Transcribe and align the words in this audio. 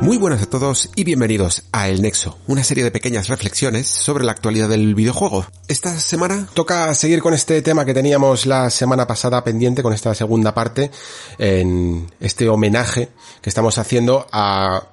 Muy 0.00 0.16
buenas 0.16 0.42
a 0.42 0.48
todos 0.48 0.88
y 0.96 1.04
bienvenidos 1.04 1.64
a 1.72 1.88
El 1.88 2.00
Nexo, 2.00 2.38
una 2.46 2.64
serie 2.64 2.82
de 2.82 2.90
pequeñas 2.90 3.28
reflexiones 3.28 3.86
sobre 3.86 4.24
la 4.24 4.32
actualidad 4.32 4.70
del 4.70 4.94
videojuego. 4.94 5.44
Esta 5.68 5.94
semana 5.98 6.48
toca 6.54 6.94
seguir 6.94 7.20
con 7.20 7.34
este 7.34 7.60
tema 7.60 7.84
que 7.84 7.92
teníamos 7.92 8.46
la 8.46 8.70
semana 8.70 9.06
pasada 9.06 9.44
pendiente, 9.44 9.82
con 9.82 9.92
esta 9.92 10.14
segunda 10.14 10.54
parte, 10.54 10.90
en 11.36 12.10
este 12.18 12.48
homenaje 12.48 13.10
que 13.42 13.50
estamos 13.50 13.76
haciendo 13.76 14.26
a 14.32 14.84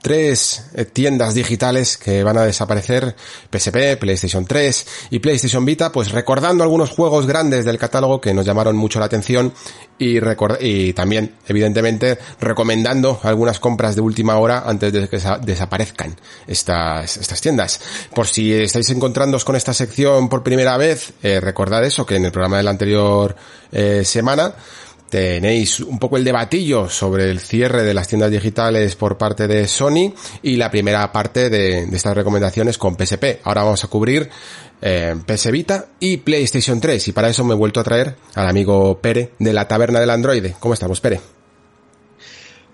tres 0.00 0.70
eh, 0.74 0.84
tiendas 0.84 1.34
digitales 1.34 1.96
que 1.96 2.22
van 2.22 2.38
a 2.38 2.44
desaparecer, 2.44 3.14
PSP, 3.50 3.98
PlayStation 3.98 4.44
3 4.44 4.86
y 5.10 5.18
PlayStation 5.18 5.64
Vita, 5.64 5.92
pues 5.92 6.12
recordando 6.12 6.62
algunos 6.64 6.90
juegos 6.90 7.26
grandes 7.26 7.64
del 7.64 7.78
catálogo 7.78 8.20
que 8.20 8.34
nos 8.34 8.46
llamaron 8.46 8.76
mucho 8.76 9.00
la 9.00 9.06
atención 9.06 9.52
y, 9.98 10.18
y 10.60 10.92
también, 10.92 11.34
evidentemente, 11.46 12.18
recomendando 12.40 13.20
algunas 13.22 13.58
compras 13.58 13.96
de 13.96 14.00
última 14.00 14.38
hora 14.38 14.62
antes 14.66 14.92
de 14.92 15.08
que 15.08 15.20
desaparezcan 15.42 16.16
estas, 16.46 17.16
estas 17.16 17.40
tiendas. 17.40 17.80
Por 18.14 18.26
si 18.26 18.52
estáis 18.52 18.88
encontrándoos 18.90 19.44
con 19.44 19.56
esta 19.56 19.74
sección 19.74 20.28
por 20.28 20.42
primera 20.42 20.76
vez, 20.76 21.12
eh, 21.22 21.40
recordad 21.40 21.84
eso, 21.84 22.06
que 22.06 22.16
en 22.16 22.26
el 22.26 22.32
programa 22.32 22.58
de 22.58 22.62
la 22.62 22.70
anterior 22.70 23.34
eh, 23.72 24.02
semana, 24.04 24.54
Tenéis 25.08 25.80
un 25.80 25.98
poco 25.98 26.16
el 26.16 26.24
debatillo 26.24 26.88
sobre 26.88 27.30
el 27.30 27.40
cierre 27.40 27.82
de 27.82 27.94
las 27.94 28.08
tiendas 28.08 28.30
digitales 28.30 28.94
por 28.94 29.16
parte 29.16 29.48
de 29.48 29.66
Sony 29.66 30.12
y 30.42 30.56
la 30.56 30.70
primera 30.70 31.10
parte 31.12 31.48
de, 31.48 31.84
estas 31.84 32.14
recomendaciones 32.14 32.76
con 32.76 32.96
PSP. 32.96 33.40
Ahora 33.44 33.62
vamos 33.62 33.82
a 33.84 33.88
cubrir 33.88 34.28
eh, 34.82 35.16
PS 35.26 35.50
Vita 35.50 35.86
y 35.98 36.18
PlayStation 36.18 36.80
3 36.80 37.08
y 37.08 37.12
para 37.12 37.30
eso 37.30 37.44
me 37.44 37.54
he 37.54 37.56
vuelto 37.56 37.80
a 37.80 37.84
traer 37.84 38.16
al 38.34 38.48
amigo 38.48 38.98
Pere 39.00 39.32
de 39.38 39.52
la 39.52 39.66
Taberna 39.66 40.00
del 40.00 40.10
Androide. 40.10 40.56
¿Cómo 40.60 40.74
estamos, 40.74 41.00
Pere? 41.00 41.37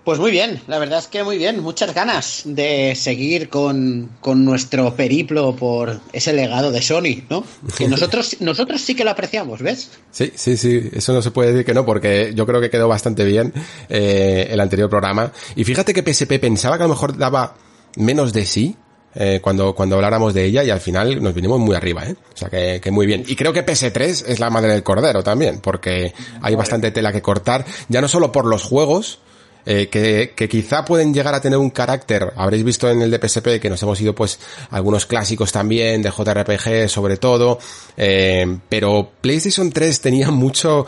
Pues 0.05 0.19
muy 0.19 0.29
bien, 0.29 0.61
la 0.67 0.77
verdad 0.77 0.99
es 0.99 1.07
que 1.07 1.23
muy 1.23 1.39
bien, 1.39 1.63
muchas 1.63 1.91
ganas 1.95 2.43
de 2.45 2.93
seguir 2.95 3.49
con, 3.49 4.11
con, 4.21 4.45
nuestro 4.45 4.95
periplo 4.95 5.55
por 5.55 5.99
ese 6.13 6.31
legado 6.31 6.71
de 6.71 6.79
Sony, 6.83 7.23
¿no? 7.27 7.43
Que 7.75 7.87
nosotros, 7.89 8.37
nosotros 8.39 8.81
sí 8.81 8.93
que 8.93 9.03
lo 9.03 9.09
apreciamos, 9.09 9.63
¿ves? 9.63 9.89
Sí, 10.11 10.31
sí, 10.35 10.57
sí, 10.57 10.91
eso 10.93 11.11
no 11.11 11.23
se 11.23 11.31
puede 11.31 11.53
decir 11.53 11.65
que 11.65 11.73
no, 11.73 11.87
porque 11.87 12.33
yo 12.35 12.45
creo 12.45 12.61
que 12.61 12.69
quedó 12.69 12.87
bastante 12.87 13.25
bien 13.25 13.51
eh, 13.89 14.47
el 14.51 14.59
anterior 14.59 14.91
programa. 14.91 15.31
Y 15.55 15.63
fíjate 15.63 15.91
que 15.91 16.03
PSP 16.03 16.39
pensaba 16.39 16.77
que 16.77 16.83
a 16.83 16.87
lo 16.87 16.93
mejor 16.93 17.17
daba 17.17 17.55
menos 17.95 18.31
de 18.31 18.45
sí, 18.45 18.75
eh, 19.15 19.39
cuando, 19.41 19.73
cuando 19.73 19.95
habláramos 19.95 20.35
de 20.35 20.45
ella 20.45 20.63
y 20.63 20.69
al 20.69 20.81
final 20.81 21.23
nos 21.23 21.33
vinimos 21.33 21.59
muy 21.59 21.75
arriba, 21.75 22.05
¿eh? 22.05 22.15
O 22.31 22.37
sea 22.37 22.49
que, 22.49 22.79
que 22.79 22.91
muy 22.91 23.07
bien. 23.07 23.23
Y 23.25 23.35
creo 23.35 23.53
que 23.53 23.65
PS3 23.65 24.25
es 24.27 24.39
la 24.39 24.51
madre 24.51 24.73
del 24.73 24.83
cordero 24.83 25.23
también, 25.23 25.61
porque 25.61 26.13
hay 26.43 26.53
bastante 26.53 26.91
tela 26.91 27.11
que 27.11 27.23
cortar, 27.23 27.65
ya 27.89 28.01
no 28.01 28.07
solo 28.07 28.31
por 28.31 28.45
los 28.45 28.61
juegos, 28.61 29.21
eh, 29.65 29.87
que, 29.89 30.33
que, 30.35 30.47
quizá 30.47 30.85
pueden 30.85 31.13
llegar 31.13 31.33
a 31.33 31.41
tener 31.41 31.57
un 31.57 31.71
carácter, 31.71 32.33
habréis 32.35 32.63
visto 32.63 32.89
en 32.89 33.01
el 33.01 33.09
de 33.09 33.27
PSP 33.27 33.59
que 33.59 33.69
nos 33.69 33.81
hemos 33.81 33.99
ido 33.99 34.13
pues 34.13 34.39
algunos 34.69 35.05
clásicos 35.05 35.51
también, 35.51 36.01
de 36.01 36.11
JRPG 36.11 36.87
sobre 36.87 37.17
todo, 37.17 37.59
eh, 37.97 38.59
pero 38.69 39.11
PlayStation 39.21 39.71
3 39.71 40.01
tenía 40.01 40.29
mucho, 40.29 40.85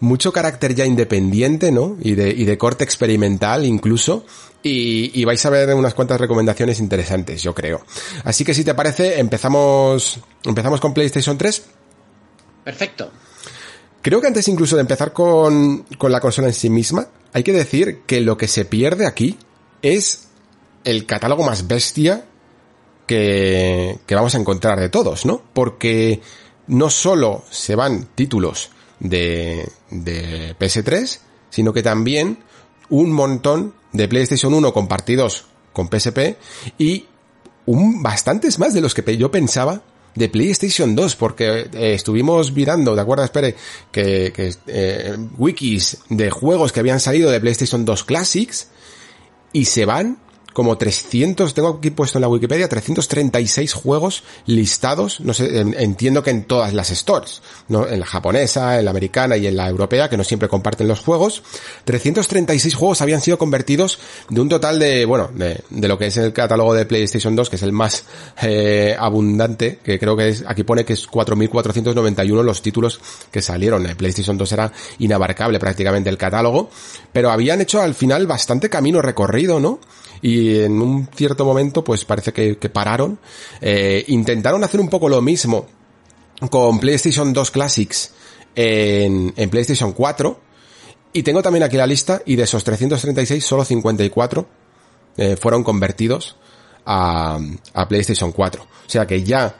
mucho 0.00 0.32
carácter 0.32 0.74
ya 0.74 0.84
independiente, 0.84 1.70
¿no? 1.70 1.96
Y 2.00 2.14
de, 2.14 2.30
y 2.30 2.44
de 2.44 2.58
corte 2.58 2.84
experimental 2.84 3.64
incluso. 3.64 4.24
Y, 4.62 5.12
y, 5.14 5.24
vais 5.24 5.46
a 5.46 5.50
ver 5.50 5.72
unas 5.74 5.94
cuantas 5.94 6.20
recomendaciones 6.20 6.80
interesantes, 6.80 7.40
yo 7.40 7.54
creo. 7.54 7.82
Así 8.24 8.44
que 8.44 8.52
si 8.52 8.64
te 8.64 8.74
parece, 8.74 9.20
empezamos, 9.20 10.18
empezamos 10.42 10.80
con 10.80 10.92
PlayStation 10.92 11.38
3. 11.38 11.62
Perfecto. 12.64 13.12
Creo 14.02 14.20
que 14.20 14.26
antes 14.26 14.48
incluso 14.48 14.74
de 14.74 14.80
empezar 14.80 15.12
con, 15.12 15.84
con 15.98 16.10
la 16.10 16.18
consola 16.18 16.48
en 16.48 16.54
sí 16.54 16.68
misma, 16.68 17.06
hay 17.36 17.42
que 17.42 17.52
decir 17.52 18.00
que 18.06 18.22
lo 18.22 18.38
que 18.38 18.48
se 18.48 18.64
pierde 18.64 19.06
aquí 19.06 19.36
es 19.82 20.28
el 20.84 21.04
catálogo 21.04 21.44
más 21.44 21.68
bestia 21.68 22.24
que, 23.06 23.98
vamos 24.08 24.34
a 24.34 24.38
encontrar 24.38 24.80
de 24.80 24.88
todos, 24.88 25.26
¿no? 25.26 25.42
Porque 25.52 26.22
no 26.66 26.88
solo 26.88 27.44
se 27.50 27.74
van 27.74 28.08
títulos 28.14 28.70
de, 29.00 29.70
de 29.90 30.56
PS3, 30.58 31.18
sino 31.50 31.74
que 31.74 31.82
también 31.82 32.38
un 32.88 33.12
montón 33.12 33.74
de 33.92 34.08
PlayStation 34.08 34.54
1 34.54 34.72
compartidos 34.72 35.44
con 35.74 35.90
PSP 35.90 36.38
y 36.78 37.04
un, 37.66 38.02
bastantes 38.02 38.58
más 38.58 38.72
de 38.72 38.80
los 38.80 38.94
que 38.94 39.18
yo 39.18 39.30
pensaba 39.30 39.82
de 40.16 40.28
PlayStation 40.28 40.96
2, 40.96 41.14
porque 41.14 41.68
eh, 41.72 41.94
estuvimos 41.94 42.52
mirando, 42.52 42.96
¿de 42.96 43.02
acuerdo? 43.02 43.24
Espere, 43.24 43.54
que, 43.92 44.32
que 44.34 44.54
eh, 44.66 45.16
wikis 45.38 45.98
de 46.08 46.30
juegos 46.30 46.72
que 46.72 46.80
habían 46.80 46.98
salido 46.98 47.30
de 47.30 47.40
PlayStation 47.40 47.84
2 47.84 48.04
Classics 48.04 48.68
y 49.52 49.66
se 49.66 49.84
van 49.84 50.18
como 50.56 50.78
300, 50.78 51.52
tengo 51.52 51.68
aquí 51.68 51.90
puesto 51.90 52.16
en 52.16 52.22
la 52.22 52.28
Wikipedia, 52.28 52.66
336 52.66 53.74
juegos 53.74 54.24
listados, 54.46 55.20
no 55.20 55.34
sé, 55.34 55.60
entiendo 55.60 56.22
que 56.22 56.30
en 56.30 56.44
todas 56.44 56.72
las 56.72 56.88
stores, 56.88 57.42
¿no? 57.68 57.86
En 57.86 58.00
la 58.00 58.06
japonesa, 58.06 58.78
en 58.78 58.86
la 58.86 58.90
americana 58.90 59.36
y 59.36 59.46
en 59.46 59.54
la 59.54 59.68
europea, 59.68 60.08
que 60.08 60.16
no 60.16 60.24
siempre 60.24 60.48
comparten 60.48 60.88
los 60.88 61.00
juegos. 61.00 61.42
336 61.84 62.74
juegos 62.74 63.02
habían 63.02 63.20
sido 63.20 63.36
convertidos 63.36 63.98
de 64.30 64.40
un 64.40 64.48
total 64.48 64.78
de, 64.78 65.04
bueno, 65.04 65.28
de, 65.34 65.62
lo 65.68 65.98
que 65.98 66.06
es 66.06 66.16
el 66.16 66.32
catálogo 66.32 66.72
de 66.72 66.86
PlayStation 66.86 67.36
2, 67.36 67.50
que 67.50 67.56
es 67.56 67.62
el 67.62 67.72
más 67.72 68.06
eh, 68.40 68.96
abundante, 68.98 69.80
que 69.84 69.98
creo 69.98 70.16
que 70.16 70.30
es, 70.30 70.44
aquí 70.48 70.64
pone 70.64 70.86
que 70.86 70.94
es 70.94 71.06
4.491 71.06 72.42
los 72.42 72.62
títulos 72.62 72.98
que 73.30 73.42
salieron. 73.42 73.86
PlayStation 73.94 74.38
2 74.38 74.52
era 74.52 74.72
inabarcable 75.00 75.58
prácticamente 75.58 76.08
el 76.08 76.16
catálogo, 76.16 76.70
pero 77.12 77.30
habían 77.30 77.60
hecho 77.60 77.82
al 77.82 77.94
final 77.94 78.26
bastante 78.26 78.70
camino 78.70 79.02
recorrido, 79.02 79.60
¿no? 79.60 79.80
Y 80.22 80.60
en 80.60 80.80
un 80.80 81.08
cierto 81.14 81.44
momento 81.44 81.82
pues 81.84 82.04
parece 82.04 82.32
que, 82.32 82.58
que 82.58 82.68
pararon. 82.68 83.18
Eh, 83.60 84.04
intentaron 84.08 84.62
hacer 84.64 84.80
un 84.80 84.88
poco 84.88 85.08
lo 85.08 85.20
mismo 85.22 85.66
con 86.50 86.78
PlayStation 86.78 87.32
2 87.32 87.50
Classics 87.50 88.12
en, 88.54 89.32
en 89.36 89.50
PlayStation 89.50 89.92
4 89.92 90.40
y 91.12 91.22
tengo 91.22 91.42
también 91.42 91.62
aquí 91.62 91.76
la 91.76 91.86
lista 91.86 92.20
y 92.26 92.36
de 92.36 92.42
esos 92.42 92.62
336 92.62 93.44
solo 93.44 93.64
54 93.64 94.46
eh, 95.16 95.36
fueron 95.36 95.64
convertidos 95.64 96.36
a, 96.84 97.38
a 97.72 97.88
PlayStation 97.88 98.32
4. 98.32 98.62
O 98.62 98.88
sea 98.88 99.06
que 99.06 99.22
ya 99.22 99.56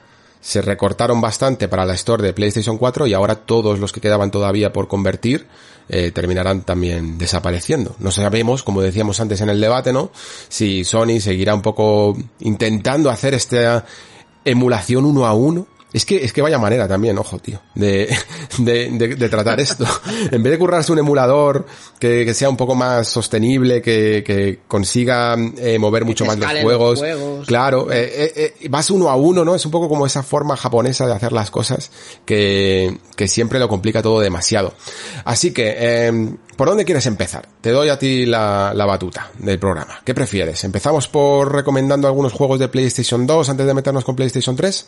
se 0.47 0.61
recortaron 0.61 1.19
bastante 1.19 1.67
para 1.67 1.85
la 1.85 1.93
store 1.95 2.23
de 2.23 2.31
PlayStation 2.31 2.77
4 2.77 3.05
y 3.05 3.13
ahora 3.13 3.35
todos 3.35 3.79
los 3.79 3.91
que 3.91 3.99
quedaban 3.99 4.31
todavía 4.31 4.71
por 4.71 4.87
convertir 4.87 5.45
eh, 5.89 6.11
terminarán 6.11 6.61
también 6.61 7.17
desapareciendo. 7.17 7.97
No 7.99 8.11
sabemos, 8.11 8.63
como 8.63 8.81
decíamos 8.81 9.19
antes 9.19 9.41
en 9.41 9.49
el 9.49 9.59
debate, 9.59 9.91
¿no? 9.91 10.09
Si 10.47 10.85
Sony 10.85 11.19
seguirá 11.19 11.53
un 11.53 11.61
poco 11.61 12.15
intentando 12.39 13.09
hacer 13.09 13.33
esta 13.33 13.83
emulación 14.45 15.03
uno 15.03 15.25
a 15.25 15.33
uno 15.33 15.67
es 15.93 16.05
que, 16.05 16.23
es 16.23 16.33
que 16.33 16.41
vaya 16.41 16.59
manera 16.59 16.87
también, 16.87 17.17
ojo, 17.17 17.39
tío, 17.39 17.61
de, 17.73 18.13
de, 18.57 18.89
de, 19.15 19.29
tratar 19.29 19.59
esto. 19.59 19.85
en 20.31 20.43
vez 20.43 20.51
de 20.51 20.59
currarse 20.59 20.91
un 20.91 20.99
emulador 20.99 21.65
que, 21.97 22.25
que 22.25 22.33
sea 22.33 22.49
un 22.49 22.57
poco 22.57 22.75
más 22.75 23.07
sostenible, 23.07 23.81
que, 23.81 24.23
que 24.25 24.59
consiga 24.67 25.35
eh, 25.57 25.79
mover 25.79 26.03
mucho 26.03 26.25
más 26.25 26.37
los 26.37 26.51
juegos. 26.61 27.01
Claro, 27.47 27.91
eh, 27.91 28.33
eh, 28.35 28.53
eh, 28.61 28.67
vas 28.69 28.91
uno 28.91 29.09
a 29.09 29.15
uno, 29.15 29.45
¿no? 29.45 29.55
Es 29.55 29.65
un 29.65 29.71
poco 29.71 29.87
como 29.87 30.05
esa 30.05 30.23
forma 30.23 30.57
japonesa 30.57 31.07
de 31.07 31.13
hacer 31.13 31.31
las 31.31 31.51
cosas 31.51 31.89
que, 32.25 32.97
que 33.15 33.27
siempre 33.29 33.57
lo 33.57 33.69
complica 33.69 34.01
todo 34.01 34.19
demasiado. 34.19 34.73
Así 35.23 35.51
que, 35.51 35.75
eh, 35.77 36.35
¿por 36.57 36.67
dónde 36.67 36.83
quieres 36.83 37.05
empezar? 37.05 37.47
Te 37.61 37.71
doy 37.71 37.87
a 37.87 37.97
ti 37.97 38.25
la, 38.25 38.73
la 38.75 38.85
batuta 38.85 39.31
del 39.39 39.57
programa. 39.57 40.01
¿Qué 40.03 40.13
prefieres? 40.13 40.65
¿Empezamos 40.65 41.07
por 41.07 41.53
recomendando 41.53 42.07
algunos 42.09 42.33
juegos 42.33 42.59
de 42.59 42.67
PlayStation 42.67 43.25
2 43.25 43.49
antes 43.49 43.65
de 43.65 43.73
meternos 43.73 44.03
con 44.03 44.17
PlayStation 44.17 44.55
3? 44.55 44.87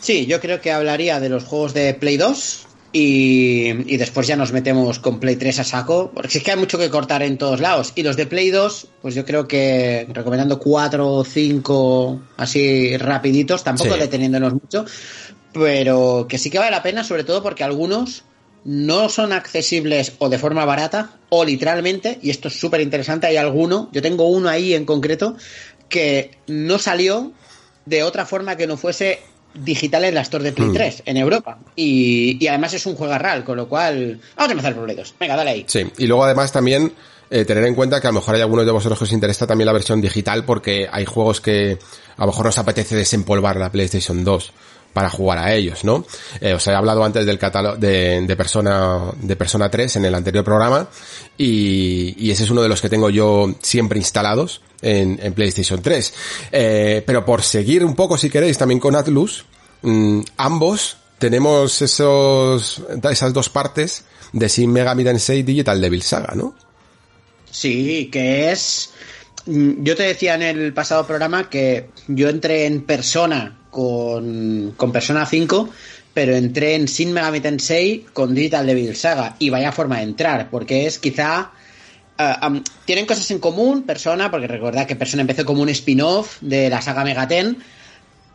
Sí, 0.00 0.26
yo 0.26 0.40
creo 0.40 0.60
que 0.60 0.72
hablaría 0.72 1.20
de 1.20 1.28
los 1.28 1.44
juegos 1.44 1.74
de 1.74 1.94
Play 1.94 2.16
2 2.16 2.66
y, 2.92 3.92
y, 3.92 3.96
después 3.98 4.26
ya 4.26 4.36
nos 4.36 4.52
metemos 4.52 4.98
con 4.98 5.20
Play 5.20 5.36
3 5.36 5.60
a 5.60 5.64
saco, 5.64 6.10
porque 6.12 6.38
es 6.38 6.44
que 6.44 6.50
hay 6.50 6.56
mucho 6.56 6.78
que 6.78 6.90
cortar 6.90 7.22
en 7.22 7.38
todos 7.38 7.60
lados. 7.60 7.92
Y 7.94 8.02
los 8.02 8.16
de 8.16 8.26
Play 8.26 8.50
2, 8.50 8.88
pues 9.02 9.14
yo 9.14 9.24
creo 9.24 9.46
que 9.46 10.08
recomendando 10.12 10.58
4 10.58 11.08
o 11.08 11.24
5 11.24 12.22
así 12.36 12.96
rapiditos, 12.96 13.62
tampoco 13.62 13.94
sí. 13.94 14.00
deteniéndonos 14.00 14.54
mucho, 14.54 14.84
pero 15.52 16.26
que 16.28 16.38
sí 16.38 16.50
que 16.50 16.58
vale 16.58 16.72
la 16.72 16.82
pena, 16.82 17.04
sobre 17.04 17.22
todo 17.22 17.42
porque 17.42 17.62
algunos 17.62 18.24
no 18.64 19.08
son 19.08 19.32
accesibles 19.32 20.14
o 20.18 20.28
de 20.28 20.38
forma 20.38 20.64
barata 20.64 21.18
o 21.28 21.44
literalmente, 21.44 22.18
y 22.22 22.30
esto 22.30 22.48
es 22.48 22.58
súper 22.58 22.80
interesante, 22.80 23.26
hay 23.26 23.36
alguno, 23.36 23.88
yo 23.92 24.02
tengo 24.02 24.28
uno 24.28 24.48
ahí 24.48 24.74
en 24.74 24.84
concreto, 24.84 25.36
que 25.88 26.32
no 26.46 26.78
salió 26.78 27.32
de 27.86 28.02
otra 28.02 28.26
forma 28.26 28.56
que 28.56 28.66
no 28.66 28.76
fuese 28.76 29.20
digital 29.54 30.04
en 30.04 30.14
la 30.14 30.22
Store 30.22 30.44
de 30.44 30.52
Play 30.52 30.70
3 30.72 31.02
en 31.06 31.16
Europa. 31.16 31.58
Y, 31.76 32.46
además 32.46 32.74
es 32.74 32.86
un 32.86 32.94
juego 32.94 33.16
real, 33.18 33.44
con 33.44 33.56
lo 33.56 33.68
cual. 33.68 34.20
Vamos 34.36 34.48
a 34.48 34.52
empezar 34.52 34.74
por 34.74 34.84
Play 34.84 34.96
2. 34.96 35.14
Venga, 35.18 35.36
dale 35.36 35.50
ahí. 35.50 35.64
Sí, 35.66 35.90
y 35.98 36.06
luego 36.06 36.24
además 36.24 36.52
también 36.52 36.92
eh, 37.30 37.44
tener 37.44 37.64
en 37.64 37.74
cuenta 37.74 38.00
que 38.00 38.06
a 38.06 38.10
lo 38.10 38.14
mejor 38.14 38.34
hay 38.34 38.40
algunos 38.40 38.66
de 38.66 38.72
vosotros 38.72 38.98
que 38.98 39.04
os 39.04 39.12
interesa 39.12 39.46
también 39.46 39.66
la 39.66 39.72
versión 39.72 40.00
digital 40.00 40.44
porque 40.44 40.88
hay 40.90 41.04
juegos 41.04 41.40
que 41.40 41.78
a 42.16 42.20
lo 42.22 42.26
mejor 42.26 42.48
os 42.48 42.58
apetece 42.58 42.96
desempolvar 42.96 43.56
la 43.56 43.70
PlayStation 43.70 44.24
2 44.24 44.52
para 44.92 45.08
jugar 45.08 45.38
a 45.38 45.54
ellos, 45.54 45.84
¿no? 45.84 46.04
Eh, 46.40 46.54
os 46.54 46.66
he 46.66 46.74
hablado 46.74 47.04
antes 47.04 47.24
del 47.24 47.38
catálogo 47.38 47.76
de, 47.76 48.20
de, 48.26 48.36
Persona 48.36 49.12
de 49.20 49.36
Persona 49.36 49.70
3 49.70 49.96
en 49.96 50.04
el 50.04 50.14
anterior 50.14 50.44
programa 50.44 50.88
y, 51.38 52.14
y, 52.18 52.30
ese 52.30 52.44
es 52.44 52.50
uno 52.50 52.62
de 52.62 52.68
los 52.68 52.80
que 52.80 52.88
tengo 52.88 53.10
yo 53.10 53.54
siempre 53.62 53.98
instalados 53.98 54.62
en, 54.82 55.18
en 55.22 55.32
PlayStation 55.32 55.80
3. 55.80 56.14
Eh, 56.52 57.02
pero 57.06 57.24
por 57.24 57.42
seguir 57.42 57.84
un 57.84 57.94
poco, 57.94 58.18
si 58.18 58.30
queréis, 58.30 58.58
también 58.58 58.80
con 58.80 58.96
Atlus, 58.96 59.44
mmm, 59.82 60.20
ambos 60.36 60.96
tenemos 61.18 61.82
esos 61.82 62.82
esas 63.10 63.32
dos 63.32 63.48
partes 63.50 64.04
de 64.32 64.48
Shin 64.48 64.72
Megami 64.72 65.04
Tensei 65.04 65.42
Digital 65.42 65.80
Devil 65.80 66.02
Saga, 66.02 66.34
¿no? 66.34 66.54
Sí, 67.50 68.08
que 68.10 68.50
es 68.50 68.90
mm, 69.46 69.82
yo 69.82 69.94
te 69.94 70.04
decía 70.04 70.34
en 70.34 70.42
el 70.42 70.72
pasado 70.72 71.06
programa 71.06 71.48
que 71.50 71.90
yo 72.08 72.28
entré 72.28 72.66
en 72.66 72.82
persona 72.82 73.59
con, 73.70 74.74
con 74.76 74.92
Persona 74.92 75.26
5, 75.26 75.68
pero 76.12 76.34
entré 76.34 76.74
en 76.74 76.86
Shin 76.86 77.12
Megami 77.12 77.40
Tensei 77.40 78.06
con 78.12 78.34
Digital 78.34 78.66
Devil 78.66 78.96
Saga. 78.96 79.36
Y 79.38 79.50
vaya 79.50 79.72
forma 79.72 79.98
de 79.98 80.04
entrar, 80.04 80.50
porque 80.50 80.86
es 80.86 80.98
quizá. 80.98 81.52
Uh, 82.18 82.46
um, 82.46 82.62
tienen 82.84 83.06
cosas 83.06 83.30
en 83.30 83.38
común, 83.38 83.84
Persona, 83.84 84.30
porque 84.30 84.46
recordad 84.46 84.86
que 84.86 84.94
Persona 84.94 85.22
empezó 85.22 85.46
como 85.46 85.62
un 85.62 85.70
spin-off 85.70 86.36
de 86.42 86.68
la 86.68 86.82
saga 86.82 87.04
Megaten. 87.04 87.56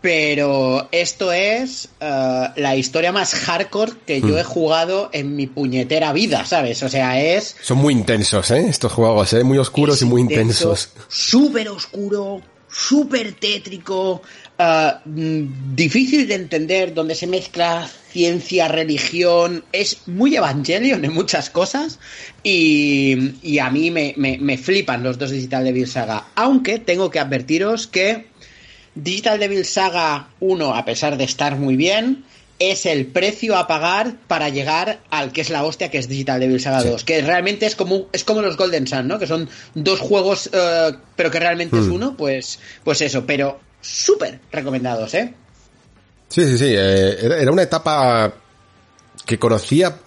Pero 0.01 0.87
esto 0.91 1.31
es 1.31 1.89
uh, 1.99 2.51
la 2.55 2.75
historia 2.75 3.11
más 3.11 3.33
hardcore 3.33 3.93
que 4.05 4.21
yo 4.21 4.37
he 4.37 4.43
jugado 4.43 5.09
en 5.13 5.35
mi 5.35 5.47
puñetera 5.47 6.13
vida, 6.13 6.45
¿sabes? 6.45 6.83
O 6.83 6.89
sea, 6.89 7.19
es. 7.19 7.55
Son 7.63 7.79
muy 7.79 7.93
intensos, 7.93 8.51
¿eh? 8.51 8.67
Estos 8.69 8.91
juegos, 8.91 9.33
¿eh? 9.33 9.43
Muy 9.43 9.57
oscuros 9.57 10.01
y 10.03 10.05
muy 10.05 10.21
intensos. 10.21 10.89
Súper 11.07 11.69
oscuro, 11.69 12.39
súper 12.69 13.33
tétrico, 13.33 14.21
uh, 14.59 14.99
difícil 15.05 16.27
de 16.27 16.35
entender, 16.35 16.93
donde 16.93 17.15
se 17.15 17.27
mezcla 17.27 17.89
ciencia, 18.09 18.67
religión, 18.67 19.65
es 19.71 20.07
muy 20.07 20.35
Evangelion 20.35 21.03
en 21.03 21.13
muchas 21.13 21.49
cosas 21.49 21.99
y, 22.43 23.33
y 23.41 23.59
a 23.59 23.69
mí 23.69 23.91
me, 23.91 24.13
me, 24.15 24.37
me, 24.37 24.57
flipan 24.57 25.03
los 25.03 25.17
dos 25.17 25.31
Digital 25.31 25.65
Devil 25.65 25.87
Saga, 25.87 26.27
aunque 26.35 26.79
tengo 26.79 27.09
que 27.09 27.19
advertiros 27.19 27.87
que 27.87 28.27
Digital 28.95 29.39
Devil 29.39 29.65
Saga 29.65 30.29
1, 30.39 30.75
a 30.75 30.85
pesar 30.85 31.17
de 31.17 31.25
estar 31.25 31.57
muy 31.57 31.75
bien, 31.75 32.23
es 32.57 32.85
el 32.85 33.05
precio 33.05 33.57
a 33.57 33.67
pagar 33.67 34.15
para 34.27 34.47
llegar 34.47 34.99
al 35.09 35.33
que 35.33 35.41
es 35.41 35.49
la 35.49 35.65
hostia 35.65 35.91
que 35.91 35.97
es 35.97 36.07
Digital 36.07 36.39
Devil 36.39 36.61
Saga 36.61 36.79
sí. 36.81 36.87
2, 36.87 37.03
que 37.03 37.21
realmente 37.21 37.65
es 37.65 37.75
como 37.75 38.07
es 38.13 38.23
como 38.23 38.41
los 38.41 38.55
Golden 38.55 38.87
Sun, 38.87 39.09
¿no? 39.09 39.19
Que 39.19 39.27
son 39.27 39.49
dos 39.73 39.99
juegos 39.99 40.47
uh, 40.53 40.95
pero 41.17 41.31
que 41.31 41.39
realmente 41.39 41.75
hmm. 41.75 41.83
es 41.83 41.87
uno, 41.87 42.15
pues 42.15 42.59
pues 42.83 43.01
eso, 43.01 43.25
pero 43.25 43.59
súper 43.85 44.39
recomendados, 44.51 45.13
¿eh? 45.13 45.33
Sí, 46.29 46.43
sí, 46.47 46.57
sí, 46.57 46.73
eh, 46.75 47.41
era 47.41 47.51
una 47.51 47.63
etapa 47.63 48.33
que 49.25 49.39
conocía 49.39 49.99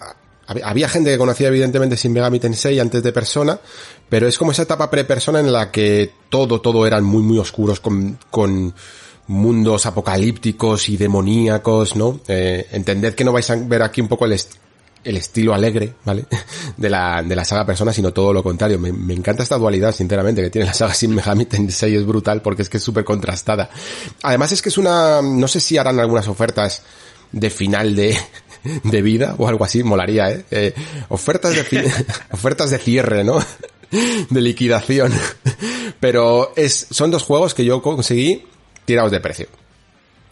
había 0.48 0.88
gente 0.88 1.10
que 1.10 1.18
conocía 1.18 1.48
evidentemente 1.48 1.96
Sin 1.96 2.12
Megami 2.12 2.40
Tensei 2.40 2.80
antes 2.80 3.02
de 3.02 3.12
Persona, 3.12 3.60
pero 4.08 4.26
es 4.26 4.38
como 4.38 4.52
esa 4.52 4.62
etapa 4.62 4.90
pre-Persona 4.90 5.40
en 5.40 5.52
la 5.52 5.70
que 5.70 6.10
todo, 6.30 6.60
todo 6.62 6.86
eran 6.86 7.04
muy, 7.04 7.22
muy 7.22 7.38
oscuros 7.38 7.80
con, 7.80 8.18
con 8.30 8.74
mundos 9.26 9.84
apocalípticos 9.84 10.88
y 10.88 10.96
demoníacos, 10.96 11.96
¿no? 11.96 12.20
Eh, 12.28 12.66
entended 12.72 13.14
que 13.14 13.24
no 13.24 13.32
vais 13.32 13.48
a 13.50 13.56
ver 13.56 13.82
aquí 13.82 14.00
un 14.00 14.08
poco 14.08 14.24
el, 14.24 14.32
el 15.04 15.16
estilo 15.16 15.54
alegre, 15.54 15.94
¿vale? 16.04 16.26
De 16.76 16.88
la, 16.88 17.22
de 17.24 17.34
la 17.34 17.44
saga 17.44 17.66
Persona, 17.66 17.92
sino 17.92 18.12
todo 18.12 18.32
lo 18.32 18.42
contrario. 18.42 18.78
Me, 18.78 18.92
me 18.92 19.14
encanta 19.14 19.42
esta 19.42 19.58
dualidad, 19.58 19.92
sinceramente, 19.92 20.42
que 20.42 20.50
tiene 20.50 20.66
la 20.66 20.74
saga 20.74 20.94
Sin 20.94 21.12
Megami 21.14 21.44
Tensei, 21.46 21.96
es 21.96 22.06
brutal 22.06 22.40
porque 22.40 22.62
es 22.62 22.68
que 22.68 22.76
es 22.76 22.82
súper 22.82 23.04
contrastada. 23.04 23.68
Además 24.22 24.52
es 24.52 24.62
que 24.62 24.68
es 24.68 24.78
una, 24.78 25.20
no 25.20 25.48
sé 25.48 25.58
si 25.58 25.76
harán 25.76 25.98
algunas 25.98 26.28
ofertas 26.28 26.82
de 27.32 27.50
final 27.50 27.96
de, 27.96 28.16
de 28.84 29.02
vida 29.02 29.34
o 29.38 29.48
algo 29.48 29.64
así, 29.64 29.82
molaría, 29.82 30.30
¿eh? 30.30 30.44
eh 30.50 30.74
ofertas 31.08 31.54
de, 31.54 31.92
ofertas 32.30 32.70
de 32.70 32.78
cierre, 32.78 33.24
¿no? 33.24 33.38
de 33.90 34.40
liquidación. 34.40 35.12
Pero 36.00 36.52
es, 36.56 36.86
son 36.90 37.10
dos 37.10 37.24
juegos 37.24 37.54
que 37.54 37.64
yo 37.64 37.82
conseguí 37.82 38.46
tirados 38.84 39.10
de 39.10 39.20
precio. 39.20 39.48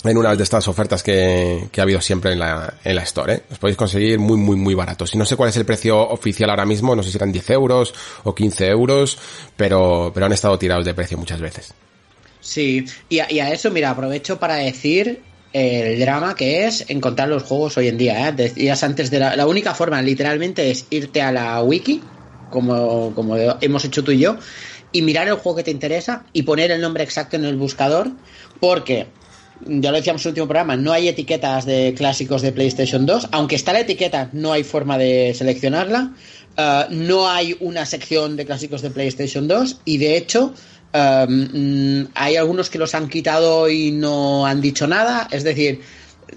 En 0.09 0.17
una 0.17 0.35
de 0.35 0.43
estas 0.43 0.69
ofertas 0.69 1.03
que, 1.03 1.69
ha 1.77 1.83
habido 1.83 2.01
siempre 2.01 2.33
en 2.33 2.39
la, 2.39 2.75
en 2.85 2.95
la 2.95 3.03
Store, 3.03 3.35
¿eh? 3.35 3.43
Los 3.51 3.59
podéis 3.59 3.77
conseguir 3.77 4.19
muy, 4.19 4.37
muy, 4.37 4.57
muy 4.57 4.75
baratos. 4.75 5.15
Y 5.15 5.19
no 5.19 5.25
sé 5.25 5.37
cuál 5.37 5.51
es 5.51 5.57
el 5.57 5.65
precio 5.65 5.99
oficial 5.99 6.51
ahora 6.51 6.65
mismo, 6.65 6.95
no 6.95 7.03
sé 7.03 7.11
si 7.11 7.17
eran 7.17 7.33
10 7.33 7.51
euros 7.51 7.95
o 8.25 8.35
15 8.35 8.69
euros, 8.69 9.19
pero, 9.57 10.11
pero 10.15 10.27
han 10.27 10.33
estado 10.33 10.59
tirados 10.59 10.85
de 10.85 10.95
precio 10.95 11.19
muchas 11.19 11.41
veces. 11.41 11.75
Sí, 12.41 12.85
y 13.09 13.19
a, 13.19 13.33
y 13.33 13.41
a 13.41 13.53
eso, 13.53 13.71
mira, 13.71 13.91
aprovecho 13.91 14.39
para 14.39 14.57
decir 14.57 15.23
el 15.53 15.99
drama 15.99 16.35
que 16.35 16.67
es 16.67 16.85
encontrar 16.89 17.29
los 17.29 17.43
juegos 17.43 17.77
hoy 17.77 17.89
en 17.89 17.99
día. 17.99 18.29
¿eh? 18.29 18.33
Decías 18.33 18.83
antes 18.85 19.11
de 19.11 19.19
la, 19.19 19.35
la, 19.37 19.47
única 19.47 19.75
forma, 19.75 20.01
literalmente, 20.03 20.71
es 20.71 20.87
irte 20.91 21.23
a 21.23 21.33
la 21.33 21.63
wiki, 21.63 22.03
como, 22.51 23.15
como 23.15 23.37
hemos 23.37 23.85
hecho 23.85 24.05
tú 24.05 24.13
y 24.13 24.19
yo, 24.19 24.37
y 24.93 25.03
mirar 25.03 25.29
el 25.29 25.35
juego 25.35 25.57
que 25.57 25.65
te 25.65 25.71
interesa 25.71 26.25
y 26.33 26.43
poner 26.43 26.71
el 26.71 26.81
nombre 26.81 27.05
exacto 27.05 27.37
en 27.37 27.45
el 27.45 27.57
buscador, 27.57 28.11
porque 28.61 29.09
ya 29.65 29.91
lo 29.91 29.97
decíamos 29.97 30.23
en 30.23 30.29
el 30.29 30.33
último 30.33 30.47
programa, 30.47 30.77
no 30.77 30.93
hay 30.93 31.09
etiquetas 31.09 31.65
de 31.65 31.95
clásicos 31.97 32.43
de 32.43 32.53
PlayStation 32.53 33.07
2, 33.07 33.29
aunque 33.33 33.57
está 33.57 33.73
la 33.73 33.81
etiqueta, 33.81 34.31
no 34.33 34.53
hay 34.53 34.65
forma 34.65 34.99
de 34.99 35.35
seleccionarla. 35.35 36.13
Uh, 36.59 36.91
no 36.91 37.29
hay 37.29 37.55
una 37.61 37.85
sección 37.85 38.35
de 38.35 38.47
clásicos 38.47 38.81
de 38.81 38.89
PlayStation 38.89 39.47
2 39.47 39.81
y 39.85 39.99
de 39.99 40.17
hecho 40.17 40.55
um, 40.95 42.07
hay 42.15 42.37
algunos 42.37 42.71
que 42.71 42.79
los 42.79 42.95
han 42.95 43.11
quitado 43.11 43.69
y 43.69 43.91
no 43.91 44.47
han 44.47 44.63
dicho 44.63 44.87
nada. 44.87 45.29
Es 45.31 45.45
decir, 45.45 45.83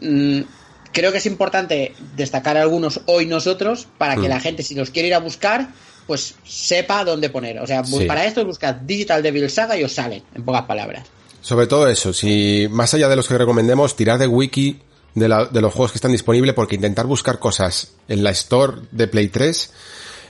um, 0.01 0.43
creo 0.91 1.13
que 1.13 1.19
es 1.19 1.25
importante 1.25 1.93
destacar 2.17 2.57
algunos 2.57 2.99
hoy 3.05 3.27
nosotros 3.27 3.87
para 3.97 4.15
que 4.15 4.27
mm. 4.27 4.29
la 4.29 4.39
gente, 4.41 4.63
si 4.63 4.75
los 4.75 4.89
quiere 4.89 5.07
ir 5.07 5.15
a 5.15 5.19
buscar, 5.19 5.69
pues 6.05 6.35
sepa 6.43 7.05
dónde 7.05 7.29
poner. 7.29 7.59
O 7.59 7.67
sea, 7.67 7.85
sí. 7.85 8.05
para 8.05 8.25
esto 8.25 8.43
buscad 8.45 8.75
Digital 8.75 9.23
Devil 9.23 9.49
Saga 9.49 9.77
y 9.77 9.85
os 9.85 9.93
sale, 9.93 10.23
en 10.35 10.43
pocas 10.43 10.63
palabras. 10.63 11.03
Sobre 11.41 11.67
todo 11.67 11.87
eso, 11.87 12.13
si 12.13 12.67
más 12.69 12.93
allá 12.93 13.07
de 13.09 13.15
los 13.15 13.27
que 13.27 13.37
recomendemos, 13.37 13.95
tirar 13.95 14.19
de 14.19 14.27
wiki 14.27 14.79
de 15.15 15.61
los 15.61 15.73
juegos 15.73 15.91
que 15.91 15.97
están 15.97 16.11
disponibles, 16.11 16.53
porque 16.53 16.75
intentar 16.75 17.05
buscar 17.05 17.39
cosas 17.39 17.93
en 18.07 18.23
la 18.23 18.31
store 18.31 18.77
de 18.91 19.07
Play 19.07 19.29
3 19.29 19.71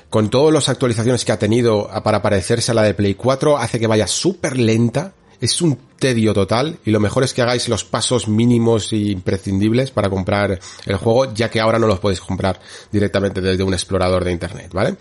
con 0.09 0.29
todas 0.29 0.53
las 0.53 0.69
actualizaciones 0.69 1.23
que 1.23 1.31
ha 1.31 1.39
tenido 1.39 1.89
para 2.03 2.21
parecerse 2.21 2.71
a 2.71 2.75
la 2.75 2.83
de 2.83 2.93
Play 2.93 3.13
4, 3.13 3.57
hace 3.57 3.79
que 3.79 3.87
vaya 3.87 4.07
súper 4.07 4.57
lenta. 4.57 5.13
Es 5.39 5.61
un 5.61 5.79
tedio 5.97 6.33
total 6.33 6.79
y 6.83 6.91
lo 6.91 6.99
mejor 6.99 7.23
es 7.23 7.33
que 7.33 7.41
hagáis 7.41 7.69
los 7.69 7.85
pasos 7.85 8.27
mínimos 8.27 8.91
e 8.91 8.97
imprescindibles 8.97 9.89
para 9.89 10.09
comprar 10.09 10.59
el 10.85 10.95
juego, 10.97 11.33
ya 11.33 11.49
que 11.49 11.61
ahora 11.61 11.79
no 11.79 11.87
los 11.87 11.99
podéis 11.99 12.19
comprar 12.19 12.59
directamente 12.91 13.39
desde 13.39 13.63
un 13.63 13.73
explorador 13.73 14.25
de 14.25 14.33
internet, 14.33 14.69
¿vale? 14.73 14.97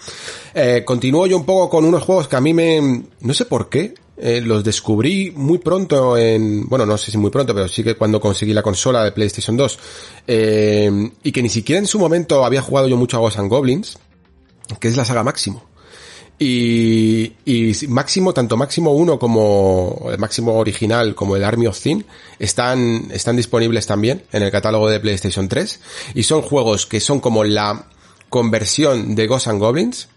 Eh, 0.55 0.85
continúo 0.85 1.27
yo 1.27 1.37
un 1.39 1.45
poco 1.45 1.69
con 1.69 1.85
unos 1.85 2.05
juegos 2.05 2.29
que 2.29 2.37
a 2.37 2.41
mí 2.41 2.55
me... 2.55 3.03
no 3.21 3.35
sé 3.35 3.47
por 3.47 3.69
qué, 3.69 3.95
eh, 4.21 4.41
los 4.41 4.65
descubrí 4.65 5.33
muy 5.35 5.59
pronto 5.59 6.17
en, 6.17 6.67
bueno, 6.69 6.85
no 6.85 6.99
sé 6.99 7.11
si 7.11 7.19
muy 7.19 7.31
pronto, 7.31 7.55
pero 7.55 7.69
sí 7.69 7.85
que 7.85 7.95
cuando 7.95 8.21
conseguí 8.21 8.53
la 8.53 8.63
consola 8.63 9.05
de 9.05 9.13
PlayStation 9.13 9.57
2, 9.57 9.79
eh, 10.27 11.11
y 11.23 11.33
que 11.33 11.43
ni 11.43 11.49
siquiera 11.49 11.79
en 11.79 11.87
su 11.87 11.99
momento 11.99 12.45
había 12.45 12.61
jugado 12.61 12.89
yo 12.89 12.97
mucho 12.97 13.17
a 13.17 13.21
Ghosts 13.21 13.39
and 13.39 13.49
Goblins, 13.49 13.99
que 14.81 14.89
es 14.89 14.97
la 14.97 15.05
saga 15.05 15.23
Máximo. 15.23 15.65
Y, 16.41 17.33
y 17.45 17.73
Máximo, 17.89 18.33
tanto 18.33 18.57
Máximo 18.57 18.93
1 18.93 19.19
como 19.19 20.09
el 20.11 20.19
Máximo 20.19 20.55
original 20.55 21.17
como 21.17 21.35
el 21.35 21.43
Army 21.43 21.67
of 21.67 21.81
Thin 21.81 22.05
están, 22.39 23.09
están 23.11 23.37
disponibles 23.37 23.89
también 23.89 24.23
en 24.31 24.45
el 24.45 24.51
catálogo 24.53 24.89
de 24.89 25.01
PlayStation 25.01 25.49
3 25.49 25.81
y 26.15 26.23
son 26.23 26.43
juegos 26.43 26.87
que 26.87 27.01
son 27.01 27.19
como 27.19 27.43
la 27.43 27.87
conversión 28.29 29.17
de 29.17 29.27
Ghosts 29.27 29.49
and 29.49 29.59
Goblins 29.59 30.09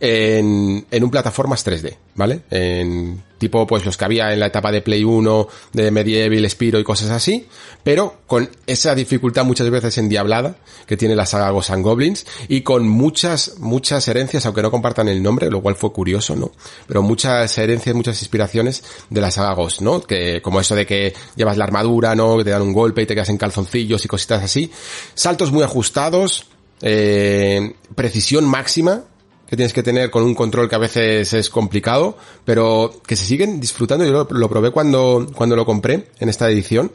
en, 0.00 0.86
en 0.90 1.04
un 1.04 1.10
plataformas 1.10 1.66
3D, 1.66 1.94
¿vale? 2.14 2.40
En 2.50 3.22
tipo 3.40 3.66
pues 3.66 3.86
los 3.86 3.96
que 3.96 4.04
había 4.04 4.32
en 4.32 4.38
la 4.38 4.46
etapa 4.46 4.70
de 4.70 4.82
Play 4.82 5.02
1, 5.02 5.48
de 5.72 5.90
Medieval, 5.90 6.48
Spiro 6.48 6.78
y 6.78 6.84
cosas 6.84 7.08
así, 7.10 7.46
pero 7.82 8.18
con 8.26 8.50
esa 8.66 8.94
dificultad 8.94 9.44
muchas 9.44 9.68
veces 9.70 9.96
endiablada 9.96 10.56
que 10.86 10.98
tiene 10.98 11.16
la 11.16 11.24
saga 11.24 11.50
Ghosts 11.50 11.70
and 11.70 11.82
Goblins 11.82 12.26
y 12.48 12.60
con 12.60 12.86
muchas, 12.86 13.54
muchas 13.58 14.06
herencias, 14.08 14.44
aunque 14.44 14.60
no 14.60 14.70
compartan 14.70 15.08
el 15.08 15.22
nombre, 15.22 15.50
lo 15.50 15.62
cual 15.62 15.74
fue 15.74 15.90
curioso, 15.90 16.36
¿no? 16.36 16.52
Pero 16.86 17.02
muchas 17.02 17.56
herencias, 17.56 17.96
muchas 17.96 18.20
inspiraciones 18.20 18.84
de 19.08 19.20
la 19.20 19.30
saga 19.30 19.56
¿no? 19.80 20.02
Que 20.02 20.42
como 20.42 20.60
eso 20.60 20.74
de 20.74 20.84
que 20.84 21.14
llevas 21.34 21.56
la 21.56 21.64
armadura, 21.64 22.14
¿no? 22.14 22.36
Que 22.36 22.44
te 22.44 22.50
dan 22.50 22.62
un 22.62 22.74
golpe 22.74 23.02
y 23.02 23.06
te 23.06 23.14
quedas 23.14 23.30
en 23.30 23.38
calzoncillos 23.38 24.04
y 24.04 24.08
cositas 24.08 24.42
así. 24.42 24.70
Saltos 25.14 25.50
muy 25.50 25.62
ajustados, 25.62 26.46
eh, 26.82 27.74
precisión 27.94 28.44
máxima 28.44 29.04
que 29.50 29.56
tienes 29.56 29.72
que 29.72 29.82
tener 29.82 30.10
con 30.12 30.22
un 30.22 30.36
control 30.36 30.68
que 30.68 30.76
a 30.76 30.78
veces 30.78 31.32
es 31.32 31.50
complicado, 31.50 32.16
pero 32.44 33.02
que 33.04 33.16
se 33.16 33.24
siguen 33.24 33.58
disfrutando. 33.58 34.04
Yo 34.04 34.28
lo, 34.30 34.48
probé 34.48 34.70
cuando, 34.70 35.26
cuando 35.34 35.56
lo 35.56 35.66
compré 35.66 36.06
en 36.20 36.28
esta 36.28 36.48
edición. 36.48 36.92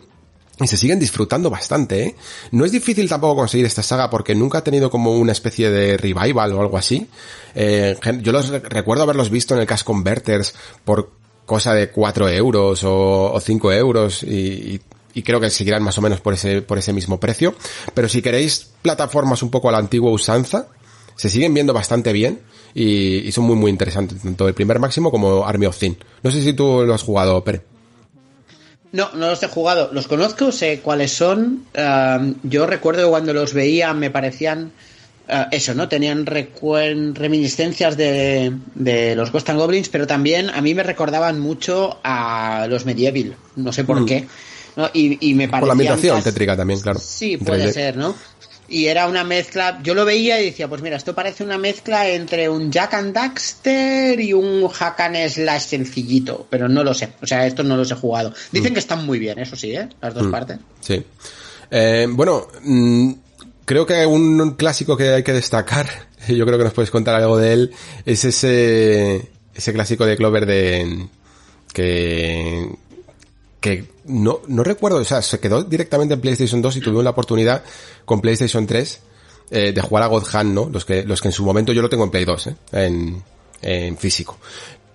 Y 0.61 0.67
se 0.67 0.77
siguen 0.77 0.97
disfrutando 0.97 1.49
bastante, 1.49 2.01
¿eh? 2.01 2.15
No 2.51 2.63
es 2.63 2.71
difícil 2.71 3.09
tampoco 3.09 3.35
conseguir 3.35 3.65
esta 3.65 3.83
saga 3.83 4.09
porque 4.09 4.35
nunca 4.35 4.59
ha 4.59 4.63
tenido 4.63 4.89
como 4.89 5.11
una 5.17 5.33
especie 5.33 5.69
de 5.69 5.97
revival 5.97 6.53
o 6.53 6.61
algo 6.61 6.77
así. 6.77 7.09
Eh, 7.55 7.97
yo 8.21 8.31
los 8.31 8.47
recuerdo 8.47 9.03
haberlos 9.03 9.29
visto 9.29 9.53
en 9.53 9.59
el 9.59 9.67
Cash 9.67 9.83
Converters 9.83 10.55
por 10.85 11.11
cosa 11.45 11.73
de 11.73 11.89
4 11.89 12.29
euros 12.29 12.85
o, 12.85 13.33
o 13.33 13.39
5 13.41 13.73
euros 13.73 14.23
y, 14.23 14.79
y, 15.13 15.23
creo 15.23 15.41
que 15.41 15.49
seguirán 15.49 15.83
más 15.83 15.97
o 15.97 16.01
menos 16.01 16.21
por 16.21 16.33
ese, 16.33 16.61
por 16.61 16.77
ese 16.77 16.93
mismo 16.93 17.19
precio. 17.19 17.53
Pero 17.93 18.07
si 18.07 18.21
queréis 18.21 18.69
plataformas 18.81 19.43
un 19.43 19.51
poco 19.51 19.67
a 19.67 19.73
la 19.73 19.79
antigua 19.79 20.09
usanza, 20.09 20.69
se 21.15 21.29
siguen 21.29 21.53
viendo 21.53 21.73
bastante 21.73 22.13
bien 22.13 22.39
y, 22.73 23.27
y 23.27 23.31
son 23.31 23.45
muy 23.45 23.55
muy 23.55 23.71
interesantes, 23.71 24.21
tanto 24.21 24.47
el 24.47 24.53
primer 24.53 24.79
máximo 24.79 25.11
como 25.11 25.45
Army 25.45 25.65
of 25.65 25.77
Thin. 25.77 25.97
No 26.23 26.31
sé 26.31 26.41
si 26.41 26.53
tú 26.53 26.83
lo 26.85 26.93
has 26.93 27.03
jugado, 27.03 27.43
Pere. 27.43 27.61
No, 28.95 29.09
no 29.13 29.29
los 29.29 29.43
he 29.43 29.47
jugado. 29.49 29.89
Los 29.91 30.07
conozco, 30.07 30.53
sé 30.53 30.79
cuáles 30.79 31.11
son. 31.11 31.65
Uh, 31.77 32.33
yo 32.43 32.65
recuerdo 32.65 33.09
cuando 33.09 33.33
los 33.33 33.53
veía 33.53 33.93
me 33.93 34.09
parecían 34.09 34.71
uh, 35.27 35.33
eso, 35.51 35.73
¿no? 35.73 35.89
Tenían 35.89 36.25
reminiscencias 36.25 37.97
de, 37.97 38.53
de, 38.73 39.15
los 39.17 39.33
Ghost 39.33 39.49
and 39.49 39.59
Goblins, 39.59 39.89
pero 39.89 40.07
también 40.07 40.49
a 40.49 40.61
mí 40.61 40.73
me 40.73 40.83
recordaban 40.83 41.41
mucho 41.41 41.99
a 42.03 42.67
los 42.69 42.85
Medieval. 42.85 43.35
No 43.57 43.73
sé 43.73 43.83
por 43.83 43.99
mm. 43.99 44.05
qué. 44.05 44.27
¿no? 44.77 44.89
Y, 44.93 45.29
y, 45.29 45.33
me 45.33 45.49
parecían... 45.49 45.59
Por 45.59 45.67
la 45.67 45.73
ambientación 45.73 46.23
tétrica 46.23 46.55
también, 46.55 46.79
claro. 46.79 46.99
Sí, 46.99 47.35
puede 47.35 47.73
ser, 47.73 47.97
¿no? 47.97 48.15
Y 48.67 48.85
era 48.85 49.07
una 49.07 49.23
mezcla, 49.23 49.79
yo 49.83 49.93
lo 49.93 50.05
veía 50.05 50.41
y 50.41 50.45
decía, 50.45 50.67
pues 50.67 50.81
mira, 50.81 50.97
esto 50.97 51.13
parece 51.13 51.43
una 51.43 51.57
mezcla 51.57 52.09
entre 52.09 52.49
un 52.49 52.71
Jack 52.71 52.93
and 52.95 53.13
Daxter 53.13 54.19
y 54.19 54.33
un 54.33 54.67
Hack 54.67 54.99
and 55.01 55.29
Slash 55.29 55.67
sencillito, 55.67 56.47
pero 56.49 56.67
no 56.67 56.83
lo 56.83 56.93
sé, 56.93 57.09
o 57.21 57.27
sea, 57.27 57.45
esto 57.45 57.63
no 57.63 57.77
los 57.77 57.91
he 57.91 57.95
jugado. 57.95 58.33
Dicen 58.51 58.71
mm. 58.71 58.73
que 58.73 58.79
están 58.79 59.05
muy 59.05 59.19
bien, 59.19 59.39
eso 59.39 59.55
sí, 59.55 59.71
¿eh? 59.71 59.87
Las 60.01 60.13
dos 60.13 60.27
mm. 60.27 60.31
partes. 60.31 60.57
Sí. 60.81 61.03
Eh, 61.69 62.07
bueno, 62.09 62.47
mm, 62.63 63.11
creo 63.65 63.85
que 63.85 64.05
un 64.05 64.51
clásico 64.51 64.97
que 64.97 65.09
hay 65.09 65.23
que 65.23 65.33
destacar, 65.33 65.87
yo 66.27 66.45
creo 66.45 66.57
que 66.57 66.63
nos 66.63 66.73
puedes 66.73 66.91
contar 66.91 67.15
algo 67.15 67.37
de 67.37 67.53
él, 67.53 67.71
es 68.05 68.25
ese, 68.25 69.29
ese 69.53 69.73
clásico 69.73 70.05
de 70.05 70.17
Clover 70.17 70.45
de, 70.45 71.07
que, 71.71 72.69
que 73.59 73.94
no, 74.07 74.41
no 74.47 74.63
recuerdo, 74.63 74.99
o 74.99 75.03
sea, 75.03 75.21
se 75.21 75.39
quedó 75.39 75.63
directamente 75.63 76.13
en 76.13 76.21
PlayStation 76.21 76.61
2 76.61 76.77
y 76.77 76.81
tuvimos 76.81 77.03
la 77.03 77.11
oportunidad 77.11 77.63
con 78.05 78.21
PlayStation 78.21 78.65
3 78.67 78.99
eh, 79.51 79.71
de 79.73 79.81
jugar 79.81 80.03
a 80.03 80.07
God 80.07 80.25
Hand, 80.31 80.53
¿no? 80.53 80.69
Los 80.69 80.85
que, 80.85 81.03
los 81.03 81.21
que 81.21 81.29
en 81.29 81.31
su 81.31 81.43
momento 81.43 81.71
yo 81.73 81.81
lo 81.81 81.89
tengo 81.89 82.03
en 82.03 82.11
Play 82.11 82.25
2, 82.25 82.47
¿eh? 82.47 82.55
En, 82.71 83.23
en 83.61 83.97
físico. 83.97 84.37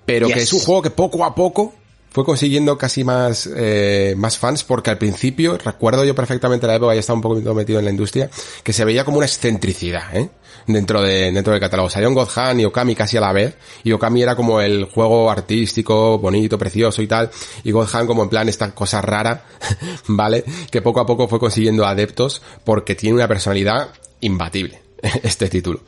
Pero 0.07 0.27
yes. 0.27 0.37
que 0.37 0.43
es 0.43 0.53
un 0.53 0.61
juego 0.61 0.83
que 0.83 0.91
poco 0.91 1.25
a 1.25 1.35
poco 1.35 1.75
fue 2.11 2.25
consiguiendo 2.25 2.77
casi 2.77 3.05
más, 3.05 3.49
eh, 3.55 4.15
más 4.17 4.37
fans 4.37 4.65
porque 4.65 4.91
al 4.91 4.99
principio, 4.99 5.57
recuerdo 5.59 6.05
yo 6.05 6.15
perfectamente 6.15 6.67
la 6.67 6.75
época, 6.75 6.95
ya 6.95 7.01
estaba 7.01 7.17
un 7.17 7.23
poco 7.23 7.55
metido 7.55 7.79
en 7.79 7.85
la 7.85 7.91
industria, 7.91 8.29
que 8.63 8.73
se 8.73 8.85
veía 8.85 9.05
como 9.05 9.19
una 9.19 9.27
excentricidad, 9.27 10.15
¿eh? 10.17 10.29
Dentro 10.67 11.01
de, 11.03 11.33
dentro 11.33 11.53
del 11.53 11.61
catálogo. 11.61 11.89
Salieron 11.89 12.15
Godhan 12.15 12.61
y 12.61 12.65
Okami 12.65 12.95
casi 12.95 13.17
a 13.17 13.21
la 13.21 13.33
vez, 13.33 13.57
y 13.83 13.93
Okami 13.93 14.23
era 14.23 14.37
como 14.37 14.61
el 14.61 14.85
juego 14.85 15.31
artístico, 15.31 16.19
bonito, 16.19 16.59
precioso 16.59 17.01
y 17.01 17.07
tal, 17.07 17.31
y 17.65 17.71
Godhan 17.71 18.07
como 18.07 18.25
en 18.25 18.29
plan 18.29 18.49
esta 18.49 18.73
cosa 18.75 19.01
rara, 19.01 19.45
¿vale? 20.09 20.45
Que 20.71 20.83
poco 20.83 21.01
a 21.01 21.07
poco 21.07 21.29
fue 21.29 21.39
consiguiendo 21.39 21.87
adeptos 21.87 22.43
porque 22.65 22.95
tiene 22.95 23.17
una 23.17 23.29
personalidad 23.29 23.91
imbatible, 24.21 24.83
este 25.23 25.49
título. 25.49 25.81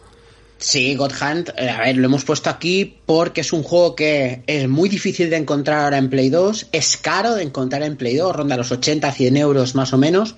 Sí, 0.62 0.94
God 0.94 1.10
Hunt, 1.20 1.50
eh, 1.56 1.68
a 1.68 1.80
ver, 1.80 1.96
lo 1.96 2.06
hemos 2.06 2.24
puesto 2.24 2.48
aquí 2.48 2.98
porque 3.04 3.40
es 3.40 3.52
un 3.52 3.64
juego 3.64 3.96
que 3.96 4.44
es 4.46 4.68
muy 4.68 4.88
difícil 4.88 5.28
de 5.28 5.36
encontrar 5.36 5.80
ahora 5.80 5.98
en 5.98 6.08
Play 6.08 6.30
2, 6.30 6.68
es 6.70 6.96
caro 6.96 7.34
de 7.34 7.42
encontrar 7.42 7.82
en 7.82 7.96
Play 7.96 8.14
2, 8.14 8.36
ronda 8.36 8.56
los 8.56 8.70
80, 8.70 9.10
100 9.10 9.36
euros 9.38 9.74
más 9.74 9.92
o 9.92 9.98
menos, 9.98 10.36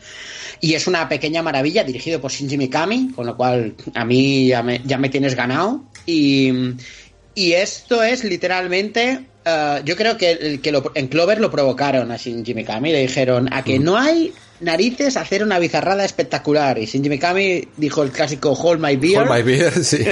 y 0.63 0.73
es 0.73 0.87
una 0.87 1.11
pequeña 1.11 1.43
maravilla 1.43 1.85
dirigido 1.85 2.23
por 2.23 2.33
Shinji 2.33 2.57
Mikami, 2.57 3.13
con 3.15 3.27
lo 3.27 3.37
cual 3.37 3.75
a 3.95 4.07
mí 4.07 4.47
ya 4.47 4.63
me, 4.63 4.81
ya 4.87 4.97
me 4.97 5.11
tienes 5.11 5.35
ganado, 5.35 5.85
y, 6.07 6.51
y 7.35 7.53
esto 7.53 8.03
es 8.03 8.25
literalmente 8.25 9.27
Uh, 9.47 9.85
yo 9.85 9.95
creo 9.95 10.17
que, 10.17 10.59
que 10.63 10.73
lo, 10.73 10.91
en 10.95 11.09
Clover 11.09 11.39
lo 11.39 11.51
provocaron 11.51 12.11
a 12.11 12.17
Shinji 12.17 12.55
Mikami. 12.55 12.93
Le 12.93 13.03
dijeron 13.03 13.53
a 13.53 13.63
que 13.63 13.79
no 13.79 13.99
hay 13.99 14.33
narices 14.61 15.17
hacer 15.17 15.43
una 15.43 15.59
bizarrada 15.59 16.05
espectacular. 16.05 16.79
Y 16.79 16.87
Shinji 16.87 17.09
Mikami 17.09 17.69
dijo 17.77 18.03
el 18.03 18.11
clásico 18.11 18.53
Hold 18.53 18.81
My 18.81 18.97
Beer. 18.97 19.23
Hold 19.23 19.31
My 19.31 19.43
Beer, 19.43 19.73
sí. 19.85 20.05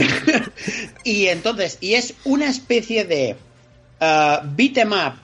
y 1.05 1.27
entonces, 1.27 1.79
y 1.81 1.95
es 1.95 2.15
una 2.25 2.49
especie 2.49 3.05
de 3.05 3.37
uh, 4.01 4.47
beat 4.57 4.79
em 4.79 4.93
up 4.93 5.15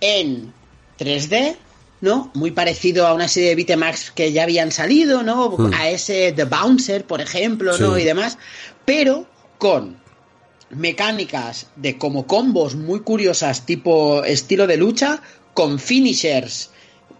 en 0.00 0.52
3D, 0.98 1.56
¿no? 2.00 2.30
Muy 2.34 2.50
parecido 2.50 3.06
a 3.06 3.14
una 3.14 3.28
serie 3.28 3.50
de 3.50 3.54
beatemaps 3.56 4.10
que 4.10 4.32
ya 4.32 4.44
habían 4.44 4.72
salido, 4.72 5.22
¿no? 5.22 5.50
Mm. 5.50 5.74
A 5.74 5.88
ese 5.90 6.32
The 6.32 6.44
Bouncer, 6.44 7.04
por 7.04 7.20
ejemplo, 7.20 7.74
sí. 7.74 7.82
¿no? 7.82 7.98
Y 7.98 8.04
demás. 8.04 8.38
Pero 8.84 9.26
con 9.58 9.98
mecánicas 10.70 11.66
de 11.76 11.98
como 11.98 12.26
combos 12.26 12.74
muy 12.74 13.00
curiosas, 13.00 13.64
tipo 13.64 14.22
estilo 14.24 14.66
de 14.66 14.76
lucha, 14.76 15.22
con 15.54 15.78
finishers 15.78 16.70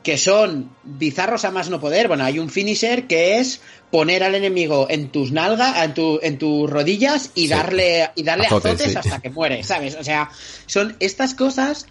que 0.03 0.17
son 0.17 0.71
bizarros 0.85 1.45
a 1.45 1.51
más 1.51 1.71
no 1.71 1.81
poder. 1.81 2.09
Bueno, 2.09 2.25
hay 2.25 2.39
un 2.39 2.51
finisher 2.51 3.07
que 3.07 3.39
es 3.39 3.61
poner 3.91 4.23
al 4.23 4.35
enemigo 4.35 4.87
en 4.91 5.09
tus 5.09 5.33
nalgas, 5.33 5.83
en, 5.83 5.95
tu, 5.95 6.19
en 6.23 6.39
tus 6.39 6.69
rodillas 6.69 7.31
y 7.35 7.43
sí. 7.43 7.49
darle, 7.49 8.11
y 8.15 8.23
darle 8.23 8.47
azotes, 8.47 8.73
azotes 8.73 8.93
sí. 8.93 8.99
hasta 8.99 9.21
que 9.21 9.31
muere, 9.31 9.65
¿sabes? 9.65 9.97
O 9.99 10.05
sea, 10.05 10.31
son 10.67 10.97
estas 11.01 11.35
cosas 11.35 11.87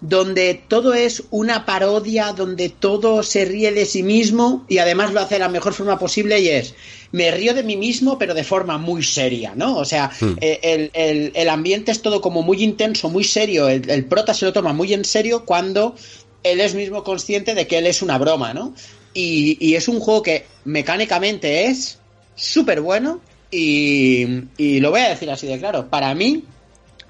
donde 0.00 0.54
todo 0.54 0.94
es 0.94 1.24
una 1.30 1.66
parodia, 1.66 2.32
donde 2.32 2.68
todo 2.68 3.22
se 3.22 3.44
ríe 3.44 3.72
de 3.72 3.84
sí 3.84 4.02
mismo 4.02 4.64
y 4.68 4.78
además 4.78 5.12
lo 5.12 5.20
hace 5.20 5.34
de 5.34 5.40
la 5.40 5.48
mejor 5.48 5.74
forma 5.74 5.98
posible 5.98 6.40
y 6.40 6.48
es, 6.48 6.74
me 7.12 7.30
río 7.32 7.52
de 7.54 7.64
mí 7.64 7.76
mismo 7.76 8.16
pero 8.16 8.32
de 8.34 8.44
forma 8.44 8.78
muy 8.78 9.02
seria, 9.02 9.54
¿no? 9.56 9.76
O 9.76 9.84
sea, 9.84 10.10
hmm. 10.20 10.36
el, 10.40 10.90
el, 10.94 11.32
el, 11.34 11.48
ambiente 11.48 11.90
es 11.90 12.00
todo 12.00 12.20
como 12.20 12.42
muy 12.42 12.62
intenso, 12.62 13.10
muy 13.10 13.24
serio, 13.24 13.68
el, 13.68 13.90
el 13.90 14.04
prota 14.04 14.32
se 14.32 14.44
lo 14.44 14.52
toma 14.52 14.72
muy 14.72 14.94
en 14.94 15.04
serio 15.04 15.44
cuando 15.44 15.96
él 16.42 16.60
es 16.60 16.74
mismo 16.74 17.04
consciente 17.04 17.54
de 17.54 17.66
que 17.66 17.78
él 17.78 17.86
es 17.86 18.02
una 18.02 18.18
broma, 18.18 18.54
¿no? 18.54 18.74
Y, 19.12 19.56
y 19.60 19.74
es 19.74 19.88
un 19.88 20.00
juego 20.00 20.22
que 20.22 20.46
mecánicamente 20.64 21.66
es 21.66 21.98
súper 22.34 22.80
bueno 22.80 23.20
y, 23.50 24.44
y, 24.56 24.80
lo 24.80 24.90
voy 24.90 25.00
a 25.00 25.08
decir 25.08 25.30
así 25.30 25.46
de 25.46 25.58
claro. 25.58 25.88
Para 25.88 26.14
mí, 26.14 26.44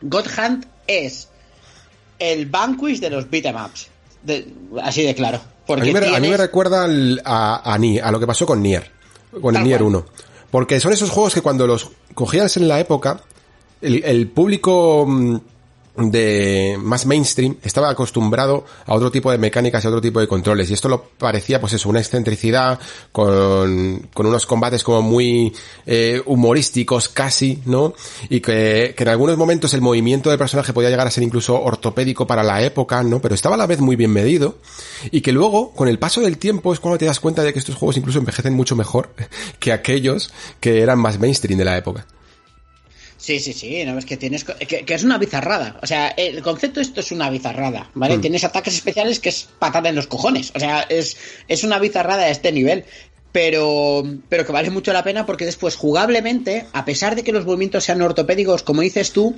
God 0.01 0.27
Hunt 0.39 0.67
es 0.87 1.29
el 2.19 2.47
Vanquish 2.47 3.01
de 3.01 3.11
los 3.11 3.29
beatemaps. 3.29 3.89
así 4.83 5.03
de 5.03 5.15
claro. 5.15 5.41
Porque 5.67 5.83
a, 5.83 5.85
mí 5.85 5.93
me, 5.93 6.01
tienes... 6.01 6.17
a 6.17 6.21
mí 6.21 6.29
me 6.29 6.37
recuerda 6.37 6.85
al, 6.85 7.21
a, 7.25 7.73
a, 7.73 7.79
Nier, 7.79 8.03
a 8.03 8.11
lo 8.11 8.19
que 8.19 8.27
pasó 8.27 8.47
con 8.47 8.63
Nier, 8.63 8.91
con 9.41 9.55
el 9.55 9.63
Nier 9.63 9.83
1. 9.83 10.07
Porque 10.51 10.81
son 10.81 10.93
esos 10.93 11.11
juegos 11.11 11.35
que 11.35 11.43
cuando 11.43 11.67
los 11.67 11.91
cogías 12.15 12.57
en 12.57 12.67
la 12.67 12.81
época, 12.81 13.23
el, 13.83 14.03
el 14.05 14.29
público 14.29 15.05
mm, 15.07 15.37
de 15.97 16.77
más 16.81 17.07
mainstream 17.07 17.57
estaba 17.63 17.91
acostumbrado 17.91 18.65
a 18.87 18.95
otro 18.95 19.11
tipo 19.11 19.31
de 19.31 19.39
mecánicas 19.39 19.83
y 19.83 19.87
a 19.87 19.91
otro 19.91 20.01
tipo 20.01 20.21
de 20.21 20.29
controles. 20.29 20.71
Y 20.71 20.75
esto 20.75 20.89
lo 20.89 21.03
parecía 21.03 21.61
pues 21.61 21.73
eso 21.73 21.89
una 21.89 22.01
excentricidad 22.01 22.79
con, 23.13 24.09
con 24.15 24.27
unos 24.27 24.47
combates 24.47 24.85
como 24.85 25.03
muy 25.03 25.53
eh, 25.87 26.23
humorísticos 26.27 27.09
casi 27.09 27.63
no 27.67 27.95
y 28.29 28.41
que, 28.41 28.95
que, 28.97 29.03
en 29.03 29.09
algunos 29.09 29.37
momentos 29.37 29.75
el 29.75 29.81
movimiento 29.81 30.31
del 30.31 30.39
personaje 30.39 30.73
podía 30.73 30.91
llegar 30.91 31.07
a 31.07 31.11
ser 31.11 31.25
incluso 31.25 31.61
ortopédico 31.61 32.27
para 32.27 32.43
la 32.43 32.63
época 32.63 33.03
no 33.03 33.21
pero 33.21 33.35
estaba 33.35 33.57
a 33.57 33.59
la 33.59 33.67
vez 33.67 33.81
muy 33.81 33.97
bien 33.97 34.13
medido. 34.13 34.59
Y 35.11 35.23
que 35.23 35.33
luego 35.33 35.73
con 35.73 35.89
el 35.89 35.99
paso 35.99 36.21
del 36.21 36.39
tiempo 36.39 36.73
es 36.73 36.81
cuando 36.81 36.99
te 36.99 37.07
das 37.07 37.21
cuenta 37.21 37.43
de 37.43 37.53
que 37.53 37.59
estos 37.59 37.75
juegos 37.75 37.97
incluso 37.97 38.19
envejecen 38.19 38.55
mucho 38.55 38.77
mejor 38.77 39.11
que 39.59 39.73
aquellos 39.73 40.33
que 40.61 40.81
eran 40.83 40.99
más 40.99 41.19
mainstream 41.19 41.59
de 41.59 41.65
la 41.65 41.77
época 41.77 42.07
Sí, 43.21 43.39
sí, 43.39 43.53
sí, 43.53 43.85
no 43.85 43.99
es 43.99 44.07
que 44.07 44.17
tienes 44.17 44.45
que, 44.45 44.67
que, 44.67 44.95
es 44.95 45.05
una 45.05 45.19
bizarrada. 45.19 45.79
O 45.83 45.87
sea, 45.87 46.09
el 46.09 46.41
concepto 46.41 46.81
esto 46.81 47.01
es 47.01 47.13
una 47.13 47.29
bizarrada, 47.29 47.91
¿vale? 47.93 48.17
Mm. 48.17 48.21
Tienes 48.23 48.45
ataques 48.45 48.75
especiales 48.75 49.21
que 49.21 49.29
es 49.29 49.47
patada 49.59 49.91
en 49.91 49.95
los 49.95 50.07
cojones. 50.07 50.53
O 50.55 50.59
sea, 50.59 50.81
es, 50.89 51.19
es 51.47 51.63
una 51.63 51.79
bizarrada 51.79 52.23
a 52.23 52.31
este 52.31 52.51
nivel. 52.51 52.85
Pero, 53.33 54.03
pero 54.29 54.45
que 54.45 54.51
vale 54.51 54.71
mucho 54.71 54.93
la 54.93 55.05
pena 55.05 55.25
porque 55.25 55.45
después, 55.45 55.77
jugablemente, 55.77 56.67
a 56.73 56.85
pesar 56.85 57.15
de 57.15 57.23
que 57.23 57.31
los 57.31 57.47
movimientos 57.47 57.85
sean 57.85 58.03
ortopédicos, 58.03 58.65
como 58.65 58.81
dices 58.81 59.13
tú, 59.13 59.37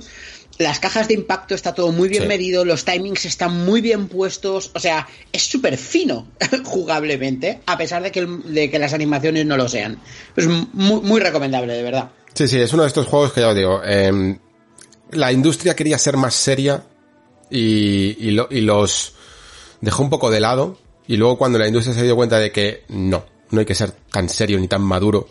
las 0.57 0.79
cajas 0.79 1.07
de 1.07 1.15
impacto 1.15 1.55
está 1.55 1.73
todo 1.73 1.91
muy 1.91 2.09
bien 2.09 2.23
sí. 2.23 2.27
medido, 2.27 2.65
los 2.65 2.85
timings 2.85 3.25
están 3.25 3.65
muy 3.65 3.81
bien 3.81 4.07
puestos, 4.07 4.71
o 4.73 4.79
sea, 4.79 5.07
es 5.31 5.43
súper 5.43 5.77
fino 5.77 6.27
jugablemente, 6.63 7.61
a 7.65 7.77
pesar 7.77 8.03
de 8.03 8.11
que, 8.11 8.25
de 8.25 8.69
que 8.69 8.79
las 8.79 8.93
animaciones 8.93 9.45
no 9.45 9.57
lo 9.57 9.67
sean. 9.67 9.99
Es 10.35 10.47
muy, 10.47 11.01
muy 11.01 11.19
recomendable, 11.19 11.73
de 11.73 11.83
verdad. 11.83 12.11
Sí, 12.33 12.47
sí, 12.47 12.59
es 12.59 12.73
uno 12.73 12.83
de 12.83 12.87
estos 12.87 13.07
juegos 13.07 13.33
que 13.33 13.41
ya 13.41 13.49
os 13.49 13.55
digo, 13.55 13.81
eh, 13.85 14.37
la 15.11 15.31
industria 15.31 15.75
quería 15.75 15.97
ser 15.97 16.17
más 16.17 16.35
seria 16.35 16.83
y, 17.49 18.27
y, 18.27 18.31
lo, 18.31 18.47
y, 18.49 18.61
los 18.61 19.13
dejó 19.81 20.03
un 20.03 20.09
poco 20.09 20.31
de 20.31 20.39
lado 20.39 20.77
y 21.07 21.17
luego 21.17 21.37
cuando 21.37 21.59
la 21.59 21.67
industria 21.67 21.95
se 21.95 22.03
dio 22.03 22.15
cuenta 22.15 22.39
de 22.39 22.51
que 22.51 22.83
no, 22.89 23.25
no 23.51 23.59
hay 23.59 23.65
que 23.65 23.75
ser 23.75 23.91
tan 23.91 24.29
serio 24.29 24.59
ni 24.59 24.67
tan 24.67 24.81
maduro, 24.81 25.29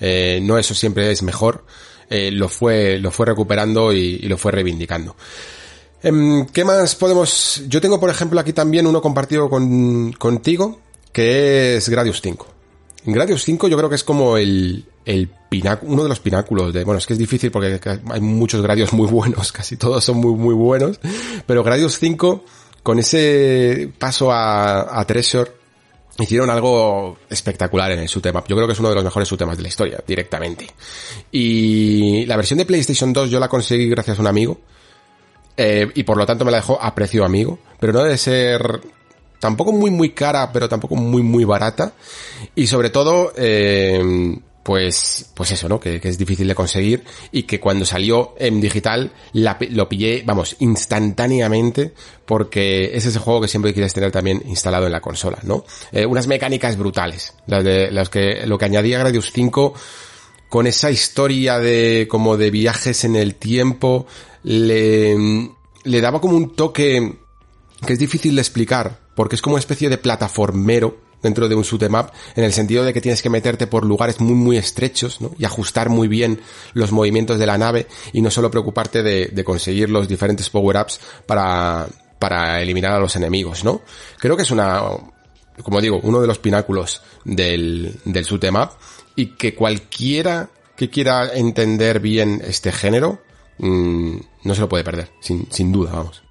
eh, 0.00 0.40
no 0.42 0.58
eso 0.58 0.74
siempre 0.74 1.10
es 1.10 1.22
mejor, 1.22 1.64
eh, 2.08 2.30
lo 2.30 2.48
fue, 2.48 2.98
lo 2.98 3.10
fue 3.10 3.26
recuperando 3.26 3.92
y, 3.92 4.18
lo 4.18 4.36
fue 4.36 4.52
reivindicando. 4.52 5.16
Em, 6.02 6.46
¿Qué 6.46 6.64
más 6.64 6.94
podemos? 6.94 7.62
Yo 7.68 7.80
tengo, 7.80 7.98
por 7.98 8.10
ejemplo, 8.10 8.38
aquí 8.40 8.52
también 8.52 8.86
uno 8.86 9.00
compartido 9.00 9.48
con, 9.48 10.12
contigo, 10.12 10.80
que 11.12 11.76
es 11.76 11.88
Gradius 11.88 12.20
5. 12.20 12.46
Gradius 13.06 13.44
5 13.44 13.68
yo 13.68 13.76
creo 13.76 13.88
que 13.88 13.96
es 13.96 14.04
como 14.04 14.36
el, 14.36 14.84
el 15.04 15.28
uno 15.82 16.02
de 16.02 16.08
los 16.08 16.20
pináculos 16.20 16.72
de, 16.72 16.84
bueno, 16.84 16.98
es 16.98 17.06
que 17.06 17.12
es 17.12 17.18
difícil 17.18 17.50
porque 17.50 17.80
hay 18.10 18.20
muchos 18.20 18.62
Gradius 18.62 18.92
muy 18.92 19.06
buenos, 19.06 19.52
casi 19.52 19.76
todos 19.76 20.04
son 20.04 20.16
muy, 20.16 20.34
muy 20.34 20.54
buenos, 20.54 20.98
pero 21.46 21.62
Gradius 21.62 21.98
5, 21.98 22.44
con 22.82 22.98
ese 22.98 23.90
paso 23.98 24.32
a, 24.32 24.98
a 24.98 25.04
Treasure, 25.06 25.50
hicieron 26.18 26.48
algo 26.50 27.18
espectacular 27.28 27.90
en 27.92 28.00
el 28.00 28.06
shoot'em 28.06 28.34
Yo 28.46 28.56
creo 28.56 28.66
que 28.66 28.72
es 28.72 28.80
uno 28.80 28.88
de 28.90 28.94
los 28.94 29.04
mejores 29.04 29.28
shoot'em 29.28 29.50
de 29.54 29.62
la 29.62 29.68
historia, 29.68 30.02
directamente. 30.06 30.66
Y 31.32 32.24
la 32.26 32.36
versión 32.36 32.58
de 32.58 32.66
PlayStation 32.66 33.12
2 33.12 33.30
yo 33.30 33.40
la 33.40 33.48
conseguí 33.48 33.88
gracias 33.88 34.18
a 34.18 34.20
un 34.20 34.28
amigo, 34.28 34.60
eh, 35.56 35.90
y 35.94 36.02
por 36.02 36.16
lo 36.16 36.26
tanto 36.26 36.44
me 36.44 36.50
la 36.50 36.58
dejó 36.58 36.80
a 36.80 36.94
precio 36.94 37.24
amigo, 37.24 37.58
pero 37.80 37.92
no 37.92 38.02
debe 38.02 38.18
ser 38.18 38.80
tampoco 39.38 39.72
muy 39.72 39.90
muy 39.90 40.10
cara, 40.10 40.50
pero 40.52 40.68
tampoco 40.68 40.96
muy 40.96 41.22
muy 41.22 41.44
barata. 41.44 41.92
Y 42.54 42.66
sobre 42.66 42.90
todo, 42.90 43.32
eh, 43.36 44.38
pues, 44.64 45.30
pues 45.34 45.52
eso, 45.52 45.68
¿no? 45.68 45.78
Que, 45.78 46.00
es 46.02 46.18
difícil 46.18 46.48
de 46.48 46.54
conseguir 46.54 47.04
y 47.30 47.44
que 47.44 47.60
cuando 47.60 47.84
salió 47.84 48.34
en 48.38 48.60
digital 48.60 49.12
lo 49.34 49.88
pillé, 49.88 50.22
vamos, 50.26 50.56
instantáneamente 50.58 51.92
porque 52.24 52.96
es 52.96 53.04
ese 53.04 53.18
juego 53.18 53.42
que 53.42 53.48
siempre 53.48 53.74
quieres 53.74 53.92
tener 53.92 54.10
también 54.10 54.42
instalado 54.46 54.86
en 54.86 54.92
la 54.92 55.02
consola, 55.02 55.38
¿no? 55.42 55.64
Eh, 55.92 56.06
unas 56.06 56.26
mecánicas 56.26 56.78
brutales, 56.78 57.34
las 57.46 57.62
de, 57.62 57.90
las 57.92 58.08
que, 58.08 58.46
lo 58.46 58.56
que 58.56 58.64
añadía 58.64 58.98
Gradius 58.98 59.30
5 59.32 59.74
con 60.48 60.66
esa 60.66 60.90
historia 60.90 61.58
de, 61.58 62.06
como 62.08 62.38
de 62.38 62.50
viajes 62.50 63.04
en 63.04 63.16
el 63.16 63.34
tiempo, 63.34 64.06
le, 64.44 65.14
le 65.82 66.00
daba 66.00 66.22
como 66.22 66.36
un 66.36 66.56
toque 66.56 67.18
que 67.86 67.92
es 67.92 67.98
difícil 67.98 68.34
de 68.34 68.40
explicar, 68.40 68.98
porque 69.14 69.36
es 69.36 69.42
como 69.42 69.56
una 69.56 69.60
especie 69.60 69.90
de 69.90 69.98
plataformero 69.98 71.03
dentro 71.24 71.48
de 71.48 71.56
un 71.56 71.62
shoot 71.62 71.82
em 71.82 71.94
up, 71.94 72.12
en 72.36 72.44
el 72.44 72.52
sentido 72.52 72.84
de 72.84 72.92
que 72.92 73.00
tienes 73.00 73.22
que 73.22 73.30
meterte 73.30 73.66
por 73.66 73.84
lugares 73.84 74.20
muy 74.20 74.34
muy 74.34 74.56
estrechos, 74.56 75.20
¿no? 75.20 75.32
Y 75.38 75.44
ajustar 75.44 75.88
muy 75.88 76.06
bien 76.06 76.40
los 76.74 76.92
movimientos 76.92 77.38
de 77.38 77.46
la 77.46 77.58
nave 77.58 77.88
y 78.12 78.22
no 78.22 78.30
solo 78.30 78.50
preocuparte 78.50 79.02
de, 79.02 79.44
conseguir 79.44 79.90
los 79.90 80.06
diferentes 80.06 80.48
power-ups 80.48 81.00
para, 81.26 81.86
para 82.18 82.62
eliminar 82.62 82.92
a 82.92 83.00
los 83.00 83.16
enemigos, 83.16 83.64
¿no? 83.64 83.82
Creo 84.18 84.36
que 84.36 84.42
es 84.42 84.50
una, 84.50 84.82
como 85.62 85.80
digo, 85.80 85.98
uno 86.02 86.20
de 86.20 86.26
los 86.26 86.38
pináculos 86.38 87.02
del, 87.24 87.96
del 88.04 88.24
shoot 88.24 88.44
em 88.44 88.56
up 88.56 88.70
y 89.16 89.34
que 89.36 89.54
cualquiera 89.54 90.50
que 90.76 90.90
quiera 90.90 91.32
entender 91.34 92.00
bien 92.00 92.42
este 92.44 92.70
género, 92.72 93.22
mmm, 93.58 94.16
no 94.42 94.54
se 94.54 94.60
lo 94.60 94.68
puede 94.68 94.84
perder, 94.84 95.10
sin, 95.20 95.50
sin 95.50 95.72
duda, 95.72 95.92
vamos. 95.92 96.22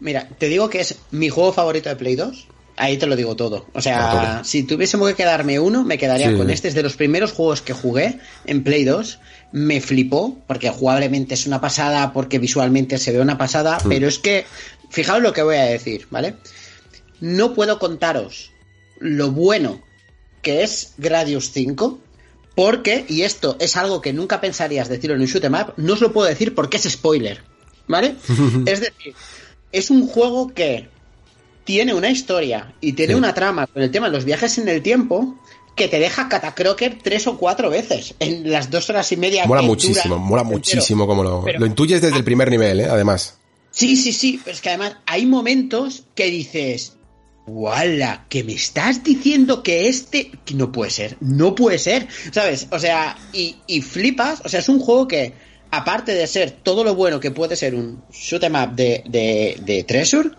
Mira, 0.00 0.28
te 0.36 0.48
digo 0.48 0.68
que 0.68 0.80
es 0.80 0.98
mi 1.12 1.28
juego 1.28 1.52
favorito 1.52 1.88
de 1.88 1.94
Play 1.94 2.16
2. 2.16 2.48
Ahí 2.76 2.96
te 2.96 3.06
lo 3.06 3.16
digo 3.16 3.36
todo. 3.36 3.66
O 3.74 3.82
sea, 3.82 4.42
si 4.44 4.62
tuviésemos 4.62 5.08
que 5.10 5.14
quedarme 5.14 5.58
uno, 5.58 5.84
me 5.84 5.98
quedaría 5.98 6.36
con 6.36 6.50
este. 6.50 6.68
Es 6.68 6.74
de 6.74 6.82
los 6.82 6.96
primeros 6.96 7.32
juegos 7.32 7.60
que 7.60 7.72
jugué 7.72 8.18
en 8.46 8.64
Play 8.64 8.84
2. 8.84 9.18
Me 9.52 9.80
flipó, 9.80 10.38
porque 10.46 10.70
jugablemente 10.70 11.34
es 11.34 11.46
una 11.46 11.60
pasada, 11.60 12.12
porque 12.12 12.38
visualmente 12.38 12.96
se 12.98 13.12
ve 13.12 13.20
una 13.20 13.36
pasada, 13.36 13.78
hmm. 13.78 13.88
pero 13.88 14.08
es 14.08 14.18
que, 14.18 14.46
fijaos 14.88 15.22
lo 15.22 15.32
que 15.32 15.42
voy 15.42 15.56
a 15.56 15.64
decir, 15.64 16.06
¿vale? 16.10 16.36
No 17.20 17.54
puedo 17.54 17.78
contaros 17.78 18.52
lo 18.98 19.30
bueno 19.32 19.82
que 20.40 20.62
es 20.62 20.94
Gradius 20.96 21.50
5, 21.52 21.98
porque, 22.54 23.04
y 23.08 23.22
esto 23.22 23.56
es 23.60 23.76
algo 23.76 24.00
que 24.00 24.12
nunca 24.12 24.40
pensarías 24.40 24.88
decirlo 24.88 25.16
en 25.16 25.22
un 25.22 25.26
shoot 25.26 25.44
em 25.44 25.54
up, 25.54 25.74
no 25.76 25.94
os 25.94 26.00
lo 26.00 26.12
puedo 26.12 26.28
decir 26.28 26.54
porque 26.54 26.76
es 26.76 26.84
spoiler, 26.84 27.42
¿vale? 27.86 28.16
es 28.66 28.80
decir, 28.80 29.14
es 29.70 29.90
un 29.90 30.06
juego 30.06 30.52
que 30.52 30.88
tiene 31.64 31.94
una 31.94 32.10
historia 32.10 32.74
y 32.80 32.92
tiene 32.92 33.14
una 33.14 33.34
trama 33.34 33.66
con 33.66 33.82
el 33.82 33.90
tema 33.90 34.06
de 34.06 34.12
los 34.12 34.24
viajes 34.24 34.58
en 34.58 34.68
el 34.68 34.82
tiempo 34.82 35.38
que 35.76 35.88
te 35.88 35.98
deja 35.98 36.28
Catacroker 36.28 36.98
tres 37.02 37.26
o 37.26 37.38
cuatro 37.38 37.70
veces 37.70 38.14
en 38.18 38.50
las 38.50 38.70
dos 38.70 38.90
horas 38.90 39.10
y 39.12 39.16
media. 39.16 39.46
Mola 39.46 39.62
muchísimo, 39.62 40.18
mola 40.18 40.42
muchísimo 40.42 41.06
como 41.06 41.22
lo, 41.22 41.44
lo 41.46 41.66
intuyes 41.66 42.02
desde 42.02 42.18
el 42.18 42.24
primer 42.24 42.50
nivel, 42.50 42.80
¿eh? 42.80 42.86
además. 42.90 43.38
Sí, 43.70 43.96
sí, 43.96 44.12
sí, 44.12 44.40
pero 44.44 44.54
es 44.54 44.60
que 44.60 44.68
además 44.68 44.96
hay 45.06 45.24
momentos 45.24 46.04
que 46.14 46.26
dices, 46.26 46.96
¡Wala! 47.46 48.26
Que 48.28 48.44
me 48.44 48.52
estás 48.52 49.02
diciendo 49.02 49.62
que 49.62 49.88
este. 49.88 50.30
Que 50.44 50.54
no 50.54 50.70
puede 50.70 50.90
ser, 50.90 51.16
no 51.20 51.54
puede 51.54 51.78
ser, 51.78 52.06
¿sabes? 52.30 52.68
O 52.70 52.78
sea, 52.78 53.16
y, 53.32 53.56
y, 53.66 53.82
flipas, 53.82 54.42
o 54.44 54.48
sea, 54.48 54.60
es 54.60 54.68
un 54.68 54.78
juego 54.78 55.08
que, 55.08 55.32
aparte 55.70 56.12
de 56.12 56.26
ser 56.26 56.50
todo 56.50 56.84
lo 56.84 56.94
bueno 56.94 57.18
que 57.18 57.32
puede 57.32 57.56
ser 57.56 57.74
un 57.74 58.04
shoot 58.12 58.44
em 58.44 58.54
up 58.54 58.74
de, 58.76 59.02
de, 59.06 59.58
de 59.60 59.82
Treasure, 59.82 60.30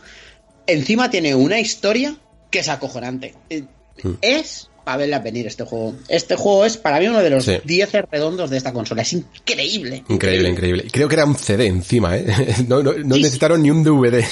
encima 0.67 1.09
tiene 1.09 1.35
una 1.35 1.59
historia 1.59 2.15
que 2.49 2.59
es 2.59 2.69
acojonante. 2.69 3.33
Eh, 3.49 3.63
hmm. 4.03 4.13
Es 4.21 4.69
para 4.83 4.97
verla 4.97 5.19
venir 5.19 5.47
este 5.47 5.63
juego. 5.63 5.95
Este 6.07 6.35
juego 6.35 6.65
es 6.65 6.77
para 6.77 6.99
mí 6.99 7.07
uno 7.07 7.19
de 7.19 7.29
los 7.29 7.49
10 7.63 7.91
redondos 8.11 8.49
de 8.49 8.57
esta 8.57 8.73
consola. 8.73 9.01
Es 9.01 9.13
increíble. 9.13 10.03
Increíble, 10.09 10.49
increíble. 10.49 10.87
Creo 10.91 11.07
que 11.07 11.15
era 11.15 11.25
un 11.25 11.35
CD 11.35 11.67
encima, 11.67 12.17
¿eh? 12.17 12.25
No, 12.67 12.81
necesitaron 12.83 13.61
ni 13.63 13.71
un 13.71 13.83
DVD. 13.83 14.23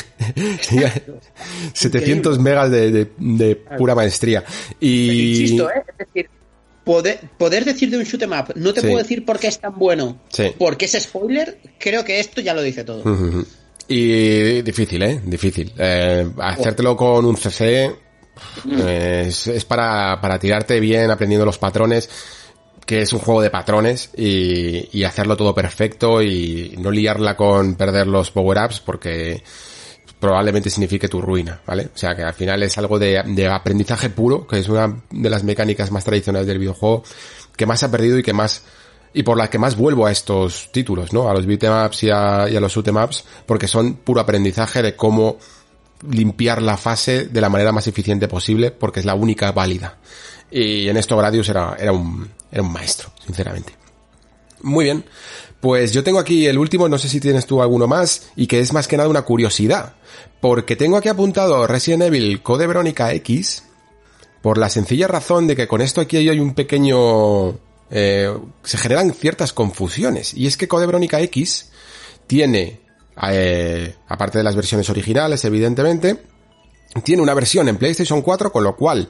700 1.74 2.40
megas 2.40 2.72
de, 2.72 3.56
pura 3.78 3.96
maestría. 3.96 4.44
Y... 4.80 5.42
insisto, 5.42 5.70
¿eh? 5.70 5.84
Es 5.98 6.08
decir, 6.08 6.30
poder, 6.84 7.20
poder 7.38 7.66
decir 7.66 7.90
de 7.90 7.98
un 7.98 8.04
shoot 8.04 8.22
em 8.22 8.32
up, 8.32 8.54
no 8.56 8.74
te 8.74 8.82
puedo 8.82 8.98
decir 8.98 9.26
por 9.26 9.40
qué 9.40 9.48
es 9.48 9.60
tan 9.60 9.78
bueno, 9.78 10.20
porque 10.58 10.86
es 10.86 10.98
spoiler, 11.00 11.60
creo 11.78 12.04
que 12.04 12.20
esto 12.20 12.42
ya 12.42 12.54
lo 12.54 12.62
dice 12.62 12.84
todo. 12.84 13.04
Y 13.92 14.62
difícil, 14.62 15.04
¿eh? 15.04 15.22
Difícil. 15.26 15.74
Eh, 15.78 16.32
hacértelo 16.38 16.96
con 16.96 17.26
un 17.26 17.36
CC 17.36 17.94
es, 18.72 19.48
es 19.48 19.66
para, 19.66 20.20
para 20.22 20.40
tirarte 20.40 20.80
bien 20.80 21.12
aprendiendo 21.12 21.46
los 21.46 21.58
patrones 21.58 22.10
que 22.86 23.02
es 23.02 23.12
un 23.12 23.20
juego 23.20 23.42
de 23.42 23.50
patrones 23.50 24.10
y, 24.16 24.98
y, 24.98 25.04
hacerlo 25.04 25.38
todo 25.38 25.54
perfecto 25.54 26.22
y 26.22 26.76
no 26.80 26.90
liarla 26.90 27.36
con 27.36 27.76
perder 27.76 28.08
los 28.08 28.32
power-ups 28.32 28.80
porque 28.80 29.44
probablemente 30.20 30.70
signifique 30.70 31.08
tu 31.08 31.22
ruina, 31.22 31.62
¿vale? 31.66 31.90
O 31.94 31.98
sea 31.98 32.16
que 32.16 32.24
al 32.24 32.34
final 32.34 32.64
es 32.64 32.78
algo 32.78 32.98
de, 32.98 33.22
de, 33.26 33.48
aprendizaje 33.48 34.10
puro, 34.10 34.48
que 34.48 34.60
es 34.60 34.70
una 34.70 35.04
de 35.10 35.30
las 35.30 35.44
mecánicas 35.44 35.92
más 35.92 36.04
tradicionales 36.04 36.48
del 36.48 36.60
videojuego, 36.60 37.04
que 37.56 37.66
más 37.66 37.84
ha 37.84 37.92
perdido 37.92 38.18
y 38.18 38.24
que 38.24 38.34
más 38.34 38.64
y 39.14 39.24
por 39.24 39.38
la 39.38 39.50
que 39.50 39.58
más 39.58 39.76
vuelvo 39.76 40.06
a 40.06 40.12
estos 40.12 40.70
títulos, 40.72 41.14
¿no? 41.14 41.30
A 41.30 41.34
los 41.34 41.46
beatemaps 41.46 42.04
y 42.04 42.10
a, 42.10 42.48
los 42.48 42.72
shootemaps, 42.72 43.26
porque 43.46 43.68
son 43.68 43.96
puro 43.96 44.22
aprendizaje 44.22 44.82
de 44.82 44.96
cómo 44.96 45.38
limpiar 46.10 46.62
la 46.62 46.78
fase 46.78 47.26
de 47.26 47.42
la 47.42 47.50
manera 47.50 47.72
más 47.72 47.88
eficiente 47.88 48.28
posible, 48.28 48.72
porque 48.72 49.02
es 49.02 49.06
la 49.06 49.16
única 49.16 49.52
válida. 49.52 49.98
Y 50.50 50.88
en 50.88 50.98
esto 50.98 51.18
Gradius 51.18 51.50
era, 51.50 51.76
era 51.80 51.92
un, 51.92 52.30
era 52.52 52.64
un 52.64 52.72
maestro, 52.72 53.12
sinceramente. 53.26 53.74
Muy 54.62 54.86
bien. 54.86 55.06
Pues 55.60 55.92
yo 55.94 56.04
tengo 56.04 56.20
aquí 56.20 56.48
el 56.48 56.58
último, 56.58 56.90
no 56.90 56.98
sé 56.98 57.08
si 57.08 57.20
tienes 57.20 57.46
tú 57.46 57.62
alguno 57.62 57.88
más, 57.88 58.30
y 58.36 58.48
que 58.48 58.60
es 58.60 58.74
más 58.74 58.88
que 58.88 58.98
nada 58.98 59.10
una 59.10 59.22
curiosidad. 59.24 59.96
Porque 60.40 60.76
tengo 60.76 60.98
aquí 60.98 61.10
apuntado 61.10 61.68
Resident 61.68 62.04
Evil 62.04 62.42
Code 62.42 62.66
Verónica 62.66 63.14
X, 63.14 63.64
por 64.42 64.58
la 64.58 64.70
sencilla 64.70 65.08
razón 65.08 65.46
de 65.46 65.56
que 65.56 65.68
con 65.68 65.82
esto 65.82 66.02
aquí 66.02 66.18
hay 66.18 66.40
un 66.40 66.56
pequeño 66.56 67.60
eh, 67.92 68.34
se 68.64 68.78
generan 68.78 69.14
ciertas 69.14 69.54
confusiones. 69.54 70.34
Y 70.34 70.48
es 70.48 70.58
que 70.58 70.68
Code 70.68 70.86
Verónica 70.86 71.20
X 71.22 71.70
tiene, 72.26 72.80
eh, 73.30 73.96
aparte 74.08 74.38
de 74.38 74.44
las 74.44 74.56
versiones 74.56 74.90
originales, 74.90 75.44
evidentemente, 75.44 76.24
tiene 77.04 77.22
una 77.22 77.34
versión 77.34 77.68
en 77.68 77.78
PlayStation 77.78 78.22
4, 78.22 78.52
con 78.52 78.64
lo 78.64 78.76
cual 78.76 79.10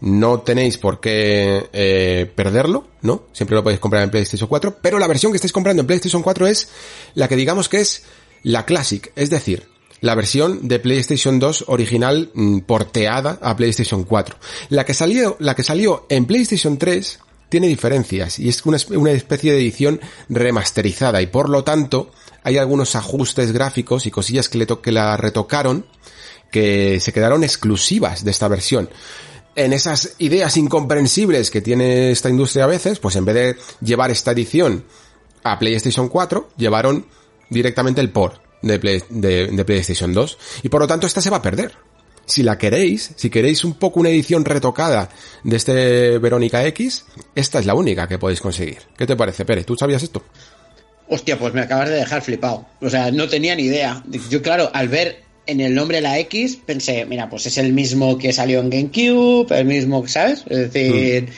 no 0.00 0.40
tenéis 0.40 0.78
por 0.78 1.00
qué 1.00 1.68
eh, 1.72 2.30
perderlo, 2.34 2.88
¿no? 3.02 3.26
Siempre 3.32 3.54
lo 3.54 3.62
podéis 3.62 3.80
comprar 3.80 4.02
en 4.02 4.10
PlayStation 4.10 4.48
4, 4.48 4.78
pero 4.82 4.98
la 4.98 5.06
versión 5.06 5.32
que 5.32 5.36
estáis 5.36 5.52
comprando 5.52 5.80
en 5.80 5.86
PlayStation 5.86 6.22
4 6.22 6.46
es 6.48 6.68
la 7.14 7.28
que 7.28 7.36
digamos 7.36 7.68
que 7.68 7.80
es 7.80 8.02
la 8.42 8.66
Classic, 8.66 9.12
es 9.14 9.30
decir, 9.30 9.68
la 10.00 10.16
versión 10.16 10.66
de 10.66 10.80
PlayStation 10.80 11.38
2 11.38 11.66
original 11.68 12.30
mm, 12.34 12.58
porteada 12.60 13.38
a 13.40 13.56
PlayStation 13.56 14.02
4. 14.02 14.36
La 14.70 14.84
que 14.84 14.92
salió, 14.92 15.36
la 15.38 15.54
que 15.54 15.62
salió 15.62 16.06
en 16.08 16.26
PlayStation 16.26 16.76
3 16.76 17.20
tiene 17.52 17.68
diferencias 17.68 18.38
y 18.38 18.48
es 18.48 18.64
una, 18.64 18.78
especie 19.12 19.52
de 19.52 19.58
edición 19.58 20.00
remasterizada 20.30 21.20
y 21.20 21.26
por 21.26 21.50
lo 21.50 21.64
tanto 21.64 22.10
hay 22.42 22.56
algunos 22.56 22.96
ajustes 22.96 23.52
gráficos 23.52 24.06
y 24.06 24.10
cosillas 24.10 24.48
que, 24.48 24.56
le 24.56 24.66
que 24.66 24.90
la 24.90 25.18
retocaron 25.18 25.84
que 26.50 26.98
se 26.98 27.12
quedaron 27.12 27.44
exclusivas 27.44 28.24
de 28.24 28.30
esta 28.30 28.48
versión. 28.48 28.88
En 29.54 29.74
esas 29.74 30.14
ideas 30.16 30.56
incomprensibles 30.56 31.50
que 31.50 31.60
tiene 31.60 32.10
esta 32.10 32.30
industria 32.30 32.64
a 32.64 32.68
veces, 32.68 32.98
pues 32.98 33.16
en 33.16 33.26
vez 33.26 33.34
de 33.34 33.56
llevar 33.82 34.10
esta 34.10 34.30
edición 34.30 34.86
a 35.44 35.58
PlayStation 35.58 36.08
4, 36.08 36.52
llevaron 36.56 37.04
directamente 37.50 38.00
el 38.00 38.08
port 38.08 38.40
de, 38.62 38.78
PlayStation 39.66 40.14
2 40.14 40.38
y 40.62 40.70
por 40.70 40.80
lo 40.80 40.86
tanto 40.86 41.06
esta 41.06 41.20
se 41.20 41.28
va 41.28 41.36
a 41.36 41.42
perder. 41.42 41.74
Si 42.26 42.42
la 42.42 42.58
queréis, 42.58 43.12
si 43.16 43.30
queréis 43.30 43.64
un 43.64 43.74
poco 43.74 44.00
una 44.00 44.10
edición 44.10 44.44
retocada 44.44 45.08
de 45.44 45.56
este 45.56 46.18
Verónica 46.18 46.64
X, 46.66 47.04
esta 47.34 47.58
es 47.58 47.66
la 47.66 47.74
única 47.74 48.08
que 48.08 48.18
podéis 48.18 48.40
conseguir. 48.40 48.78
¿Qué 48.96 49.06
te 49.06 49.16
parece, 49.16 49.44
Pérez? 49.44 49.66
¿Tú 49.66 49.76
sabías 49.76 50.02
esto? 50.02 50.24
Hostia, 51.08 51.38
pues 51.38 51.52
me 51.52 51.60
acabas 51.60 51.90
de 51.90 51.96
dejar 51.96 52.22
flipado. 52.22 52.66
O 52.80 52.88
sea, 52.88 53.10
no 53.10 53.28
tenía 53.28 53.54
ni 53.54 53.64
idea. 53.64 54.02
Yo, 54.30 54.40
claro, 54.40 54.70
al 54.72 54.88
ver 54.88 55.22
en 55.46 55.60
el 55.60 55.74
nombre 55.74 56.00
la 56.00 56.18
X, 56.20 56.58
pensé, 56.64 57.04
mira, 57.04 57.28
pues 57.28 57.46
es 57.46 57.58
el 57.58 57.72
mismo 57.72 58.16
que 58.16 58.32
salió 58.32 58.60
en 58.60 58.70
GameCube, 58.70 59.58
el 59.58 59.66
mismo, 59.66 60.06
¿sabes? 60.06 60.44
Es 60.48 60.72
decir, 60.72 61.28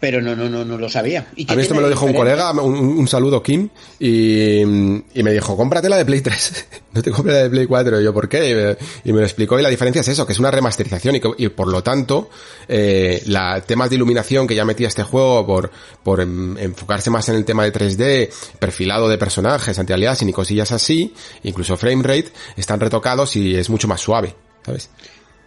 pero 0.00 0.20
no, 0.20 0.36
no, 0.36 0.48
no, 0.48 0.64
no 0.64 0.78
lo 0.78 0.88
sabía. 0.88 1.26
¿Y 1.36 1.50
a 1.50 1.54
mí 1.54 1.62
esto 1.62 1.74
me 1.74 1.80
lo 1.80 1.88
dijo 1.88 2.04
un 2.04 2.12
colega, 2.12 2.52
un, 2.52 3.08
saludo 3.08 3.42
Kim, 3.42 3.68
y, 3.98 4.60
y, 4.60 5.22
me 5.22 5.32
dijo, 5.32 5.56
cómprate 5.56 5.88
la 5.88 5.96
de 5.96 6.04
Play 6.04 6.20
3, 6.20 6.66
no 6.92 7.02
te 7.02 7.10
compres 7.10 7.34
la 7.34 7.42
de 7.44 7.50
Play 7.50 7.66
4. 7.66 8.00
Y 8.00 8.04
yo, 8.04 8.12
¿por 8.12 8.28
qué? 8.28 8.76
Y 9.04 9.12
me, 9.12 9.20
lo 9.20 9.24
explicó 9.24 9.58
y 9.58 9.62
la 9.62 9.68
diferencia 9.68 10.00
es 10.00 10.08
eso, 10.08 10.26
que 10.26 10.32
es 10.32 10.38
una 10.38 10.50
remasterización 10.50 11.16
y, 11.16 11.20
y 11.38 11.48
por 11.48 11.68
lo 11.68 11.82
tanto, 11.82 12.30
eh, 12.68 13.22
la 13.26 13.60
temas 13.62 13.90
de 13.90 13.96
iluminación 13.96 14.46
que 14.46 14.54
ya 14.54 14.64
metía 14.64 14.88
este 14.88 15.02
juego 15.02 15.46
por, 15.46 15.70
por 16.02 16.20
enfocarse 16.20 17.10
más 17.10 17.28
en 17.28 17.36
el 17.36 17.44
tema 17.44 17.64
de 17.64 17.72
3D, 17.72 18.30
perfilado 18.58 19.08
de 19.08 19.18
personajes, 19.18 19.78
anti-aliasing 19.78 20.28
y 20.28 20.32
cosillas 20.32 20.72
así, 20.72 21.14
incluso 21.42 21.76
frame 21.76 22.02
rate, 22.02 22.30
están 22.56 22.80
retocados 22.80 23.36
y 23.36 23.54
es 23.54 23.70
mucho 23.70 23.88
más 23.88 24.00
suave, 24.00 24.34
¿sabes? 24.64 24.90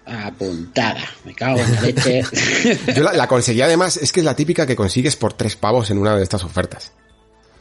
Apuntada. 0.07 1.03
Me 1.25 1.33
cago 1.33 1.59
en 1.59 1.75
la 1.75 1.81
leche. 1.81 2.23
Yo 2.95 3.03
la, 3.03 3.27
conseguí 3.27 3.61
además, 3.61 3.97
es 3.97 4.11
que 4.11 4.21
es 4.21 4.25
la 4.25 4.35
típica 4.35 4.65
que 4.65 4.75
consigues 4.75 5.15
por 5.15 5.33
tres 5.33 5.55
pavos 5.55 5.89
en 5.91 5.97
una 5.97 6.15
de 6.15 6.23
estas 6.23 6.43
ofertas. 6.43 6.93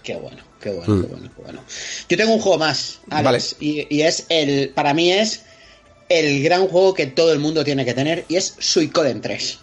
Qué 0.03 0.15
bueno, 0.15 0.43
qué 0.61 0.71
bueno, 0.71 0.95
mm. 0.95 1.01
qué 1.03 1.09
bueno, 1.09 1.31
qué 1.35 1.43
bueno. 1.43 1.61
Yo 2.09 2.17
tengo 2.17 2.35
un 2.35 2.41
juego 2.41 2.59
más, 2.59 3.01
Alex, 3.11 3.57
y, 3.61 4.01
es 4.01 4.27
el, 4.29 4.71
para 4.71 4.95
mí 4.95 5.13
es 5.13 5.43
el 6.09 6.43
gran 6.43 6.69
juego 6.69 6.95
que 6.95 7.07
todo 7.07 7.33
el 7.33 7.41
mundo 7.41 7.65
tiene 7.65 7.85
que 7.85 7.95
tener, 7.95 8.25
y 8.29 8.37
es 8.37 8.55
Suicoden 8.59 9.21
3. 9.21 9.59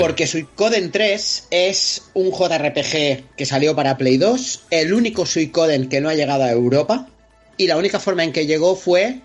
Porque 0.00 0.26
Suicoden 0.26 0.90
3 0.90 1.44
es 1.50 2.02
un 2.14 2.32
JRPG 2.32 3.36
que 3.36 3.46
salió 3.46 3.76
para 3.76 3.96
Play 3.96 4.16
2, 4.16 4.64
el 4.70 4.92
único 4.92 5.24
Suicoden 5.24 5.88
que 5.88 6.00
no 6.00 6.08
ha 6.08 6.14
llegado 6.14 6.42
a 6.42 6.50
Europa, 6.50 7.06
y 7.56 7.68
la 7.68 7.76
única 7.76 8.00
forma 8.00 8.24
en 8.24 8.32
que 8.32 8.46
llegó 8.46 8.74
fue 8.74 9.20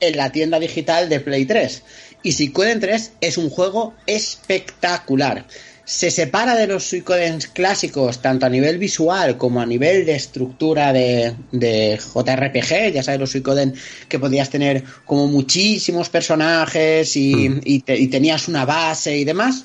en 0.00 0.16
la 0.16 0.32
tienda 0.32 0.58
digital 0.58 1.08
de 1.08 1.20
Play 1.20 1.44
3. 1.46 1.82
Y 2.22 2.32
Suicoden 2.32 2.80
3 2.80 3.12
es 3.20 3.38
un 3.38 3.50
juego 3.50 3.94
espectacular. 4.06 5.46
Se 5.84 6.10
separa 6.10 6.54
de 6.54 6.66
los 6.66 6.84
Suicoden 6.84 7.40
clásicos 7.52 8.22
tanto 8.22 8.46
a 8.46 8.48
nivel 8.48 8.78
visual 8.78 9.36
como 9.36 9.60
a 9.60 9.66
nivel 9.66 10.06
de 10.06 10.14
estructura 10.14 10.92
de, 10.92 11.34
JRPG. 11.52 12.92
Ya 12.92 13.02
sabes, 13.02 13.20
los 13.20 13.30
Suicoden 13.30 13.74
que 14.08 14.18
podías 14.18 14.50
tener 14.50 14.84
como 15.04 15.26
muchísimos 15.26 16.08
personajes 16.08 17.16
hmm. 17.16 17.60
y, 17.64 17.80
tenías 18.08 18.48
una 18.48 18.64
base 18.64 19.16
y 19.16 19.24
demás. 19.24 19.64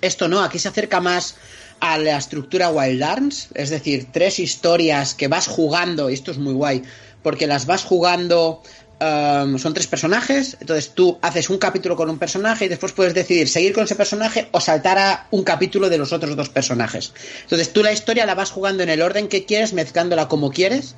Esto 0.00 0.28
no, 0.28 0.42
aquí 0.42 0.58
se 0.58 0.68
acerca 0.68 1.00
más 1.00 1.34
a 1.80 1.98
la 1.98 2.16
estructura 2.16 2.70
Wild 2.70 3.02
Arms, 3.02 3.48
es 3.54 3.70
decir, 3.70 4.06
tres 4.12 4.38
historias 4.38 5.14
que 5.14 5.26
vas 5.26 5.48
jugando, 5.48 6.08
y 6.08 6.14
esto 6.14 6.30
es 6.30 6.38
muy 6.38 6.54
guay, 6.54 6.84
porque 7.24 7.48
las 7.48 7.66
vas 7.66 7.82
jugando 7.82 8.62
Um, 9.02 9.58
son 9.58 9.74
tres 9.74 9.88
personajes, 9.88 10.56
entonces 10.60 10.90
tú 10.94 11.18
haces 11.22 11.50
un 11.50 11.58
capítulo 11.58 11.96
con 11.96 12.08
un 12.08 12.20
personaje 12.20 12.66
y 12.66 12.68
después 12.68 12.92
puedes 12.92 13.14
decidir 13.14 13.48
seguir 13.48 13.72
con 13.72 13.82
ese 13.82 13.96
personaje 13.96 14.46
o 14.52 14.60
saltar 14.60 14.96
a 14.96 15.26
un 15.32 15.42
capítulo 15.42 15.88
de 15.88 15.98
los 15.98 16.12
otros 16.12 16.36
dos 16.36 16.50
personajes. 16.50 17.12
Entonces 17.42 17.72
tú 17.72 17.82
la 17.82 17.92
historia 17.92 18.26
la 18.26 18.36
vas 18.36 18.52
jugando 18.52 18.84
en 18.84 18.90
el 18.90 19.02
orden 19.02 19.26
que 19.26 19.44
quieres, 19.44 19.72
mezclándola 19.72 20.28
como 20.28 20.52
quieres 20.52 20.94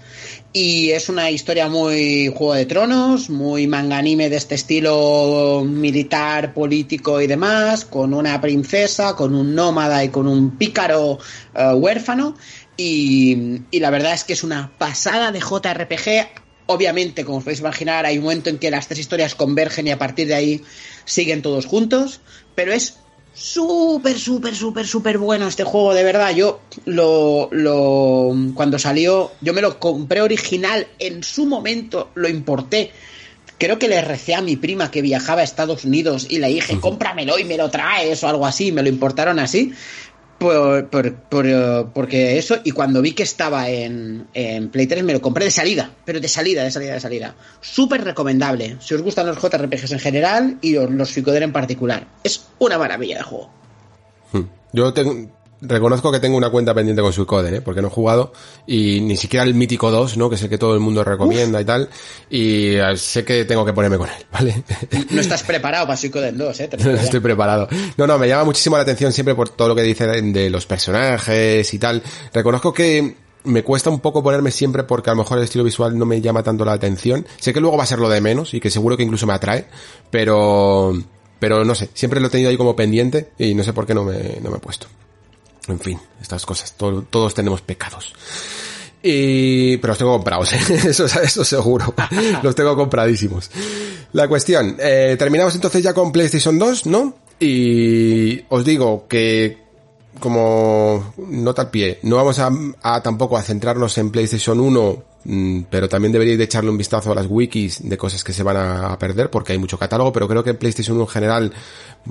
y 0.53 0.91
es 0.91 1.09
una 1.09 1.31
historia 1.31 1.71
muy 1.71 2.31
Juego 2.37 2.53
de 2.53 2.67
Tronos, 2.67 3.31
muy 3.31 3.67
manga 3.67 3.97
anime 3.97 4.29
de 4.29 4.37
este 4.37 4.57
estilo 4.57 5.65
militar, 5.67 6.53
político 6.53 7.23
y 7.23 7.27
demás, 7.27 7.87
con 7.87 8.13
una 8.13 8.39
princesa, 8.39 9.17
con 9.17 9.35
un 9.35 9.55
nómada 9.55 10.05
y 10.05 10.11
con 10.11 10.29
un 10.29 10.59
pícaro 10.59 11.13
uh, 11.55 11.73
huérfano. 11.75 12.37
Y, 12.77 13.63
y, 13.71 13.79
la 13.79 13.91
verdad 13.91 14.15
es 14.15 14.25
que 14.25 14.33
es 14.33 14.43
una 14.43 14.73
pasada 14.79 15.31
de 15.31 15.39
JRPG 15.39 16.44
Obviamente, 16.67 17.25
como 17.25 17.39
os 17.39 17.45
podéis 17.45 17.61
imaginar, 17.61 18.07
hay 18.07 18.19
un 18.19 18.25
momento 18.25 18.49
en 18.51 18.59
que 18.59 18.71
las 18.71 18.89
tres 18.89 19.01
historias 19.01 19.35
convergen 19.35 19.87
y 19.87 19.91
a 19.91 19.99
partir 19.99 20.29
de 20.29 20.35
ahí 20.35 20.63
siguen 21.05 21.43
todos 21.43 21.67
juntos, 21.67 22.21
pero 22.55 22.73
es 22.73 22.97
súper, 23.35 24.19
súper, 24.19 24.55
súper, 24.55 24.87
súper 24.87 25.19
bueno 25.19 25.49
este 25.49 25.65
juego, 25.65 25.93
de 25.93 26.05
verdad. 26.05 26.35
Yo 26.35 26.61
lo, 26.87 27.49
lo, 27.51 28.33
cuando 28.55 28.79
salió, 28.79 29.33
yo 29.41 29.53
me 29.53 29.61
lo 29.61 29.79
compré 29.79 30.23
original, 30.23 30.87
en 30.99 31.23
su 31.23 31.47
momento 31.47 32.11
lo 32.15 32.29
importé. 32.29 32.93
Creo 33.59 33.79
que 33.79 33.89
le 33.89 34.01
recé 34.01 34.35
a 34.35 34.41
mi 34.41 34.57
prima 34.57 34.91
que 34.91 35.03
viajaba 35.03 35.41
a 35.41 35.45
Estados 35.45 35.85
Unidos 35.85 36.27
y 36.29 36.39
le 36.39 36.49
dije, 36.49 36.81
cómpramelo 36.81 37.39
y 37.39 37.45
me 37.45 37.57
lo 37.57 37.71
traes 37.71 38.23
o 38.25 38.29
algo 38.29 38.47
así, 38.47 38.73
me 38.73 38.83
lo 38.83 38.89
importaron 38.89 39.39
así. 39.39 39.73
Por, 40.39 40.89
por, 40.89 41.93
porque 41.95 42.37
eso, 42.37 42.57
y 42.65 42.73
cuando 42.73 43.01
vi 43.01 43.13
que 43.13 43.23
estaba 43.23 43.69
en, 43.71 44.27
en, 44.35 44.69
Play 44.69 44.87
3 44.87 45.03
me 45.03 45.13
lo 45.13 45.21
compré 45.23 45.45
de 45.45 45.51
salida, 45.51 45.91
pero 46.05 46.21
de 46.21 46.29
salida, 46.29 46.65
de 46.65 46.71
salida, 46.71 46.95
de 46.95 47.01
salida. 47.01 47.35
Súper 47.61 48.05
recomendable, 48.05 48.77
si 48.81 48.95
os 48.95 49.03
gustan 49.03 49.27
los 49.27 49.39
JRPGs 49.41 49.93
en 49.93 49.99
general 49.99 50.59
y 50.61 50.73
los, 50.73 50.91
los 50.91 51.17
en 51.17 51.53
particular. 51.53 52.07
Es 52.23 52.49
una 52.59 52.79
maravilla 52.79 53.19
de 53.19 53.23
juego. 53.23 53.51
Hmm. 54.33 54.43
Yo 54.73 54.93
tengo, 54.93 55.31
reconozco 55.61 56.13
que 56.13 56.21
tengo 56.21 56.37
una 56.37 56.51
cuenta 56.51 56.75
pendiente 56.75 57.03
con 57.03 57.13
Suicoden, 57.13 57.55
¿eh? 57.55 57.61
porque 57.61 57.81
no 57.81 57.89
he 57.89 57.91
jugado 57.91 58.33
y 58.67 59.01
ni 59.01 59.17
siquiera 59.17 59.45
el 59.45 59.55
mítico 59.55 59.91
2, 59.91 60.17
¿no? 60.17 60.29
que 60.29 60.37
es 60.37 60.43
el 60.43 60.49
que 60.49 60.59
todo 60.59 60.75
el 60.75 60.81
mundo 60.81 61.05
recomienda 61.05 61.61
y 61.61 61.65
tal, 61.65 61.89
y 62.31 62.75
eh, 62.75 62.97
sé 62.97 63.25
que 63.25 63.45
tengo 63.45 63.65
que 63.65 63.73
ponerme 63.73 63.99
con 63.99 64.09
él, 64.09 64.27
¿vale? 64.33 64.63
No 65.11 65.21
estás 65.21 65.43
preparado 65.43 65.87
para 65.87 65.97
Suicoden 65.97 66.37
2, 66.37 66.61
¿eh? 66.61 66.71
no 66.85 66.91
estoy 66.93 67.21
preparado. 67.21 67.69
No, 67.97 68.07
no, 68.07 68.19
me 68.19 68.29
llama 68.29 68.45
muchísimo 68.45 68.77
la 68.77 68.83
atención 68.83 69.13
siempre 69.13 69.35
por 69.35 69.49
todo 69.49 69.69
lo 69.69 69.75
que 69.75 69.83
dice 69.83 70.07
de 70.07 70.51
los 70.51 70.67
personajes 70.67 71.73
y 71.73 71.79
tal. 71.79 72.03
Reconozco 72.33 72.73
que 72.73 73.17
me 73.45 73.63
cuesta 73.63 73.91
un 73.91 74.01
poco 74.01 74.23
ponerme 74.23 74.51
siempre 74.51 74.85
porque 74.85 75.11
a 75.11 75.15
lo 75.15 75.19
mejor 75.19 75.39
el 75.39 75.45
estilo 75.45 75.65
visual 75.65 75.97
no 75.99 76.07
me 76.07 76.21
llama 76.21 76.43
tanto 76.43 76.65
la 76.65 76.73
atención. 76.73 77.27
Sé 77.39 77.53
que 77.53 77.61
luego 77.61 77.77
va 77.77 77.85
a 77.85 77.87
ser 77.87 77.99
lo 77.99 78.09
de 78.09 78.21
menos 78.21 78.55
y 78.55 78.61
que 78.61 78.71
seguro 78.71 78.97
que 78.97 79.03
incluso 79.03 79.27
me 79.27 79.35
atrae, 79.35 79.67
pero, 80.11 80.93
pero 81.39 81.65
no 81.65 81.75
sé, 81.75 81.91
siempre 81.95 82.21
lo 82.21 82.29
he 82.29 82.31
tenido 82.31 82.51
ahí 82.51 82.57
como 82.57 82.75
pendiente 82.75 83.31
y 83.39 83.55
no 83.55 83.63
sé 83.63 83.73
por 83.73 83.87
qué 83.87 83.95
no 83.95 84.05
me, 84.05 84.39
no 84.43 84.51
me 84.51 84.57
he 84.57 84.61
puesto. 84.61 84.87
En 85.69 85.81
fin, 85.81 85.99
estas 86.21 86.45
cosas, 86.45 86.75
todos 86.75 87.35
tenemos 87.35 87.61
pecados. 87.63 88.13
Y, 89.03 89.77
pero 89.79 89.91
los 89.91 89.99
tengo 89.99 90.13
comprados, 90.13 90.53
¿eh? 90.55 90.61
eso, 90.89 91.05
eso 91.05 91.45
seguro. 91.45 91.95
los 92.43 92.55
tengo 92.55 92.75
compradísimos. 92.77 93.51
La 94.13 94.29
cuestión, 94.29 94.77
eh, 94.79 95.17
terminamos 95.19 95.55
entonces 95.55 95.83
ya 95.83 95.93
con 95.93 96.13
PlayStation 96.13 96.59
2, 96.59 96.87
¿no? 96.87 97.15
Y 97.39 98.43
os 98.49 98.65
digo 98.65 99.07
que, 99.09 99.59
como 100.21 101.13
nota 101.19 101.63
al 101.63 101.71
pie, 101.71 101.99
no 102.03 102.17
vamos 102.17 102.39
a, 102.39 102.51
a 102.83 103.03
tampoco 103.03 103.37
a 103.37 103.43
centrarnos 103.43 103.99
en 103.99 104.11
PlayStation 104.11 104.61
1 104.61 105.14
Mm, 105.14 105.14
pero 105.71 105.89
también 105.89 106.13
deberíais 106.13 106.39
de 106.39 106.45
echarle 106.45 106.71
un 106.71 106.77
vistazo 106.77 107.13
a 107.13 107.15
las 107.15 107.27
wikis 107.29 107.89
de 107.89 107.97
cosas 107.97 108.23
que 108.23 108.35
se 108.35 108.43
van 108.43 108.57
a 108.57 108.99
perder 108.99 109.31
porque 109.31 109.53
hay 109.53 109.59
mucho 109.59 109.79
catálogo, 109.79 110.13
pero 110.13 110.29
creo 110.29 110.45
que 110.45 110.51
en 110.51 110.59
PlayStation 110.59 110.97
1 110.97 111.05
en 111.05 111.09
general 111.09 111.53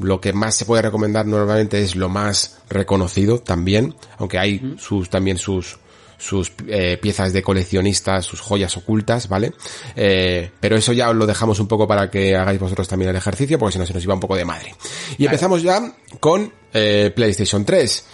lo 0.02 0.20
que 0.20 0.34
más 0.34 0.56
se 0.56 0.66
puede 0.66 0.82
recomendar 0.82 1.26
normalmente 1.26 1.82
es 1.82 1.96
lo 1.96 2.10
más 2.10 2.58
reconocido 2.70 3.40
también, 3.40 3.94
aunque 4.18 4.40
hay 4.40 4.76
sus 4.80 5.10
también 5.10 5.38
sus 5.38 5.78
sus 6.18 6.54
eh, 6.68 6.98
piezas 7.02 7.34
de 7.34 7.44
coleccionistas, 7.44 8.26
sus 8.26 8.40
joyas 8.40 8.78
ocultas, 8.78 9.28
¿vale? 9.28 9.52
Eh, 9.96 10.52
pero 10.60 10.78
eso 10.78 10.94
ya 10.94 11.10
os 11.10 11.16
lo 11.16 11.26
dejamos 11.28 11.60
un 11.60 11.68
poco 11.68 11.86
para 11.86 12.10
que 12.10 12.34
hagáis 12.36 12.60
vosotros 12.60 12.88
también 12.88 13.10
el 13.10 13.18
ejercicio, 13.18 13.60
porque 13.60 13.74
si 13.74 13.80
no 13.80 13.86
se 13.86 13.94
nos 13.94 14.04
iba 14.04 14.14
un 14.14 14.22
poco 14.22 14.38
de 14.38 14.46
madre. 14.46 14.74
Y 15.18 15.26
empezamos 15.26 15.62
ya 15.62 15.94
con 16.22 16.52
eh, 16.74 17.12
PlayStation 17.14 17.66
3. 17.66 18.06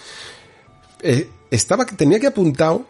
estaba, 1.52 1.86
tenía 1.86 2.18
que 2.18 2.26
apuntado 2.26 2.84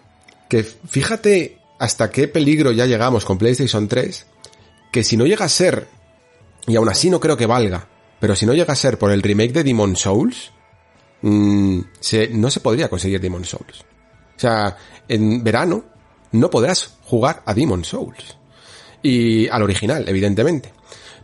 que 0.48 0.64
fíjate 0.64 1.59
hasta 1.80 2.10
qué 2.10 2.28
peligro 2.28 2.72
ya 2.72 2.84
llegamos 2.84 3.24
con 3.24 3.38
PlayStation 3.38 3.88
3, 3.88 4.26
que 4.92 5.02
si 5.02 5.16
no 5.16 5.24
llega 5.24 5.46
a 5.46 5.48
ser, 5.48 5.88
y 6.66 6.76
aún 6.76 6.90
así 6.90 7.08
no 7.08 7.18
creo 7.18 7.38
que 7.38 7.46
valga, 7.46 7.88
pero 8.20 8.36
si 8.36 8.44
no 8.44 8.52
llega 8.52 8.74
a 8.74 8.76
ser 8.76 8.98
por 8.98 9.10
el 9.10 9.22
remake 9.22 9.54
de 9.54 9.64
Demon 9.64 9.96
Souls, 9.96 10.52
mm, 11.22 11.80
no 12.32 12.50
se 12.50 12.60
podría 12.60 12.90
conseguir 12.90 13.18
Demon 13.18 13.46
Souls. 13.46 13.80
O 14.36 14.40
sea, 14.40 14.76
en 15.08 15.42
verano 15.42 15.84
no 16.32 16.50
podrás 16.50 16.98
jugar 17.04 17.42
a 17.46 17.54
Demon 17.54 17.82
Souls. 17.82 18.36
Y 19.02 19.48
al 19.48 19.62
original, 19.62 20.06
evidentemente. 20.06 20.74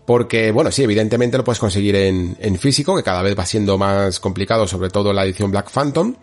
Porque, 0.06 0.52
bueno, 0.52 0.70
sí, 0.70 0.82
evidentemente 0.84 1.36
lo 1.36 1.44
puedes 1.44 1.58
conseguir 1.58 1.96
en, 1.96 2.34
en 2.40 2.58
físico, 2.58 2.96
que 2.96 3.02
cada 3.02 3.20
vez 3.20 3.38
va 3.38 3.44
siendo 3.44 3.76
más 3.76 4.20
complicado, 4.20 4.66
sobre 4.66 4.88
todo 4.88 5.12
la 5.12 5.24
edición 5.26 5.50
Black 5.50 5.70
Phantom. 5.70 6.14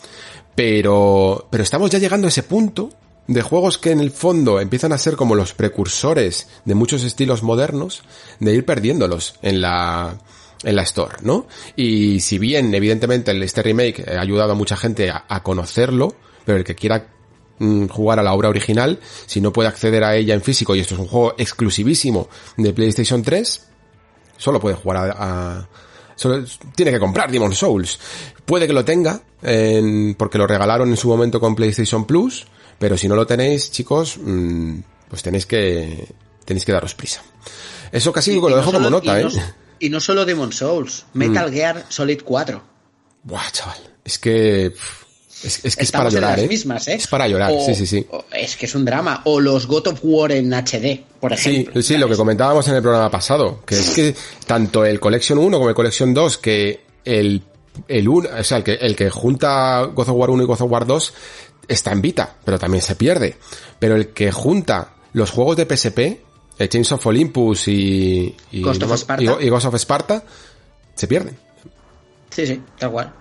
Pero, 0.56 1.48
pero 1.52 1.62
estamos 1.64 1.92
ya 1.92 2.00
llegando 2.00 2.26
a 2.26 2.30
ese 2.30 2.42
punto 2.42 2.90
de 3.28 3.42
juegos 3.42 3.78
que 3.78 3.92
en 3.92 4.00
el 4.00 4.12
fondo 4.12 4.60
empiezan 4.60 4.92
a 4.94 4.98
ser 4.98 5.16
como 5.16 5.36
los 5.36 5.54
precursores 5.54 6.48
de 6.66 6.76
muchos 6.76 7.04
estilos 7.04 7.44
modernos, 7.44 8.04
de 8.40 8.54
ir 8.54 8.66
perdiéndolos 8.66 9.36
en 9.42 9.62
la, 9.62 10.18
en 10.64 10.76
la 10.76 10.82
store, 10.84 11.18
¿no? 11.22 11.48
Y 11.76 12.20
si 12.20 12.38
bien, 12.38 12.74
evidentemente, 12.74 13.32
este 13.44 13.62
remake 13.64 14.06
ha 14.10 14.20
ayudado 14.22 14.52
a 14.52 14.56
mucha 14.56 14.76
gente 14.76 15.10
a, 15.10 15.44
conocerlo, 15.44 16.16
pero 16.46 16.58
el 16.58 16.64
que 16.66 16.76
quiera 16.76 17.08
mm, 17.60 17.88
jugar 17.88 18.20
a 18.20 18.24
la 18.24 18.34
obra 18.34 18.50
original, 18.50 19.00
si 19.26 19.40
no 19.40 19.54
puede 19.54 19.70
acceder 19.70 20.04
a 20.04 20.16
ella 20.16 20.34
en 20.34 20.42
físico, 20.42 20.76
y 20.76 20.82
esto 20.82 20.96
es 20.96 21.00
un 21.00 21.08
juego 21.08 21.34
exclusivísimo 21.38 22.28
de 22.58 22.74
PlayStation 22.74 23.22
3, 23.24 23.68
Solo 24.36 24.60
puede 24.60 24.76
jugar 24.76 24.98
a, 24.98 25.14
a- 25.60 25.70
solo 26.16 26.44
tiene 26.76 26.92
que 26.92 27.00
comprar 27.00 27.32
Demon 27.32 27.54
Souls. 27.56 27.98
Puede 28.44 28.68
que 28.68 28.74
lo 28.74 28.84
tenga, 28.84 29.22
en- 29.42 30.16
porque 30.16 30.38
lo 30.38 30.46
regalaron 30.48 30.90
en 30.90 30.98
su 30.98 31.08
momento 31.08 31.40
con 31.40 31.56
PlayStation 31.56 32.04
Plus, 32.06 32.46
pero 32.80 32.98
si 32.98 33.08
no 33.08 33.16
lo 33.16 33.26
tenéis, 33.28 33.72
chicos, 33.72 34.18
mm, 34.22 34.80
pues 35.10 35.24
tenéis 35.24 35.46
que, 35.46 36.08
tenéis 36.46 36.66
que 36.66 36.72
daros 36.72 36.94
prisa. 36.96 37.22
Eso 37.92 38.12
casi 38.12 38.32
Y- 38.32 38.36
lo 38.40 38.48
y 38.50 38.52
no 38.52 38.58
dejo 38.58 38.72
como 38.72 38.86
solo- 38.86 38.90
nota, 38.90 39.20
y 39.20 39.22
¿eh? 39.22 39.26
no- 39.26 39.54
y 39.80 39.90
no 39.90 40.00
solo 40.00 40.26
Demon 40.26 40.52
Souls, 40.54 41.06
Metal 41.14 41.50
Mm. 41.50 41.54
Gear 41.54 41.86
Solid 41.90 42.22
4. 42.24 42.62
Buah, 43.24 43.52
chaval. 43.52 43.78
Es 44.04 44.18
que, 44.20 44.66
es, 45.44 45.64
es 45.66 45.76
que 45.76 45.84
es 45.84 45.92
para 45.92 46.10
en 46.10 46.16
llorar, 46.16 46.32
las 46.38 46.46
¿eh? 46.46 46.48
mismas, 46.48 46.88
¿eh? 46.88 46.96
Es 46.96 47.08
para 47.08 47.28
llorar, 47.28 47.52
O- 47.54 47.66
sí, 47.66 47.76
sí, 47.76 47.86
sí. 47.86 48.06
es 48.34 48.56
que 48.58 48.66
es 48.66 48.76
un 48.76 48.84
drama. 48.86 49.22
O 49.26 49.40
los 49.40 49.68
God 49.68 49.88
of 49.88 50.00
War 50.04 50.32
en 50.32 50.54
HD, 50.54 51.06
por 51.20 51.36
Sí, 51.38 51.50
ejemplo. 51.50 51.82
sí, 51.82 51.98
lo 51.98 52.08
que 52.10 52.16
comentábamos 52.16 52.68
en 52.68 52.76
el 52.76 52.82
programa 52.82 53.10
pasado, 53.12 53.62
que 53.66 53.76
es 53.80 53.90
que 53.92 54.16
tanto 54.46 54.84
el 54.86 55.00
Collection 55.00 55.38
1 55.38 55.58
como 55.58 55.70
el 55.70 55.76
Collection 55.76 56.14
2, 56.14 56.38
que 56.38 56.86
el, 57.06 57.44
el 57.88 58.08
uno, 58.10 58.30
o 58.40 58.44
sea, 58.44 58.58
el 58.58 58.64
que, 58.64 58.74
el 58.74 58.96
que 58.96 59.10
junta 59.10 59.82
God 59.94 60.10
of 60.10 60.16
War 60.18 60.30
1 60.30 60.44
y 60.44 60.46
God 60.46 60.62
of 60.62 60.72
War 60.72 60.86
2 60.86 61.14
está 61.68 61.92
en 61.92 62.02
Vita, 62.02 62.36
pero 62.44 62.60
también 62.60 62.82
se 62.84 62.96
pierde. 62.96 63.38
Pero 63.80 63.96
el 63.96 64.10
que 64.10 64.32
junta 64.32 64.94
los 65.14 65.32
juegos 65.32 65.58
de 65.58 65.66
PSP, 65.66 66.00
el 66.58 66.70
Chains 66.70 66.92
of 66.92 67.06
Olympus 67.06 67.68
y, 67.68 68.36
y, 68.52 68.62
Ghost 68.62 68.84
of 68.84 68.94
Sparta. 68.94 69.24
y- 69.24 69.46
y 69.46 69.50
Ghost 69.50 69.66
of 69.68 69.76
Sparta, 69.76 70.24
se 70.96 71.08
pierden. 71.08 71.38
Sí, 72.30 72.46
sí, 72.48 72.62
tal 72.80 72.92
cual. 72.92 73.14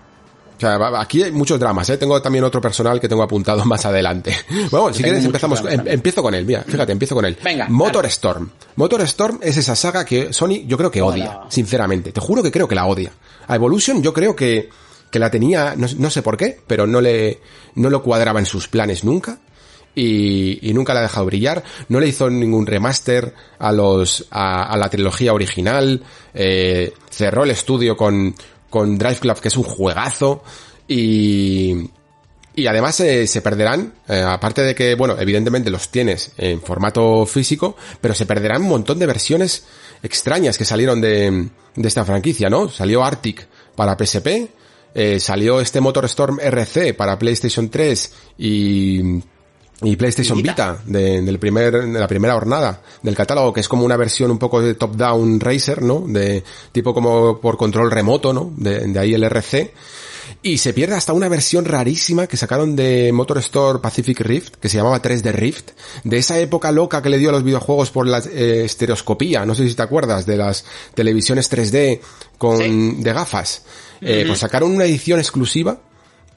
O 0.55 0.59
sea, 0.59 0.77
aquí 1.01 1.21
hay 1.23 1.31
muchos 1.31 1.59
dramas, 1.59 1.89
¿eh? 1.89 1.97
Tengo 1.97 2.21
también 2.21 2.43
otro 2.45 2.61
personal 2.61 2.99
que 3.01 3.09
tengo 3.09 3.21
apuntado 3.23 3.65
más 3.65 3.85
adelante. 3.85 4.35
Bueno, 4.71 4.93
si 4.93 5.03
quieres 5.03 5.25
empezamos, 5.25 5.61
em- 5.67 5.87
empiezo 5.87 6.21
con 6.23 6.33
él, 6.35 6.45
mira, 6.45 6.63
fíjate, 6.63 6.91
empiezo 6.91 7.15
con 7.15 7.25
él. 7.25 7.37
Venga, 7.43 7.67
Motor 7.69 8.03
dale. 8.03 8.07
Storm. 8.09 8.49
Motor 8.75 9.01
Storm 9.01 9.39
es 9.41 9.57
esa 9.57 9.75
saga 9.75 10.05
que 10.05 10.31
Sony 10.31 10.65
yo 10.65 10.77
creo 10.77 10.89
que 10.91 11.01
Hola. 11.01 11.13
odia, 11.13 11.39
sinceramente. 11.49 12.11
Te 12.11 12.21
juro 12.21 12.41
que 12.41 12.51
creo 12.51 12.67
que 12.67 12.75
la 12.75 12.85
odia. 12.85 13.11
A 13.47 13.55
Evolution 13.55 14.01
yo 14.01 14.13
creo 14.13 14.35
que, 14.35 14.69
que 15.13 15.19
la 15.19 15.29
tenía, 15.29 15.75
no, 15.77 15.85
no 15.99 16.09
sé 16.09 16.23
por 16.23 16.37
qué, 16.37 16.59
pero 16.65 16.87
no 16.87 16.99
le, 16.99 17.39
no 17.75 17.91
lo 17.91 18.01
cuadraba 18.01 18.39
en 18.39 18.47
sus 18.47 18.67
planes 18.67 19.03
nunca. 19.03 19.39
Y, 19.95 20.67
y 20.67 20.73
nunca 20.73 20.95
la 20.95 21.01
ha 21.01 21.03
dejado 21.03 21.27
brillar. 21.27 21.63
No 21.87 21.99
le 21.99 22.07
hizo 22.07 22.27
ningún 22.31 22.65
remaster 22.65 23.31
a 23.59 23.71
los, 23.71 24.25
a, 24.31 24.75
la 24.75 24.89
trilogía 24.89 25.31
original. 25.31 26.01
Eh, 26.33 26.91
cerró 27.11 27.43
el 27.43 27.51
estudio 27.51 27.95
con, 27.95 28.33
con 28.71 28.97
Drive 28.97 29.17
Club, 29.17 29.39
que 29.39 29.49
es 29.49 29.57
un 29.57 29.65
juegazo. 29.65 30.43
Y, 30.87 31.91
y 32.55 32.65
además 32.65 32.99
eh, 33.01 33.27
se 33.27 33.41
perderán, 33.41 33.93
eh, 34.07 34.23
aparte 34.25 34.63
de 34.63 34.73
que, 34.73 34.95
bueno, 34.95 35.15
evidentemente 35.19 35.69
los 35.69 35.89
tienes 35.89 36.31
en 36.37 36.59
formato 36.59 37.27
físico, 37.27 37.77
pero 38.01 38.15
se 38.15 38.25
perderán 38.25 38.63
un 38.63 38.69
montón 38.69 38.97
de 38.97 39.05
versiones 39.05 39.65
extrañas 40.01 40.57
que 40.57 40.65
salieron 40.65 41.01
de, 41.01 41.49
de 41.75 41.87
esta 41.87 42.03
franquicia, 42.03 42.49
¿no? 42.49 42.67
Salió 42.67 43.03
Arctic 43.03 43.47
para 43.75 43.95
PSP, 43.95 44.49
eh, 44.93 45.19
salió 45.19 45.59
este 45.59 45.81
MotorStorm 45.81 46.39
RC 46.39 46.93
para 46.95 47.17
PlayStation 47.17 47.69
3 47.69 48.13
y, 48.37 49.01
y 49.81 49.95
PlayStation 49.95 50.41
Vita. 50.41 50.77
de, 50.85 51.21
del 51.21 51.39
primer, 51.39 51.87
de 51.87 51.99
la 51.99 52.07
primera 52.07 52.33
jornada 52.33 52.81
del 53.01 53.15
catálogo, 53.15 53.53
que 53.53 53.61
es 53.61 53.67
como 53.67 53.85
una 53.85 53.97
versión 53.97 54.31
un 54.31 54.39
poco 54.39 54.61
de 54.61 54.75
top-down 54.75 55.39
racer, 55.39 55.81
¿no? 55.81 56.03
De 56.07 56.43
tipo 56.71 56.93
como 56.93 57.39
por 57.39 57.57
control 57.57 57.91
remoto, 57.91 58.33
¿no? 58.33 58.51
De, 58.55 58.87
de 58.87 58.99
ahí 58.99 59.13
el 59.13 59.23
RC. 59.23 59.73
Y 60.45 60.57
se 60.57 60.73
pierde 60.73 60.95
hasta 60.95 61.13
una 61.13 61.29
versión 61.29 61.63
rarísima 61.63 62.27
que 62.27 62.35
sacaron 62.35 62.75
de 62.75 63.11
Motor 63.13 63.37
Store 63.37 63.79
Pacific 63.79 64.19
Rift, 64.19 64.55
que 64.55 64.67
se 64.67 64.75
llamaba 64.75 65.01
3D 65.01 65.31
Rift, 65.31 65.69
de 66.03 66.17
esa 66.17 66.37
época 66.37 66.69
loca 66.73 67.01
que 67.01 67.07
le 67.09 67.17
dio 67.17 67.29
a 67.29 67.31
los 67.31 67.45
videojuegos 67.45 67.91
por 67.91 68.05
la 68.07 68.19
eh, 68.19 68.63
estereoscopía, 68.65 69.45
no 69.45 69.55
sé 69.55 69.67
si 69.69 69.73
te 69.73 69.81
acuerdas, 69.83 70.25
de 70.25 70.35
las 70.35 70.65
televisiones 70.95 71.49
3D 71.49 72.01
con, 72.37 72.57
Sí. 72.57 72.95
de 73.01 73.13
gafas. 73.13 73.63
Eh, 74.01 74.25
Pues 74.27 74.39
sacaron 74.39 74.71
una 74.75 74.83
edición 74.83 75.17
exclusiva 75.17 75.79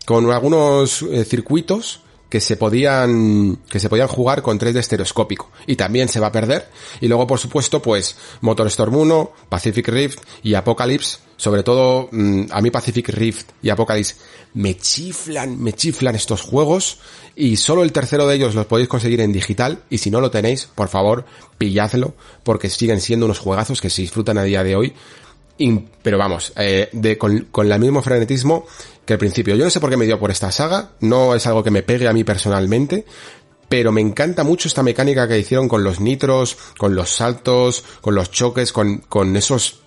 con 0.04 0.30
algunos 0.30 1.02
eh, 1.02 1.24
circuitos 1.24 2.02
que 2.28 2.40
se 2.40 2.56
podían 2.56 3.58
que 3.68 3.80
se 3.80 3.88
podían 3.88 4.06
jugar 4.08 4.42
con 4.42 4.58
3D 4.58 4.78
estereoscópico 4.78 5.50
y 5.66 5.74
también 5.74 6.08
se 6.08 6.20
va 6.20 6.28
a 6.28 6.32
perder 6.32 6.68
y 7.00 7.08
luego 7.08 7.26
por 7.26 7.38
supuesto 7.40 7.82
pues 7.82 8.16
MotorStorm 8.40 8.94
1, 8.94 9.32
Pacific 9.48 9.86
Rift 9.88 10.20
y 10.42 10.54
Apocalypse, 10.54 11.18
sobre 11.36 11.62
todo 11.62 12.08
mm, 12.12 12.46
a 12.50 12.60
mí 12.60 12.70
Pacific 12.70 13.08
Rift 13.10 13.50
y 13.62 13.70
Apocalypse 13.70 14.16
me 14.54 14.76
chiflan, 14.76 15.62
me 15.62 15.72
chiflan 15.74 16.14
estos 16.14 16.40
juegos. 16.40 16.98
Y 17.34 17.56
solo 17.56 17.82
el 17.82 17.92
tercero 17.92 18.26
de 18.26 18.36
ellos 18.36 18.54
los 18.54 18.66
podéis 18.66 18.88
conseguir 18.88 19.20
en 19.20 19.32
digital. 19.32 19.82
Y 19.90 19.98
si 19.98 20.10
no 20.10 20.20
lo 20.20 20.30
tenéis, 20.30 20.66
por 20.74 20.88
favor, 20.88 21.26
pilladlo 21.58 22.14
porque 22.42 22.70
siguen 22.70 23.00
siendo 23.00 23.26
unos 23.26 23.38
juegazos 23.38 23.80
que 23.80 23.90
se 23.90 24.02
disfrutan 24.02 24.38
a 24.38 24.44
día 24.44 24.64
de 24.64 24.76
hoy. 24.76 24.94
Pero 26.02 26.18
vamos, 26.18 26.52
eh, 26.56 26.88
de, 26.92 27.16
con, 27.16 27.48
con 27.50 27.70
el 27.70 27.80
mismo 27.80 28.02
frenetismo 28.02 28.66
que 29.04 29.14
al 29.14 29.18
principio. 29.18 29.54
Yo 29.54 29.64
no 29.64 29.70
sé 29.70 29.80
por 29.80 29.90
qué 29.90 29.96
me 29.96 30.04
dio 30.04 30.18
por 30.18 30.30
esta 30.30 30.50
saga, 30.50 30.90
no 31.00 31.34
es 31.34 31.46
algo 31.46 31.62
que 31.62 31.70
me 31.70 31.82
pegue 31.82 32.08
a 32.08 32.12
mí 32.12 32.24
personalmente, 32.24 33.06
pero 33.68 33.92
me 33.92 34.00
encanta 34.00 34.44
mucho 34.44 34.68
esta 34.68 34.82
mecánica 34.82 35.28
que 35.28 35.38
hicieron 35.38 35.68
con 35.68 35.84
los 35.84 36.00
nitros, 36.00 36.56
con 36.76 36.94
los 36.94 37.10
saltos, 37.10 37.84
con 38.00 38.14
los 38.14 38.30
choques, 38.30 38.72
con, 38.72 38.98
con 38.98 39.36
esos 39.36 39.80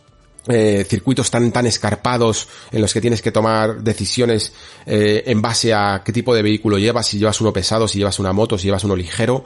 eh, 0.49 0.85
circuitos 0.87 1.31
tan 1.31 1.51
tan 1.51 1.65
escarpados 1.65 2.47
en 2.71 2.81
los 2.81 2.93
que 2.93 3.01
tienes 3.01 3.21
que 3.21 3.31
tomar 3.31 3.81
decisiones 3.81 4.51
eh, 4.85 5.23
en 5.27 5.41
base 5.41 5.73
a 5.73 6.01
qué 6.03 6.11
tipo 6.11 6.33
de 6.33 6.41
vehículo 6.41 6.77
llevas, 6.77 7.07
si 7.07 7.19
llevas 7.19 7.39
uno 7.39 7.53
pesado, 7.53 7.87
si 7.87 7.99
llevas 7.99 8.19
una 8.19 8.33
moto, 8.33 8.57
si 8.57 8.65
llevas 8.65 8.83
uno 8.83 8.95
ligero 8.95 9.43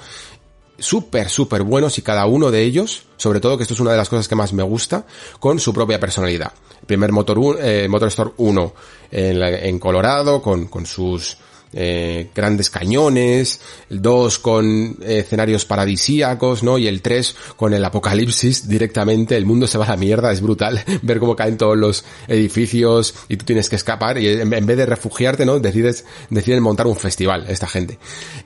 súper, 0.79 1.29
súper 1.29 1.63
buenos 1.63 1.97
y 1.97 2.01
cada 2.01 2.25
uno 2.25 2.51
de 2.51 2.63
ellos, 2.63 3.05
sobre 3.17 3.39
todo 3.39 3.57
que 3.57 3.63
esto 3.63 3.73
es 3.73 3.79
una 3.79 3.91
de 3.91 3.97
las 3.97 4.09
cosas 4.09 4.27
que 4.27 4.35
más 4.35 4.53
me 4.53 4.63
gusta, 4.63 5.05
con 5.39 5.59
su 5.59 5.73
propia 5.73 5.99
personalidad. 5.99 6.51
Primer 6.85 7.11
Motor, 7.11 7.57
eh, 7.61 7.87
Motor 7.87 8.07
Store 8.09 8.31
1 8.37 8.73
en, 9.11 9.41
en 9.41 9.79
Colorado, 9.79 10.41
con, 10.41 10.67
con 10.67 10.85
sus 10.85 11.37
eh, 11.73 12.29
grandes 12.33 12.69
cañones, 12.69 13.59
el 13.89 14.01
2 14.01 14.39
con 14.39 14.97
eh, 15.01 15.19
escenarios 15.19 15.65
paradisíacos, 15.65 16.63
¿no? 16.63 16.77
Y 16.77 16.87
el 16.87 17.01
3 17.01 17.35
con 17.55 17.73
el 17.73 17.83
apocalipsis 17.83 18.67
directamente, 18.67 19.35
el 19.35 19.45
mundo 19.45 19.67
se 19.67 19.77
va 19.77 19.85
a 19.85 19.89
la 19.89 19.97
mierda, 19.97 20.31
es 20.31 20.41
brutal 20.41 20.83
ver 21.01 21.19
cómo 21.19 21.35
caen 21.35 21.57
todos 21.57 21.77
los 21.77 22.05
edificios 22.27 23.15
y 23.27 23.37
tú 23.37 23.45
tienes 23.45 23.69
que 23.69 23.75
escapar 23.75 24.17
y 24.17 24.27
en, 24.27 24.49
vez 24.49 24.77
de 24.77 24.85
refugiarte, 24.85 25.45
¿no? 25.45 25.59
Decides, 25.59 26.05
deciden 26.29 26.63
montar 26.63 26.87
un 26.87 26.95
festival, 26.95 27.45
esta 27.47 27.67
gente. 27.67 27.97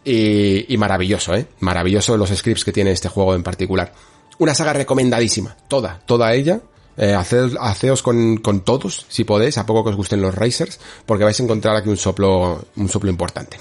Y, 0.04 0.74
y 0.74 0.78
maravilloso, 0.78 1.36
¿eh? 1.36 1.48
Maravilloso 1.60 2.18
los 2.18 2.30
scripts 2.30 2.66
que 2.66 2.72
tiene 2.72 2.92
este 2.92 3.10
juego 3.10 3.36
en 3.36 3.44
particular. 3.44 3.94
Una 4.40 4.54
saga 4.54 4.74
recomendadísima, 4.74 5.58
toda, 5.68 6.00
toda 6.06 6.34
ella. 6.34 6.62
Eh, 6.98 7.14
haceos, 7.14 7.56
haceos 7.60 8.02
con, 8.02 8.38
con 8.38 8.62
todos, 8.62 9.06
si 9.08 9.24
podéis, 9.24 9.58
a 9.60 9.66
poco 9.66 9.84
que 9.84 9.92
os 9.92 9.96
gusten 9.96 10.22
los 10.22 10.34
racers, 10.34 10.80
porque 11.06 11.24
vais 11.24 11.40
a 11.40 11.44
encontrar 11.44 11.76
aquí 11.76 11.90
un 11.90 11.98
soplo, 11.98 12.66
un 12.76 12.90
soplo 12.90 13.10
importante. 13.10 13.58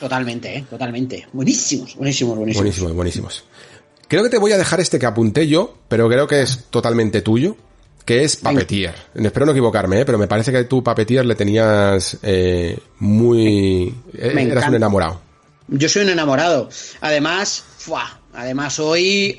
Totalmente, 0.00 0.56
¿eh? 0.56 0.64
Totalmente. 0.68 1.28
Buenísimos, 1.32 1.94
buenísimos, 1.96 2.36
buenísimos. 2.36 2.62
Buenísimos, 2.62 2.92
buenísimos. 2.94 3.44
Creo 4.08 4.22
que 4.22 4.30
te 4.30 4.38
voy 4.38 4.52
a 4.52 4.58
dejar 4.58 4.80
este 4.80 4.98
que 4.98 5.06
apunté 5.06 5.46
yo, 5.46 5.74
pero 5.86 6.08
creo 6.08 6.26
que 6.26 6.40
es 6.40 6.64
totalmente 6.70 7.20
tuyo, 7.20 7.56
que 8.06 8.24
es 8.24 8.40
Venga. 8.42 8.54
Papetier. 8.54 8.94
Espero 9.14 9.44
no 9.44 9.52
equivocarme, 9.52 10.00
¿eh? 10.00 10.04
pero 10.06 10.18
me 10.18 10.26
parece 10.26 10.50
que 10.50 10.64
tú 10.64 10.82
Papetier 10.82 11.26
le 11.26 11.34
tenías 11.34 12.16
eh, 12.22 12.78
muy... 12.98 13.94
eras 14.14 14.68
un 14.68 14.74
enamorado. 14.74 15.20
Yo 15.68 15.88
soy 15.88 16.04
un 16.04 16.08
enamorado. 16.08 16.70
Además, 17.02 17.62
¡fua! 17.76 18.19
Además 18.34 18.78
hoy 18.78 19.38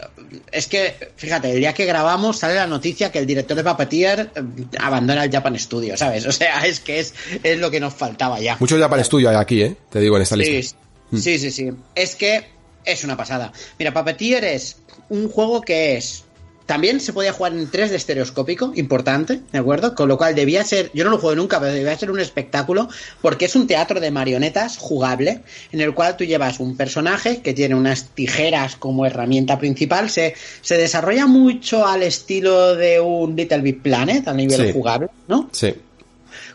es 0.52 0.68
que, 0.68 1.12
fíjate, 1.16 1.52
el 1.52 1.60
día 1.60 1.74
que 1.74 1.86
grabamos 1.86 2.40
sale 2.40 2.56
la 2.56 2.68
noticia 2.68 3.12
que 3.12 3.20
el 3.20 3.26
director 3.26 3.56
de 3.58 3.64
Papeteer 3.64 4.32
eh, 4.36 4.42
abandona 4.80 5.24
el 5.24 5.32
Japan 5.32 5.58
Studio, 5.58 5.96
¿sabes? 5.98 6.26
O 6.32 6.32
sea, 6.32 6.66
es 6.66 6.80
que 6.80 7.00
es, 7.00 7.14
es 7.44 7.60
lo 7.60 7.70
que 7.72 7.80
nos 7.80 7.94
faltaba 7.94 8.40
ya. 8.40 8.58
Mucho 8.60 8.78
Japan 8.80 9.04
Studio 9.04 9.30
hay 9.30 9.36
aquí, 9.36 9.62
¿eh? 9.62 9.76
Te 9.90 10.00
digo 10.00 10.16
en 10.18 10.24
esta 10.24 10.36
Sí, 10.36 10.44
lista. 10.44 10.78
sí, 11.14 11.40
sí, 11.40 11.52
sí. 11.52 11.70
Es 11.96 12.16
que 12.16 12.46
es 12.86 13.04
una 13.04 13.16
pasada. 13.18 13.52
Mira, 13.80 13.94
Puppeteer 13.94 14.44
es 14.46 14.78
un 15.10 15.30
juego 15.30 15.62
que 15.62 15.98
es. 15.98 16.24
También 16.72 17.02
se 17.02 17.12
podía 17.12 17.34
jugar 17.34 17.52
en 17.52 17.70
3D 17.70 17.92
estereoscópico, 17.96 18.72
importante, 18.76 19.42
¿de 19.52 19.60
acuerdo? 19.60 19.94
Con 19.94 20.08
lo 20.08 20.18
cual 20.18 20.36
debía 20.36 20.64
ser, 20.64 20.90
yo 20.94 21.04
no 21.04 21.10
lo 21.10 21.18
juego 21.18 21.36
nunca, 21.36 21.60
pero 21.60 21.74
debía 21.74 21.98
ser 21.98 22.10
un 22.12 22.22
espectáculo, 22.22 22.88
porque 23.22 23.44
es 23.44 23.58
un 23.58 23.68
teatro 23.68 24.00
de 24.00 24.10
marionetas 24.10 24.78
jugable, 24.78 25.42
en 25.74 25.82
el 25.82 25.94
cual 25.94 26.16
tú 26.16 26.24
llevas 26.24 26.62
un 26.62 26.78
personaje 26.78 27.42
que 27.42 27.54
tiene 27.54 27.76
unas 27.76 28.06
tijeras 28.16 28.78
como 28.78 29.06
herramienta 29.06 29.60
principal, 29.60 30.10
se, 30.10 30.34
se 30.62 30.78
desarrolla 30.78 31.28
mucho 31.28 31.86
al 31.86 32.04
estilo 32.04 32.74
de 32.78 33.02
un 33.02 33.36
Little 33.36 33.60
Big 33.60 33.82
Planet 33.82 34.26
a 34.30 34.34
nivel 34.34 34.68
Sí. 34.68 34.72
jugable, 34.72 35.10
¿no? 35.28 35.50
Sí. 35.52 35.74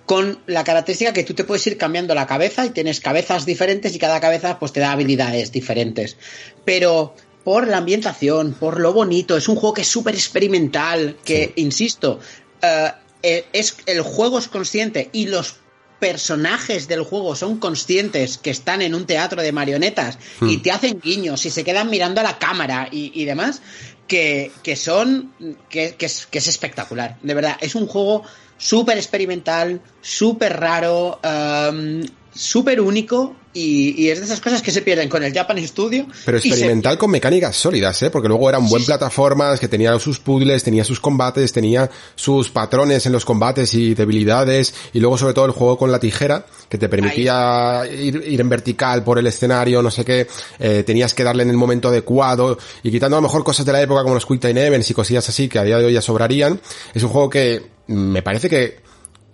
con 0.07 0.38
la 0.46 0.62
característica 0.62 1.12
que 1.12 1.24
tú 1.24 1.35
te 1.35 1.42
puedes 1.42 1.66
ir 1.66 1.76
cambiando 1.76 2.14
la 2.14 2.29
cabeza 2.29 2.64
y 2.64 2.70
tienes 2.70 3.00
cabezas 3.00 3.44
diferentes 3.44 3.92
y 3.94 3.98
cada 3.98 4.20
cabeza 4.20 4.57
pues 4.61 4.72
te 4.72 4.79
da 4.79 4.92
habilidades 4.92 5.50
diferentes. 5.50 6.16
Pero 6.64 7.14
por 7.46 7.68
la 7.68 7.76
ambientación, 7.76 8.54
por 8.54 8.80
lo 8.80 8.92
bonito, 8.92 9.37
es 9.37 9.48
un 9.48 9.54
juego 9.54 9.74
que 9.74 9.82
es 9.82 9.88
súper 9.88 10.16
experimental, 10.16 11.16
que, 11.24 11.52
insisto, 11.54 12.18
eh, 12.61 12.90
eh, 13.22 13.44
es, 13.52 13.76
el 13.87 14.02
juego 14.02 14.40
es 14.40 14.48
consciente 14.48 15.11
y 15.12 15.28
los 15.28 15.54
personajes 16.00 16.88
del 16.88 17.04
juego 17.04 17.37
son 17.37 17.59
conscientes 17.59 18.37
que 18.37 18.50
están 18.50 18.82
en 18.82 18.96
un 18.96 19.06
teatro 19.06 19.42
de 19.42 19.52
marionetas 19.52 20.18
y 20.40 20.56
te 20.59 20.72
hacen 20.72 21.00
guiños 21.00 21.46
y 21.46 21.50
se 21.50 21.62
quedan 21.62 21.88
mirando 21.88 22.20
a 22.20 22.24
la 22.24 22.40
cámara 22.40 22.88
y, 22.90 23.12
y 23.14 23.24
demás, 23.26 23.62
que, 24.09 24.50
que 24.64 24.74
son. 24.74 25.32
Que, 25.70 25.94
que, 25.94 26.06
es, 26.06 26.26
que 26.26 26.38
es 26.38 26.48
espectacular. 26.48 27.16
De 27.22 27.32
verdad, 27.35 27.59
es 27.61 27.76
un 27.76 27.87
juego 27.87 28.24
súper 28.59 28.96
experimental, 28.96 29.80
súper 30.00 30.59
raro, 30.59 31.20
um, 31.22 32.02
súper 32.37 32.81
único 32.81 33.35
y, 33.53 34.03
y, 34.03 34.11
es 34.11 34.18
de 34.18 34.27
esas 34.27 34.40
cosas 34.40 34.61
que 34.61 34.70
se 34.70 34.83
pierden 34.83 35.09
con 35.09 35.25
el 35.25 35.33
Japan 35.33 35.57
Studio. 35.66 36.07
Pero 36.27 36.37
experimental 36.37 36.92
se... 36.92 36.99
con 36.99 37.11
mecánicas 37.11 37.57
sólidas, 37.57 38.03
¿eh? 38.03 38.11
Porque 38.11 38.29
luego 38.29 38.51
era 38.51 38.59
un 38.59 38.68
buen 38.68 38.83
sí, 38.83 38.87
plataformas 38.87 39.59
que 39.59 39.66
tenía 39.66 39.99
sus 39.99 40.18
puzzles, 40.18 40.62
tenía 40.62 40.85
sus 40.85 41.01
combates, 41.01 41.53
tenía 41.53 41.90
sus 42.14 42.51
patrones 42.51 43.07
en 43.07 43.12
los 43.12 43.25
combates 43.25 43.72
y 43.72 43.94
debilidades 43.94 44.75
y 44.92 45.01
luego 45.01 45.16
sobre 45.16 45.33
todo 45.33 45.46
el 45.46 45.53
juego 45.53 45.79
con 45.79 45.90
la 45.90 45.99
tijera 45.99 46.44
que 46.68 46.77
te 46.77 46.90
permitía 46.90 47.85
ir, 47.90 48.22
ir, 48.27 48.40
en 48.40 48.49
vertical 48.51 49.03
por 49.03 49.18
el 49.18 49.27
escenario, 49.27 49.83
no 49.83 49.90
sé 49.90 50.05
qué, 50.05 50.27
eh, 50.59 50.83
tenías 50.85 51.14
que 51.14 51.25
darle 51.25 51.44
en 51.44 51.51
el 51.51 51.57
momento 51.57 51.88
adecuado 51.88 52.59
y 52.83 52.90
quitando 52.90 53.16
a 53.16 53.20
lo 53.20 53.22
mejor 53.22 53.42
cosas 53.42 53.64
de 53.64 53.72
la 53.72 53.81
época 53.81 54.03
como 54.03 54.14
los 54.14 54.27
Quick 54.27 54.40
Time 54.40 54.66
Events 54.66 54.90
y 54.90 54.94
cosillas 54.94 55.27
así 55.31 55.49
que 55.49 55.59
a 55.59 55.64
día 55.64 55.79
de 55.79 55.87
hoy 55.87 55.94
ya 55.94 56.03
sobrarían, 56.03 56.61
es 56.92 57.03
un 57.03 57.09
juego 57.09 57.31
que 57.31 57.62
me 57.87 58.20
parece 58.20 58.51
que 58.51 58.86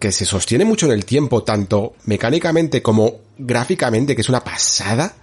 que 0.02 0.10
se 0.10 0.26
sostiene 0.26 0.64
mucho 0.64 0.86
en 0.86 0.92
el 0.92 1.04
tiempo, 1.04 1.44
tanto 1.44 1.94
mecánicamente 2.06 2.82
como 2.82 3.20
gráficamente, 3.38 4.16
que 4.16 4.22
es 4.22 4.28
una 4.28 4.42
pasada. 4.42 5.14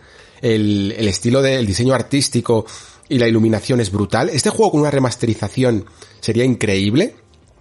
El, 0.41 0.95
el 0.97 1.09
estilo 1.09 1.41
del 1.41 1.67
diseño 1.67 1.93
artístico 1.93 2.65
y 3.09 3.19
la 3.19 3.27
iluminación 3.27 3.81
es 3.81 3.91
brutal. 3.91 4.29
Este 4.29 4.49
juego 4.49 4.71
con 4.71 4.79
una 4.79 4.89
remasterización 4.89 5.83
sería 6.21 6.45
increíble. 6.45 7.13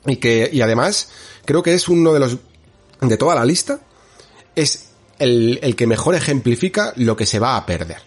Y 0.07 0.19
que, 0.19 0.49
y 0.53 0.61
además, 0.61 1.09
creo 1.45 1.61
que 1.61 1.75
es 1.75 1.89
uno 1.89 2.13
de 2.13 2.21
los, 2.21 2.39
de 3.01 3.17
toda 3.17 3.35
la 3.35 3.45
lista, 3.45 3.81
es 4.55 4.91
el, 5.19 5.59
el 5.61 5.75
que 5.75 5.89
mejor 5.89 6.15
ejemplifica 6.15 6.93
lo 6.95 7.17
que 7.17 7.27
se 7.27 7.41
va 7.41 7.57
a 7.57 7.67
perder. 7.67 7.99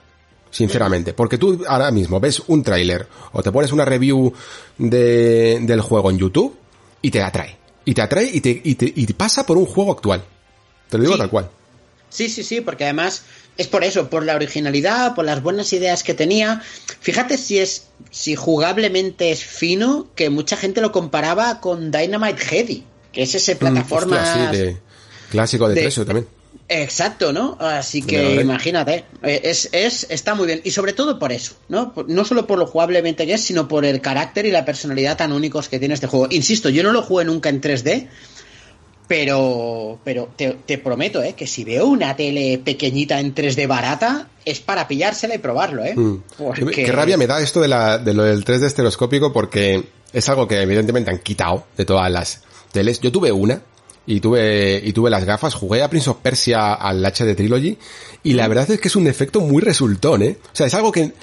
Sinceramente, 0.52 1.14
porque 1.14 1.38
tú 1.38 1.66
ahora 1.68 1.92
mismo 1.92 2.22
ves 2.22 2.42
un 2.48 2.64
tráiler 2.64 3.10
o 3.34 3.44
te 3.44 3.52
pones 3.52 3.74
una 3.74 3.84
review 3.84 4.32
de, 4.78 5.60
del 5.64 5.82
juego 5.82 6.12
en 6.12 6.18
YouTube 6.18 6.56
y 7.02 7.12
te 7.12 7.22
atrae 7.22 7.61
y 7.92 7.94
te 7.94 8.02
atrae 8.02 8.30
y 8.32 8.40
te, 8.40 8.62
y 8.64 8.76
te, 8.76 8.86
y 8.96 9.06
te 9.06 9.14
pasa 9.14 9.46
por 9.46 9.58
un 9.58 9.66
juego 9.66 9.92
actual. 9.92 10.24
Te 10.90 10.98
lo 10.98 11.04
digo 11.04 11.16
sí. 11.16 11.20
tal 11.20 11.30
cual. 11.30 11.50
Sí, 12.10 12.30
sí, 12.30 12.42
sí, 12.42 12.62
porque 12.62 12.86
además 12.86 13.24
es 13.58 13.68
por 13.68 13.84
eso, 13.84 14.10
por 14.10 14.24
la 14.24 14.34
originalidad, 14.36 15.14
por 15.14 15.26
las 15.26 15.44
buenas 15.44 15.74
ideas 15.74 16.02
que 16.02 16.14
tenía. 16.14 16.62
Fíjate 17.02 17.38
si 17.38 17.60
es, 17.60 17.88
si 18.10 18.38
jugablemente 18.38 19.32
es 19.32 19.44
fino, 19.44 20.08
que 20.16 20.30
mucha 20.30 20.56
gente 20.56 20.80
lo 20.80 20.94
comparaba 20.94 21.60
con 21.60 21.92
Dynamite 21.92 22.42
Heady, 22.42 22.86
que 23.12 23.24
es 23.24 23.36
ese 23.36 23.58
plataforma. 23.58 24.22
Mm, 24.22 24.52
sí, 24.52 24.58
de, 24.58 24.78
clásico 25.30 25.68
de, 25.68 25.76
de 25.76 25.92
también. 26.06 26.28
Exacto, 26.74 27.34
¿no? 27.34 27.58
Así 27.60 28.02
que 28.02 28.36
imagínate, 28.36 29.04
es, 29.24 29.68
es, 29.74 30.08
está 30.10 30.36
muy 30.36 30.48
bien. 30.48 30.62
Y 30.64 30.72
sobre 30.72 30.94
todo 30.94 31.20
por 31.20 31.34
eso, 31.34 31.56
¿no? 31.68 31.94
No 32.08 32.24
solo 32.24 32.48
por 32.48 32.58
lo 32.58 32.66
jugablemente 32.66 33.26
que 33.26 33.34
es, 33.34 33.42
sino 33.42 33.68
por 33.68 33.84
el 33.84 34.00
carácter 34.00 34.46
y 34.46 34.52
la 34.52 34.64
personalidad 34.64 35.18
tan 35.18 35.34
únicos 35.34 35.68
que 35.68 35.80
tiene 35.80 35.96
este 35.96 36.08
juego. 36.08 36.28
Insisto, 36.30 36.70
yo 36.70 36.82
no 36.82 36.94
lo 36.94 37.02
jugué 37.02 37.26
nunca 37.26 37.50
en 37.50 37.60
3D, 37.60 38.08
pero, 39.06 40.00
pero 40.06 40.30
te, 40.34 40.60
te 40.66 40.78
prometo, 40.78 41.22
¿eh? 41.22 41.34
Que 41.34 41.46
si 41.46 41.66
veo 41.66 41.88
una 41.88 42.16
tele 42.16 42.62
pequeñita 42.64 43.20
en 43.20 43.36
3D 43.36 43.68
barata, 43.68 44.30
es 44.46 44.62
para 44.62 44.88
pillársela 44.88 45.36
y 45.36 45.40
probarlo, 45.40 45.84
¿eh? 45.84 45.94
Mm. 45.94 46.24
Porque... 46.38 46.86
Qué 46.86 46.92
rabia 46.94 47.18
me 47.18 47.28
da 47.28 47.42
esto 47.42 47.60
de, 47.60 47.68
la, 47.68 47.98
de 47.98 48.14
lo 48.14 48.24
del 48.24 48.46
3D 48.46 48.68
estereoscópico 48.68 49.34
porque 49.34 49.84
es 50.14 50.30
algo 50.30 50.48
que 50.48 50.62
evidentemente 50.62 51.12
han 51.12 51.20
quitado 51.20 51.66
de 51.76 51.84
todas 51.84 52.10
las 52.10 52.44
teles. 52.72 53.02
Yo 53.02 53.12
tuve 53.12 53.34
una, 53.34 53.62
y 54.06 54.20
tuve 54.20 54.82
y 54.84 54.94
tuve 54.94 55.10
las 55.10 55.26
gafas, 55.26 55.54
jugué 55.54 55.84
a 55.84 55.90
Prince 55.90 56.10
of 56.10 56.18
Persia 56.18 56.74
al 56.74 57.04
HD 57.04 57.36
Trilogy 57.36 57.78
y 58.24 58.34
la 58.34 58.48
verdad 58.48 58.70
es 58.70 58.80
que 58.80 58.88
es 58.88 58.96
un 58.96 59.08
efecto 59.08 59.42
muy 59.42 59.62
resultón, 59.62 60.22
¿eh? 60.24 60.38
O 60.46 60.56
sea, 60.56 60.68
es 60.68 60.74
algo 60.74 60.92
que, 60.92 61.14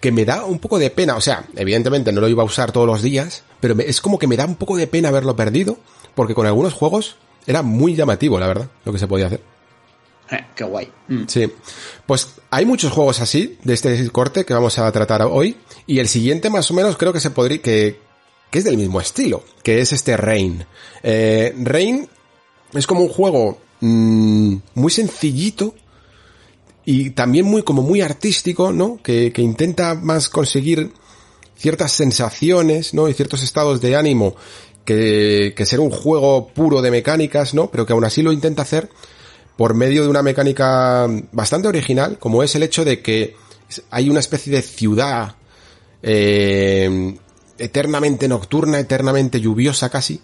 que 0.00 0.12
me 0.12 0.24
da 0.24 0.44
un 0.44 0.58
poco 0.58 0.78
de 0.78 0.90
pena, 0.90 1.16
o 1.16 1.20
sea, 1.20 1.44
evidentemente 1.56 2.12
no 2.12 2.20
lo 2.20 2.28
iba 2.28 2.42
a 2.42 2.46
usar 2.46 2.72
todos 2.72 2.86
los 2.86 3.02
días, 3.02 3.44
pero 3.60 3.74
me, 3.74 3.84
es 3.84 4.00
como 4.00 4.18
que 4.18 4.26
me 4.26 4.36
da 4.36 4.46
un 4.46 4.56
poco 4.56 4.76
de 4.76 4.86
pena 4.86 5.08
haberlo 5.08 5.36
perdido, 5.36 5.78
porque 6.14 6.34
con 6.34 6.46
algunos 6.46 6.72
juegos 6.72 7.16
era 7.46 7.62
muy 7.62 7.94
llamativo, 7.94 8.38
la 8.38 8.46
verdad, 8.46 8.68
lo 8.84 8.92
que 8.92 8.98
se 8.98 9.06
podía 9.06 9.26
hacer. 9.26 9.40
Eh, 10.30 10.46
qué 10.54 10.64
guay. 10.64 10.90
Mm. 11.08 11.24
Sí. 11.26 11.52
Pues 12.06 12.34
hay 12.50 12.64
muchos 12.64 12.92
juegos 12.92 13.20
así, 13.20 13.58
de 13.62 13.74
este 13.74 14.10
corte, 14.10 14.44
que 14.44 14.54
vamos 14.54 14.78
a 14.78 14.90
tratar 14.90 15.22
hoy, 15.22 15.56
y 15.86 15.98
el 15.98 16.08
siguiente 16.08 16.50
más 16.50 16.70
o 16.70 16.74
menos 16.74 16.96
creo 16.96 17.12
que 17.12 17.20
se 17.20 17.30
podría, 17.30 17.60
que, 17.60 18.00
que 18.50 18.58
es 18.58 18.64
del 18.64 18.78
mismo 18.78 19.00
estilo, 19.00 19.44
que 19.62 19.80
es 19.80 19.92
este 19.92 20.16
Rain. 20.16 20.64
Eh, 21.02 21.54
Rain 21.58 22.08
es 22.72 22.86
como 22.86 23.02
un 23.02 23.08
juego 23.08 23.58
mmm, 23.80 24.56
muy 24.74 24.90
sencillito 24.90 25.74
y 26.84 27.10
también 27.10 27.46
muy 27.46 27.62
como 27.62 27.82
muy 27.82 28.00
artístico, 28.00 28.72
¿no? 28.72 28.98
Que, 29.02 29.32
que, 29.32 29.42
intenta 29.42 29.94
más 29.94 30.28
conseguir 30.28 30.92
ciertas 31.56 31.92
sensaciones, 31.92 32.92
¿no? 32.92 33.08
Y 33.08 33.14
ciertos 33.14 33.42
estados 33.42 33.80
de 33.80 33.96
ánimo 33.96 34.34
que, 34.84 35.54
que 35.56 35.66
ser 35.66 35.80
un 35.80 35.90
juego 35.90 36.48
puro 36.48 36.82
de 36.82 36.90
mecánicas, 36.90 37.54
¿no? 37.54 37.70
Pero 37.70 37.86
que 37.86 37.92
aún 37.92 38.04
así 38.04 38.22
lo 38.22 38.32
intenta 38.32 38.62
hacer 38.62 38.88
por 39.56 39.74
medio 39.74 40.02
de 40.02 40.08
una 40.08 40.22
mecánica 40.22 41.06
bastante 41.30 41.68
original, 41.68 42.18
como 42.18 42.42
es 42.42 42.54
el 42.56 42.62
hecho 42.62 42.84
de 42.84 43.00
que 43.00 43.36
hay 43.90 44.08
una 44.08 44.20
especie 44.20 44.52
de 44.52 44.62
ciudad 44.62 45.36
eh, 46.02 47.16
eternamente 47.58 48.28
nocturna, 48.28 48.80
eternamente 48.80 49.40
lluviosa 49.40 49.88
casi, 49.88 50.20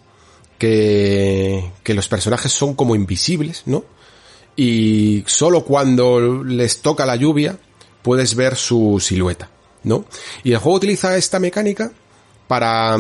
que, 0.59 1.73
que 1.83 1.95
los 1.95 2.09
personajes 2.09 2.53
son 2.53 2.75
como 2.75 2.95
invisibles, 2.95 3.63
¿no? 3.67 3.85
Y 4.57 5.23
solo 5.27 5.65
cuando 5.65 6.43
les 6.43 6.83
toca 6.83 7.07
la 7.07 7.17
lluvia 7.17 7.59
puedes 8.03 8.35
ver 8.35 8.57
su 8.57 8.99
silueta, 9.01 9.51
¿no? 9.85 10.05
Y 10.43 10.53
el 10.53 10.59
juego 10.59 10.77
utiliza 10.77 11.17
esta 11.17 11.39
mecánica 11.39 11.93
para 12.49 12.97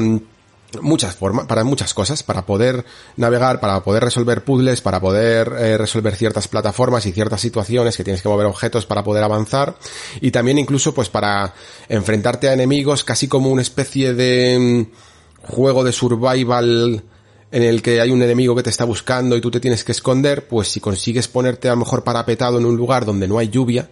muchas 0.80 1.16
formas, 1.16 1.46
para 1.46 1.64
muchas 1.64 1.94
cosas, 1.94 2.22
para 2.22 2.44
poder 2.44 2.84
navegar, 3.16 3.60
para 3.60 3.82
poder 3.82 4.04
resolver 4.04 4.44
puzzles, 4.44 4.80
para 4.80 5.00
poder 5.00 5.52
eh, 5.58 5.78
resolver 5.78 6.14
ciertas 6.14 6.48
plataformas 6.48 7.06
y 7.06 7.12
ciertas 7.12 7.40
situaciones 7.40 7.96
que 7.96 8.04
tienes 8.04 8.22
que 8.22 8.28
mover 8.28 8.46
objetos 8.46 8.86
para 8.86 9.02
poder 9.02 9.24
avanzar 9.24 9.76
y 10.20 10.30
también 10.30 10.58
incluso 10.58 10.94
pues 10.94 11.08
para 11.08 11.54
enfrentarte 11.88 12.48
a 12.48 12.52
enemigos 12.52 13.04
casi 13.04 13.28
como 13.28 13.50
una 13.50 13.62
especie 13.62 14.12
de 14.14 14.86
mm, 14.86 15.52
juego 15.52 15.84
de 15.84 15.92
survival 15.92 17.02
en 17.50 17.62
el 17.62 17.82
que 17.82 18.00
hay 18.00 18.10
un 18.10 18.22
enemigo 18.22 18.54
que 18.54 18.62
te 18.62 18.70
está 18.70 18.84
buscando 18.84 19.36
y 19.36 19.40
tú 19.40 19.50
te 19.50 19.60
tienes 19.60 19.84
que 19.84 19.92
esconder, 19.92 20.46
pues 20.46 20.68
si 20.68 20.80
consigues 20.80 21.28
ponerte 21.28 21.68
a 21.68 21.72
lo 21.72 21.78
mejor 21.78 22.04
parapetado 22.04 22.58
en 22.58 22.66
un 22.66 22.76
lugar 22.76 23.04
donde 23.04 23.26
no 23.26 23.38
hay 23.38 23.48
lluvia, 23.48 23.88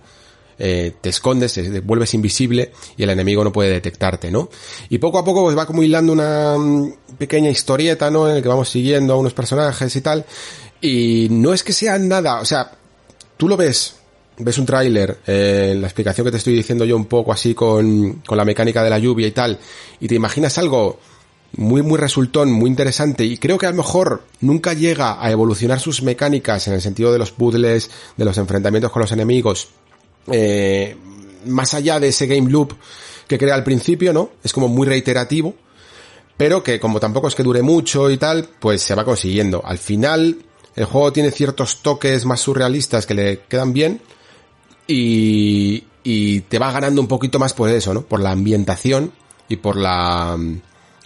eh, 0.58 0.94
te 1.00 1.10
escondes, 1.10 1.52
te 1.54 1.80
vuelves 1.80 2.14
invisible 2.14 2.72
y 2.96 3.02
el 3.02 3.10
enemigo 3.10 3.44
no 3.44 3.52
puede 3.52 3.70
detectarte, 3.70 4.30
¿no? 4.30 4.48
Y 4.88 4.98
poco 4.98 5.18
a 5.18 5.24
poco 5.24 5.44
pues 5.44 5.56
va 5.56 5.66
como 5.66 5.82
hilando 5.82 6.12
una 6.12 6.56
pequeña 7.18 7.50
historieta, 7.50 8.10
¿no? 8.10 8.28
En 8.28 8.36
el 8.36 8.42
que 8.42 8.48
vamos 8.48 8.68
siguiendo 8.68 9.14
a 9.14 9.16
unos 9.16 9.34
personajes 9.34 9.94
y 9.96 10.00
tal. 10.00 10.24
Y 10.80 11.28
no 11.30 11.52
es 11.52 11.62
que 11.62 11.72
sea 11.72 11.98
nada, 11.98 12.40
o 12.40 12.44
sea, 12.44 12.72
tú 13.36 13.48
lo 13.48 13.56
ves, 13.56 13.96
ves 14.38 14.58
un 14.58 14.66
tráiler, 14.66 15.18
eh, 15.26 15.74
la 15.78 15.86
explicación 15.86 16.26
que 16.26 16.30
te 16.30 16.36
estoy 16.36 16.54
diciendo 16.54 16.84
yo 16.84 16.96
un 16.96 17.06
poco 17.06 17.32
así 17.32 17.54
con, 17.54 18.22
con 18.26 18.36
la 18.36 18.44
mecánica 18.44 18.84
de 18.84 18.90
la 18.90 18.98
lluvia 18.98 19.26
y 19.26 19.32
tal, 19.32 19.58
y 20.00 20.08
te 20.08 20.14
imaginas 20.14 20.58
algo 20.58 20.98
muy 21.56 21.82
muy 21.82 21.98
resultón, 21.98 22.52
muy 22.52 22.68
interesante 22.68 23.24
y 23.24 23.38
creo 23.38 23.58
que 23.58 23.66
a 23.66 23.70
lo 23.70 23.76
mejor 23.76 24.24
nunca 24.40 24.72
llega 24.72 25.22
a 25.22 25.30
evolucionar 25.30 25.80
sus 25.80 26.02
mecánicas 26.02 26.68
en 26.68 26.74
el 26.74 26.82
sentido 26.82 27.12
de 27.12 27.18
los 27.18 27.32
puzzles, 27.32 27.90
de 28.16 28.24
los 28.24 28.38
enfrentamientos 28.38 28.90
con 28.90 29.02
los 29.02 29.12
enemigos, 29.12 29.68
eh, 30.30 30.96
más 31.46 31.74
allá 31.74 32.00
de 32.00 32.08
ese 32.08 32.26
game 32.26 32.50
loop 32.50 32.74
que 33.26 33.38
crea 33.38 33.54
al 33.54 33.64
principio, 33.64 34.12
¿no? 34.12 34.30
Es 34.42 34.52
como 34.52 34.68
muy 34.68 34.86
reiterativo, 34.86 35.54
pero 36.36 36.62
que 36.62 36.78
como 36.78 37.00
tampoco 37.00 37.28
es 37.28 37.34
que 37.34 37.42
dure 37.42 37.62
mucho 37.62 38.10
y 38.10 38.16
tal, 38.16 38.48
pues 38.60 38.82
se 38.82 38.94
va 38.94 39.04
consiguiendo. 39.04 39.62
Al 39.64 39.78
final, 39.78 40.38
el 40.74 40.84
juego 40.84 41.12
tiene 41.12 41.30
ciertos 41.30 41.82
toques 41.82 42.24
más 42.24 42.40
surrealistas 42.40 43.06
que 43.06 43.14
le 43.14 43.40
quedan 43.48 43.72
bien 43.72 44.00
y, 44.86 45.84
y 46.04 46.40
te 46.42 46.58
va 46.58 46.70
ganando 46.70 47.00
un 47.00 47.08
poquito 47.08 47.38
más 47.38 47.52
por 47.52 47.70
eso, 47.70 47.94
¿no? 47.94 48.02
Por 48.02 48.20
la 48.20 48.30
ambientación 48.30 49.12
y 49.48 49.56
por 49.56 49.76
la 49.76 50.36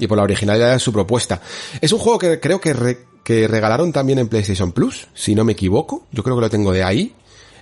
y 0.01 0.07
por 0.07 0.17
la 0.17 0.25
originalidad 0.25 0.73
de 0.73 0.81
su 0.81 0.93
propuesta. 0.93 1.41
Es 1.81 1.93
un 1.93 1.99
juego 2.01 2.19
que 2.19 2.41
creo 2.41 2.61
que, 2.61 2.73
re, 2.73 2.99
que 3.22 3.47
regalaron 3.47 3.93
también 3.93 4.18
en 4.18 4.29
PlayStation 4.29 4.72
Plus, 4.72 5.07
si 5.14 5.35
no 5.35 5.45
me 5.45 5.53
equivoco. 5.53 6.07
Yo 6.11 6.24
creo 6.24 6.37
que 6.37 6.43
lo 6.43 6.51
tengo 6.51 6.72
de 6.72 6.83
ahí. 6.83 7.14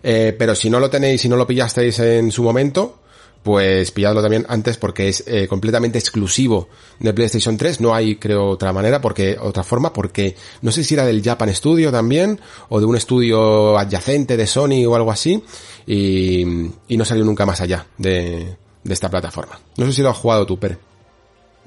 Eh, 0.03 0.35
pero 0.39 0.55
si 0.55 0.71
no 0.71 0.79
lo 0.79 0.89
tenéis, 0.89 1.21
si 1.21 1.29
no 1.29 1.37
lo 1.37 1.47
pillasteis 1.47 1.99
en 1.99 2.31
su 2.31 2.45
momento, 2.45 3.01
pues 3.43 3.91
pilladlo 3.91 4.23
también 4.23 4.47
antes 4.49 4.77
porque 4.77 5.09
es 5.09 5.25
eh, 5.27 5.49
completamente 5.49 5.99
exclusivo 5.99 6.69
de 7.01 7.13
PlayStation 7.13 7.57
3. 7.57 7.81
No 7.81 7.95
hay, 7.95 8.17
creo, 8.17 8.47
otra 8.47 8.73
manera, 8.73 9.01
porque, 9.01 9.37
otra 9.41 9.65
forma, 9.65 9.93
porque 9.93 10.37
no 10.63 10.71
sé 10.71 10.85
si 10.85 10.95
era 10.95 11.05
del 11.05 11.23
Japan 11.23 11.53
Studio 11.55 11.91
también, 11.91 12.41
o 12.69 12.79
de 12.79 12.87
un 12.87 12.97
estudio 12.97 13.77
adyacente 13.77 14.37
de 14.37 14.47
Sony 14.47 14.87
o 14.87 14.95
algo 14.95 15.11
así, 15.11 15.43
y, 15.87 16.43
y 16.89 16.97
no 16.97 17.05
salió 17.05 17.25
nunca 17.25 17.45
más 17.45 17.61
allá 17.61 17.87
de, 17.97 18.57
de 18.85 18.95
esta 18.95 19.11
plataforma. 19.11 19.59
No 19.77 19.87
sé 19.87 19.93
si 19.93 20.03
lo 20.03 20.11
has 20.11 20.17
jugado 20.17 20.47
tú, 20.47 20.59
Pere. 20.59 20.88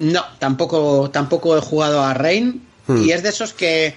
No, 0.02 0.24
tampoco, 0.40 1.10
tampoco 1.12 1.58
he 1.58 1.62
jugado 1.62 2.02
a 2.02 2.14
Rain. 2.14 2.68
Hmm. 2.88 3.04
Y 3.04 3.12
es 3.12 3.24
de 3.24 3.30
esos 3.30 3.54
que. 3.54 3.96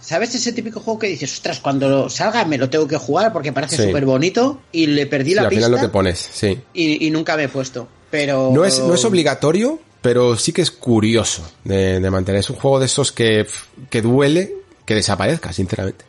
¿Sabes 0.00 0.34
ese 0.34 0.52
típico 0.52 0.80
juego 0.80 0.98
que 0.98 1.08
dices, 1.08 1.30
ostras, 1.34 1.60
cuando 1.60 2.08
salga 2.08 2.44
me 2.46 2.56
lo 2.56 2.70
tengo 2.70 2.88
que 2.88 2.96
jugar 2.96 3.32
porque 3.32 3.52
parece 3.52 3.76
sí. 3.76 3.82
súper 3.84 4.06
bonito 4.06 4.62
y 4.72 4.86
le 4.86 5.06
perdí 5.06 5.30
sí, 5.30 5.34
la 5.34 5.42
al 5.42 5.48
pista? 5.48 5.66
final 5.66 5.78
no 5.78 5.86
te 5.86 5.92
pones, 5.92 6.30
sí. 6.32 6.58
Y, 6.72 7.06
y, 7.06 7.10
nunca 7.10 7.36
me 7.36 7.44
he 7.44 7.48
puesto. 7.48 7.86
pero... 8.10 8.50
No 8.54 8.64
es, 8.64 8.78
no 8.78 8.94
es 8.94 9.04
obligatorio, 9.04 9.78
pero 10.00 10.38
sí 10.38 10.52
que 10.52 10.62
es 10.62 10.70
curioso 10.70 11.42
de, 11.64 12.00
de 12.00 12.10
mantener. 12.10 12.40
Es 12.40 12.48
un 12.48 12.56
juego 12.56 12.80
de 12.80 12.86
esos 12.86 13.12
que, 13.12 13.46
que 13.90 14.00
duele 14.00 14.54
que 14.86 14.94
desaparezca, 14.94 15.52
sinceramente. 15.52 16.04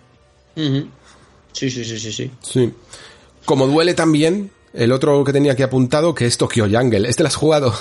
Sí, 0.56 1.70
sí, 1.70 1.84
sí, 1.84 2.00
sí, 2.00 2.12
sí. 2.14 2.32
Sí. 2.42 2.74
Como 3.44 3.68
duele 3.68 3.94
también 3.94 4.52
el 4.74 4.92
otro 4.92 5.24
que 5.24 5.34
tenía 5.34 5.52
aquí 5.52 5.64
apuntado, 5.64 6.16
que 6.16 6.26
es 6.26 6.38
Tokyo 6.38 6.68
Jungle. 6.72 7.10
¿Este 7.10 7.24
lo 7.24 7.28
has 7.28 7.36
jugado? 7.36 7.74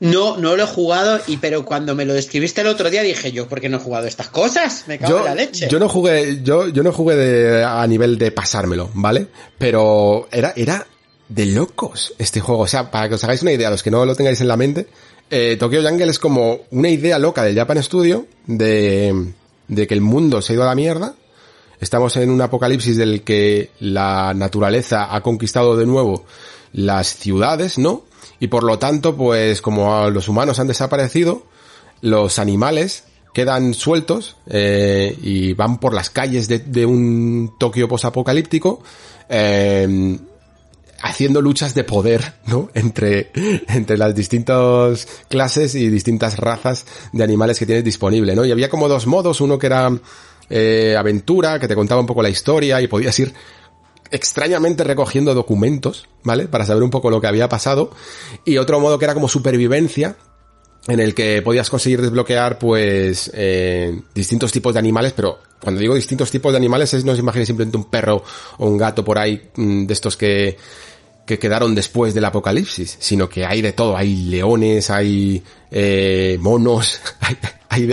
No, 0.00 0.36
no 0.36 0.56
lo 0.56 0.64
he 0.64 0.66
jugado, 0.66 1.20
y 1.28 1.36
pero 1.38 1.64
cuando 1.64 1.94
me 1.94 2.04
lo 2.04 2.12
describiste 2.14 2.60
el 2.60 2.66
otro 2.66 2.90
día 2.90 3.02
dije 3.02 3.32
yo, 3.32 3.48
¿por 3.48 3.60
qué 3.60 3.68
no 3.68 3.76
he 3.78 3.80
jugado 3.80 4.06
estas 4.06 4.28
cosas? 4.28 4.84
Me 4.86 4.98
cago 4.98 5.12
Yo, 5.12 5.18
en 5.20 5.24
la 5.24 5.34
leche. 5.34 5.68
yo 5.70 5.78
no 5.78 5.88
jugué, 5.88 6.40
yo, 6.42 6.68
yo 6.68 6.82
no 6.82 6.92
jugué 6.92 7.14
de- 7.16 7.64
a 7.64 7.86
nivel 7.86 8.18
de 8.18 8.30
pasármelo, 8.32 8.90
¿vale? 8.94 9.28
Pero 9.56 10.28
era, 10.32 10.52
era 10.56 10.86
de 11.28 11.46
locos 11.46 12.12
este 12.18 12.40
juego. 12.40 12.62
O 12.62 12.66
sea, 12.66 12.90
para 12.90 13.08
que 13.08 13.14
os 13.14 13.24
hagáis 13.24 13.42
una 13.42 13.52
idea, 13.52 13.70
los 13.70 13.82
que 13.82 13.90
no 13.90 14.04
lo 14.04 14.14
tengáis 14.14 14.40
en 14.40 14.48
la 14.48 14.56
mente, 14.56 14.88
eh, 15.30 15.56
Tokyo 15.58 15.80
Jungle 15.82 16.10
es 16.10 16.18
como 16.18 16.58
una 16.70 16.88
idea 16.90 17.18
loca 17.18 17.42
del 17.44 17.54
Japan 17.56 17.82
Studio 17.82 18.26
de, 18.46 19.32
de 19.68 19.86
que 19.86 19.94
el 19.94 20.00
mundo 20.02 20.42
se 20.42 20.52
ha 20.52 20.54
ido 20.54 20.64
a 20.64 20.66
la 20.66 20.74
mierda. 20.74 21.14
Estamos 21.80 22.16
en 22.16 22.30
un 22.30 22.40
apocalipsis 22.40 22.96
del 22.96 23.22
que 23.22 23.70
la 23.80 24.32
naturaleza 24.34 25.14
ha 25.14 25.20
conquistado 25.22 25.76
de 25.76 25.86
nuevo 25.86 26.24
las 26.72 27.16
ciudades, 27.16 27.78
¿no? 27.78 28.04
Y 28.40 28.48
por 28.48 28.64
lo 28.64 28.78
tanto, 28.78 29.16
pues 29.16 29.60
como 29.60 30.10
los 30.10 30.28
humanos 30.28 30.58
han 30.58 30.66
desaparecido, 30.66 31.44
los 32.00 32.38
animales 32.38 33.04
quedan 33.32 33.74
sueltos 33.74 34.36
eh, 34.46 35.18
y 35.22 35.54
van 35.54 35.78
por 35.78 35.92
las 35.92 36.10
calles 36.10 36.46
de, 36.48 36.60
de 36.60 36.86
un 36.86 37.54
Tokio 37.58 37.88
posapocalíptico 37.88 38.82
eh, 39.28 40.18
haciendo 41.04 41.42
luchas 41.42 41.74
de 41.74 41.84
poder, 41.84 42.34
¿no? 42.46 42.70
Entre, 42.74 43.30
entre 43.68 43.98
las 43.98 44.14
distintas 44.14 45.06
clases 45.28 45.74
y 45.74 45.88
distintas 45.90 46.38
razas 46.38 46.86
de 47.12 47.22
animales 47.22 47.58
que 47.58 47.66
tienes 47.66 47.84
disponible, 47.84 48.34
¿no? 48.34 48.44
Y 48.44 48.52
había 48.52 48.70
como 48.70 48.88
dos 48.88 49.06
modos, 49.06 49.40
uno 49.42 49.58
que 49.58 49.66
era 49.66 49.90
eh, 50.48 50.96
aventura, 50.98 51.58
que 51.58 51.68
te 51.68 51.74
contaba 51.74 52.00
un 52.00 52.06
poco 52.06 52.22
la 52.22 52.30
historia 52.30 52.80
y 52.80 52.88
podías 52.88 53.18
ir 53.18 53.34
extrañamente 54.14 54.84
recogiendo 54.84 55.34
documentos, 55.34 56.08
¿vale? 56.22 56.46
Para 56.46 56.64
saber 56.64 56.82
un 56.82 56.90
poco 56.90 57.10
lo 57.10 57.20
que 57.20 57.26
había 57.26 57.48
pasado. 57.48 57.90
Y 58.44 58.58
otro 58.58 58.78
modo 58.78 58.98
que 58.98 59.04
era 59.04 59.14
como 59.14 59.28
supervivencia, 59.28 60.16
en 60.86 61.00
el 61.00 61.14
que 61.14 61.42
podías 61.42 61.68
conseguir 61.68 62.00
desbloquear, 62.00 62.58
pues, 62.58 63.30
eh, 63.34 64.00
distintos 64.14 64.52
tipos 64.52 64.72
de 64.72 64.78
animales, 64.78 65.14
pero 65.14 65.38
cuando 65.60 65.80
digo 65.80 65.94
distintos 65.94 66.30
tipos 66.30 66.52
de 66.52 66.58
animales 66.58 66.94
es 66.94 67.04
no 67.04 67.12
os 67.12 67.18
imaginéis 67.18 67.48
simplemente 67.48 67.76
un 67.76 67.90
perro 67.90 68.22
o 68.58 68.66
un 68.66 68.76
gato 68.76 69.04
por 69.04 69.18
ahí 69.18 69.50
mm, 69.56 69.86
de 69.86 69.92
estos 69.92 70.16
que, 70.16 70.58
que 71.26 71.38
quedaron 71.38 71.74
después 71.74 72.14
del 72.14 72.26
apocalipsis, 72.26 72.96
sino 73.00 73.28
que 73.28 73.44
hay 73.44 73.62
de 73.62 73.72
todo, 73.72 73.96
hay 73.96 74.14
leones, 74.26 74.90
hay 74.90 75.42
eh, 75.70 76.36
monos, 76.40 77.00
hay, 77.20 77.36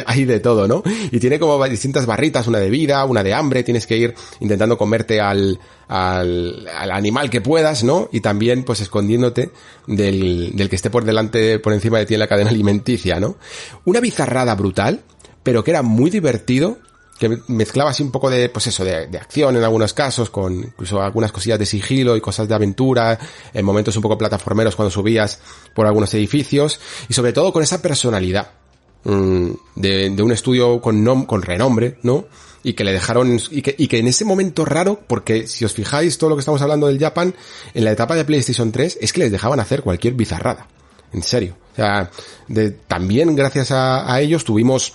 hay, 0.05 0.25
de, 0.25 0.39
todo, 0.39 0.67
¿no? 0.67 0.83
Y 1.11 1.19
tiene 1.19 1.39
como 1.39 1.63
distintas 1.67 2.05
barritas, 2.05 2.47
una 2.47 2.59
de 2.59 2.69
vida, 2.69 3.03
una 3.05 3.23
de 3.23 3.33
hambre, 3.33 3.63
tienes 3.63 3.87
que 3.87 3.97
ir 3.97 4.15
intentando 4.39 4.77
comerte 4.77 5.19
al, 5.19 5.59
al, 5.87 6.67
al 6.67 6.91
animal 6.91 7.29
que 7.29 7.41
puedas, 7.41 7.83
¿no? 7.83 8.09
Y 8.11 8.21
también 8.21 8.63
pues 8.63 8.81
escondiéndote 8.81 9.51
del, 9.87 10.51
del 10.55 10.69
que 10.69 10.75
esté 10.75 10.89
por 10.89 11.03
delante, 11.03 11.59
por 11.59 11.73
encima 11.73 11.97
de 11.97 12.05
ti 12.05 12.13
en 12.13 12.19
la 12.19 12.27
cadena 12.27 12.49
alimenticia, 12.51 13.19
¿no? 13.19 13.37
Una 13.85 13.99
bizarrada 13.99 14.55
brutal, 14.55 15.01
pero 15.43 15.63
que 15.63 15.71
era 15.71 15.81
muy 15.81 16.09
divertido, 16.09 16.77
que 17.19 17.37
mezclaba 17.47 17.91
así 17.91 18.01
un 18.01 18.11
poco 18.11 18.29
de, 18.29 18.49
pues 18.49 18.65
eso, 18.67 18.83
de, 18.83 19.07
de, 19.07 19.17
acción 19.17 19.55
en 19.55 19.63
algunos 19.63 19.93
casos, 19.93 20.29
con 20.31 20.55
incluso 20.55 21.01
algunas 21.01 21.31
cosillas 21.31 21.59
de 21.59 21.67
sigilo 21.67 22.15
y 22.15 22.21
cosas 22.21 22.47
de 22.47 22.55
aventura, 22.55 23.19
en 23.53 23.63
momentos 23.63 23.95
un 23.95 24.01
poco 24.01 24.17
plataformeros 24.17 24.75
cuando 24.75 24.89
subías 24.89 25.39
por 25.75 25.85
algunos 25.85 26.11
edificios, 26.15 26.79
y 27.09 27.13
sobre 27.13 27.31
todo 27.31 27.53
con 27.53 27.61
esa 27.61 27.79
personalidad 27.79 28.60
mmm, 29.03 29.49
de, 29.75 30.09
de, 30.09 30.23
un 30.23 30.31
estudio 30.31 30.81
con, 30.81 31.03
nom, 31.03 31.25
con 31.25 31.41
renombre, 31.41 31.97
¿no? 32.03 32.25
Y 32.63 32.73
que 32.73 32.83
le 32.83 32.91
dejaron, 32.91 33.39
y 33.49 33.61
que, 33.61 33.75
y 33.77 33.87
que 33.87 33.97
en 33.97 34.07
ese 34.07 34.23
momento 34.23 34.65
raro, 34.65 34.99
porque 35.07 35.47
si 35.47 35.65
os 35.65 35.73
fijáis 35.73 36.17
todo 36.17 36.29
lo 36.29 36.35
que 36.35 36.41
estamos 36.41 36.61
hablando 36.61 36.87
del 36.87 36.99
Japan, 36.99 37.33
en 37.73 37.83
la 37.83 37.91
etapa 37.91 38.15
de 38.15 38.25
PlayStation 38.25 38.71
3, 38.71 38.99
es 39.01 39.13
que 39.13 39.21
les 39.21 39.31
dejaban 39.31 39.59
hacer 39.59 39.81
cualquier 39.81 40.13
bizarrada. 40.13 40.67
En 41.13 41.23
serio. 41.23 41.57
O 41.73 41.75
sea, 41.75 42.11
de, 42.47 42.71
también 42.71 43.35
gracias 43.35 43.71
a, 43.71 44.13
a 44.13 44.21
ellos 44.21 44.45
tuvimos 44.45 44.93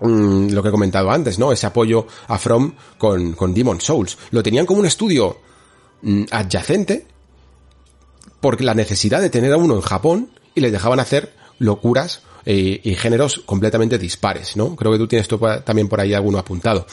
Mm, 0.00 0.50
lo 0.50 0.62
que 0.62 0.68
he 0.68 0.72
comentado 0.72 1.10
antes, 1.10 1.38
¿no? 1.38 1.52
Ese 1.52 1.66
apoyo 1.66 2.06
a 2.28 2.38
From 2.38 2.74
con, 2.98 3.32
con 3.32 3.54
Demon 3.54 3.80
Souls. 3.80 4.18
Lo 4.30 4.42
tenían 4.42 4.66
como 4.66 4.80
un 4.80 4.86
estudio 4.86 5.38
mm, 6.02 6.24
adyacente 6.30 7.06
porque 8.40 8.64
la 8.64 8.74
necesidad 8.74 9.22
de 9.22 9.30
tener 9.30 9.52
a 9.52 9.56
uno 9.56 9.74
en 9.74 9.80
Japón 9.80 10.30
y 10.54 10.60
les 10.60 10.72
dejaban 10.72 11.00
hacer 11.00 11.34
locuras 11.58 12.22
eh, 12.46 12.80
y 12.82 12.94
géneros 12.94 13.42
completamente 13.44 13.98
dispares, 13.98 14.56
¿no? 14.56 14.76
Creo 14.76 14.92
que 14.92 14.98
tú 14.98 15.08
tienes 15.08 15.26
tú 15.26 15.38
también 15.64 15.88
por 15.88 16.00
ahí 16.00 16.14
alguno 16.14 16.38
apuntado. 16.38 16.86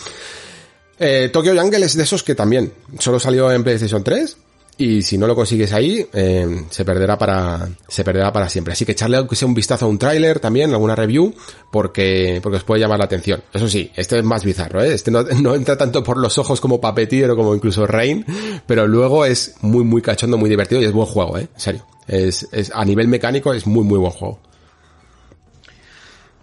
Eh, 0.99 1.29
Tokyo 1.31 1.53
Jungle 1.55 1.85
es 1.85 1.95
de 1.95 2.03
esos 2.03 2.23
que 2.23 2.35
también 2.35 2.73
solo 2.99 3.19
salió 3.19 3.51
en 3.51 3.63
PlayStation 3.63 4.03
3 4.03 4.37
y 4.77 5.03
si 5.03 5.17
no 5.17 5.27
lo 5.27 5.35
consigues 5.35 5.71
ahí, 5.73 6.07
eh, 6.13 6.65
se 6.69 6.83
perderá 6.83 7.17
para, 7.17 7.69
se 7.87 8.03
perderá 8.03 8.33
para 8.33 8.49
siempre. 8.49 8.73
Así 8.73 8.85
que 8.85 8.93
echarle 8.93 9.17
aunque 9.17 9.35
sea 9.35 9.47
un 9.47 9.53
vistazo 9.53 9.85
a 9.85 9.87
un 9.87 9.99
tráiler 9.99 10.39
también, 10.39 10.71
alguna 10.71 10.95
review, 10.95 11.33
porque, 11.71 12.39
porque 12.41 12.57
os 12.57 12.63
puede 12.63 12.81
llamar 12.81 12.97
la 12.97 13.05
atención. 13.05 13.43
Eso 13.53 13.67
sí, 13.67 13.91
este 13.95 14.17
es 14.17 14.23
más 14.23 14.43
bizarro, 14.43 14.81
¿eh? 14.81 14.93
Este 14.93 15.11
no, 15.11 15.21
no 15.41 15.53
entra 15.53 15.77
tanto 15.77 16.03
por 16.03 16.17
los 16.17 16.37
ojos 16.39 16.59
como 16.59 16.81
Papetier 16.81 17.29
o 17.29 17.35
como 17.35 17.53
incluso 17.53 17.85
Rain, 17.85 18.25
pero 18.65 18.87
luego 18.87 19.25
es 19.25 19.55
muy, 19.61 19.83
muy 19.83 20.01
cachondo, 20.01 20.37
muy 20.37 20.49
divertido 20.49 20.81
y 20.81 20.85
es 20.85 20.91
buen 20.91 21.07
juego, 21.07 21.37
¿eh? 21.37 21.47
En 21.53 21.59
serio. 21.59 21.85
Es, 22.07 22.47
es, 22.51 22.71
a 22.73 22.83
nivel 22.83 23.07
mecánico 23.07 23.53
es 23.53 23.67
muy, 23.67 23.83
muy 23.83 23.99
buen 23.99 24.11
juego. 24.11 24.39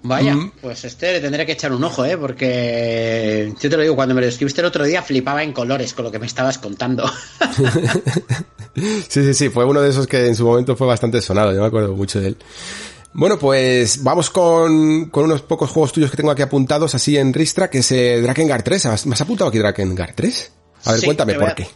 Vaya, 0.02 0.34
mm. 0.34 0.52
pues 0.62 0.84
este 0.84 1.12
le 1.12 1.20
tendré 1.20 1.44
que 1.44 1.52
echar 1.52 1.72
un 1.72 1.84
ojo, 1.84 2.04
¿eh? 2.04 2.16
Porque 2.16 3.52
yo 3.60 3.70
te 3.70 3.76
lo 3.76 3.82
digo, 3.82 3.94
cuando 3.94 4.14
me 4.14 4.22
lo 4.22 4.26
escribiste 4.26 4.60
el 4.60 4.66
otro 4.66 4.84
día 4.84 5.02
flipaba 5.02 5.42
en 5.42 5.52
colores 5.52 5.92
con 5.92 6.04
lo 6.04 6.10
que 6.10 6.18
me 6.18 6.26
estabas 6.26 6.58
contando. 6.58 7.10
sí, 9.08 9.24
sí, 9.24 9.34
sí, 9.34 9.48
fue 9.50 9.64
uno 9.64 9.82
de 9.82 9.90
esos 9.90 10.06
que 10.06 10.26
en 10.26 10.34
su 10.34 10.44
momento 10.46 10.74
fue 10.74 10.86
bastante 10.86 11.20
sonado, 11.20 11.52
yo 11.52 11.60
me 11.60 11.66
acuerdo 11.66 11.94
mucho 11.94 12.20
de 12.20 12.28
él. 12.28 12.36
Bueno, 13.12 13.38
pues 13.38 14.02
vamos 14.02 14.30
con, 14.30 15.06
con 15.06 15.24
unos 15.24 15.42
pocos 15.42 15.70
juegos 15.70 15.92
tuyos 15.92 16.10
que 16.10 16.16
tengo 16.16 16.30
aquí 16.30 16.42
apuntados 16.42 16.94
así 16.94 17.16
en 17.16 17.34
Ristra, 17.34 17.68
que 17.68 17.78
es 17.78 17.92
eh, 17.92 18.20
Drakengard 18.22 18.62
3. 18.62 19.06
¿Me 19.06 19.14
has 19.14 19.20
apuntado 19.20 19.48
aquí 19.48 19.58
Drakengard 19.58 20.14
3? 20.14 20.52
A 20.84 20.92
ver, 20.92 21.00
sí, 21.00 21.06
cuéntame 21.06 21.34
por 21.34 21.54
qué. 21.54 21.66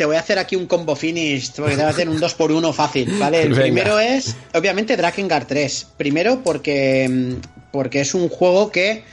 Te 0.00 0.06
voy 0.06 0.16
a 0.16 0.20
hacer 0.20 0.38
aquí 0.38 0.56
un 0.56 0.66
combo 0.66 0.96
finish, 0.96 1.52
porque 1.52 1.72
te 1.72 1.82
voy 1.82 1.84
a 1.84 1.90
hacer 1.90 2.08
un 2.08 2.18
2 2.18 2.34
por 2.34 2.50
1 2.50 2.72
fácil, 2.72 3.18
¿vale? 3.18 3.42
El 3.42 3.50
Venga. 3.50 3.60
primero 3.60 4.00
es, 4.00 4.34
obviamente, 4.54 4.96
Drakengard 4.96 5.46
3. 5.46 5.88
Primero 5.98 6.42
porque, 6.42 7.36
porque 7.70 8.00
es 8.00 8.14
un 8.14 8.30
juego 8.30 8.72
que, 8.72 9.04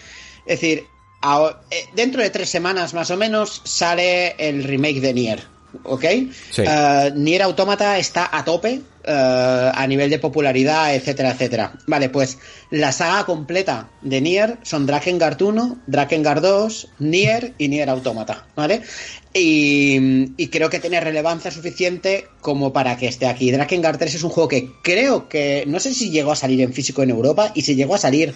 es 0.46 0.62
decir, 0.62 0.86
a, 1.22 1.60
dentro 1.94 2.22
de 2.22 2.30
tres 2.30 2.50
semanas 2.50 2.94
más 2.94 3.12
o 3.12 3.18
menos 3.18 3.62
sale 3.66 4.36
el 4.38 4.64
remake 4.64 5.02
de 5.02 5.14
Nier, 5.14 5.44
¿ok? 5.84 6.06
Sí. 6.52 6.62
Uh, 6.62 7.14
Nier 7.16 7.42
Automata 7.42 8.00
está 8.00 8.30
a 8.32 8.46
tope 8.46 8.80
uh, 9.08 9.72
a 9.74 9.88
nivel 9.88 10.10
de 10.10 10.20
popularidad, 10.20 10.94
etcétera, 10.94 11.32
etcétera. 11.32 11.74
Vale, 11.88 12.10
pues 12.10 12.38
la 12.70 12.92
saga 12.92 13.26
completa 13.26 13.90
de 14.02 14.22
Nier 14.22 14.58
son 14.64 14.86
Drakengard 14.86 15.42
1, 15.42 15.80
Drakengard 15.88 16.42
2, 16.42 16.90
Nier 17.00 17.54
y 17.58 17.70
Nier 17.70 17.90
Automata, 17.90 18.48
¿vale? 18.56 18.82
Y, 19.34 20.34
y, 20.38 20.48
creo 20.48 20.70
que 20.70 20.80
tiene 20.80 21.00
relevancia 21.00 21.52
suficiente 21.52 22.28
como 22.42 22.74
para 22.74 22.98
que 22.98 23.08
esté 23.08 23.28
aquí. 23.28 23.52
Drakengard 23.52 23.98
3 23.98 24.16
es 24.16 24.24
un 24.24 24.32
juego 24.32 24.50
que 24.50 24.72
creo 24.82 25.30
que, 25.30 25.64
no 25.68 25.80
sé 25.80 25.94
si 25.94 26.10
llegó 26.10 26.32
a 26.32 26.36
salir 26.36 26.62
en 26.62 26.74
físico 26.74 27.04
en 27.04 27.12
Europa 27.12 27.52
y 27.54 27.62
si 27.62 27.76
llegó 27.76 27.96
a 27.96 28.00
salir 28.00 28.34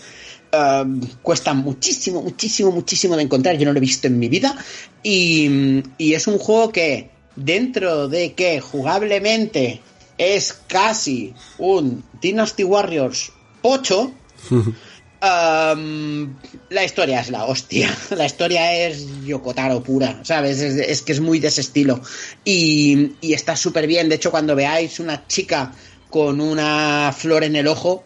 Uh, 0.53 0.99
cuesta 1.21 1.53
muchísimo, 1.53 2.21
muchísimo, 2.21 2.73
muchísimo 2.73 3.15
de 3.15 3.23
encontrar. 3.23 3.57
Yo 3.57 3.63
no 3.63 3.71
lo 3.71 3.77
he 3.77 3.79
visto 3.79 4.07
en 4.07 4.19
mi 4.19 4.27
vida. 4.27 4.53
Y, 5.01 5.81
y, 5.97 6.13
es 6.13 6.27
un 6.27 6.37
juego 6.37 6.73
que, 6.73 7.09
dentro 7.37 8.09
de 8.09 8.33
que 8.33 8.59
jugablemente 8.59 9.79
es 10.17 10.53
casi 10.67 11.33
un 11.57 12.03
Dynasty 12.21 12.63
Warriors 12.63 13.31
8, 13.61 14.13
um, 14.51 16.35
la 16.69 16.83
historia 16.83 17.21
es 17.21 17.29
la 17.29 17.45
hostia. 17.45 17.95
La 18.15 18.25
historia 18.25 18.73
es 18.87 19.05
Yokotaro 19.25 19.83
pura, 19.83 20.19
¿sabes? 20.23 20.59
Es, 20.59 20.75
es 20.75 21.01
que 21.01 21.11
es 21.11 21.19
muy 21.19 21.39
de 21.39 21.47
ese 21.49 21.61
estilo. 21.61 22.01
Y, 22.43 23.13
y 23.21 23.33
está 23.33 23.55
súper 23.55 23.87
bien. 23.87 24.09
De 24.09 24.15
hecho, 24.15 24.31
cuando 24.31 24.55
veáis 24.55 24.99
una 24.99 25.27
chica 25.27 25.73
con 26.09 26.41
una 26.41 27.13
flor 27.17 27.43
en 27.43 27.55
el 27.55 27.67
ojo, 27.67 28.03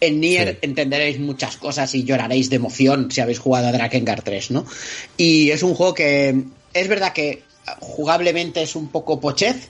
en 0.00 0.20
Nier 0.20 0.52
sí. 0.52 0.58
entenderéis 0.62 1.18
muchas 1.18 1.56
cosas 1.56 1.94
y 1.94 2.04
lloraréis 2.04 2.50
de 2.50 2.56
emoción 2.56 3.10
si 3.10 3.20
habéis 3.20 3.38
jugado 3.38 3.68
a 3.68 3.72
Drakengard 3.72 4.22
3, 4.22 4.50
¿no? 4.50 4.66
Y 5.16 5.50
es 5.50 5.62
un 5.62 5.74
juego 5.74 5.94
que 5.94 6.44
es 6.74 6.88
verdad 6.88 7.12
que 7.12 7.42
jugablemente 7.80 8.62
es 8.62 8.76
un 8.76 8.88
poco 8.88 9.20
pochez, 9.20 9.68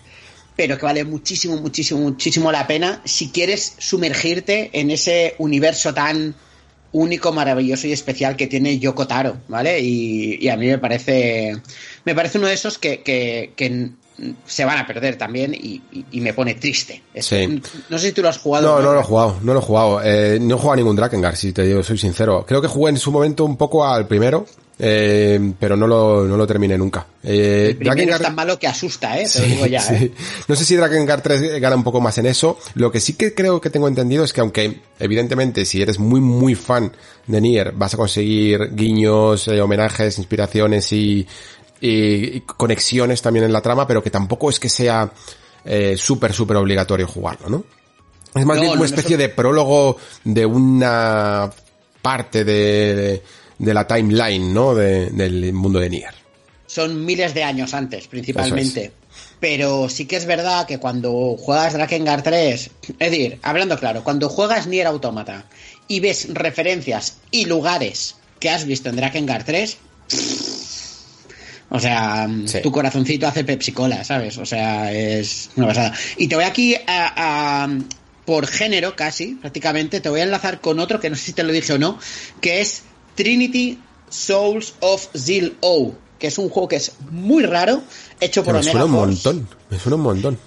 pero 0.58 0.76
que 0.76 0.84
vale 0.84 1.04
muchísimo, 1.04 1.56
muchísimo, 1.56 2.00
muchísimo 2.00 2.50
la 2.50 2.66
pena 2.66 3.00
si 3.04 3.28
quieres 3.30 3.74
sumergirte 3.78 4.70
en 4.72 4.90
ese 4.90 5.36
universo 5.38 5.94
tan 5.94 6.34
único, 6.90 7.32
maravilloso 7.32 7.86
y 7.86 7.92
especial 7.92 8.34
que 8.34 8.48
tiene 8.48 8.78
Yoko 8.80 9.06
Taro, 9.06 9.36
¿vale? 9.46 9.78
Y, 9.78 10.36
y 10.44 10.48
a 10.48 10.56
mí 10.56 10.66
me 10.66 10.78
parece 10.78 11.56
me 12.04 12.14
parece 12.16 12.38
uno 12.38 12.48
de 12.48 12.54
esos 12.54 12.76
que, 12.78 13.02
que, 13.02 13.52
que 13.54 13.90
se 14.46 14.64
van 14.64 14.78
a 14.78 14.86
perder 14.86 15.14
también 15.16 15.54
y, 15.54 15.80
y- 15.92 16.04
y 16.10 16.20
me 16.20 16.32
pone 16.34 16.54
triste. 16.54 17.02
Sí. 17.20 17.60
No 17.88 17.98
sé 17.98 18.08
si 18.08 18.12
tú 18.12 18.22
lo 18.22 18.28
has 18.30 18.38
jugado. 18.38 18.78
No, 18.78 18.82
no 18.82 18.94
lo 18.94 19.00
he 19.00 19.04
jugado, 19.04 19.38
no 19.42 19.52
lo 19.54 19.60
he 19.60 19.62
jugado. 19.62 20.00
Eh, 20.02 20.38
no 20.40 20.56
he 20.56 20.58
jugado 20.58 20.72
a 20.72 20.76
ningún 20.76 20.96
Drakengard, 20.96 21.36
si 21.36 21.52
te 21.52 21.62
digo, 21.62 21.84
soy 21.84 21.98
sincero. 21.98 22.44
Creo 22.48 22.60
que 22.60 22.66
jugué 22.66 22.90
en 22.90 22.96
su 22.98 23.12
momento 23.12 23.44
un 23.44 23.56
poco 23.56 23.86
al 23.86 24.08
primero, 24.08 24.44
eh, 24.80 25.52
pero 25.58 25.76
no 25.76 25.86
lo, 25.86 26.24
no 26.24 26.36
lo 26.36 26.46
terminé 26.46 26.78
nunca. 26.78 27.06
Eh, 27.22 27.68
El 27.70 27.76
primero 27.78 28.14
es 28.14 28.22
tan 28.22 28.34
malo 28.34 28.58
que 28.58 28.66
asusta, 28.68 29.18
¿eh? 29.18 29.26
Te 29.32 29.40
lo 29.40 29.46
digo 29.46 29.66
ya, 29.66 29.80
Sí. 29.82 29.94
¿eh? 29.94 30.12
No 30.46 30.54
sé 30.54 30.64
si 30.64 30.76
Drakengard 30.76 31.22
3 31.22 31.60
gana 31.60 31.74
un 31.76 31.82
poco 31.84 32.00
más 32.00 32.16
en 32.18 32.26
eso. 32.26 32.58
Lo 32.74 32.90
que 32.92 33.00
sí 33.00 33.14
que 33.14 33.34
creo 33.34 33.60
que 33.60 33.70
tengo 33.70 33.88
entendido 33.88 34.22
es 34.24 34.32
que 34.32 34.40
aunque 34.40 34.80
evidentemente 34.98 35.64
si 35.64 35.82
eres 35.82 35.98
muy 35.98 36.20
muy 36.20 36.54
fan 36.54 36.92
de 37.26 37.40
Nier 37.40 37.72
vas 37.72 37.94
a 37.94 37.96
conseguir 37.96 38.70
guiños, 38.74 39.48
eh, 39.48 39.60
homenajes, 39.60 40.16
inspiraciones 40.18 40.92
y, 40.92 41.26
y- 41.80 42.36
y 42.36 42.40
conexiones 42.46 43.20
también 43.20 43.44
en 43.46 43.52
la 43.52 43.60
trama, 43.60 43.86
pero 43.86 44.02
que 44.02 44.10
tampoco 44.10 44.48
es 44.50 44.60
que 44.60 44.68
sea 44.68 45.10
eh, 45.64 45.96
súper 45.98 46.32
súper 46.32 46.56
obligatorio 46.56 47.06
jugarlo, 47.06 47.48
¿no? 47.50 47.64
Es 48.34 48.44
más 48.46 48.56
No, 48.56 48.60
bien 48.62 48.72
una 48.72 48.80
no, 48.80 48.84
especie 48.86 49.16
de 49.16 49.28
prólogo 49.30 49.96
de 50.22 50.46
una 50.46 51.50
parte 52.00 52.44
de, 52.44 52.94
de 52.94 53.22
la 53.58 53.86
timeline, 53.86 54.52
¿no? 54.52 54.74
De- 54.74 55.10
del 55.10 55.52
mundo 55.52 55.78
de 55.80 55.90
Nier. 55.90 56.14
Son 56.66 57.04
miles 57.04 57.32
de 57.34 57.42
años 57.44 57.72
antes, 57.74 58.06
principalmente. 58.08 58.92
Pero 59.40 59.88
sí 59.88 60.04
que 60.06 60.16
es 60.16 60.26
verdad 60.26 60.66
que 60.66 60.78
cuando 60.78 61.36
juegas 61.38 61.72
Drakengard 61.72 62.22
3, 62.22 62.70
es 62.98 63.10
decir, 63.10 63.38
hablando 63.42 63.78
claro, 63.78 64.04
cuando 64.04 64.28
juegas 64.28 64.66
Nier 64.66 64.86
Automata 64.86 65.44
y 65.86 66.00
ves 66.00 66.28
referencias 66.34 67.18
y 67.30 67.46
lugares 67.46 68.16
que 68.40 68.50
has 68.50 68.64
visto 68.66 68.88
en 68.90 68.96
Drakengard 68.96 69.44
3, 69.44 69.78
o 71.70 71.78
sea, 71.80 72.28
Sí. 72.46 72.60
tu 72.62 72.72
corazoncito 72.72 73.26
hace 73.26 73.44
Pepsi 73.44 73.72
Cola, 73.72 74.02
¿sabes? 74.04 74.38
O 74.38 74.46
sea, 74.46 74.92
es 74.92 75.50
una 75.56 75.68
pasada. 75.68 75.92
Y 76.16 76.26
te 76.28 76.34
voy 76.34 76.44
aquí 76.44 76.74
a, 76.74 77.64
a- 77.64 77.78
por 78.24 78.46
género 78.46 78.94
casi, 78.96 79.34
prácticamente, 79.36 80.00
te 80.00 80.08
voy 80.10 80.20
a 80.20 80.24
enlazar 80.24 80.60
con 80.60 80.78
otro 80.80 81.00
que 81.00 81.08
no 81.10 81.16
sé 81.16 81.22
si 81.22 81.32
te 81.32 81.42
lo 81.44 81.52
dije 81.52 81.72
o 81.74 81.78
no, 81.78 81.98
que 82.40 82.60
es 82.60 82.82
Trinity 83.18 83.78
Souls 84.08 84.74
of 84.80 85.08
Zeal 85.16 85.56
O, 85.60 85.92
que 86.20 86.28
es 86.28 86.38
un 86.38 86.48
juego 86.48 86.68
que 86.68 86.76
es 86.76 86.92
muy 87.10 87.42
raro, 87.44 87.82
hecho 88.20 88.44
por 88.44 88.54
me 88.54 88.60
Omega 88.60 88.70
suena 88.72 88.84
un 88.86 88.92
Force. 88.92 89.28
montón, 89.28 89.48
me 89.70 89.78
suena 89.78 89.96
un 89.96 90.02
montón. 90.02 90.38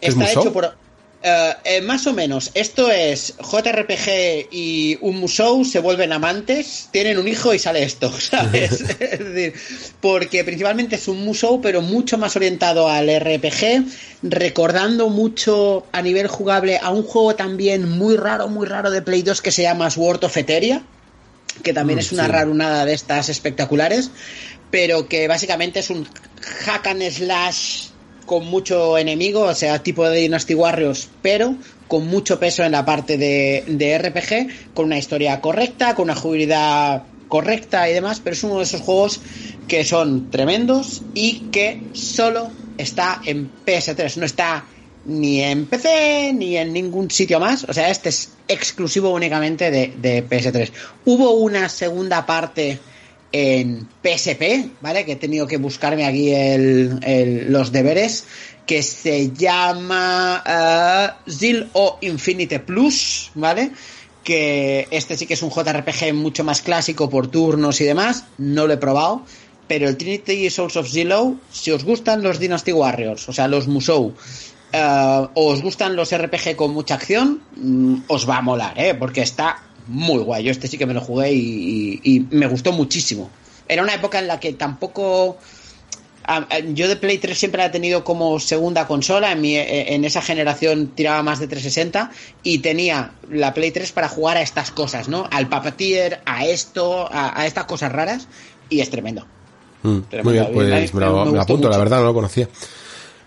¿Es 0.00 0.10
Está 0.10 0.20
Musou? 0.24 0.42
hecho 0.42 0.52
por. 0.52 0.76
eh, 1.22 1.52
eh, 1.64 1.80
más 1.82 2.06
o 2.06 2.12
menos. 2.14 2.50
Esto 2.54 2.88
es 2.90 3.34
JRPG 3.38 4.48
y 4.52 4.96
un 5.02 5.18
Musou 5.20 5.64
se 5.64 5.80
vuelven 5.80 6.12
amantes, 6.12 6.88
tienen 6.92 7.18
un 7.18 7.26
hijo 7.28 7.52
y 7.52 7.58
sale 7.58 7.82
esto, 7.82 8.10
¿sabes? 8.18 8.80
es 9.00 9.18
decir, 9.18 9.52
porque 10.00 10.44
principalmente 10.44 10.94
es 10.96 11.08
un 11.08 11.24
Musou, 11.24 11.60
pero 11.60 11.82
mucho 11.82 12.16
más 12.16 12.36
orientado 12.36 12.88
al 12.88 13.08
RPG, 13.08 13.84
recordando 14.22 15.10
mucho 15.10 15.84
a 15.92 16.00
nivel 16.00 16.28
jugable 16.28 16.78
a 16.80 16.90
un 16.90 17.02
juego 17.02 17.34
también 17.34 17.88
muy 17.90 18.16
raro, 18.16 18.48
muy 18.48 18.66
raro 18.66 18.90
de 18.90 19.02
Play 19.02 19.22
2 19.22 19.42
que 19.42 19.50
se 19.50 19.62
llama 19.62 19.90
Sword 19.90 20.24
of 20.24 20.36
Eteria 20.36 20.82
que 21.62 21.72
también 21.72 21.98
Mm, 21.98 22.00
es 22.00 22.12
una 22.12 22.26
sí. 22.26 22.32
rarunada 22.32 22.84
de 22.84 22.94
estas 22.94 23.28
espectaculares, 23.28 24.10
pero 24.70 25.08
que 25.08 25.28
básicamente 25.28 25.80
es 25.80 25.90
un 25.90 26.06
hack 26.64 26.86
and 26.86 27.02
slash 27.10 27.88
con 28.26 28.46
mucho 28.46 28.96
enemigo, 28.96 29.42
o 29.42 29.54
sea, 29.54 29.82
tipo 29.82 30.08
de 30.08 30.20
Dynasty 30.20 30.54
Warriors, 30.54 31.08
pero 31.20 31.56
con 31.88 32.06
mucho 32.06 32.38
peso 32.38 32.62
en 32.62 32.72
la 32.72 32.84
parte 32.84 33.18
de, 33.18 33.64
de 33.66 33.98
RPG, 33.98 34.72
con 34.74 34.86
una 34.86 34.98
historia 34.98 35.40
correcta, 35.40 35.96
con 35.96 36.04
una 36.04 36.14
jugabilidad 36.14 37.02
correcta 37.26 37.88
y 37.90 37.94
demás, 37.94 38.20
pero 38.22 38.34
es 38.34 38.44
uno 38.44 38.58
de 38.58 38.64
esos 38.64 38.80
juegos 38.82 39.20
que 39.66 39.84
son 39.84 40.30
tremendos 40.30 41.02
y 41.14 41.40
que 41.50 41.82
solo 41.92 42.50
está 42.78 43.20
en 43.24 43.50
PS3, 43.66 44.16
no 44.16 44.26
está 44.26 44.64
ni 45.06 45.42
en 45.42 45.66
PC 45.66 46.32
ni 46.34 46.56
en 46.56 46.72
ningún 46.72 47.10
sitio 47.10 47.40
más. 47.40 47.64
O 47.64 47.72
sea, 47.72 47.90
este 47.90 48.08
es 48.10 48.30
exclusivo 48.48 49.10
únicamente 49.10 49.70
de, 49.70 49.92
de 50.00 50.26
PS3. 50.28 50.70
Hubo 51.04 51.32
una 51.32 51.68
segunda 51.68 52.26
parte 52.26 52.78
en 53.32 53.86
PSP, 54.02 54.70
¿vale? 54.80 55.04
Que 55.04 55.12
he 55.12 55.16
tenido 55.16 55.46
que 55.46 55.56
buscarme 55.56 56.04
aquí 56.04 56.32
el- 56.32 57.46
los 57.52 57.70
deberes, 57.72 58.24
que 58.66 58.82
se 58.82 59.30
llama 59.32 60.42
eh, 60.46 61.30
Zeal 61.30 61.70
o 61.72 61.98
Infinite 62.00 62.60
Plus, 62.60 63.30
¿vale? 63.34 63.70
Que 64.24 64.86
este 64.90 65.16
sí 65.16 65.26
que 65.26 65.34
es 65.34 65.42
un 65.42 65.50
JRPG 65.50 66.12
mucho 66.12 66.44
más 66.44 66.60
clásico 66.60 67.08
por 67.08 67.28
turnos 67.28 67.80
y 67.80 67.84
demás. 67.84 68.24
No 68.38 68.66
lo 68.66 68.74
he 68.74 68.76
probado. 68.78 69.24
Pero 69.68 69.88
el 69.88 69.96
Trinity 69.96 70.50
Souls 70.50 70.76
of 70.76 70.88
Zero, 70.90 71.36
si 71.52 71.70
os 71.70 71.84
gustan 71.84 72.22
los 72.24 72.40
Dynasty 72.40 72.72
Warriors, 72.72 73.28
o 73.28 73.32
sea, 73.32 73.46
los 73.46 73.68
Musou, 73.68 74.12
o 74.72 75.30
os 75.52 75.62
gustan 75.62 75.96
los 75.96 76.12
RPG 76.16 76.56
con 76.56 76.72
mucha 76.72 76.94
acción, 76.94 77.42
mm, 77.56 77.94
os 78.08 78.28
va 78.28 78.38
a 78.38 78.42
molar, 78.42 78.78
¿eh? 78.78 78.94
Porque 78.94 79.22
está 79.22 79.58
muy 79.88 80.18
guay. 80.22 80.44
Yo 80.44 80.50
este 80.52 80.68
sí 80.68 80.78
que 80.78 80.86
me 80.86 80.94
lo 80.94 81.00
jugué 81.00 81.32
y, 81.32 82.00
y- 82.04 82.16
y 82.16 82.20
me 82.30 82.46
gustó 82.46 82.72
muchísimo. 82.72 83.30
Era 83.68 83.82
una 83.82 83.94
época 83.94 84.18
en 84.18 84.26
la 84.28 84.38
que 84.40 84.52
tampoco... 84.52 85.38
Yo 86.74 86.86
de 86.86 86.94
Play 86.94 87.18
3 87.18 87.36
siempre 87.36 87.58
la 87.58 87.66
he 87.66 87.70
tenido 87.70 88.04
como 88.04 88.38
segunda 88.38 88.86
consola, 88.86 89.32
en, 89.32 89.40
mi- 89.40 89.56
eh, 89.56 89.94
en 89.94 90.04
esa 90.04 90.22
generación 90.22 90.88
tiraba 90.94 91.24
más 91.24 91.40
de 91.40 91.48
360 91.48 92.12
y 92.44 92.58
tenía 92.58 93.12
la 93.28 93.52
Play 93.52 93.72
3 93.72 93.90
para 93.90 94.08
jugar 94.08 94.36
a 94.36 94.42
estas 94.42 94.70
cosas, 94.70 95.08
¿no? 95.08 95.26
Al 95.32 95.48
Puppeteer, 95.48 96.20
a 96.26 96.44
esto, 96.46 97.08
a, 97.12 97.40
a 97.40 97.46
estas 97.46 97.64
cosas 97.64 97.90
raras 97.90 98.28
y 98.68 98.78
es 98.80 98.90
tremendo. 98.90 99.26
Mm, 99.82 99.98
Tremendo. 100.08 100.22
muy 100.24 100.32
bien, 100.34 100.46
pues 100.52 100.94
me- 100.94 101.00
me, 101.00 101.06
lo, 101.06 101.24
me 101.32 101.40
apunto, 101.40 101.68
la 101.68 101.78
verdad 101.78 101.98
no 101.98 102.04
lo 102.04 102.14
conocía. 102.14 102.48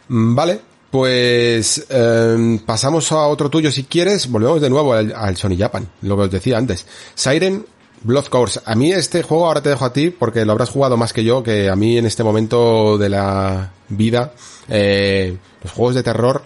Mm, 0.08 0.36
Vale, 0.36 0.62
pues 0.94 1.88
eh, 1.90 2.60
pasamos 2.68 3.12
a 3.14 3.26
otro 3.26 3.50
tuyo 3.50 3.72
si 3.72 3.86
quieres. 3.86 4.30
Volvemos 4.30 4.62
de 4.62 4.70
nuevo 4.70 4.94
al, 4.94 5.12
al 5.12 5.36
Sony 5.36 5.58
Japan, 5.58 5.90
lo 6.04 6.16
que 6.16 6.22
os 6.22 6.30
decía 6.30 6.56
antes. 6.56 6.86
Siren 7.16 7.66
Blood 8.04 8.26
Course. 8.26 8.60
A 8.64 8.76
mí 8.76 8.92
este 8.92 9.24
juego 9.24 9.48
ahora 9.48 9.64
te 9.64 9.70
dejo 9.70 9.86
a 9.86 9.92
ti 9.92 10.12
porque 10.12 10.46
lo 10.46 10.52
habrás 10.52 10.70
jugado 10.70 10.96
más 10.96 11.12
que 11.12 11.24
yo, 11.24 11.42
que 11.42 11.68
a 11.68 11.76
mí 11.76 11.98
en 11.98 12.06
este 12.06 12.24
momento 12.24 13.00
de 13.00 13.10
la 13.10 13.72
vida 13.90 14.34
eh, 14.70 15.36
los 15.64 15.74
juegos 15.74 15.96
de 15.96 16.04
terror 16.04 16.44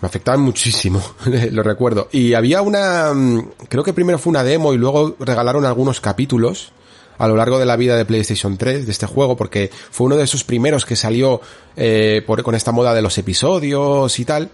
me 0.00 0.06
afectaban 0.06 0.40
muchísimo, 0.40 1.02
lo 1.50 1.62
recuerdo. 1.62 2.08
Y 2.12 2.32
había 2.32 2.62
una, 2.62 3.12
mm, 3.12 3.50
creo 3.68 3.84
que 3.84 3.92
primero 3.92 4.18
fue 4.18 4.30
una 4.30 4.42
demo 4.42 4.72
y 4.72 4.78
luego 4.78 5.16
regalaron 5.18 5.66
algunos 5.66 6.00
capítulos 6.00 6.72
a 7.18 7.28
lo 7.28 7.36
largo 7.36 7.58
de 7.58 7.66
la 7.66 7.76
vida 7.76 7.96
de 7.96 8.04
PlayStation 8.04 8.56
3 8.56 8.86
de 8.86 8.92
este 8.92 9.06
juego 9.06 9.36
porque 9.36 9.70
fue 9.90 10.06
uno 10.06 10.16
de 10.16 10.24
esos 10.24 10.44
primeros 10.44 10.84
que 10.84 10.96
salió 10.96 11.40
eh, 11.76 12.22
por, 12.26 12.42
con 12.42 12.54
esta 12.54 12.72
moda 12.72 12.94
de 12.94 13.02
los 13.02 13.16
episodios 13.18 14.18
y 14.18 14.24
tal. 14.24 14.50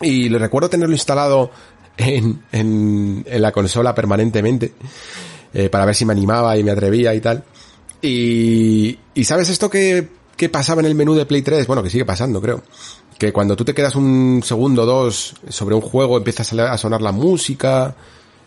Y 0.00 0.28
le 0.28 0.38
recuerdo 0.38 0.70
tenerlo 0.70 0.94
instalado 0.94 1.50
en, 1.96 2.42
en, 2.52 3.24
en 3.26 3.42
la 3.42 3.52
consola 3.52 3.94
permanentemente 3.94 4.72
eh, 5.52 5.68
para 5.68 5.84
ver 5.84 5.94
si 5.94 6.04
me 6.04 6.12
animaba 6.12 6.56
y 6.56 6.64
me 6.64 6.70
atrevía 6.70 7.14
y 7.14 7.20
tal. 7.20 7.44
Y, 8.02 8.98
y 9.14 9.24
¿sabes 9.24 9.48
esto 9.48 9.68
que, 9.68 10.08
que 10.36 10.48
pasaba 10.48 10.80
en 10.80 10.86
el 10.86 10.94
menú 10.94 11.14
de 11.14 11.26
Play 11.26 11.42
3? 11.42 11.66
Bueno, 11.66 11.82
que 11.82 11.90
sigue 11.90 12.04
pasando, 12.04 12.40
creo. 12.40 12.62
Que 13.18 13.32
cuando 13.32 13.56
tú 13.56 13.64
te 13.64 13.74
quedas 13.74 13.96
un 13.96 14.40
segundo 14.42 14.82
o 14.84 14.86
dos 14.86 15.34
sobre 15.48 15.74
un 15.74 15.82
juego 15.82 16.16
empieza 16.16 16.42
a 16.42 16.78
sonar 16.78 17.02
la 17.02 17.12
música, 17.12 17.94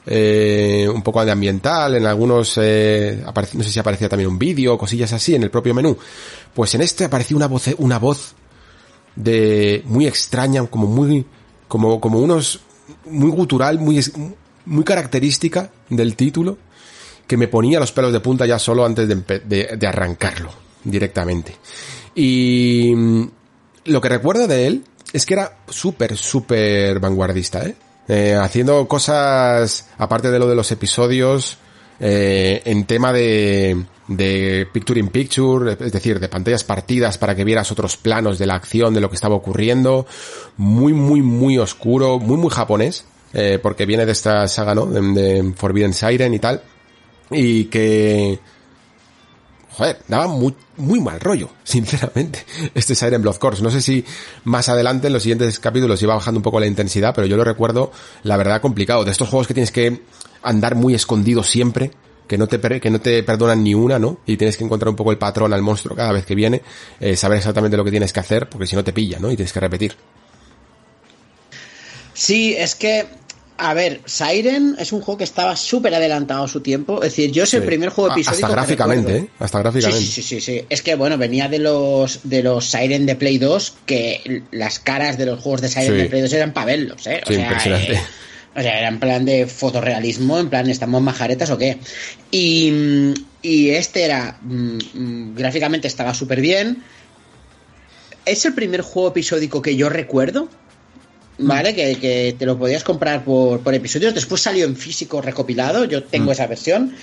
eh, 0.06 0.88
un 0.94 1.02
poco 1.02 1.24
de 1.24 1.32
ambiental, 1.32 1.96
en 1.96 2.06
algunos, 2.06 2.58
eh, 2.62 3.24
no 3.54 3.64
sé 3.64 3.72
si 3.72 3.80
aparecía 3.80 4.10
también 4.10 4.30
un 4.30 4.40
vídeo, 4.40 4.78
cosillas 4.78 5.14
así 5.14 5.36
en 5.36 5.44
el 5.44 5.50
propio 5.50 5.74
menú. 5.74 5.98
Pues 6.54 6.76
en 6.76 6.82
este 6.82 7.06
aparecía 7.06 7.38
una 7.38 7.48
voz, 7.48 7.70
una 7.78 8.00
voz 8.00 8.34
de 9.16 9.82
muy 9.86 10.08
extraña, 10.08 10.66
como 10.68 10.88
muy, 10.88 11.26
como, 11.68 12.00
como 12.00 12.20
unos, 12.20 12.60
muy 13.06 13.30
gutural, 13.30 13.80
muy, 13.80 14.04
muy 14.66 14.84
característica 14.84 15.72
del 15.90 16.16
título, 16.16 16.58
que 17.28 17.38
me 17.38 17.48
ponía 17.48 17.80
los 17.80 17.92
pelos 17.92 18.12
de 18.12 18.20
punta 18.20 18.46
ya 18.46 18.60
solo 18.60 18.86
antes 18.86 19.08
de, 19.08 19.78
de 19.78 19.88
arrancarlo 19.88 20.52
directamente. 20.84 21.56
Y 22.16 22.94
mm, 22.96 23.24
lo 23.86 24.02
que 24.02 24.10
recuerdo 24.10 24.48
de 24.48 24.68
él 24.68 24.84
es 25.14 25.26
que 25.26 25.36
era 25.36 25.60
súper, 25.70 26.18
súper 26.18 27.00
vanguardista, 27.00 27.66
¿eh? 27.66 27.76
Eh, 28.08 28.36
haciendo 28.36 28.88
cosas, 28.88 29.88
aparte 29.98 30.30
de 30.30 30.40
lo 30.40 30.48
de 30.48 30.56
los 30.56 30.72
episodios, 30.72 31.58
eh, 32.00 32.62
en 32.66 32.86
tema 32.86 33.14
de, 33.14 33.86
de 34.08 34.68
picture 34.74 35.00
in 35.00 35.08
picture, 35.08 35.78
es 35.80 35.92
decir, 35.92 36.20
de 36.20 36.28
pantallas 36.28 36.64
partidas 36.64 37.18
para 37.18 37.36
que 37.36 37.46
vieras 37.46 37.72
otros 37.72 37.96
planos 37.96 38.38
de 38.38 38.46
la 38.46 38.56
acción, 38.56 38.94
de 38.94 39.02
lo 39.02 39.10
que 39.10 39.16
estaba 39.16 39.36
ocurriendo, 39.36 40.06
muy, 40.58 40.92
muy, 40.94 41.22
muy 41.22 41.58
oscuro, 41.58 42.20
muy, 42.20 42.38
muy 42.38 42.50
japonés, 42.50 43.06
eh, 43.34 43.60
porque 43.62 43.86
viene 43.86 44.06
de 44.06 44.12
esta 44.12 44.48
saga, 44.48 44.76
¿no? 44.76 44.86
De, 44.86 45.02
de 45.02 45.54
Forbidden 45.56 45.94
Siren 45.94 46.34
y 46.34 46.40
tal, 46.40 46.62
y 47.32 47.66
que, 47.66 48.40
joder, 49.74 50.00
daba 50.08 50.28
muy, 50.28 51.00
mal 51.00 51.20
rollo, 51.20 51.50
sinceramente, 51.64 52.46
este 52.74 52.96
Siren 52.96 53.22
Blood 53.22 53.38
Course. 53.38 53.64
No 53.64 53.72
sé 53.72 53.82
si 53.82 54.06
más 54.44 54.70
adelante 54.70 55.08
en 55.08 55.14
los 55.14 55.24
siguientes 55.24 55.60
capítulos 55.60 56.02
iba 56.02 56.16
bajando 56.16 56.40
un 56.40 56.44
poco 56.44 56.60
la 56.60 56.68
intensidad, 56.68 57.14
pero 57.14 57.28
yo 57.28 57.38
lo 57.38 57.44
recuerdo, 57.44 57.92
la 58.24 58.38
verdad, 58.38 58.62
complicado. 58.62 59.04
De 59.04 59.12
estos 59.12 59.30
juegos 59.30 59.48
que 59.48 59.54
tienes 59.54 59.72
que 59.72 60.02
andar 60.42 60.76
muy 60.76 60.94
escondido 60.94 61.44
siempre, 61.44 61.92
que 62.28 62.38
no 62.38 62.48
te 62.48 62.60
que 62.80 62.90
no 62.90 63.02
te 63.02 63.24
perdonan 63.24 63.64
ni 63.64 63.74
una, 63.74 64.00
¿no? 64.00 64.20
Y 64.26 64.38
tienes 64.38 64.58
que 64.58 64.64
encontrar 64.64 64.90
un 64.90 64.96
poco 64.96 65.12
el 65.12 65.18
patrón 65.18 65.54
al 65.54 65.62
monstruo 65.62 65.96
cada 65.96 66.12
vez 66.12 66.26
que 66.26 66.36
viene, 66.36 66.62
eh, 67.00 67.16
saber 67.16 67.38
exactamente 67.40 67.78
lo 67.78 67.84
que 67.84 67.92
tienes 67.92 68.14
que 68.14 68.20
hacer, 68.20 68.50
porque 68.50 68.68
si 68.68 68.76
no 68.76 68.84
te 68.84 68.94
pilla, 68.94 69.20
¿no? 69.20 69.32
Y 69.32 69.36
tienes 69.36 69.54
que 69.54 69.60
repetir. 69.60 69.96
Sí, 72.14 72.56
es 72.56 72.76
que 72.76 73.08
a 73.58 73.74
ver, 73.74 74.02
Siren 74.06 74.76
es 74.80 74.92
un 74.92 75.02
juego 75.02 75.18
que 75.18 75.24
estaba 75.24 75.56
súper 75.56 75.94
adelantado 75.94 76.44
a 76.44 76.48
su 76.48 76.62
tiempo. 76.62 76.98
Es 76.98 77.12
decir, 77.12 77.32
yo 77.32 77.44
es 77.44 77.54
el 77.54 77.64
primer 77.64 77.90
juego 77.90 78.12
episódico. 78.12 78.46
Hasta 78.46 78.56
gráficamente, 78.56 79.18
¿eh? 79.18 79.30
Hasta 79.40 79.60
gráficamente. 79.60 80.06
Sí, 80.06 80.22
sí, 80.22 80.42
sí, 80.42 80.62
Es 80.70 80.82
que, 80.82 80.96
bueno, 80.96 81.18
venía 81.18 81.48
de 81.48 81.60
los 81.60 82.22
de 82.24 82.44
los 82.44 82.66
Siren 82.66 83.06
de 83.06 83.16
Play 83.16 83.38
2, 83.38 83.76
que 83.86 84.44
las 84.52 84.80
caras 84.80 85.18
de 85.18 85.26
los 85.26 85.40
juegos 85.40 85.62
de 85.62 85.70
Siren 85.70 85.98
de 85.98 86.06
Play 86.06 86.22
2 86.22 86.34
eran 86.34 86.54
para 86.54 86.66
verlos, 86.66 87.06
¿eh? 87.08 87.22
O 87.26 87.28
sí, 87.28 87.36
impresionante. 87.36 87.94
Eh, 87.94 88.02
o 88.56 88.62
sea, 88.62 88.78
era 88.78 88.88
en 88.88 89.00
plan 89.00 89.26
de 89.26 89.48
fotorrealismo, 89.48 90.40
en 90.40 90.50
plan, 90.50 90.70
¿estamos 90.70 91.02
majaretas 91.02 91.50
o 91.50 91.58
qué? 91.58 91.78
Y, 92.32 93.14
y 93.42 93.70
este 93.72 94.04
era. 94.04 94.38
Mm, 94.42 94.78
mm, 94.94 95.36
gráficamente 95.36 95.88
estaba 95.88 96.14
súper 96.14 96.42
bien. 96.42 96.84
Es 98.26 98.46
el 98.46 98.54
primer 98.54 98.82
juego 98.82 99.10
episódico 99.10 99.62
que 99.62 99.76
yo 99.76 99.90
recuerdo 99.90 100.50
¿vale? 101.38 101.74
Que, 101.74 102.36
te 102.38 102.46
lo 102.46 102.58
podías 102.58 102.84
comprar 102.84 103.24
por, 103.24 103.62
episodios. 103.74 104.14
Después 104.14 104.42
salió 104.42 104.66
en 104.66 104.76
físico 104.76 105.22
recopilado, 105.22 105.86
yo 105.86 106.04
tengo 106.04 106.30
mm. 106.30 106.34
esa 106.34 106.48
versión. 106.48 106.96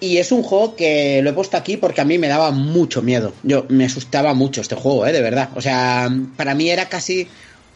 Y 0.00 0.18
es 0.18 0.32
un 0.32 0.42
juego 0.42 0.76
que 0.76 1.22
lo 1.22 1.30
he 1.30 1.32
puesto 1.32 1.56
aquí 1.56 1.76
porque 1.76 2.00
a 2.00 2.04
mí 2.04 2.18
me 2.18 2.28
daba 2.28 2.50
mucho 2.50 3.00
miedo. 3.00 3.32
Yo 3.42 3.64
me 3.68 3.86
asustaba 3.86 4.34
mucho 4.34 4.60
este 4.60 4.74
juego, 4.74 5.06
¿eh? 5.06 5.12
De 5.12 5.22
verdad. 5.22 5.50
O 5.54 5.60
sea, 5.60 6.10
para 6.36 6.54
mí 6.54 6.68
era 6.68 6.88
casi 6.88 7.28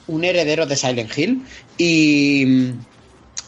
un 0.09 0.25
heredero 0.25 0.67
de 0.67 0.77
Silent 0.77 1.17
Hill. 1.17 1.43
Y, 1.79 2.73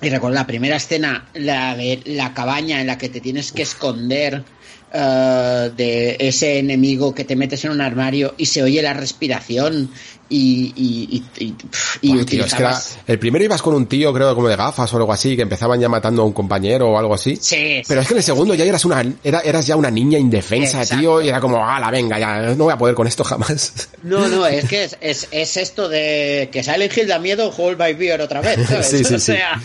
y 0.02 0.08
recuerdo 0.08 0.34
la 0.34 0.46
primera 0.46 0.76
escena, 0.76 1.28
la 1.34 1.76
de 1.76 2.00
la 2.06 2.32
cabaña 2.32 2.80
en 2.80 2.86
la 2.86 2.96
que 2.96 3.08
te 3.08 3.20
tienes 3.20 3.52
que 3.52 3.62
esconder 3.62 4.44
eh, 4.92 5.70
de 5.76 6.16
ese 6.18 6.58
enemigo 6.58 7.14
que 7.14 7.24
te 7.24 7.36
metes 7.36 7.64
en 7.64 7.70
un 7.70 7.80
armario 7.80 8.34
y 8.36 8.46
se 8.46 8.60
oye 8.60 8.82
la 8.82 8.92
respiración 8.92 9.90
y, 10.32 10.72
y, 10.76 11.24
y, 11.38 11.54
y 12.02 12.18
es 12.20 12.54
que 12.54 12.68
el 13.08 13.18
primero 13.18 13.44
ibas 13.44 13.60
con 13.60 13.74
un 13.74 13.86
tío, 13.86 14.12
creo, 14.14 14.32
como 14.34 14.48
de 14.48 14.54
gafas 14.54 14.92
o 14.94 14.96
algo 14.96 15.12
así, 15.12 15.34
que 15.34 15.42
empezaban 15.42 15.80
ya 15.80 15.88
matando 15.88 16.22
a 16.22 16.24
un 16.24 16.32
compañero 16.32 16.88
o 16.88 16.98
algo 16.98 17.14
así. 17.14 17.36
Sí. 17.36 17.82
Pero 17.86 18.00
es 18.00 18.06
que 18.06 18.14
en 18.14 18.18
el 18.18 18.22
segundo 18.22 18.54
ya 18.54 18.64
eras 18.64 18.84
una, 18.84 19.04
era, 19.24 19.40
eras 19.40 19.66
ya 19.66 19.74
una 19.74 19.90
niña 19.90 20.18
indefensa, 20.18 20.86
tío, 20.86 21.20
y 21.20 21.28
era 21.28 21.40
como, 21.40 21.56
la 21.56 21.90
venga, 21.90 22.18
ya, 22.18 22.54
no 22.54 22.64
voy 22.64 22.72
a 22.72 22.78
poder 22.78 22.94
con 22.94 23.06
esto 23.06 23.24
jamás. 23.24 23.88
No, 24.02 24.28
no, 24.28 24.46
es 24.46 24.66
que 24.66 24.84
es, 24.84 24.96
es, 25.00 25.28
es 25.30 25.56
esto 25.58 25.88
de 25.88 26.48
que 26.50 26.62
Silent 26.62 26.96
Hill 26.96 27.06
da 27.06 27.18
miedo, 27.18 27.52
Hold 27.54 27.76
by 27.76 27.94
Beer 27.94 28.20
otra 28.22 28.40
vez, 28.40 28.58
sí, 28.86 29.04
sí, 29.04 29.14
o 29.14 29.18
sea, 29.18 29.60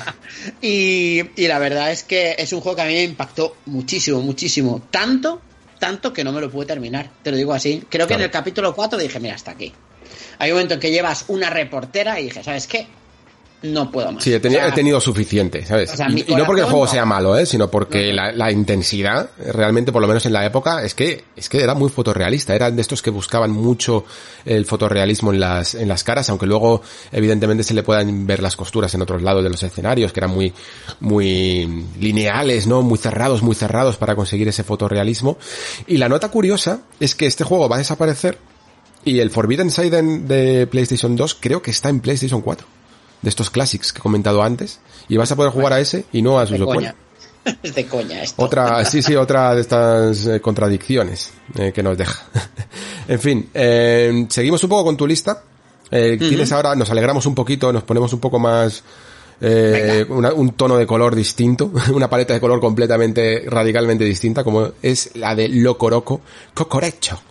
y, 0.61 1.21
y 1.35 1.47
la 1.47 1.57
verdad 1.57 1.91
es 1.91 2.03
que 2.03 2.35
es 2.37 2.51
un 2.51 2.59
juego 2.59 2.75
que 2.75 2.81
a 2.81 2.85
mí 2.85 2.93
me 2.93 3.03
impactó 3.03 3.55
muchísimo, 3.67 4.19
muchísimo. 4.21 4.81
Tanto, 4.91 5.41
tanto 5.79 6.11
que 6.11 6.23
no 6.23 6.33
me 6.33 6.41
lo 6.41 6.49
pude 6.49 6.65
terminar, 6.65 7.09
te 7.23 7.31
lo 7.31 7.37
digo 7.37 7.53
así. 7.53 7.83
Creo 7.89 8.07
que 8.07 8.15
en 8.15 8.21
el 8.21 8.31
capítulo 8.31 8.75
4 8.75 8.99
dije, 8.99 9.19
mira, 9.19 9.35
hasta 9.35 9.51
aquí. 9.51 9.71
Hay 10.39 10.51
un 10.51 10.57
momento 10.57 10.75
en 10.75 10.79
que 10.79 10.91
llevas 10.91 11.25
una 11.27 11.49
reportera 11.49 12.19
y 12.19 12.25
dije, 12.25 12.43
¿sabes 12.43 12.67
qué? 12.67 12.87
No 13.65 13.91
puedo 13.91 14.11
más. 14.11 14.23
Sí, 14.23 14.33
he, 14.33 14.39
tenido, 14.39 15.01
suficiente, 15.01 15.65
¿sabes? 15.65 15.93
y, 16.27 16.35
no 16.35 16.45
porque 16.45 16.61
el 16.61 16.67
juego 16.67 16.87
sea 16.87 17.05
malo, 17.05 17.37
¿eh? 17.37 17.45
Sino 17.45 17.69
porque 17.71 18.13
la, 18.13 18.51
intensidad, 18.51 19.29
realmente, 19.37 19.91
por 19.91 20.01
lo 20.01 20.07
menos 20.07 20.25
en 20.25 20.33
la 20.33 20.45
época, 20.45 20.83
es 20.83 20.93
que, 20.93 21.23
es 21.35 21.49
que 21.49 21.61
era 21.61 21.73
muy 21.73 21.89
fotorrealista. 21.89 22.53
Eran 22.53 22.75
de 22.75 22.81
estos 22.81 23.01
que 23.01 23.09
buscaban 23.09 23.51
mucho 23.51 24.05
el 24.45 24.65
fotorrealismo 24.65 25.33
en 25.33 25.39
las, 25.39 25.73
en 25.73 25.87
las 25.87 26.03
caras, 26.03 26.29
aunque 26.29 26.45
luego, 26.45 26.81
evidentemente, 27.11 27.63
se 27.63 27.73
le 27.73 27.81
puedan 27.81 28.27
ver 28.27 28.41
las 28.41 28.55
costuras 28.55 28.93
en 28.93 29.01
otros 29.01 29.21
lados 29.21 29.43
de 29.43 29.49
los 29.49 29.63
escenarios, 29.63 30.13
que 30.13 30.19
eran 30.19 30.31
muy, 30.31 30.53
muy 30.99 31.85
lineales, 31.99 32.67
¿no? 32.67 32.81
Muy 32.81 32.97
cerrados, 32.97 33.41
muy 33.41 33.55
cerrados 33.55 33.97
para 33.97 34.15
conseguir 34.15 34.47
ese 34.47 34.63
fotorrealismo. 34.63 35.37
Y 35.87 35.97
la 35.97 36.09
nota 36.09 36.29
curiosa 36.29 36.81
es 36.99 37.15
que 37.15 37.25
este 37.25 37.43
juego 37.43 37.67
va 37.67 37.77
a 37.77 37.79
desaparecer 37.79 38.37
y 39.05 39.19
el 39.19 39.29
Forbidden 39.29 39.69
Side 39.69 40.01
de 40.01 40.67
PlayStation 40.67 41.15
2 41.15 41.37
creo 41.39 41.61
que 41.61 41.71
está 41.71 41.89
en 41.89 41.99
PlayStation 41.99 42.41
4. 42.41 42.67
De 43.21 43.29
estos 43.29 43.49
classics 43.49 43.93
que 43.93 43.99
he 43.99 44.01
comentado 44.01 44.43
antes. 44.43 44.79
Y 45.07 45.17
vas 45.17 45.31
a 45.31 45.35
poder 45.35 45.51
jugar 45.51 45.73
a 45.73 45.79
ese 45.79 46.05
y 46.11 46.21
no 46.21 46.39
a 46.39 46.45
sus 46.45 46.59
coña. 46.59 46.95
Es 47.61 47.75
de 47.75 47.85
coña 47.85 48.23
esto. 48.23 48.41
Otra, 48.41 48.83
sí, 48.85 49.03
sí, 49.03 49.15
otra 49.15 49.53
de 49.53 49.61
estas 49.61 50.25
eh, 50.25 50.41
contradicciones 50.41 51.31
eh, 51.55 51.71
que 51.71 51.83
nos 51.83 51.95
deja. 51.95 52.25
en 53.07 53.19
fin, 53.19 53.49
eh, 53.53 54.25
seguimos 54.29 54.63
un 54.63 54.69
poco 54.71 54.85
con 54.85 54.97
tu 54.97 55.05
lista. 55.05 55.43
Tienes 55.87 56.51
ahora, 56.51 56.75
nos 56.75 56.89
alegramos 56.89 57.27
un 57.27 57.35
poquito, 57.35 57.71
nos 57.71 57.83
ponemos 57.83 58.11
un 58.11 58.19
poco 58.19 58.39
más, 58.39 58.83
un 59.39 60.53
tono 60.57 60.77
de 60.77 60.87
color 60.87 61.15
distinto, 61.15 61.71
una 61.93 62.09
paleta 62.09 62.33
de 62.33 62.41
color 62.41 62.59
completamente, 62.59 63.43
radicalmente 63.47 64.03
distinta, 64.03 64.43
como 64.43 64.71
es 64.81 65.11
la 65.15 65.35
de 65.35 65.47
Locoroco 65.47 66.21
Cocorecho. 66.53 67.21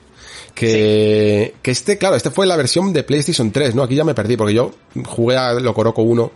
Que, 0.54 1.54
que 1.62 1.70
este, 1.72 1.98
claro, 1.98 2.14
este 2.14 2.30
fue 2.30 2.46
la 2.46 2.56
versión 2.56 2.92
de 2.92 3.02
PlayStation 3.02 3.50
3, 3.50 3.74
¿no? 3.74 3.82
Aquí 3.82 3.96
ya 3.96 4.04
me 4.04 4.14
perdí, 4.14 4.36
porque 4.36 4.54
yo 4.54 4.72
jugué 5.04 5.36
a 5.36 5.52
Locoroco 5.54 6.02
1 6.02 6.30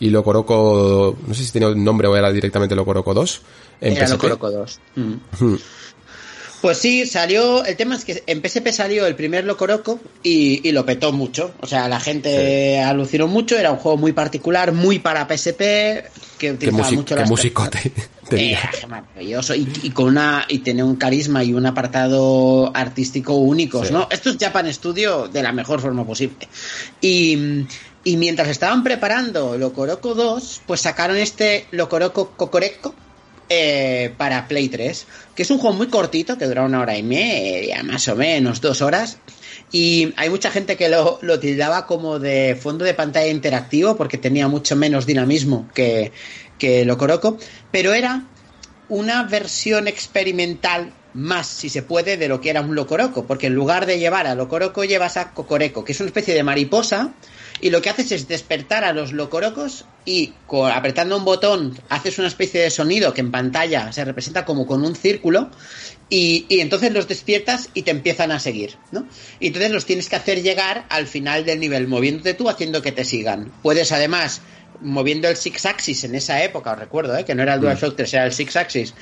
y 0.00 0.10
Locoroco, 0.10 1.16
no 1.26 1.34
sé 1.34 1.44
si 1.44 1.52
tenía 1.52 1.68
un 1.68 1.84
nombre 1.84 2.08
o 2.08 2.16
era 2.16 2.32
directamente 2.32 2.74
Locoroco 2.74 3.12
2. 3.12 3.42
En 3.80 3.96
era 3.96 4.08
Locoroco 4.08 4.50
2. 4.50 4.80
Mm. 4.96 5.14
Pues 6.60 6.78
sí, 6.78 7.06
salió. 7.06 7.64
El 7.64 7.76
tema 7.76 7.94
es 7.94 8.04
que 8.04 8.22
en 8.26 8.42
PSP 8.42 8.68
salió 8.72 9.06
el 9.06 9.14
primer 9.14 9.44
Locoroco 9.44 10.00
y, 10.22 10.66
y 10.68 10.72
lo 10.72 10.84
petó 10.84 11.12
mucho. 11.12 11.52
O 11.60 11.66
sea, 11.66 11.88
la 11.88 12.00
gente 12.00 12.80
alucinó 12.80 13.28
mucho. 13.28 13.56
Era 13.56 13.70
un 13.70 13.78
juego 13.78 13.96
muy 13.96 14.12
particular, 14.12 14.72
muy 14.72 14.98
para 14.98 15.26
PSP, 15.28 15.60
que 16.38 16.52
utilizaba 16.52 16.90
mucho 16.90 17.14
las 17.14 17.28
musicote. 17.28 17.92
Eh, 18.30 18.58
maravilloso. 18.86 19.54
Y, 19.54 19.66
y, 19.84 19.90
con 19.90 20.08
una. 20.08 20.44
Y 20.48 20.58
tenía 20.58 20.84
un 20.84 20.96
carisma 20.96 21.42
y 21.42 21.54
un 21.54 21.64
apartado 21.64 22.70
artístico 22.76 23.34
únicos, 23.34 23.90
¿no? 23.90 24.06
Esto 24.10 24.28
es 24.30 24.36
Japan 24.38 24.72
Studio 24.72 25.28
de 25.28 25.42
la 25.42 25.52
mejor 25.52 25.80
forma 25.80 26.04
posible. 26.04 26.48
Y. 27.00 27.66
Y 28.04 28.16
mientras 28.16 28.48
estaban 28.48 28.84
preparando 28.84 29.58
Locoroco 29.58 30.14
2, 30.14 30.62
pues 30.66 30.80
sacaron 30.80 31.16
este 31.16 31.66
Locoroco 31.72 32.30
Cocoreco, 32.36 32.94
eh, 33.48 34.12
para 34.16 34.46
Play 34.48 34.68
3, 34.68 35.06
que 35.34 35.42
es 35.42 35.50
un 35.50 35.58
juego 35.58 35.76
muy 35.76 35.88
cortito, 35.88 36.36
que 36.36 36.46
dura 36.46 36.64
una 36.64 36.80
hora 36.80 36.96
y 36.96 37.02
media, 37.02 37.82
más 37.82 38.08
o 38.08 38.16
menos, 38.16 38.60
dos 38.60 38.82
horas. 38.82 39.18
Y 39.70 40.12
hay 40.16 40.30
mucha 40.30 40.50
gente 40.50 40.76
que 40.76 40.88
lo, 40.88 41.18
lo 41.22 41.38
tildaba 41.38 41.86
como 41.86 42.18
de 42.18 42.58
fondo 42.60 42.84
de 42.84 42.94
pantalla 42.94 43.28
interactivo 43.28 43.96
porque 43.96 44.18
tenía 44.18 44.48
mucho 44.48 44.76
menos 44.76 45.06
dinamismo 45.06 45.68
que, 45.74 46.12
que 46.58 46.84
Locoroco, 46.84 47.38
pero 47.70 47.92
era 47.92 48.24
una 48.88 49.24
versión 49.24 49.88
experimental 49.88 50.92
más, 51.14 51.46
si 51.46 51.68
se 51.68 51.82
puede, 51.82 52.16
de 52.16 52.28
lo 52.28 52.40
que 52.40 52.50
era 52.50 52.60
un 52.60 52.74
Locoroco, 52.74 53.26
porque 53.26 53.46
en 53.48 53.54
lugar 53.54 53.86
de 53.86 53.98
llevar 53.98 54.26
a 54.26 54.34
Locoroco 54.34 54.84
llevas 54.84 55.16
a 55.16 55.32
Cocoreco, 55.32 55.84
que 55.84 55.92
es 55.92 56.00
una 56.00 56.08
especie 56.08 56.34
de 56.34 56.42
mariposa 56.42 57.12
y 57.60 57.70
lo 57.70 57.82
que 57.82 57.90
haces 57.90 58.12
es 58.12 58.28
despertar 58.28 58.84
a 58.84 58.92
los 58.92 59.12
locorocos 59.12 59.84
y 60.04 60.32
apretando 60.72 61.16
un 61.16 61.24
botón 61.24 61.78
haces 61.88 62.18
una 62.18 62.28
especie 62.28 62.60
de 62.60 62.70
sonido 62.70 63.12
que 63.12 63.20
en 63.20 63.30
pantalla 63.30 63.92
se 63.92 64.04
representa 64.04 64.44
como 64.44 64.66
con 64.66 64.84
un 64.84 64.94
círculo 64.94 65.50
y, 66.10 66.46
entonces 66.48 66.92
los 66.92 67.08
despiertas 67.08 67.68
y 67.74 67.82
te 67.82 67.90
empiezan 67.90 68.32
a 68.32 68.38
seguir, 68.38 68.76
¿no? 68.92 69.06
Y 69.40 69.48
entonces 69.48 69.70
los 69.70 69.84
tienes 69.84 70.08
que 70.08 70.16
hacer 70.16 70.42
llegar 70.42 70.86
al 70.88 71.06
final 71.06 71.44
del 71.44 71.60
nivel, 71.60 71.86
moviéndote 71.86 72.32
tú, 72.32 72.48
haciendo 72.48 72.80
que 72.80 72.92
te 72.92 73.04
sigan. 73.04 73.52
Puedes 73.62 73.92
además 73.92 74.40
moviendo 74.80 75.28
el 75.28 75.36
six 75.36 75.66
axis 75.66 76.04
en 76.04 76.14
esa 76.14 76.42
época, 76.42 76.72
os 76.72 76.78
recuerdo, 76.78 77.16
¿eh? 77.16 77.24
que 77.24 77.34
no 77.34 77.42
era 77.42 77.54
el 77.54 77.60
DualShock 77.60 77.96
3, 77.96 78.14
era 78.14 78.26
el 78.26 78.32
six 78.32 78.56
axis, 78.56 78.94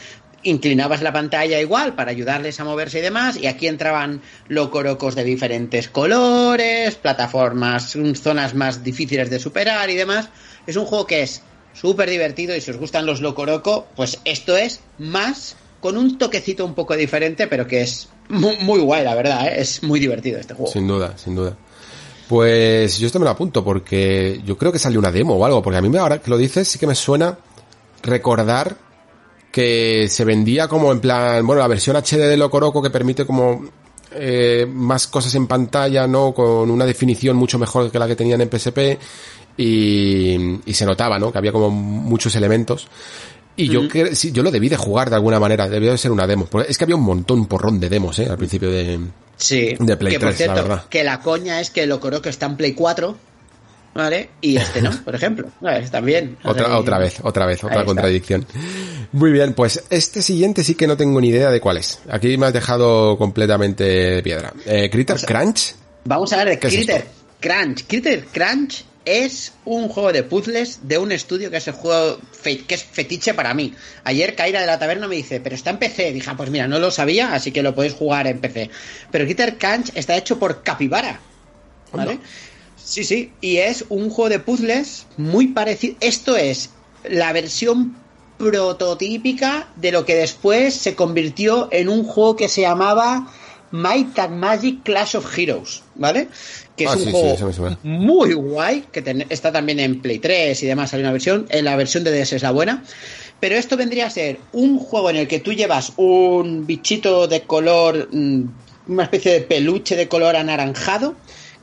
inclinabas 0.43 1.03
la 1.03 1.13
pantalla 1.13 1.61
igual 1.61 1.95
para 1.95 2.11
ayudarles 2.11 2.61
a 2.61 2.65
moverse 2.65 2.99
y 2.99 3.03
demás, 3.03 3.37
y 3.37 3.47
aquí 3.47 3.67
entraban 3.67 4.23
locorocos 4.49 5.15
de 5.15 5.25
diferentes 5.25 5.89
colores, 5.89 6.95
plataformas, 6.97 7.97
zonas 8.15 8.55
más 8.55 8.85
difíciles 8.85 9.31
de 9.31 9.39
superar 9.39 9.91
y 9.91 9.97
demás. 9.97 10.29
Es 10.67 10.77
un 10.77 10.87
juego 10.87 11.07
que 11.07 11.23
es 11.23 11.43
súper 11.73 12.09
divertido 12.09 12.57
y 12.57 12.61
si 12.61 12.71
os 12.71 12.77
gustan 12.79 13.07
los 13.07 13.21
locoroco, 13.21 13.87
pues 13.97 14.19
esto 14.25 14.57
es 14.57 14.81
más 14.99 15.57
con 15.81 15.97
un 15.97 16.19
toquecito 16.19 16.65
un 16.65 16.75
poco 16.75 16.97
diferente, 16.97 17.47
pero 17.47 17.67
que 17.67 17.83
es 17.83 18.09
muy, 18.29 18.81
guay, 18.81 19.05
la 19.05 19.15
verdad, 19.15 19.47
¿eh? 19.47 19.61
es 19.61 19.83
muy 19.83 20.01
divertido 20.01 20.39
este 20.39 20.55
juego. 20.55 20.73
Sin 20.73 20.87
duda, 20.87 21.17
sin 21.17 21.35
duda. 21.35 21.57
Pues 22.29 22.99
yo 22.99 23.07
esto 23.07 23.21
me 23.21 23.25
lo 23.25 23.31
apunto 23.31 23.63
porque 23.63 24.41
yo 24.45 24.59
creo 24.59 24.73
que 24.73 24.81
salió 24.81 24.99
una 24.99 25.13
demo 25.13 25.35
o 25.35 25.45
algo, 25.45 25.63
porque 25.63 25.77
a 25.77 25.83
mí 25.83 25.97
ahora 25.97 26.19
que 26.19 26.31
lo 26.31 26.37
dices 26.37 26.67
sí 26.67 26.79
que 26.79 26.87
me 26.87 26.97
suena 26.97 27.39
recordar 28.03 28.77
que 29.57 30.07
se 30.11 30.27
vendía 30.27 30.69
como 30.69 30.93
en 30.93 31.01
plan, 31.01 31.47
bueno, 31.47 31.63
la 31.63 31.67
versión 31.67 31.97
HD 31.97 32.29
de 32.29 32.37
Locoroco 32.37 32.83
que 32.83 32.91
permite 32.91 33.25
como 33.25 33.65
eh, 34.13 34.67
más 34.71 35.07
cosas 35.07 35.35
en 35.35 35.47
pantalla, 35.47 36.07
¿no? 36.07 36.35
Con 36.35 36.71
una 36.71 36.85
definición 36.85 37.39
mucho 37.39 37.59
mejor 37.59 37.91
que 37.91 37.99
la 37.99 38.07
que 38.07 38.17
tenían 38.17 38.43
en 38.43 38.51
PSP 38.51 38.99
y, 39.57 40.61
y 40.67 40.75
se 40.75 40.85
notaba, 40.85 41.19
¿no? 41.19 41.33
Que 41.33 41.39
había 41.39 41.53
como 41.53 41.71
muchos 41.71 42.35
elementos. 42.37 42.87
Y 43.57 43.69
yo 43.69 43.89
que 43.89 44.15
sí, 44.15 44.31
yo 44.31 44.43
lo 44.43 44.51
debí 44.51 44.69
de 44.69 44.77
jugar 44.77 45.09
de 45.09 45.17
alguna 45.17 45.41
manera, 45.41 45.71
debió 45.71 45.91
de 45.91 45.97
ser 45.97 46.13
una 46.13 46.27
demo. 46.27 46.45
Porque 46.45 46.71
es 46.71 46.77
que 46.77 46.85
había 46.85 46.97
un 46.97 47.05
montón, 47.05 47.39
un 47.39 47.47
porrón 47.47 47.81
de 47.81 47.89
demos, 47.89 48.19
¿eh? 48.19 48.29
Al 48.29 48.37
principio 48.37 48.71
de, 48.71 49.01
sí, 49.39 49.75
de 49.79 49.97
Play 49.97 50.13
que, 50.13 50.19
3, 50.19 50.49
la 50.49 50.55
verdad. 50.55 50.85
Que 50.91 51.03
la 51.03 51.21
coña 51.21 51.63
es 51.63 51.71
que 51.71 51.87
Locoroco 51.87 52.29
está 52.29 52.45
en 52.45 52.59
Play 52.59 52.75
4 52.75 53.17
¿vale? 53.97 54.31
Y 54.41 54.57
este 54.57 54.83
no, 54.83 54.91
por 55.05 55.15
ejemplo. 55.15 55.51
También. 55.91 56.37
Otra, 56.45 56.79
otra 56.79 56.99
vez, 56.99 57.19
otra 57.23 57.47
vez, 57.47 57.65
otra 57.65 57.85
contradicción. 57.85 58.47
Muy 59.13 59.33
bien, 59.33 59.55
pues 59.55 59.85
este 59.91 60.23
siguiente 60.23 60.63
sí 60.63 60.75
que 60.75 60.87
no 60.87 60.97
tengo 60.97 61.21
ni 61.21 61.29
idea 61.29 61.51
de 61.51 61.61
cuál 61.61 61.79
es. 61.79 62.01
Aquí 62.09 62.37
me 62.37 62.47
has 62.47 62.53
dejado 62.53 63.17
completamente 63.17 63.85
de 63.85 64.23
piedra. 64.23 64.53
Eh, 64.65 64.91
Critter 64.91 65.17
Crunch. 65.21 65.75
Vamos 66.05 66.33
a 66.33 66.37
ver 66.39 66.49
de 66.51 66.59
Critter 66.59 67.07
Crunch. 67.41 67.87
Critter 67.87 68.25
Crunch 68.27 68.85
es 69.05 69.53
un 69.65 69.89
juego 69.89 70.13
de 70.13 70.25
puzzles 70.25 70.81
de 70.83 70.99
un 70.99 71.13
estudio 71.13 71.51
que 71.51 71.59
es 71.59 71.69
el 71.69 71.75
juego 71.75 72.19
que 72.43 72.75
es 72.75 72.85
fetiche 72.85 73.35
para 73.35 73.55
mí. 73.55 73.73
Ayer 74.05 74.35
Kaira 74.35 74.61
de 74.61 74.67
la 74.67 74.79
Taberna 74.79 75.09
me 75.09 75.17
dice, 75.17 75.41
pero 75.41 75.55
está 75.55 75.71
en 75.71 75.79
PC. 75.79 76.13
Dije, 76.13 76.29
ah, 76.31 76.37
pues 76.37 76.51
mira, 76.51 76.69
no 76.69 76.79
lo 76.79 76.91
sabía, 76.91 77.33
así 77.33 77.53
que 77.53 77.63
lo 77.63 77.75
podéis 77.75 77.95
jugar 77.95 78.27
en 78.27 78.41
PC. 78.41 78.71
Pero 79.11 79.25
Critter 79.25 79.57
Crunch 79.57 79.93
está 79.95 80.17
hecho 80.17 80.39
por 80.39 80.63
Capybara. 80.63 81.21
¿Vale? 81.93 82.19
Sí, 82.87 83.03
sí. 83.03 83.33
Y 83.41 83.57
es 83.57 83.85
un 83.89 84.11
juego 84.11 84.29
de 84.29 84.39
puzzles 84.39 85.07
muy 85.17 85.49
parecido. 85.49 85.97
Esto 85.99 86.37
es 86.37 86.71
la 87.03 87.33
versión 87.33 87.97
prototípica 88.39 89.69
de 89.75 89.91
lo 89.91 90.05
que 90.05 90.15
después 90.15 90.75
se 90.75 90.95
convirtió 90.95 91.69
en 91.73 91.89
un 91.89 92.05
juego 92.05 92.37
que 92.37 92.49
se 92.49 92.61
llamaba 92.61 93.27
Might 93.73 94.17
and 94.21 94.37
Magic 94.37 94.85
Clash 94.85 95.17
of 95.17 95.37
Heroes, 95.37 95.83
¿vale? 95.97 96.29
Que 96.77 96.85
es 96.85 96.91
ah, 96.91 96.97
un 96.97 97.11
juego 97.11 97.77
muy 97.83 98.35
guay, 98.35 98.85
que 98.93 99.27
está 99.31 99.51
también 99.51 99.81
en 99.81 100.01
Play 100.01 100.21
3 100.21 100.63
y 100.63 100.67
demás, 100.67 100.95
hay 100.95 101.01
una 101.01 101.11
versión, 101.11 101.47
en 101.49 101.65
la 101.65 101.75
versión 101.75 102.05
de 102.05 102.17
DS 102.17 102.35
es 102.35 102.43
la 102.43 102.53
buena. 102.53 102.85
Pero 103.41 103.57
esto 103.57 103.77
vendría 103.77 104.07
a 104.07 104.11
ser 104.11 104.39
un 104.53 104.79
juego 104.79 105.11
en 105.11 105.17
el 105.17 105.27
que 105.27 105.41
tú 105.41 105.53
llevas 105.53 105.93
un 105.97 106.67
bichito 106.67 107.27
de 107.27 107.43
color, 107.43 108.09
mm, 108.13 108.45
una 108.89 109.03
especie 109.03 109.33
de 109.33 109.41
peluche 109.41 109.97
de 109.97 110.07
color 110.07 110.37
anaranjado, 110.37 111.17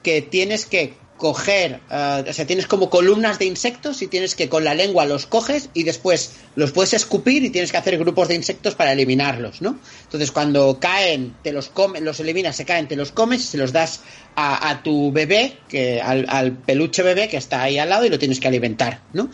que 0.03 0.21
tienes 0.21 0.65
que 0.65 1.01
coger, 1.23 1.79
eh, 1.89 2.25
o 2.27 2.33
sea, 2.33 2.45
tienes 2.45 2.67
como 2.67 2.89
columnas 2.89 3.39
de 3.39 3.45
insectos 3.45 4.01
y 4.01 4.07
tienes 4.07 4.35
que 4.35 4.49
con 4.49 4.65
la 4.65 4.73
lengua 4.73 5.05
los 5.05 5.25
coges 5.25 5.69
y 5.73 5.83
después 5.83 6.33
los 6.57 6.73
puedes 6.73 6.93
escupir 6.93 7.45
y 7.45 7.49
tienes 7.49 7.71
que 7.71 7.77
hacer 7.77 7.97
grupos 7.97 8.27
de 8.27 8.35
insectos 8.35 8.75
para 8.75 8.91
eliminarlos, 8.91 9.61
¿no? 9.61 9.79
Entonces 10.03 10.33
cuando 10.33 10.81
caen, 10.81 11.33
te 11.41 11.53
los 11.53 11.69
comes, 11.69 12.01
los 12.01 12.19
eliminas, 12.19 12.57
se 12.57 12.65
caen, 12.65 12.89
te 12.89 12.97
los 12.97 13.13
comes 13.13 13.39
y 13.39 13.47
se 13.47 13.57
los 13.57 13.71
das 13.71 14.01
a, 14.35 14.81
tu 14.83 15.13
bebé, 15.13 15.59
que 15.69 16.01
al, 16.01 16.57
peluche 16.57 17.03
bebé 17.03 17.29
que 17.29 17.37
está 17.37 17.63
ahí 17.63 17.77
al 17.77 17.87
lado 17.87 18.05
y 18.05 18.09
lo 18.09 18.19
tienes 18.19 18.41
que 18.41 18.49
alimentar, 18.49 18.99
¿no? 19.13 19.29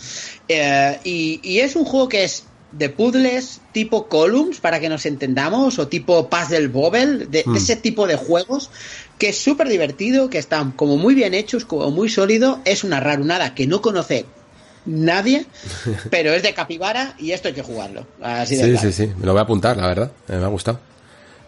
Eh, 0.47 0.99
y, 1.03 1.57
es 1.57 1.75
un 1.75 1.85
juego 1.85 2.07
que 2.07 2.23
es 2.23 2.43
de 2.71 2.89
puzzles 2.89 3.61
tipo 3.71 4.07
columns 4.07 4.59
para 4.59 4.79
que 4.79 4.89
nos 4.89 5.07
entendamos 5.07 5.79
o 5.79 5.87
tipo 5.87 6.29
puzzle 6.29 6.67
bobble 6.67 7.25
de, 7.25 7.43
hmm. 7.43 7.55
ese 7.55 7.77
tipo 7.77 8.05
de 8.05 8.15
juegos 8.15 8.69
que 9.19 9.29
es 9.29 9.37
súper 9.37 9.67
divertido, 9.67 10.29
que 10.29 10.39
están 10.39 10.71
como 10.71 10.97
muy 10.97 11.13
bien 11.13 11.33
hechos, 11.33 11.65
como 11.65 11.91
muy 11.91 12.09
sólido, 12.09 12.61
es 12.63 12.83
una 12.83 13.01
rarunada 13.01 13.53
que 13.53 13.67
no 13.67 13.81
conoce 13.81 14.25
nadie, 14.85 15.45
pero 16.09 16.33
es 16.33 16.41
de 16.41 16.53
capibara 16.53 17.15
y 17.19 17.31
esto 17.31 17.49
hay 17.49 17.53
que 17.53 17.61
jugarlo. 17.61 18.07
Así 18.21 18.55
sí, 18.55 18.77
sí, 18.77 18.91
sí, 18.93 19.11
me 19.17 19.25
lo 19.25 19.33
voy 19.33 19.41
a 19.41 19.43
apuntar, 19.43 19.77
la 19.77 19.87
verdad, 19.87 20.11
me 20.27 20.35
ha 20.35 20.47
gustado. 20.47 20.79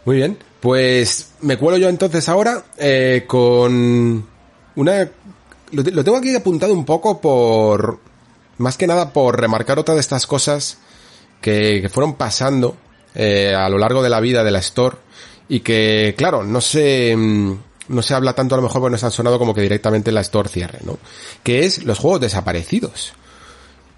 Muy 0.03 0.17
bien, 0.17 0.38
pues 0.59 1.32
me 1.41 1.57
cuelo 1.57 1.78
yo 1.78 1.88
entonces 1.88 2.28
ahora 2.28 2.65
eh, 2.78 3.24
con 3.26 4.28
una... 4.76 5.09
Lo, 5.72 6.03
tengo 6.03 6.17
aquí 6.17 6.36
apuntado 6.36 6.74
un 6.74 6.86
poco 6.86 7.22
por... 7.22 7.99
Más 8.57 8.78
que 8.78 8.86
nada 8.86 9.13
por 9.13 9.39
remarcar 9.39 9.80
otra 9.80 9.95
de 9.95 10.01
estas 10.01 10.28
cosas 10.28 10.78
que, 11.39 11.89
fueron 11.91 12.15
pasando 12.15 12.76
eh, 13.15 13.55
a 13.55 13.69
lo 13.69 13.78
largo 13.78 14.03
de 14.03 14.09
la 14.09 14.19
vida 14.19 14.43
de 14.43 14.51
la 14.51 14.59
Store 14.59 14.97
y 15.52 15.60
que, 15.60 16.16
claro, 16.18 16.45
no 16.45 16.62
se, 16.62 17.14
mm, 17.14 17.58
no 17.89 18.02
se 18.02 18.14
habla 18.14 18.32
tanto 18.32 18.56
a 18.56 18.58
lo 18.58 18.62
mejor 18.62 18.80
porque 18.80 18.93
nos 18.93 19.04
han 19.04 19.12
sonado 19.12 19.38
como 19.38 19.54
que 19.54 19.60
directamente 19.60 20.10
la 20.10 20.22
Store 20.22 20.47
cierre, 20.47 20.80
¿no? 20.86 20.97
Que 21.43 21.66
es 21.66 21.84
los 21.84 21.99
juegos 21.99 22.22
desaparecidos. 22.22 23.12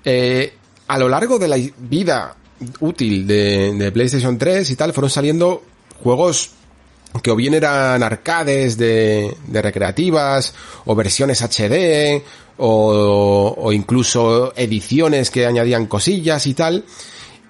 Eh, 0.03 0.51
a 0.87 0.97
lo 0.97 1.07
largo 1.07 1.37
de 1.37 1.47
la 1.47 1.57
vida 1.77 2.35
útil 2.79 3.27
de, 3.27 3.91
PlayStation 3.93 4.35
3 4.35 4.67
y 4.67 4.75
tal, 4.75 4.93
fueron 4.93 5.11
saliendo 5.11 5.61
juegos 6.01 6.49
que 7.21 7.29
o 7.29 7.35
bien 7.35 7.53
eran 7.53 8.01
arcades 8.01 8.75
de, 8.75 9.37
de 9.45 9.61
recreativas, 9.61 10.55
o 10.85 10.95
versiones 10.95 11.43
HD, 11.43 12.23
o, 12.57 13.53
o 13.55 13.71
incluso 13.71 14.53
ediciones 14.55 15.29
que 15.29 15.45
añadían 15.45 15.85
cosillas 15.85 16.47
y 16.47 16.55
tal, 16.55 16.83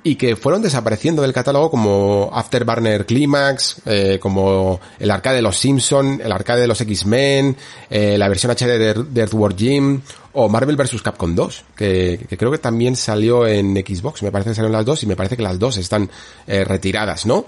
y 0.03 0.15
que 0.15 0.35
fueron 0.35 0.61
desapareciendo 0.61 1.21
del 1.21 1.31
catálogo 1.31 1.71
como 1.71 2.29
Afterburner 2.33 3.05
Climax, 3.05 3.77
eh, 3.85 4.19
como 4.21 4.81
el 4.99 5.09
arcade 5.09 5.37
de 5.37 5.41
los 5.41 5.57
Simpson, 5.57 6.21
el 6.23 6.31
arcade 6.31 6.61
de 6.61 6.67
los 6.67 6.81
X-Men, 6.81 7.55
eh, 7.89 8.17
la 8.17 8.27
versión 8.27 8.51
HD 8.51 8.77
de, 8.77 9.21
Earthworm 9.21 9.55
Jim 9.57 10.01
o 10.33 10.49
Marvel 10.49 10.75
vs. 10.75 11.01
Capcom 11.01 11.33
2, 11.33 11.65
que, 11.75 12.25
creo 12.37 12.51
que 12.51 12.57
también 12.57 12.97
salió 12.97 13.47
en 13.47 13.75
Xbox, 13.75 14.23
me 14.23 14.31
parece 14.31 14.49
que 14.49 14.55
salieron 14.55 14.73
las 14.73 14.85
dos 14.85 15.03
y 15.03 15.05
me 15.05 15.15
parece 15.15 15.37
que 15.37 15.43
las 15.43 15.57
dos 15.57 15.77
están 15.77 16.09
eh, 16.47 16.65
retiradas, 16.65 17.25
¿no? 17.25 17.45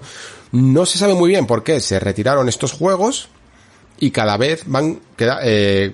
No 0.52 0.86
se 0.86 0.96
sabe 0.96 1.14
muy 1.14 1.30
bien 1.30 1.46
por 1.46 1.62
qué 1.62 1.80
se 1.80 1.98
retiraron 2.00 2.48
estos 2.48 2.72
juegos 2.72 3.28
y 3.98 4.12
cada 4.12 4.38
vez 4.38 4.62
van, 4.66 5.00
queda, 5.16 5.40
eh, 5.42 5.92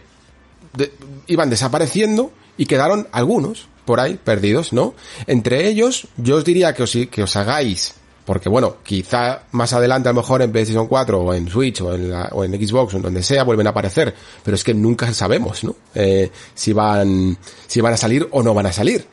iban 1.26 1.50
desapareciendo 1.50 2.30
y 2.56 2.66
quedaron 2.66 3.08
algunos 3.10 3.68
por 3.84 4.00
ahí 4.00 4.18
perdidos, 4.22 4.72
¿no? 4.72 4.94
Entre 5.26 5.68
ellos, 5.68 6.06
yo 6.16 6.36
os 6.36 6.44
diría 6.44 6.74
que 6.74 6.82
os, 6.82 6.96
que 7.10 7.22
os 7.22 7.36
hagáis, 7.36 7.94
porque 8.24 8.48
bueno, 8.48 8.76
quizá 8.82 9.42
más 9.52 9.72
adelante 9.72 10.08
a 10.08 10.12
lo 10.12 10.20
mejor 10.20 10.42
en 10.42 10.52
PlayStation 10.52 10.86
4 10.86 11.20
o 11.20 11.34
en 11.34 11.48
Switch 11.48 11.80
o 11.80 11.94
en, 11.94 12.10
la, 12.10 12.28
o 12.32 12.44
en 12.44 12.52
Xbox 12.52 12.94
o 12.94 12.96
en 12.96 13.02
donde 13.02 13.22
sea 13.22 13.42
vuelven 13.42 13.66
a 13.66 13.70
aparecer, 13.70 14.14
pero 14.44 14.54
es 14.54 14.62
que 14.62 14.74
nunca 14.74 15.12
sabemos, 15.12 15.64
¿no? 15.64 15.74
Eh, 15.94 16.30
si 16.54 16.72
van, 16.72 17.36
si 17.66 17.80
van 17.80 17.94
a 17.94 17.96
salir 17.96 18.28
o 18.30 18.42
no 18.42 18.54
van 18.54 18.66
a 18.66 18.72
salir. 18.72 19.06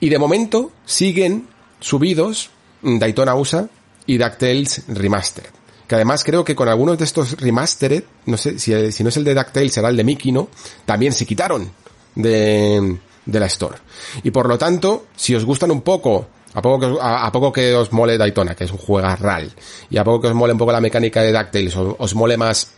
Y 0.00 0.08
de 0.08 0.18
momento 0.18 0.72
siguen 0.86 1.48
subidos 1.80 2.50
Daytona 2.82 3.34
USA 3.34 3.68
y 4.06 4.18
DuckTales 4.18 4.84
Remastered. 4.88 5.50
Que 5.86 5.96
además 5.96 6.24
creo 6.24 6.44
que 6.44 6.54
con 6.54 6.68
algunos 6.68 6.96
de 6.96 7.04
estos 7.04 7.38
remastered, 7.38 8.04
no 8.24 8.38
sé, 8.38 8.58
si, 8.58 8.90
si 8.90 9.02
no 9.02 9.10
es 9.10 9.16
el 9.18 9.24
de 9.24 9.34
DuckTales 9.34 9.72
será 9.72 9.90
el 9.90 9.96
de 9.98 10.04
Mickey, 10.04 10.32
¿no? 10.32 10.48
También 10.86 11.12
se 11.12 11.26
quitaron 11.26 11.70
de, 12.14 12.98
de 13.26 13.40
la 13.40 13.46
Store. 13.46 13.78
Y 14.22 14.30
por 14.30 14.48
lo 14.48 14.58
tanto, 14.58 15.06
si 15.16 15.34
os 15.34 15.44
gustan 15.44 15.70
un 15.70 15.82
poco, 15.82 16.26
a 16.54 16.62
poco 16.62 16.80
que, 16.80 16.98
a, 17.00 17.30
poco 17.32 17.52
que 17.52 17.74
os 17.74 17.92
mole 17.92 18.18
Daytona, 18.18 18.54
que 18.54 18.64
es 18.64 18.70
un 18.70 18.78
juego 18.78 19.08
RAL, 19.16 19.52
y 19.90 19.96
a 19.96 20.04
poco 20.04 20.22
que 20.22 20.28
os 20.28 20.34
mole 20.34 20.52
un 20.52 20.58
poco 20.58 20.72
la 20.72 20.80
mecánica 20.80 21.22
de 21.22 21.32
DuckTales, 21.32 21.76
os, 21.76 21.96
os 21.98 22.14
mole 22.14 22.36
más 22.36 22.72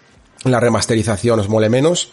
la 0.44 0.60
remasterización, 0.60 1.40
os 1.40 1.48
mole 1.48 1.68
menos, 1.68 2.10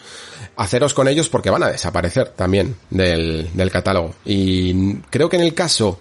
haceros 0.55 0.93
con 0.93 1.07
ellos 1.07 1.29
porque 1.29 1.49
van 1.49 1.63
a 1.63 1.69
desaparecer 1.69 2.29
también 2.29 2.75
del, 2.89 3.49
del 3.53 3.71
catálogo. 3.71 4.15
Y 4.25 4.95
creo 5.09 5.29
que 5.29 5.38
en 5.38 5.43
el 5.43 5.53
caso 5.53 5.99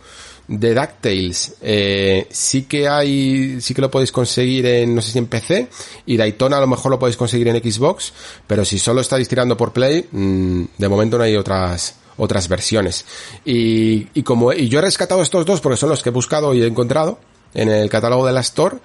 de 0.49 0.75
DuckTales 0.75 1.55
eh, 1.63 2.27
sí 2.31 2.65
que 2.65 2.89
hay, 2.89 3.61
sí 3.61 3.75
que 3.75 3.81
lo 3.81 3.91
podéis 3.91 4.13
conseguir 4.13 4.67
en, 4.67 4.95
no 4.95 5.03
sé 5.03 5.13
si 5.13 5.19
en 5.19 5.27
PC, 5.27 5.69
y 6.07 6.17
Daytona 6.17 6.59
a 6.59 6.61
lo 6.61 6.67
mejor 6.67 6.91
lo 6.91 6.99
podéis 6.99 7.17
conseguir 7.17 7.49
en 7.49 7.57
Xbox, 7.63 8.13
pero 8.47 8.65
si 8.65 8.79
solo 8.79 9.01
estáis 9.01 9.29
tirando 9.29 9.57
por 9.57 9.73
Play, 9.73 10.07
mm, 10.11 10.65
de 10.79 10.89
momento 10.89 11.19
no 11.19 11.25
hay 11.25 11.37
otras, 11.37 11.97
otras 12.17 12.49
versiones. 12.49 13.05
Y, 13.45 14.09
y 14.15 14.23
como, 14.23 14.53
y 14.53 14.69
yo 14.69 14.79
he 14.79 14.83
rescatado 14.83 15.23
estos 15.23 15.47
dos 15.47 15.61
porque 15.61 15.77
son 15.77 15.89
los 15.89 16.03
que 16.03 16.11
he 16.11 16.13
buscado 16.13 16.55
y 16.55 16.63
he 16.63 16.67
encontrado 16.67 17.19
en 17.55 17.69
el 17.69 17.89
catálogo 17.89 18.27
de 18.27 18.33
la 18.33 18.41
Store, 18.41 18.79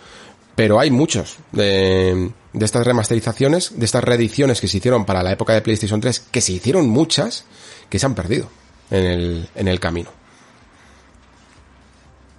pero 0.56 0.80
hay 0.80 0.92
muchos 0.92 1.38
de, 1.52 2.32
de 2.54 2.66
estas 2.66 2.86
remasterizaciones, 2.86 3.78
de 3.78 3.86
estas 3.86 4.04
reediciones 4.04 4.60
que 4.60 4.68
se 4.68 4.78
hicieron 4.78 5.06
para 5.06 5.24
la 5.24 5.32
época 5.32 5.54
de 5.54 5.62
PlayStation 5.62 6.02
3, 6.02 6.20
que 6.32 6.42
se 6.42 6.54
hicieron 6.54 6.90
muchas, 6.90 7.46
que 7.90 8.00
se 8.00 8.06
han 8.06 8.16
perdido 8.16 8.50
en 8.90 9.06
el, 9.06 9.50
en 9.56 9.68
el 9.68 9.80
camino. 9.80 10.10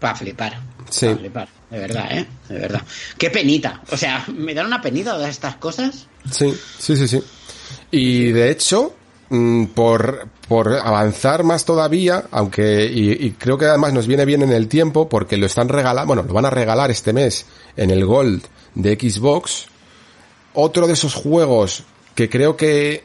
Para 0.00 0.14
flipar. 0.14 0.60
Sí. 0.90 1.06
Para 1.06 1.18
flipar. 1.18 1.48
De 1.70 1.78
verdad, 1.78 2.18
¿eh? 2.18 2.26
De 2.48 2.58
verdad. 2.58 2.82
Qué 3.18 3.30
penita. 3.30 3.82
O 3.90 3.96
sea, 3.96 4.24
me 4.28 4.54
dan 4.54 4.66
una 4.66 4.80
penita 4.80 5.18
de 5.18 5.28
estas 5.28 5.56
cosas. 5.56 6.06
Sí, 6.30 6.54
sí, 6.78 6.96
sí, 6.96 7.08
sí. 7.08 7.22
Y 7.90 8.32
de 8.32 8.50
hecho, 8.50 8.94
por, 9.74 10.28
por 10.48 10.74
avanzar 10.74 11.44
más 11.44 11.64
todavía, 11.64 12.24
aunque, 12.30 12.86
y, 12.86 13.32
creo 13.32 13.58
que 13.58 13.66
además 13.66 13.92
nos 13.92 14.06
viene 14.06 14.24
bien 14.24 14.42
en 14.42 14.52
el 14.52 14.68
tiempo, 14.68 15.08
porque 15.08 15.36
lo 15.36 15.46
están 15.46 15.68
regalando, 15.68 16.06
bueno, 16.06 16.22
lo 16.22 16.32
van 16.32 16.46
a 16.46 16.50
regalar 16.50 16.90
este 16.90 17.12
mes 17.12 17.46
en 17.76 17.90
el 17.90 18.04
Gold 18.06 18.44
de 18.74 18.94
Xbox. 18.94 19.66
Otro 20.54 20.86
de 20.86 20.94
esos 20.94 21.14
juegos 21.14 21.84
que 22.14 22.28
creo 22.28 22.56
que 22.56 23.04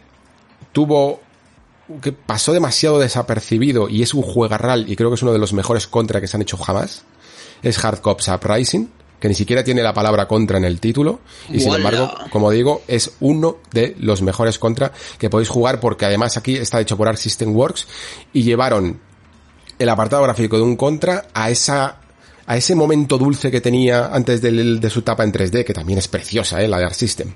tuvo 0.71 1.19
que 2.01 2.13
pasó 2.13 2.53
demasiado 2.53 2.97
desapercibido 2.97 3.89
y 3.89 4.01
es 4.01 4.13
un 4.13 4.24
juegarral 4.24 4.89
y 4.89 4.95
creo 4.95 5.09
que 5.09 5.15
es 5.15 5.21
uno 5.21 5.34
de 5.34 5.39
los 5.39 5.51
mejores 5.51 5.86
contra 5.86 6.21
que 6.21 6.28
se 6.28 6.38
han 6.38 6.41
hecho 6.41 6.57
jamás, 6.57 7.03
es 7.61 7.84
Hard 7.84 7.99
Cops 7.99 8.30
Uprising, 8.30 8.89
que 9.24 9.30
ni 9.30 9.36
siquiera 9.36 9.63
tiene 9.63 9.82
la 9.82 9.93
palabra 9.93 10.28
contra 10.28 10.57
en 10.57 10.65
el 10.65 10.82
título 10.82 11.21
y 11.49 11.61
sin 11.61 11.74
embargo, 11.74 12.13
como 12.30 12.51
digo, 12.51 12.82
es 12.89 13.13
uno 13.21 13.59
de 13.71 13.95
los 13.97 14.21
mejores 14.21 14.59
contra 14.59 14.91
que 15.17 15.30
podéis 15.30 15.47
jugar 15.47 15.80
porque 15.80 16.03
además 16.03 16.36
aquí 16.36 16.57
está 16.57 16.82
hecho 16.82 16.97
por 16.97 17.07
Arc 17.07 17.15
System 17.15 17.55
Works 17.55 17.88
y 18.34 18.43
llevaron 18.43 18.99
el 19.80 19.88
apartado 19.88 20.24
gráfico 20.24 20.57
de 20.57 20.63
un 20.63 20.76
contra 20.76 21.28
a 21.34 21.49
esa 21.49 22.01
a 22.47 22.57
ese 22.57 22.76
momento 22.76 23.17
dulce 23.17 23.49
que 23.49 23.61
tenía 23.61 24.07
antes 24.07 24.41
de, 24.41 24.89
su 24.89 25.03
tapa 25.03 25.24
en 25.24 25.32
3D, 25.32 25.63
que 25.63 25.74
también 25.74 25.99
es 25.99 26.09
preciosa, 26.09 26.61
¿eh? 26.61 26.67
la 26.67 26.80
de 26.80 26.84
Arc 26.84 26.93
System, 26.93 27.34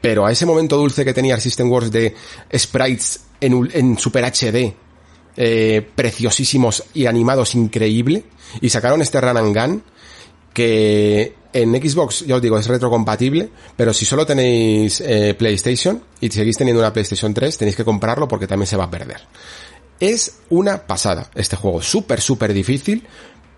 pero 0.00 0.26
a 0.26 0.32
ese 0.32 0.44
momento 0.44 0.76
dulce 0.76 1.04
que 1.04 1.14
tenía 1.14 1.34
Arc 1.34 1.42
System 1.44 1.70
Works 1.70 1.92
de 1.92 2.16
sprites 2.52 3.26
en, 3.40 3.70
en 3.72 3.96
Super 3.96 4.24
HD, 4.24 4.74
eh, 5.36 5.88
preciosísimos 5.94 6.82
y 6.94 7.06
animados 7.06 7.54
increíble. 7.54 8.24
Y 8.60 8.70
sacaron 8.70 9.02
este 9.02 9.20
Run 9.20 9.36
and 9.36 9.56
Gun 9.56 9.82
que 10.58 11.36
en 11.52 11.72
Xbox, 11.80 12.26
ya 12.26 12.34
os 12.34 12.42
digo, 12.42 12.58
es 12.58 12.66
retrocompatible, 12.66 13.48
pero 13.76 13.94
si 13.94 14.04
solo 14.04 14.26
tenéis 14.26 15.00
eh, 15.00 15.36
PlayStation 15.38 16.02
y 16.20 16.28
seguís 16.30 16.58
teniendo 16.58 16.82
una 16.82 16.92
PlayStation 16.92 17.32
3, 17.32 17.58
tenéis 17.58 17.76
que 17.76 17.84
comprarlo 17.84 18.26
porque 18.26 18.48
también 18.48 18.66
se 18.66 18.76
va 18.76 18.82
a 18.82 18.90
perder. 18.90 19.20
Es 20.00 20.40
una 20.50 20.84
pasada 20.84 21.30
este 21.36 21.54
juego, 21.54 21.80
súper, 21.80 22.20
súper 22.20 22.52
difícil, 22.52 23.06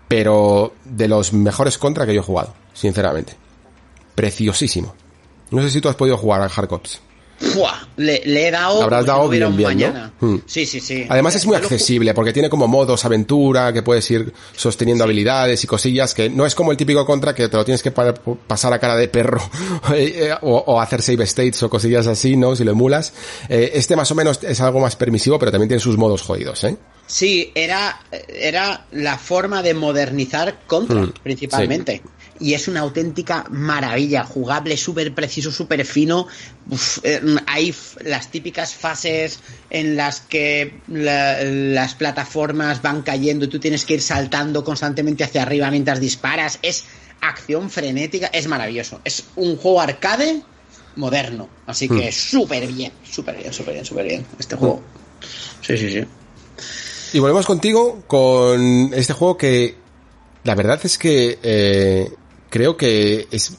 pero 0.07 0.75
de 0.85 1.07
los 1.07 1.33
mejores 1.33 1.79
contra 1.79 2.05
que 2.05 2.13
yo 2.13 2.21
he 2.21 2.23
jugado, 2.23 2.53
sinceramente. 2.71 3.35
Preciosísimo. 4.13 4.93
No 5.49 5.63
sé 5.63 5.71
si 5.71 5.81
tú 5.81 5.89
has 5.89 5.95
podido 5.95 6.17
jugar 6.17 6.43
al 6.43 6.51
Hardcops. 7.41 7.87
Le, 7.97 8.21
le, 8.25 8.47
he 8.47 8.51
dado. 8.51 8.77
Le 8.77 8.83
habrás 8.83 9.05
dado 9.05 9.29
bien, 9.29 9.55
bien, 9.55 9.69
mañana. 9.69 10.13
¿no? 10.19 10.27
Hmm. 10.27 10.41
Sí, 10.45 10.65
sí, 10.65 10.79
sí. 10.79 11.05
Además 11.09 11.35
es 11.35 11.45
muy 11.45 11.55
accesible 11.55 12.13
porque 12.13 12.33
tiene 12.33 12.49
como 12.49 12.67
modos 12.67 13.03
aventura 13.05 13.73
que 13.73 13.83
puedes 13.83 14.09
ir 14.11 14.33
sosteniendo 14.55 15.03
sí. 15.03 15.09
habilidades 15.09 15.63
y 15.63 15.67
cosillas 15.67 16.13
que 16.13 16.29
no 16.29 16.45
es 16.45 16.55
como 16.55 16.71
el 16.71 16.77
típico 16.77 17.05
contra 17.05 17.33
que 17.33 17.49
te 17.49 17.57
lo 17.57 17.65
tienes 17.65 17.81
que 17.81 17.91
pa 17.91 18.13
pasar 18.13 18.73
a 18.73 18.79
cara 18.79 18.95
de 18.95 19.07
perro 19.07 19.41
eh, 19.95 20.33
o, 20.41 20.55
o, 20.55 20.79
hacer 20.79 21.01
save 21.01 21.23
states 21.23 21.63
o 21.63 21.69
cosillas 21.69 22.07
así, 22.07 22.35
¿no? 22.35 22.55
Si 22.55 22.63
lo 22.63 22.71
emulas. 22.71 23.13
Eh, 23.49 23.71
este 23.73 23.95
más 23.95 24.11
o 24.11 24.15
menos 24.15 24.39
es 24.43 24.59
algo 24.61 24.79
más 24.79 24.95
permisivo 24.95 25.37
pero 25.39 25.51
también 25.51 25.69
tiene 25.69 25.81
sus 25.81 25.97
modos 25.97 26.21
jodidos, 26.21 26.63
¿eh? 26.63 26.77
Sí, 27.07 27.51
era, 27.53 27.99
era 28.29 28.85
la 28.91 29.17
forma 29.17 29.61
de 29.61 29.73
modernizar 29.73 30.61
contra, 30.65 31.01
hmm. 31.01 31.13
principalmente. 31.23 32.01
Sí 32.03 32.20
y 32.41 32.55
es 32.55 32.67
una 32.67 32.79
auténtica 32.81 33.45
maravilla, 33.49 34.23
jugable, 34.23 34.75
súper 34.75 35.13
preciso, 35.13 35.51
súper 35.51 35.85
fino. 35.85 36.27
Uf, 36.69 36.97
eh, 37.03 37.21
hay 37.45 37.73
las 38.03 38.31
típicas 38.31 38.73
fases 38.73 39.39
en 39.69 39.95
las 39.95 40.21
que 40.21 40.81
la, 40.87 41.43
las 41.43 41.93
plataformas 41.95 42.81
van 42.81 43.03
cayendo 43.03 43.45
y 43.45 43.47
tú 43.47 43.59
tienes 43.59 43.85
que 43.85 43.93
ir 43.93 44.01
saltando 44.01 44.63
constantemente 44.63 45.23
hacia 45.23 45.43
arriba 45.43 45.69
mientras 45.69 45.99
disparas. 45.99 46.57
Es 46.63 46.85
acción 47.21 47.69
frenética, 47.69 48.27
es 48.33 48.47
maravilloso. 48.47 48.99
Es 49.03 49.25
un 49.35 49.55
juego 49.57 49.81
arcade 49.81 50.41
moderno, 50.95 51.47
así 51.67 51.87
que 51.87 52.09
mm. 52.09 52.11
súper 52.11 52.67
bien, 52.67 52.91
súper 53.09 53.37
bien, 53.37 53.53
súper 53.53 53.73
bien, 53.75 53.85
súper 53.85 54.05
bien 54.05 54.25
este 54.39 54.55
juego. 54.55 54.81
Sí, 55.61 55.77
sí, 55.77 55.91
sí. 55.91 56.05
Y 57.13 57.19
volvemos 57.19 57.45
contigo 57.45 58.03
con 58.07 58.93
este 58.93 59.13
juego 59.13 59.37
que 59.37 59.75
la 60.43 60.55
verdad 60.55 60.79
es 60.83 60.97
que 60.97 61.37
eh, 61.43 62.11
creo 62.51 62.77
que 62.77 63.27
es 63.31 63.57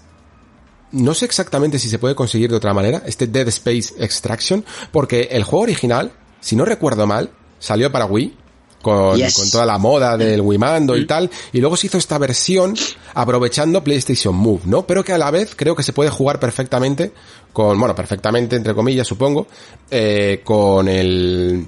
no 0.93 1.14
sé 1.14 1.24
exactamente 1.24 1.78
si 1.78 1.88
se 1.88 1.99
puede 1.99 2.14
conseguir 2.14 2.51
de 2.51 2.57
otra 2.57 2.74
manera, 2.74 3.03
este 3.07 3.26
Dead 3.26 3.49
Space 3.49 3.95
Extraction, 3.99 4.64
porque 4.93 5.28
el 5.32 5.43
juego 5.43 5.64
original, 5.64 6.12
si 6.40 6.55
no 6.55 6.64
recuerdo 6.64 7.07
mal, 7.07 7.30
salió 7.59 7.90
para 7.90 8.05
Wii, 8.05 8.36
con, 8.82 9.16
yes. 9.16 9.34
con 9.34 9.51
toda 9.51 9.64
la 9.64 9.78
moda 9.78 10.16
del 10.16 10.40
Wii 10.43 10.59
Mando 10.59 10.97
y 10.97 11.07
tal, 11.07 11.30
y 11.53 11.61
luego 11.61 11.76
se 11.76 11.86
hizo 11.86 11.97
esta 11.97 12.18
versión 12.18 12.74
aprovechando 13.14 13.82
PlayStation 13.82 14.34
Move, 14.34 14.62
¿no? 14.66 14.86
Pero 14.86 15.03
que 15.03 15.12
a 15.12 15.18
la 15.18 15.30
vez 15.30 15.55
creo 15.57 15.74
que 15.74 15.82
se 15.82 15.93
puede 15.93 16.11
jugar 16.11 16.38
perfectamente 16.38 17.12
con, 17.53 17.78
bueno, 17.78 17.95
perfectamente 17.95 18.57
entre 18.57 18.74
comillas 18.74 19.07
supongo, 19.07 19.47
eh, 19.90 20.43
con 20.45 20.88
el, 20.88 21.66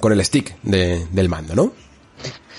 con 0.00 0.12
el 0.12 0.24
stick 0.24 0.56
de, 0.62 1.06
del 1.10 1.28
mando, 1.28 1.54
¿no? 1.54 1.87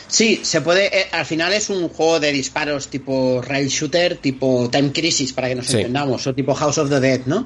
Sí, 0.10 0.42
se 0.44 0.62
puede. 0.62 0.88
Eh, 0.88 1.08
al 1.12 1.26
final 1.26 1.54
es 1.54 1.70
un 1.70 1.88
juego 1.88 2.20
de 2.20 2.32
disparos 2.32 2.90
tipo 2.90 3.42
rail 3.42 3.70
shooter, 3.70 4.18
tipo 4.18 4.68
Time 4.72 4.92
Crisis, 4.92 5.34
para 5.34 5.48
que 5.48 5.56
nos 5.56 5.68
sí. 5.68 5.78
entendamos, 5.78 6.26
o 6.26 6.34
tipo 6.34 6.54
House 6.56 6.80
of 6.80 6.90
the 6.90 7.00
Dead, 7.00 7.22
¿no? 7.26 7.46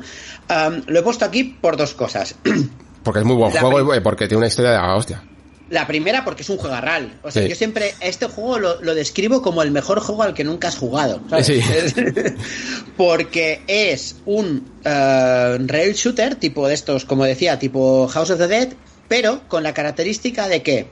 Um, 0.49 0.81
lo 0.87 0.99
he 0.99 1.03
puesto 1.03 1.25
aquí 1.25 1.43
por 1.43 1.77
dos 1.77 1.93
cosas. 1.93 2.35
Porque 3.03 3.19
es 3.19 3.25
muy 3.25 3.35
buen 3.35 3.53
la 3.53 3.59
juego 3.59 3.93
y 3.93 3.99
porque 3.99 4.29
tiene 4.29 4.37
una 4.37 4.47
historia 4.47 4.71
de 4.71 4.77
la 4.77 4.95
hostia. 4.95 5.21
La 5.69 5.85
primera 5.87 6.23
porque 6.23 6.43
es 6.43 6.49
un 6.49 6.55
juegarral. 6.55 7.19
O 7.21 7.31
sea, 7.31 7.43
sí. 7.43 7.49
yo 7.49 7.55
siempre 7.55 7.93
este 7.99 8.27
juego 8.27 8.59
lo, 8.59 8.81
lo, 8.81 8.95
describo 8.95 9.41
como 9.41 9.61
el 9.61 9.71
mejor 9.71 9.99
juego 9.99 10.23
al 10.23 10.33
que 10.33 10.45
nunca 10.45 10.69
has 10.69 10.77
jugado. 10.77 11.19
¿sabes? 11.29 11.47
Sí. 11.47 11.59
porque 12.97 13.61
es 13.67 14.15
un 14.25 14.71
uh, 14.85 15.67
rail 15.67 15.93
shooter, 15.95 16.35
tipo 16.35 16.65
de 16.65 16.75
estos, 16.75 17.03
como 17.03 17.25
decía, 17.25 17.59
tipo 17.59 18.07
House 18.07 18.29
of 18.29 18.39
the 18.39 18.47
Dead, 18.47 18.69
pero 19.09 19.41
con 19.49 19.63
la 19.63 19.73
característica 19.73 20.47
de 20.47 20.63
que 20.63 20.87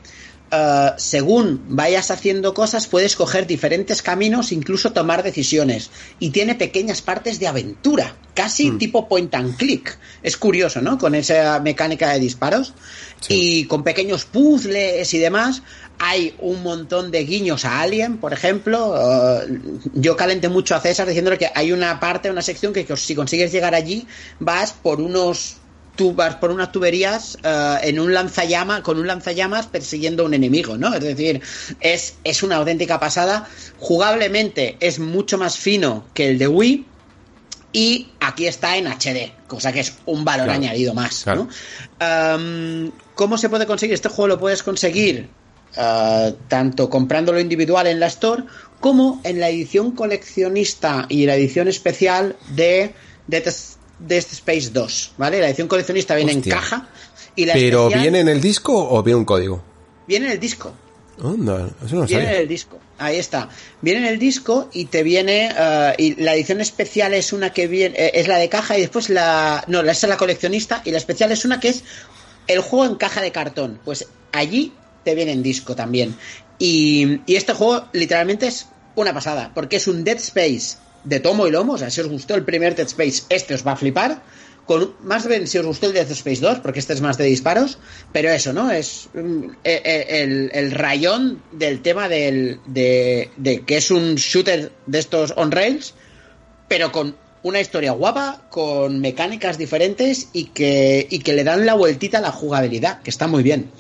Uh, 0.54 0.92
según 0.98 1.62
vayas 1.70 2.12
haciendo 2.12 2.54
cosas, 2.54 2.86
puedes 2.88 3.16
coger 3.16 3.48
diferentes 3.48 4.02
caminos, 4.02 4.52
incluso 4.52 4.92
tomar 4.92 5.24
decisiones. 5.24 5.92
Y 6.20 6.32
tiene 6.32 6.56
pequeñas 6.56 7.02
partes 7.02 7.40
de 7.40 7.48
aventura, 7.48 8.18
casi 8.34 8.72
mm. 8.72 8.78
tipo 8.78 9.08
point 9.08 9.34
and 9.34 9.56
click. 9.56 9.98
Es 10.24 10.36
curioso, 10.36 10.82
¿no? 10.82 10.98
Con 10.98 11.16
esa 11.16 11.62
mecánica 11.62 12.12
de 12.12 12.20
disparos. 12.20 12.74
Sí. 13.22 13.62
Y 13.62 13.66
con 13.66 13.86
pequeños 13.86 14.26
puzzles 14.26 15.14
y 15.14 15.20
demás. 15.20 15.62
Hay 16.00 16.36
un 16.40 16.64
montón 16.64 17.12
de 17.12 17.24
guiños 17.24 17.64
a 17.64 17.80
Alien, 17.80 18.18
por 18.18 18.34
ejemplo. 18.34 18.94
Uh, 18.94 19.80
yo 19.94 20.18
calenté 20.18 20.50
mucho 20.50 20.76
a 20.76 20.82
César 20.82 21.08
diciéndole 21.08 21.38
que 21.38 21.50
hay 21.56 21.72
una 21.72 21.98
parte, 22.02 22.30
una 22.30 22.42
sección 22.42 22.74
que, 22.74 22.84
que 22.86 22.98
si 22.98 23.16
consigues 23.16 23.54
llegar 23.54 23.74
allí, 23.74 24.06
vas 24.40 24.74
por 24.74 25.00
unos 25.00 25.61
tú 25.96 26.14
vas 26.14 26.36
por 26.36 26.52
unas 26.52 26.72
tuberías 26.72 27.38
uh, 27.44 27.78
en 27.82 28.00
un 28.00 28.14
lanzallama, 28.14 28.84
con 28.84 28.98
un 28.98 29.08
lanzallamas 29.08 29.68
persiguiendo 29.68 30.24
a 30.24 30.26
un 30.26 30.34
enemigo, 30.34 30.78
¿no? 30.78 30.94
Es 30.94 31.02
decir, 31.02 31.42
es, 31.80 32.16
es 32.24 32.44
una 32.44 32.58
auténtica 32.58 33.00
pasada. 33.00 33.48
Jugablemente 33.80 34.78
es 34.80 35.00
mucho 35.00 35.38
más 35.38 35.58
fino 35.58 36.06
que 36.14 36.30
el 36.30 36.38
de 36.38 36.48
Wii. 36.48 36.86
Y 37.74 38.10
aquí 38.20 38.48
está 38.48 38.76
en 38.76 38.88
HD, 38.88 39.32
cosa 39.48 39.72
que 39.72 39.80
es 39.80 39.94
un 40.06 40.26
valor 40.26 40.48
claro, 40.48 40.60
añadido 40.60 40.94
más. 40.94 41.24
Claro. 41.24 41.48
¿no? 42.00 42.36
Um, 42.36 42.92
¿Cómo 43.16 43.38
se 43.38 43.48
puede 43.48 43.66
conseguir? 43.66 43.94
Este 43.94 44.10
juego 44.10 44.28
lo 44.28 44.40
puedes 44.40 44.62
conseguir 44.62 45.30
uh, 45.78 46.32
tanto 46.50 46.90
comprándolo 46.90 47.40
individual 47.40 47.88
en 47.88 48.02
la 48.02 48.08
Store 48.08 48.44
como 48.82 49.22
en 49.24 49.40
la 49.40 49.48
edición 49.48 49.92
coleccionista 49.92 51.06
y 51.08 51.26
la 51.26 51.36
edición 51.36 51.70
especial 51.70 52.36
de 52.50 52.94
Death 53.28 53.48
Dead 54.08 54.24
Space 54.32 54.70
2, 54.72 55.14
¿vale? 55.18 55.40
La 55.40 55.48
edición 55.48 55.68
coleccionista 55.68 56.16
viene 56.16 56.36
Hostia. 56.36 56.54
en 56.54 56.60
caja. 56.60 56.90
Y 57.36 57.46
la 57.46 57.54
¿Pero 57.54 57.84
especial... 57.84 58.02
viene 58.02 58.20
en 58.20 58.28
el 58.30 58.42
disco 58.42 58.74
o 58.90 59.02
viene 59.04 59.20
un 59.20 59.26
código? 59.26 59.64
Viene 60.08 60.26
en 60.28 60.32
el 60.34 60.40
disco. 60.40 60.74
Onda, 61.22 61.70
eso 61.86 61.96
no 61.96 62.06
viene 62.06 62.24
sabía. 62.24 62.36
en 62.36 62.42
el 62.42 62.48
disco. 62.48 62.80
Ahí 62.98 63.18
está. 63.18 63.50
Viene 63.82 64.00
en 64.02 64.06
el 64.08 64.20
disco 64.20 64.70
y 64.74 64.86
te 64.86 65.04
viene. 65.04 65.50
Uh, 65.52 65.94
y 66.02 66.16
la 66.16 66.34
edición 66.34 66.62
especial 66.62 67.14
es 67.14 67.32
una 67.32 67.52
que 67.52 67.68
viene. 67.68 67.96
Eh, 67.96 68.12
es 68.16 68.28
la 68.28 68.38
de 68.38 68.50
caja 68.50 68.78
y 68.78 68.82
después 68.82 69.10
la. 69.10 69.64
No, 69.68 69.82
esa 69.82 69.92
es 69.92 70.10
la 70.10 70.18
coleccionista. 70.18 70.82
Y 70.84 70.92
la 70.92 70.98
especial 70.98 71.32
es 71.32 71.46
una 71.46 71.60
que 71.60 71.70
es 71.70 71.84
el 72.48 72.60
juego 72.62 72.86
en 72.86 72.96
caja 72.96 73.22
de 73.22 73.32
cartón. 73.32 73.80
Pues 73.86 74.08
allí 74.32 74.74
te 75.04 75.14
viene 75.16 75.32
en 75.32 75.44
disco 75.44 75.76
también. 75.76 76.16
Y, 76.58 77.22
y 77.26 77.36
este 77.36 77.54
juego 77.54 77.86
literalmente 77.94 78.48
es 78.48 78.68
una 78.96 79.14
pasada. 79.14 79.52
Porque 79.54 79.76
es 79.78 79.88
un 79.88 80.04
Dead 80.04 80.18
Space 80.18 80.78
de 81.04 81.20
tomo 81.20 81.48
y 81.48 81.52
lomo. 81.52 81.74
O 81.74 81.78
sea, 81.78 81.90
si 81.90 82.02
os 82.02 82.08
gustó 82.08 82.36
el 82.36 82.44
primer 82.44 82.76
Dead 82.76 82.88
Space, 82.88 83.24
este 83.30 83.54
os 83.54 83.66
va 83.66 83.74
a 83.74 83.76
flipar. 83.76 84.24
Con, 84.66 84.94
más 85.04 85.28
bien 85.28 85.48
si 85.48 85.58
os 85.58 85.66
gustó 85.66 85.88
el 85.88 85.94
Dead 85.94 86.10
Space 86.12 86.42
2, 86.42 86.60
porque 86.60 86.80
este 86.80 86.94
es 86.94 87.02
más 87.02 87.18
de 87.18 87.26
disparos, 87.26 87.80
pero 88.12 88.30
eso, 88.30 88.54
¿no? 88.54 88.72
Es 88.72 89.10
mm, 89.14 89.44
el, 89.64 89.82
el, 89.84 90.52
el 90.54 90.72
rayón 90.72 91.42
del 91.52 91.82
tema 91.82 92.08
del, 92.08 92.60
de, 92.68 93.32
de, 93.38 93.62
que 93.62 93.78
es 93.78 93.90
un 93.92 94.16
shooter 94.16 94.72
de 94.86 95.00
estos 95.00 95.34
on 95.36 95.52
rails, 95.52 95.94
pero 96.68 96.92
con 96.92 97.16
una 97.44 97.60
historia 97.60 97.92
guapa, 97.92 98.44
con 98.50 99.00
mecánicas 99.00 99.58
diferentes 99.58 100.30
y 100.32 100.46
que, 100.46 101.08
y 101.10 101.20
que 101.20 101.34
le 101.34 101.44
dan 101.44 101.66
la 101.66 101.74
vueltita 101.74 102.20
a 102.20 102.22
la 102.22 102.32
jugabilidad, 102.32 103.02
que 103.02 103.10
está 103.10 103.28
muy 103.28 103.44
bien. 103.44 103.72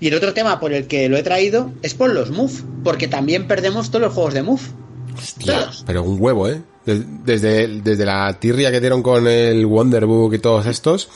Y 0.00 0.08
el 0.08 0.14
otro 0.14 0.34
tema 0.34 0.58
por 0.58 0.72
el 0.72 0.86
que 0.86 1.08
lo 1.08 1.16
he 1.16 1.22
traído 1.22 1.72
es 1.82 1.94
por 1.94 2.12
los 2.12 2.30
Move, 2.30 2.52
porque 2.82 3.08
también 3.08 3.46
perdemos 3.46 3.90
todos 3.90 4.02
los 4.02 4.12
juegos 4.12 4.34
de 4.34 4.42
Move. 4.42 4.62
Hostia, 5.16 5.70
pero 5.86 6.02
un 6.02 6.20
huevo, 6.20 6.48
¿eh? 6.48 6.60
Desde, 6.84 7.80
desde 7.80 8.04
la 8.04 8.38
tirria 8.38 8.70
que 8.70 8.80
dieron 8.80 9.02
con 9.02 9.26
el 9.26 9.64
Wonderbook 9.64 10.34
y 10.34 10.38
todos 10.38 10.66
estos, 10.66 11.08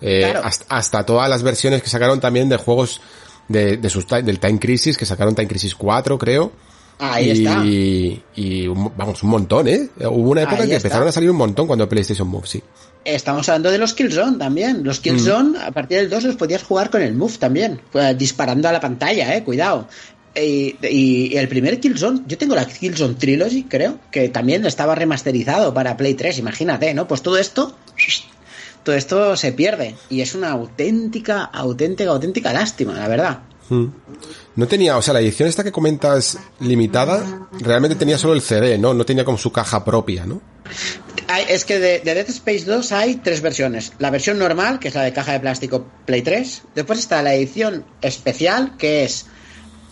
eh, 0.00 0.20
claro. 0.20 0.42
hasta, 0.44 0.64
hasta, 0.68 1.04
todas 1.04 1.28
las 1.28 1.42
versiones 1.42 1.82
que 1.82 1.88
sacaron 1.88 2.20
también 2.20 2.48
de 2.48 2.56
juegos 2.56 3.00
de, 3.48 3.78
de 3.78 3.90
sus, 3.90 4.06
del 4.06 4.38
Time 4.38 4.60
Crisis, 4.60 4.96
que 4.96 5.06
sacaron 5.06 5.34
Time 5.34 5.48
Crisis 5.48 5.74
4, 5.74 6.18
creo. 6.18 6.52
Ahí 6.98 7.26
y, 7.26 7.30
está. 7.30 7.64
Y, 7.64 8.66
vamos, 8.96 9.22
un 9.22 9.30
montón, 9.30 9.68
¿eh? 9.68 9.88
Hubo 10.00 10.30
una 10.30 10.42
época 10.42 10.62
Ahí 10.62 10.68
que 10.68 10.76
está. 10.76 10.88
empezaron 10.88 11.08
a 11.08 11.12
salir 11.12 11.30
un 11.30 11.36
montón 11.36 11.66
cuando 11.66 11.88
PlayStation 11.88 12.28
Move, 12.28 12.46
sí. 12.46 12.62
Estamos 13.04 13.48
hablando 13.48 13.70
de 13.70 13.78
los 13.78 13.94
Killzone 13.94 14.36
también. 14.36 14.82
Los 14.82 15.00
Killzone, 15.00 15.58
mm. 15.58 15.62
a 15.62 15.70
partir 15.70 15.98
del 15.98 16.10
2 16.10 16.24
los 16.24 16.36
podías 16.36 16.62
jugar 16.62 16.90
con 16.90 17.00
el 17.00 17.14
Move 17.14 17.34
también. 17.38 17.80
Pues, 17.92 18.18
disparando 18.18 18.68
a 18.68 18.72
la 18.72 18.80
pantalla, 18.80 19.34
eh, 19.34 19.44
cuidado. 19.44 19.88
Y, 20.34 20.76
y, 20.82 21.36
el 21.36 21.48
primer 21.48 21.80
Killzone, 21.80 22.22
yo 22.26 22.38
tengo 22.38 22.54
la 22.54 22.64
Killzone 22.66 23.14
Trilogy, 23.14 23.64
creo, 23.64 23.98
que 24.10 24.28
también 24.28 24.64
estaba 24.66 24.94
remasterizado 24.94 25.74
para 25.74 25.96
Play 25.96 26.14
3, 26.14 26.38
imagínate, 26.38 26.94
¿no? 26.94 27.08
Pues 27.08 27.22
todo 27.22 27.38
esto, 27.38 27.76
todo 28.84 28.94
esto 28.94 29.36
se 29.36 29.52
pierde. 29.52 29.96
Y 30.10 30.20
es 30.20 30.34
una 30.34 30.50
auténtica, 30.50 31.44
auténtica, 31.44 32.10
auténtica 32.10 32.52
lástima, 32.52 32.94
la 32.94 33.08
verdad. 33.08 33.40
No 33.70 34.66
tenía, 34.66 34.96
o 34.96 35.02
sea, 35.02 35.14
la 35.14 35.20
edición 35.20 35.48
esta 35.48 35.62
que 35.62 35.72
comentas 35.72 36.38
limitada, 36.60 37.48
realmente 37.60 37.96
tenía 37.96 38.16
solo 38.16 38.32
el 38.32 38.40
CD, 38.40 38.78
¿no? 38.78 38.94
No 38.94 39.04
tenía 39.04 39.24
como 39.24 39.38
su 39.38 39.52
caja 39.52 39.84
propia, 39.84 40.24
¿no? 40.24 40.40
Es 41.48 41.64
que 41.66 41.78
de, 41.78 42.00
de 42.00 42.14
Dead 42.14 42.28
Space 42.30 42.64
2 42.64 42.92
hay 42.92 43.16
tres 43.16 43.42
versiones. 43.42 43.92
La 43.98 44.10
versión 44.10 44.38
normal, 44.38 44.78
que 44.78 44.88
es 44.88 44.94
la 44.94 45.02
de 45.02 45.12
caja 45.12 45.32
de 45.32 45.40
plástico 45.40 45.86
Play 46.06 46.22
3. 46.22 46.62
Después 46.74 46.98
está 46.98 47.22
la 47.22 47.34
edición 47.34 47.84
especial, 48.00 48.76
que 48.78 49.04
es 49.04 49.26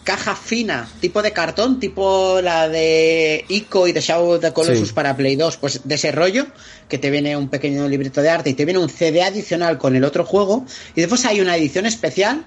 caja 0.06 0.36
fina, 0.36 0.88
tipo 1.00 1.20
de 1.20 1.32
cartón, 1.32 1.80
tipo 1.80 2.40
la 2.40 2.68
de 2.68 3.44
Ico 3.48 3.88
y 3.88 3.92
de 3.92 4.00
Shadow 4.00 4.36
of 4.36 4.40
the 4.40 4.52
Colossus 4.52 4.88
Sí. 4.88 4.94
para 4.94 5.16
Play 5.16 5.34
2, 5.34 5.56
pues 5.56 5.80
de 5.82 5.96
ese 5.96 6.12
rollo, 6.12 6.46
que 6.88 6.96
te 6.96 7.10
viene 7.10 7.36
un 7.36 7.48
pequeño 7.48 7.88
librito 7.88 8.22
de 8.22 8.30
arte 8.30 8.50
y 8.50 8.54
te 8.54 8.64
viene 8.64 8.78
un 8.78 8.88
CD 8.88 9.24
adicional 9.24 9.78
con 9.78 9.96
el 9.96 10.04
otro 10.04 10.24
juego. 10.24 10.64
Y 10.94 11.00
después 11.00 11.24
hay 11.26 11.40
una 11.40 11.56
edición 11.56 11.86
especial 11.86 12.44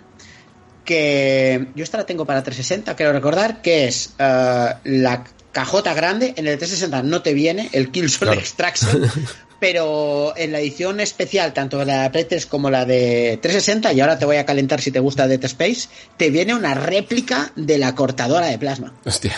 que 0.85 1.67
yo 1.75 1.83
esta 1.83 1.97
la 1.97 2.05
tengo 2.05 2.25
para 2.25 2.41
360, 2.43 2.95
quiero 2.95 3.11
recordar, 3.11 3.61
que 3.61 3.87
es 3.87 4.13
eh, 4.17 4.73
la 4.85 5.25
cajota 5.59 5.93
grande. 5.93 6.33
En 6.37 6.47
el 6.47 6.57
360 6.57 7.03
no 7.03 7.21
te 7.21 7.33
viene 7.33 7.69
el 7.73 7.91
Killzone 7.91 8.31
Claro. 8.31 8.39
Extraction, 8.39 9.11
pero 9.59 10.33
en 10.37 10.53
la 10.53 10.59
edición 10.61 11.01
especial, 11.01 11.53
tanto 11.53 11.83
la 11.83 12.03
de 12.03 12.09
Play 12.11 12.23
3 12.23 12.45
como 12.45 12.69
la 12.69 12.85
de 12.85 13.37
360, 13.41 13.91
y 13.91 13.99
ahora 13.99 14.17
te 14.17 14.23
voy 14.23 14.37
a 14.37 14.45
calentar 14.45 14.79
si 14.79 14.89
te 14.91 14.99
gusta 15.01 15.27
Dead 15.27 15.43
Space, 15.43 15.89
te 16.15 16.29
viene 16.29 16.55
una 16.55 16.75
réplica 16.75 17.51
de 17.57 17.77
la 17.77 17.93
cortadora 17.93 18.47
de 18.47 18.57
plasma. 18.57 18.93
Hostia. 19.03 19.37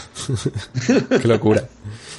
Qué 1.10 1.28
locura. 1.28 1.68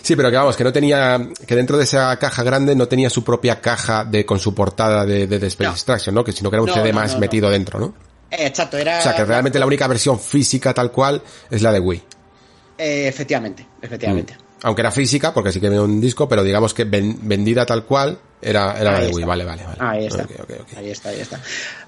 Sí, 0.03 0.17
pero 0.17 0.33
que 0.33 0.37
vamos, 0.37 0.57
que 0.57 0.65
no 0.65 0.73
tenía, 0.73 1.29
que 1.47 1.55
dentro 1.55 1.77
de 1.77 1.85
esa 1.85 2.17
caja 2.19 2.43
grande 2.43 2.75
no 2.75 2.89
tenía 2.89 3.09
su 3.09 3.23
propia 3.23 3.61
caja 3.61 4.05
de 4.05 4.27
con 4.27 4.41
su 4.41 4.53
portada 4.53 5.07
de, 5.07 5.29
de, 5.29 5.39
Dead 5.39 5.45
Space 5.45 5.69
No. 5.69 5.75
Extraction, 5.75 6.15
¿no? 6.17 6.25
Que 6.25 6.33
sino 6.33 6.51
que 6.51 6.57
era 6.57 6.63
un 6.63 6.69
No, 6.71 6.75
CD 6.75 6.93
no, 6.93 6.99
más 6.99 7.17
metido 7.21 7.49
dentro, 7.49 7.79
¿no? 7.79 7.95
Eh, 8.33 8.47
exacto, 8.47 8.79
era. 8.79 8.99
O 8.99 9.03
sea, 9.03 9.15
que 9.15 9.25
realmente 9.25 9.61
la 9.61 9.67
única 9.67 9.87
versión 9.87 10.19
física 10.19 10.75
tal 10.75 10.91
cual 10.91 11.23
es 11.51 11.63
la 11.63 11.71
de 11.71 11.79
Wii. 11.79 12.03
Eh, 12.83 13.09
efectivamente, 13.09 13.67
efectivamente. 13.81 14.37
Aunque 14.65 14.83
era 14.83 14.91
física, 14.93 15.35
porque 15.35 15.51
sí 15.51 15.61
que 15.61 15.69
venía 15.69 15.83
un 15.83 16.01
disco, 16.01 16.29
pero 16.29 16.45
digamos 16.45 16.73
que 16.73 16.85
ven- 16.85 17.19
vendida 17.23 17.67
tal 17.67 17.85
cual 17.85 18.17
era, 18.41 18.79
era 18.81 19.01
de 19.01 19.09
Wii. 19.09 19.25
Vale, 19.25 19.45
vale, 19.45 19.65
vale. 19.65 19.77
Ahí 19.81 20.07
está. 20.07 20.27
Ahí 20.77 20.91
está, 20.91 21.09
ahí 21.09 21.21
está. 21.21 21.41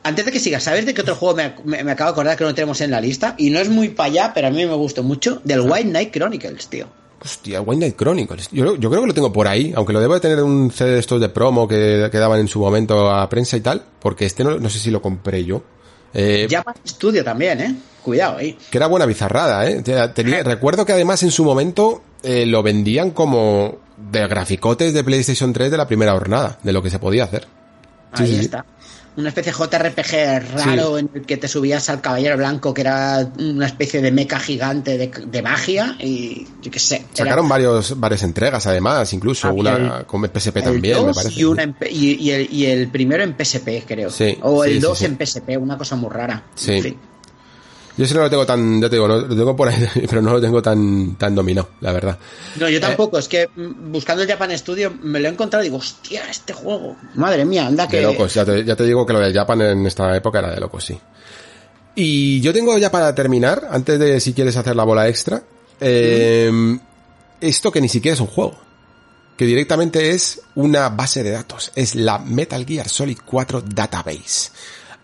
Antes 0.03 0.25
de 0.25 0.33
que 0.33 0.41
sigas, 0.41 0.63
¿sabes 0.65 0.85
de 0.85 0.93
qué 0.93 1.03
otro 1.03 1.15
juego 1.15 1.37
me, 1.37 1.55
me- 1.65 1.85
me 1.85 1.93
acabo 1.93 2.09
de 2.11 2.13
acordar 2.15 2.37
que 2.37 2.43
no 2.45 2.53
tenemos 2.55 2.81
en 2.81 2.91
la 2.91 3.01
lista? 3.01 3.35
Y 3.39 3.51
no 3.51 3.61
es 3.61 3.69
muy 3.69 3.91
para 3.91 4.09
allá, 4.11 4.33
pero 4.35 4.49
a 4.49 4.51
mí 4.51 4.67
me 4.67 4.75
gustó 4.75 5.03
mucho. 5.05 5.41
Del 5.45 5.61
White 5.61 5.89
Knight 5.91 6.13
Chronicles, 6.13 6.67
tío. 6.69 6.87
Hostia, 7.25 7.61
White 7.61 7.79
Knight 7.79 7.97
Chronicles. 7.97 8.49
Yo, 8.51 8.75
yo 8.77 8.91
creo 8.91 9.03
que 9.03 9.07
lo 9.09 9.15
tengo 9.15 9.33
por 9.33 9.47
ahí, 9.47 9.73
aunque 9.77 9.93
lo 9.93 10.01
debo 10.01 10.15
de 10.15 10.21
tener 10.21 10.39
en 10.41 10.45
un 10.45 10.71
CD 10.73 10.91
de 10.95 10.99
estos 10.99 11.21
de 11.21 11.29
promo 11.29 11.69
que, 11.69 12.09
que 12.11 12.19
daban 12.19 12.41
en 12.41 12.49
su 12.49 12.59
momento 12.59 13.09
a 13.09 13.29
prensa 13.29 13.57
y 13.57 13.61
tal, 13.61 13.83
porque 14.01 14.27
este 14.27 14.43
no, 14.45 14.59
no 14.59 14.69
sé 14.69 14.79
si 14.81 14.91
lo 14.91 15.01
compré 15.01 15.45
yo. 15.45 15.63
Eh, 16.13 16.47
Japan 16.51 16.75
Studio 16.87 17.23
también, 17.25 17.61
¿eh? 17.61 17.75
Cuidado 18.05 18.37
ahí. 18.39 18.57
que 18.71 18.79
era 18.79 18.87
buena 18.87 19.07
bizarrada, 19.07 19.69
¿eh? 19.69 19.83
Tenía- 20.15 20.43
recuerdo 20.43 20.85
que 20.85 20.93
además 20.93 21.23
en 21.23 21.31
su 21.31 21.43
momento 21.45 22.03
eh, 22.23 22.45
lo 22.47 22.63
vendían 22.63 23.11
como 23.11 23.79
de 24.11 24.27
graficotes 24.29 24.93
de 24.93 25.03
PlayStation 25.03 25.53
3 25.53 25.71
de 25.71 25.77
la 25.79 25.87
primera 25.89 26.13
jornada, 26.13 26.59
de 26.63 26.73
lo 26.73 26.83
que 26.83 26.91
se 26.91 26.99
podía 26.99 27.25
hacer. 27.25 27.47
Ahí 28.13 28.27
sí, 28.27 28.35
sí. 28.37 28.41
está. 28.43 28.65
Una 29.17 29.29
especie 29.29 29.53
de 29.53 29.59
JRPG 29.59 30.57
raro 30.57 30.99
en 30.99 31.09
el 31.15 31.23
que 31.23 31.37
te 31.37 31.47
subías 31.47 31.89
al 31.89 32.01
Caballero 32.01 32.37
Blanco, 32.37 32.75
que 32.75 32.81
era 32.81 33.31
una 33.39 33.67
especie 33.67 34.03
de 34.03 34.11
mecha 34.11 34.41
gigante 34.41 34.99
de, 34.99 35.07
de 35.07 35.41
magia, 35.43 35.97
y 36.01 36.45
yo 36.61 36.69
qué 36.71 36.81
sé. 36.81 36.97
era 36.97 37.07
Sacaron 37.15 37.49
varios, 37.49 37.99
varias 38.01 38.25
entregas 38.25 38.67
además, 38.67 39.13
incluso 39.13 39.49
Había 39.49 39.61
una 39.77 39.99
el- 40.01 40.07
con 40.07 40.25
PSP 40.25 40.57
el 40.59 40.65
también, 40.65 40.97
me 40.99 41.03
2 41.07 41.17
parece. 41.17 41.41
Y, 41.41 41.45
una 41.45 41.63
en 41.63 41.75
P- 41.75 41.91
y, 41.93 42.15
y 42.15 42.31
el, 42.33 42.53
y 42.53 42.67
el 42.67 42.89
primero 42.89 43.23
en 43.23 43.37
PSP, 43.39 43.85
creo. 43.87 44.11
Sí, 44.11 44.37
o 44.43 44.65
el 44.65 44.73
sí, 44.75 44.79
2 44.81 44.99
sí. 44.99 45.05
en 45.05 45.17
PSP, 45.17 45.57
una 45.59 45.79
cosa 45.79 45.95
muy 45.95 46.11
rara. 46.11 46.43
Sí. 46.57 46.73
En 46.73 46.83
fin. 46.83 46.97
Yo 47.97 48.05
ese 48.05 48.15
no 48.15 48.23
lo 48.23 48.31
tengo 48.31 48.45
tan, 48.45 48.81
ya 48.81 48.89
te 48.89 48.97
digo, 48.97 49.07
lo 49.07 49.29
tengo 49.29 49.55
por 49.55 49.69
ahí, 49.69 49.89
pero 50.09 50.21
no 50.21 50.33
lo 50.33 50.41
tengo 50.41 50.61
tan, 50.61 51.15
tan 51.17 51.35
dominado, 51.35 51.69
la 51.81 51.93
verdad. 51.93 52.19
No, 52.57 52.69
yo 52.69 52.81
tampoco. 52.81 53.19
Es 53.19 53.29
que 53.29 53.49
mm, 53.55 53.93
buscando 53.93 54.23
el 54.23 54.29
Japan 54.29 54.57
Studio 54.59 54.93
me 55.03 55.21
lo 55.21 55.29
he 55.29 55.31
encontrado 55.31 55.63
y 55.65 55.69
digo, 55.69 55.79
hostia, 55.79 56.29
este 56.29 56.53
juego. 56.53 56.97
Madre 57.15 57.45
mía, 57.45 57.67
anda 57.67 57.87
que. 57.87 57.99
De 57.99 58.03
locos, 58.03 58.35
ya 58.35 58.45
te, 58.45 58.65
ya 58.65 58.75
te 58.75 58.85
digo 58.85 59.07
que 59.07 59.13
lo 59.13 59.21
de 59.21 59.33
Japan 59.33 59.63
en 59.63 59.87
esta 59.87 60.17
época 60.17 60.41
era 60.41 60.51
de 60.51 60.61
locos, 60.61 60.85
sí. 60.85 60.99
Y 61.95 62.41
yo 62.41 62.53
tengo 62.53 62.77
ya 62.79 62.91
para 62.91 63.15
terminar, 63.15 63.69
antes 63.71 63.99
de 63.99 64.19
si 64.19 64.33
quieres 64.33 64.57
hacer 64.57 64.75
la 64.75 64.83
bola 64.83 65.09
extra, 65.09 65.43
eh, 65.81 66.51
esto 67.41 67.71
que 67.71 67.81
ni 67.81 67.89
siquiera 67.89 68.15
es 68.15 68.21
un 68.21 68.27
juego, 68.27 68.59
que 69.37 69.47
directamente 69.47 70.11
es 70.11 70.41
una 70.57 70.89
base 70.89 71.23
de 71.23 71.31
datos, 71.31 71.71
es 71.75 71.95
la 71.95 72.19
Metal 72.19 72.65
Gear 72.67 72.89
Solid 72.89 73.19
4 73.25 73.63
Database. 73.63 74.51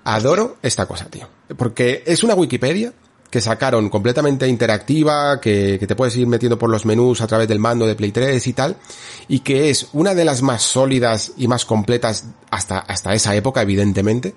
Adoro 0.05 0.57
esta 0.63 0.87
cosa, 0.87 1.07
tío, 1.07 1.29
porque 1.57 2.03
es 2.07 2.23
una 2.23 2.35
Wikipedia 2.35 2.93
que 3.31 3.41
sacaron 3.41 3.89
completamente 3.89 4.49
interactiva, 4.49 5.41
que, 5.41 5.79
que 5.79 5.87
te 5.87 5.95
puedes 5.95 6.17
ir 6.17 6.27
metiendo 6.27 6.59
por 6.59 6.69
los 6.69 6.85
menús 6.85 7.21
a 7.21 7.29
través 7.29 7.47
del 7.47 7.61
mando 7.61 7.87
de 7.87 7.95
Play 7.95 8.11
3 8.11 8.45
y 8.45 8.53
tal, 8.53 8.77
y 9.29 9.41
que 9.41 9.71
es 9.71 9.89
una 9.93 10.15
de 10.15 10.25
las 10.25 10.43
más 10.43 10.63
sólidas 10.63 11.33
y 11.37 11.47
más 11.47 11.65
completas 11.65 12.27
hasta, 12.51 12.81
hasta 12.81 13.15
esa 13.15 13.35
época, 13.37 13.63
evidentemente, 13.63 14.35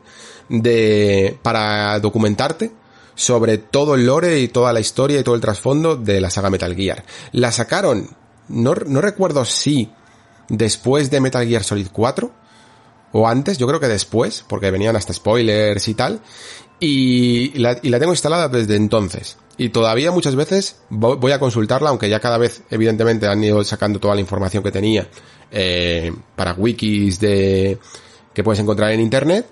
de, 0.48 1.38
para 1.42 2.00
documentarte 2.00 2.72
sobre 3.16 3.58
todo 3.58 3.96
el 3.96 4.06
lore 4.06 4.40
y 4.40 4.48
toda 4.48 4.74
la 4.74 4.80
historia 4.80 5.20
y 5.20 5.24
todo 5.24 5.36
el 5.36 5.42
trasfondo 5.42 5.96
de 5.96 6.20
la 6.20 6.30
saga 6.30 6.50
Metal 6.50 6.76
Gear. 6.76 7.04
La 7.32 7.52
sacaron, 7.52 8.10
no, 8.50 8.74
no 8.74 9.02
recuerdo 9.02 9.46
si 9.46 9.92
después 10.50 11.10
de 11.10 11.22
Metal 11.22 11.48
Gear 11.48 11.64
Solid 11.64 11.88
4 11.92 12.43
o 13.14 13.28
antes, 13.28 13.58
yo 13.58 13.66
creo 13.68 13.80
que 13.80 13.88
después, 13.88 14.44
porque 14.48 14.70
venían 14.72 14.96
hasta 14.98 15.14
spoilers 15.14 15.88
y 15.88 15.94
tal, 15.94 16.20
y 16.80 17.58
la, 17.60 17.80
y 17.82 17.90
la 17.90 18.00
tengo 18.00 18.12
instalada 18.12 18.50
desde 18.50 18.76
entonces. 18.76 19.38
Y 19.58 19.70
todavía 19.70 20.12
muchas 20.12 20.36
veces 20.36 20.78
vo- 20.90 21.18
voy 21.18 21.32
a 21.32 21.40
consultarla, 21.40 21.90
aunque 21.90 22.10
ya 22.10 22.20
cada 22.20 22.38
vez, 22.38 22.64
evidentemente, 22.72 23.28
han 23.28 23.42
ido 23.44 23.64
sacando 23.64 24.00
toda 24.00 24.16
la 24.16 24.22
información 24.22 24.64
que 24.64 24.72
tenía 24.72 25.08
eh, 25.52 26.12
para 26.36 26.54
wikis 26.54 27.20
de 27.20 27.78
que 28.34 28.44
puedes 28.44 28.60
encontrar 28.60 28.92
en 28.92 29.00
internet, 29.00 29.48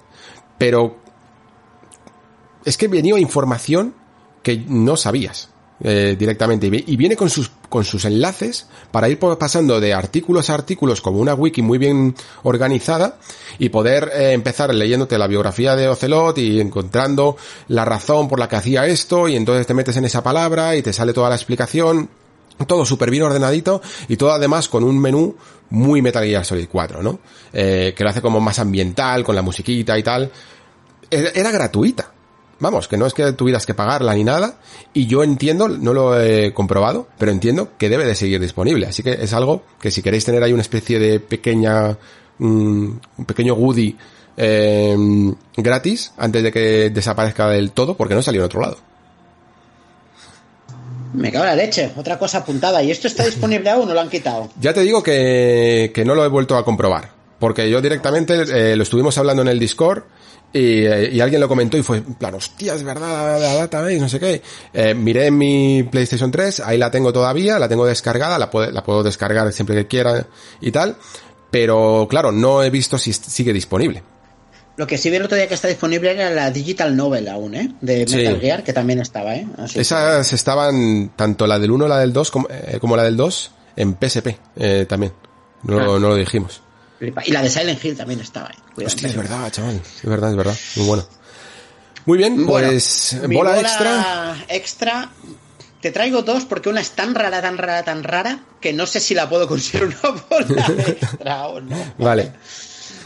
pero 0.58 0.98
es 2.66 2.78
que 2.78 2.88
venía 2.88 3.18
información 3.20 3.94
que 4.44 4.58
no 4.68 4.98
sabías 4.98 5.50
eh, 5.84 6.16
directamente 6.18 6.68
y 6.68 6.70
vi- 6.70 6.84
y 6.88 6.96
viene 6.96 7.16
con 7.16 7.30
sus 7.30 7.52
con 7.70 7.84
sus 7.86 8.04
enlaces 8.06 8.68
para 8.92 9.08
ir 9.10 9.18
pasando 9.18 9.80
de 9.80 9.94
artículos 9.94 10.50
a 10.50 10.54
artículos 10.56 11.00
como 11.02 11.20
una 11.20 11.34
wiki 11.34 11.62
muy 11.62 11.78
bien 11.78 12.14
organizada 12.44 13.18
y 13.60 13.70
poder 13.70 14.12
eh, 14.14 14.32
empezar 14.34 14.74
leyéndote 14.76 15.18
la 15.18 15.28
biografía 15.28 15.76
de 15.76 15.88
Ocelot 15.88 16.38
y 16.38 16.60
encontrando 16.60 17.38
la 17.70 17.86
razón 17.86 18.28
por 18.28 18.40
la 18.40 18.48
que 18.50 18.58
hacía 18.58 18.86
esto 18.88 19.28
y 19.28 19.36
entonces 19.36 19.66
te 19.66 19.74
metes 19.74 19.96
en 19.98 20.06
esa 20.06 20.22
palabra 20.22 20.76
y 20.76 20.82
te 20.82 20.92
sale 20.94 21.14
toda 21.14 21.30
la 21.30 21.36
explicación 21.36 22.10
todo 22.68 22.86
súper 22.86 23.10
bien 23.10 23.24
ordenadito 23.24 23.82
y 24.08 24.18
todo 24.18 24.34
además 24.34 24.68
con 24.68 24.84
un 24.84 25.00
menú 25.00 25.36
muy 25.72 26.02
Metal 26.02 26.24
Gear 26.26 26.44
Solid 26.46 26.68
4, 26.70 27.02
¿no? 27.02 27.20
Eh, 27.54 27.94
que 27.96 28.04
lo 28.04 28.10
hace 28.10 28.22
como 28.22 28.40
más 28.42 28.60
ambiental, 28.60 29.24
con 29.24 29.34
la 29.36 29.42
musiquita 29.42 29.98
y 29.98 30.04
tal. 30.04 30.30
Era, 31.10 31.30
era 31.30 31.50
gratuita. 31.50 32.12
Vamos, 32.62 32.88
que 32.88 32.96
no 32.96 33.08
es 33.08 33.16
que 33.16 33.34
tuvieras 33.34 33.66
que 33.66 33.74
pagarla 33.74 34.14
ni 34.14 34.24
nada. 34.24 34.54
Y 34.94 35.08
yo 35.08 35.24
entiendo, 35.24 35.68
no 35.68 35.94
lo 35.94 36.22
he 36.22 36.54
comprobado, 36.54 37.08
pero 37.18 37.32
entiendo 37.32 37.70
que 37.80 37.90
debe 37.90 38.06
de 38.06 38.14
seguir 38.14 38.40
disponible. 38.40 38.86
Así 38.86 39.02
que 39.02 39.14
es 39.14 39.34
algo 39.34 39.64
que 39.82 39.90
si 39.90 40.04
queréis 40.04 40.26
tener 40.26 40.44
ahí 40.44 40.54
una 40.54 40.62
especie 40.62 41.00
de 41.00 41.20
pequeña, 41.20 41.98
mm, 42.38 42.90
un 43.18 43.26
pequeño 43.26 43.56
goodie 43.56 43.96
eh, 44.38 44.96
gratis 45.58 46.14
antes 46.18 46.44
de 46.44 46.52
que 46.52 46.92
desaparezca 46.92 47.50
del 47.50 47.72
todo, 47.72 47.98
porque 47.98 48.14
no 48.14 48.22
salió 48.22 48.42
en 48.42 48.46
otro 48.46 48.62
lado. 48.62 48.78
Me 51.14 51.32
cago 51.32 51.46
en 51.46 51.50
la 51.50 51.56
leche. 51.56 51.92
Otra 51.98 52.20
cosa 52.20 52.38
apuntada. 52.38 52.84
¿Y 52.84 52.92
esto 52.92 53.08
está 53.08 53.26
disponible 53.26 53.72
aún 53.72 53.90
o 53.90 53.94
lo 53.94 54.00
han 54.00 54.10
quitado? 54.10 54.50
Ya 54.62 54.72
te 54.72 54.82
digo 54.82 55.02
que, 55.02 55.92
que 55.96 56.06
no 56.06 56.14
lo 56.14 56.24
he 56.24 56.30
vuelto 56.30 56.56
a 56.56 56.64
comprobar. 56.64 57.10
Porque 57.40 57.68
yo 57.72 57.82
directamente 57.82 58.36
eh, 58.36 58.76
lo 58.76 58.84
estuvimos 58.84 59.18
hablando 59.18 59.42
en 59.42 59.48
el 59.48 59.58
Discord 59.58 60.04
y, 60.54 60.86
eh, 60.86 61.10
y 61.14 61.20
alguien 61.22 61.40
lo 61.42 61.48
comentó 61.48 61.78
y 61.78 61.84
fue 61.84 61.98
en 61.98 62.14
plan, 62.16 62.34
hostia, 62.36 62.74
es 62.74 62.84
verdad, 62.84 63.40
la 63.40 63.54
database, 63.56 64.00
no 64.00 64.10
sé 64.10 64.20
qué. 64.20 64.42
Eh, 64.74 64.94
miré 64.94 65.28
en 65.28 65.38
mi 65.38 65.84
PlayStation 65.84 66.30
3, 66.32 66.60
ahí 66.62 66.78
la 66.78 66.92
tengo 66.92 67.14
todavía, 67.14 67.58
la 67.60 67.70
tengo 67.70 67.86
descargada, 67.86 68.38
la, 68.38 68.50
puedo- 68.50 68.70
la 68.72 68.84
puedo 68.84 69.04
descargar 69.04 69.52
siempre 69.54 69.76
que 69.76 69.88
quiera 69.88 70.28
y 70.60 70.72
tal. 70.72 70.98
Pero 71.50 72.08
claro, 72.10 72.32
no 72.32 72.64
he 72.64 72.70
visto 72.70 72.98
si 72.98 73.12
sigue 73.14 73.52
disponible. 73.54 74.04
Lo 74.78 74.88
que 74.88 74.98
sí 74.98 75.10
vi 75.10 75.18
el 75.18 75.24
otro 75.24 75.36
día 75.36 75.48
que 75.50 75.54
está 75.54 75.68
disponible 75.68 76.12
era 76.12 76.30
la 76.30 76.50
Digital 76.50 76.96
Novel 76.96 77.28
aún, 77.28 77.56
¿eh? 77.56 77.76
De 77.82 78.08
Sí. 78.08 78.16
Metal 78.16 78.40
Gear, 78.40 78.64
que 78.64 78.72
también 78.74 79.00
estaba, 79.02 79.36
¿eh? 79.36 79.46
Así 79.58 79.76
que- 79.76 79.82
Esas 79.82 80.32
estaban, 80.32 81.12
tanto 81.16 81.46
la 81.46 81.60
del 81.60 81.72
1 81.72 81.88
la 81.90 82.00
del 82.00 82.14
2 82.14 82.32
como, 82.32 82.48
eh, 82.50 82.78
como 82.80 82.96
la 82.96 83.04
del 83.04 83.18
2, 83.18 83.52
en 83.76 83.96
PSP 84.00 84.38
eh, 84.56 84.86
también. 84.88 85.12
No, 85.64 85.78
Ah. 85.78 85.84
no 86.00 86.00
lo 86.00 86.16
dijimos. 86.16 86.62
Y 87.26 87.32
la 87.32 87.42
de 87.42 87.50
Silent 87.50 87.84
Hill 87.84 87.98
también 87.98 88.20
estaba, 88.20 88.50
¿eh? 88.50 88.56
Cuidado. 88.76 88.94
Hostia, 88.94 89.10
es 89.10 89.16
verdad, 89.16 89.52
chaval. 89.52 89.82
Es 89.84 90.06
verdad, 90.10 90.30
es 90.30 90.36
verdad. 90.36 90.56
Muy 90.76 90.86
bueno. 90.88 91.08
Muy 92.06 92.18
bien, 92.18 92.46
Bueno, 92.46 92.70
pues 92.70 93.18
mi 93.28 93.36
bola, 93.36 93.60
extra. 93.60 94.46
extra. 94.50 95.10
Te 95.82 95.92
traigo 95.92 96.22
dos 96.22 96.46
porque 96.46 96.70
una 96.70 96.82
es 96.82 96.92
tan 96.92 97.16
rara, 97.16 97.42
tan 97.42 97.58
rara, 97.58 97.84
tan 97.84 98.04
rara 98.04 98.40
que 98.60 98.72
no 98.74 98.86
sé 98.86 99.00
si 99.00 99.16
la 99.16 99.28
puedo 99.30 99.48
considerar 99.48 99.90
una 100.04 100.22
bola 100.30 100.68
extra 100.88 101.48
o 101.48 101.60
no. 101.62 101.94
Vale. 101.98 102.34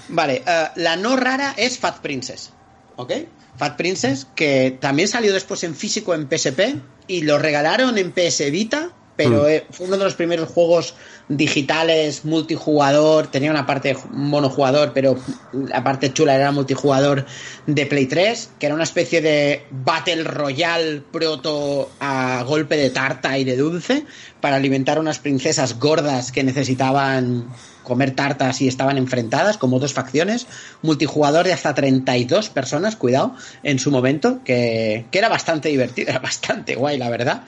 Vale, 0.09 0.43
eh, 0.45 0.67
la 0.75 0.95
no 0.97 1.15
rara 1.15 1.53
es 1.57 1.79
Fat 1.79 1.99
Princess. 1.99 2.51
¿Ok? 2.97 3.11
Fat 3.57 3.77
Princess, 3.77 4.27
que 4.35 4.77
también 4.79 5.07
salió 5.07 5.33
después 5.33 5.63
en 5.63 5.75
físico 5.75 6.13
en 6.13 6.27
PSP 6.29 6.75
y 7.07 7.21
lo 7.21 7.37
regalaron 7.39 7.97
en 7.97 8.11
PS 8.11 8.51
Vita 8.51 8.91
pero 9.16 9.43
mm. 9.43 9.47
eh, 9.47 9.66
fue 9.72 9.88
uno 9.88 9.97
de 9.97 10.03
los 10.03 10.16
primeros 10.16 10.49
juegos 10.49 10.95
digitales 11.28 12.26
multijugador, 12.26 13.28
tenía 13.28 13.49
una 13.49 13.66
parte 13.66 13.97
monojugador, 14.11 14.93
pero 14.93 15.18
la 15.53 15.84
parte 15.84 16.13
chula 16.13 16.36
era 16.36 16.51
multijugador 16.51 17.26
de 17.66 17.86
Play 17.86 18.05
3, 18.05 18.51
que 18.59 18.66
era 18.68 18.76
una 18.76 18.84
especie 18.84 19.22
de 19.22 19.63
Battle 19.72 20.24
Royale 20.24 21.01
proto 21.11 21.89
a 21.99 22.43
golpe 22.43 22.78
de 22.78 22.89
tarta 22.89 23.38
y 23.38 23.43
de 23.43 23.57
dulce 23.57 24.05
para 24.39 24.57
alimentar 24.57 24.97
a 24.97 25.01
unas 25.01 25.20
princesas 25.20 25.80
gordas 25.80 26.32
que 26.32 26.43
necesitaban 26.43 27.47
comer 27.86 28.11
tartas 28.11 28.61
y 28.61 28.68
estaban 28.68 28.97
enfrentadas 28.97 29.57
como 29.57 29.80
dos 29.80 29.93
facciones, 29.93 30.47
multijugador 30.82 31.45
de 31.45 31.53
hasta 31.53 31.74
32 31.74 32.49
personas, 32.49 32.97
cuidado, 32.97 33.36
en 33.63 33.80
su 33.80 33.91
momento, 33.91 34.41
que, 34.43 35.05
que 35.11 35.18
era 35.18 35.30
bastante 35.30 35.70
divertido, 35.70 36.09
era 36.09 36.20
bastante 36.20 36.76
guay, 36.76 36.97
la 36.97 37.09
verdad. 37.09 37.43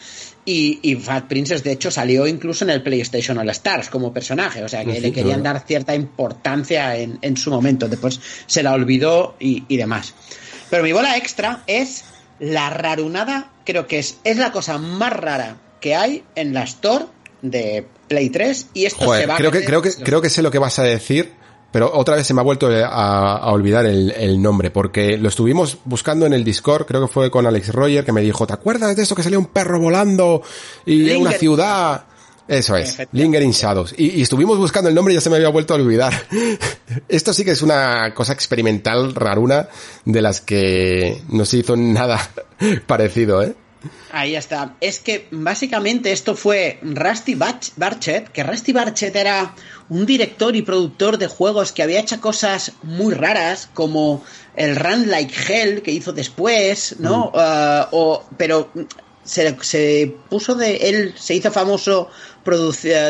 Y, 0.49 0.95
Fat 0.95 1.25
Princess, 1.27 1.61
de 1.61 1.73
hecho, 1.73 1.91
salió 1.91 2.25
incluso 2.25 2.63
en 2.63 2.69
el 2.69 2.81
PlayStation 2.81 3.37
All 3.37 3.49
Stars 3.49 3.89
como 3.89 4.13
personaje, 4.13 4.63
o 4.63 4.69
sea 4.69 4.85
que 4.85 5.01
le 5.01 5.11
querían 5.11 5.43
dar 5.43 5.65
cierta 5.67 5.93
importancia 5.93 6.95
en, 6.95 7.19
en, 7.21 7.35
su 7.35 7.51
momento, 7.51 7.89
después 7.89 8.21
se 8.45 8.63
la 8.63 8.71
olvidó 8.71 9.35
y, 9.41 9.65
y, 9.67 9.75
demás. 9.75 10.13
Pero 10.69 10.83
mi 10.83 10.93
bola 10.93 11.17
extra 11.17 11.63
es 11.67 12.05
la 12.39 12.69
rarunada, 12.69 13.51
creo 13.65 13.87
que 13.87 13.99
es, 13.99 14.19
es 14.23 14.37
la 14.37 14.53
cosa 14.53 14.77
más 14.77 15.11
rara 15.11 15.57
que 15.81 15.95
hay 15.95 16.23
en 16.35 16.53
la 16.53 16.63
Store 16.63 17.07
de 17.41 17.85
Play 18.07 18.29
3 18.29 18.67
y 18.73 18.85
esto 18.85 19.13
se 19.13 19.25
va 19.25 19.35
creo 19.35 19.51
que, 19.51 19.65
creo 19.65 19.81
que 19.81 19.93
creo 19.95 20.21
que 20.21 20.29
sé 20.29 20.41
lo 20.41 20.51
que 20.51 20.59
vas 20.59 20.79
a 20.79 20.83
decir 20.83 21.33
pero 21.72 21.91
otra 21.93 22.15
vez 22.15 22.26
se 22.26 22.34
me 22.34 22.41
ha 22.41 22.43
vuelto 22.43 22.70
a, 22.70 23.51
olvidar 23.51 23.86
el, 23.86 24.41
nombre, 24.41 24.72
porque 24.72 25.18
lo 25.18 25.30
estuvimos 25.30 25.78
buscando 25.86 26.26
en 26.26 26.34
el 26.34 26.43
Discord, 26.43 26.86
creo 26.86 27.01
que 27.01 27.13
fue 27.13 27.30
con 27.30 27.45
Alex 27.45 27.74
Roger, 27.74 28.05
que 28.05 28.11
me 28.11 28.22
dijo, 28.22 28.47
¿te 28.47 28.53
acuerdas 28.53 28.95
de 28.95 29.03
esto 29.03 29.15
que 29.15 29.24
salía 29.24 29.39
un 29.39 29.47
perro 29.47 29.80
volando 29.80 30.41
y 30.86 31.09
en 31.09 31.22
una 31.22 31.32
ciudad? 31.32 32.05
Eso 32.47 32.78
es, 32.78 32.97
Lingering 33.11 33.51
Shadows. 33.51 33.93
Y, 33.97 34.20
y, 34.20 34.22
estuvimos 34.22 34.57
buscando 34.57 34.88
el 34.88 34.95
nombre 34.95 35.13
y 35.13 35.15
ya 35.15 35.22
se 35.22 35.30
me 35.30 35.36
había 35.36 35.49
vuelto 35.49 35.74
a 35.74 35.78
olvidar. 35.78 36.13
Esto 37.09 37.34
sí 37.34 37.43
que 37.43 37.51
es 37.51 37.61
una 37.61 38.13
cosa 38.13 38.32
experimental 38.32 39.13
raruna 39.13 39.68
de 40.05 40.22
las 40.22 40.39
que 40.39 41.22
no 41.28 41.43
se 41.43 41.57
hizo 41.57 41.76
nada 41.76 42.18
parecido, 42.88 43.43
¿eh? 43.43 43.53
Ahí 44.11 44.36
está. 44.36 44.75
Es 44.82 44.99
que 44.99 45.28
básicamente 45.32 46.11
esto 46.11 46.36
fue 46.36 46.80
Rusty 46.82 47.36
Barchet, 47.36 48.30
que 48.30 48.43
Rusty 48.43 48.73
Barchet 48.73 49.15
era 49.15 49.53
un 49.89 50.05
director 50.05 50.55
y 50.55 50.61
productor 50.61 51.17
de 51.17 51.28
juegos 51.28 51.71
que 51.71 51.84
había 51.84 51.99
hecho 51.99 52.19
cosas 52.19 52.73
muy 52.84 53.13
raras, 53.13 53.69
como 53.73 54.23
el 54.55 54.75
Run 54.75 55.09
Like 55.09 55.34
Hell 55.47 55.82
que 55.82 55.91
hizo 55.91 56.13
después, 56.13 56.95
¿no? 56.99 57.32
Mm. 57.34 57.38
Uh, 57.38 57.86
o, 57.91 58.23
pero 58.38 58.71
se, 59.23 60.15
puso 60.30 60.55
de. 60.55 60.78
Él 60.78 61.13
se 61.17 61.36
hizo 61.36 61.51
famoso 61.51 62.09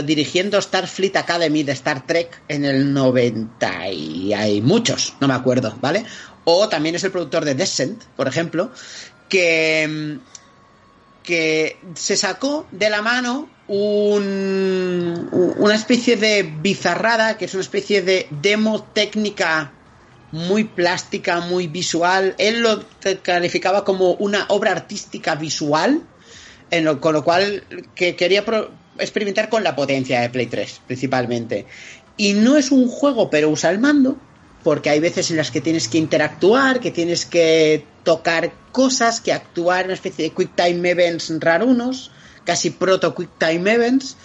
dirigiendo 0.04 0.60
Starfleet 0.60 1.16
Academy 1.16 1.62
de 1.62 1.72
Star 1.74 2.06
Trek 2.08 2.42
en 2.48 2.66
el 2.66 2.92
90 2.92 3.90
y 3.92 4.34
hay 4.34 4.62
muchos, 4.62 5.14
no 5.20 5.28
me 5.28 5.36
acuerdo, 5.36 5.78
¿vale? 5.80 6.06
O 6.44 6.68
también 6.68 6.96
es 6.96 7.04
el 7.04 7.12
productor 7.12 7.46
de 7.46 7.54
Descent, 7.54 8.04
por 8.16 8.28
ejemplo, 8.28 8.72
que 9.30 10.18
que 11.28 11.78
se 11.94 12.16
sacó 12.16 12.66
de 12.72 12.90
la 12.90 13.02
mano 13.02 13.50
un, 13.68 15.28
una 15.58 15.76
especie 15.76 16.16
de 16.16 16.44
bizarrada, 16.44 17.38
que 17.38 17.44
es 17.44 17.54
una 17.54 17.64
especie 17.64 18.02
de 18.02 18.28
demo 18.32 18.82
técnica 18.82 19.74
muy 20.32 20.64
plástica, 20.64 21.42
muy 21.42 21.68
visual. 21.68 22.34
Él 22.38 22.62
lo 22.62 22.82
calificaba 23.24 23.84
como 23.84 24.14
una 24.14 24.46
obra 24.48 24.72
artística 24.72 25.36
visual, 25.36 26.02
con 27.02 27.14
lo 27.14 27.26
cual 27.26 27.66
que 27.94 28.16
quería 28.16 28.46
experimentar 28.98 29.50
con 29.50 29.66
la 29.66 29.76
potencia 29.76 30.22
de 30.22 30.30
Play 30.30 30.46
3, 30.48 30.82
principalmente. 30.88 31.66
Y 32.16 32.36
no 32.36 32.56
es 32.56 32.72
un 32.72 32.88
juego, 32.88 33.30
pero 33.30 33.50
usa 33.50 33.70
el 33.70 33.80
mando, 33.80 34.18
porque 34.68 34.90
hay 34.90 35.00
veces 35.00 35.32
en 35.32 35.38
las 35.38 35.50
que 35.50 35.62
tienes 35.62 35.88
que 35.88 35.98
interactuar, 35.98 36.82
que 36.82 36.92
tienes 36.92 37.26
que 37.26 37.86
tocar 38.04 38.52
cosas, 38.74 39.22
que 39.22 39.32
actuar 39.32 39.80
en 39.80 39.86
una 39.86 39.94
especie 39.94 40.26
de 40.26 40.32
quick 40.32 40.58
time 40.58 40.90
events 40.90 41.32
rarunos, 41.40 42.12
casi 42.44 42.72
proto 42.72 43.16
quick 43.16 43.30
time 43.38 43.72
events. 43.72 44.18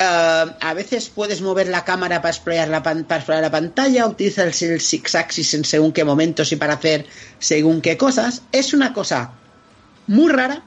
Ah, 0.00 0.56
a 0.60 0.74
veces 0.74 1.10
puedes 1.10 1.42
mover 1.42 1.68
la 1.68 1.84
cámara 1.84 2.22
para 2.22 2.34
explorar 2.34 2.66
la, 2.66 2.82
para 2.82 3.40
la 3.40 3.52
pantalla, 3.52 4.08
utilizas 4.08 4.62
el 4.62 4.80
six 4.80 5.14
axis 5.14 5.54
en 5.54 5.64
según 5.64 5.92
qué 5.92 6.02
momentos 6.02 6.50
y 6.50 6.56
para 6.56 6.74
hacer 6.74 7.06
según 7.38 7.80
qué 7.80 7.96
cosas. 7.96 8.42
Es 8.50 8.74
una 8.74 8.92
cosa 8.94 9.34
muy 10.08 10.32
rara. 10.32 10.64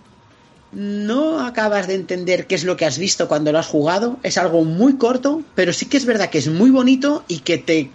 No 0.71 1.45
acabas 1.45 1.88
de 1.88 1.95
entender 1.95 2.47
qué 2.47 2.55
es 2.55 2.63
lo 2.63 2.78
que 2.78 2.86
has 2.86 2.97
visto 2.97 3.28
cuando 3.28 3.51
lo 3.51 3.59
has 3.59 3.67
jugado. 3.67 4.19
Es 4.23 4.38
algo 4.38 4.63
muy 4.63 4.95
corto, 4.95 5.43
pero 5.53 5.73
sí 5.73 5.88
que 5.88 5.97
es 5.97 6.05
verdad 6.05 6.30
que 6.30 6.38
es 6.38 6.47
muy 6.47 6.69
bonito 6.69 7.25
y 7.28 7.39
que 7.39 7.57
te 7.57 7.91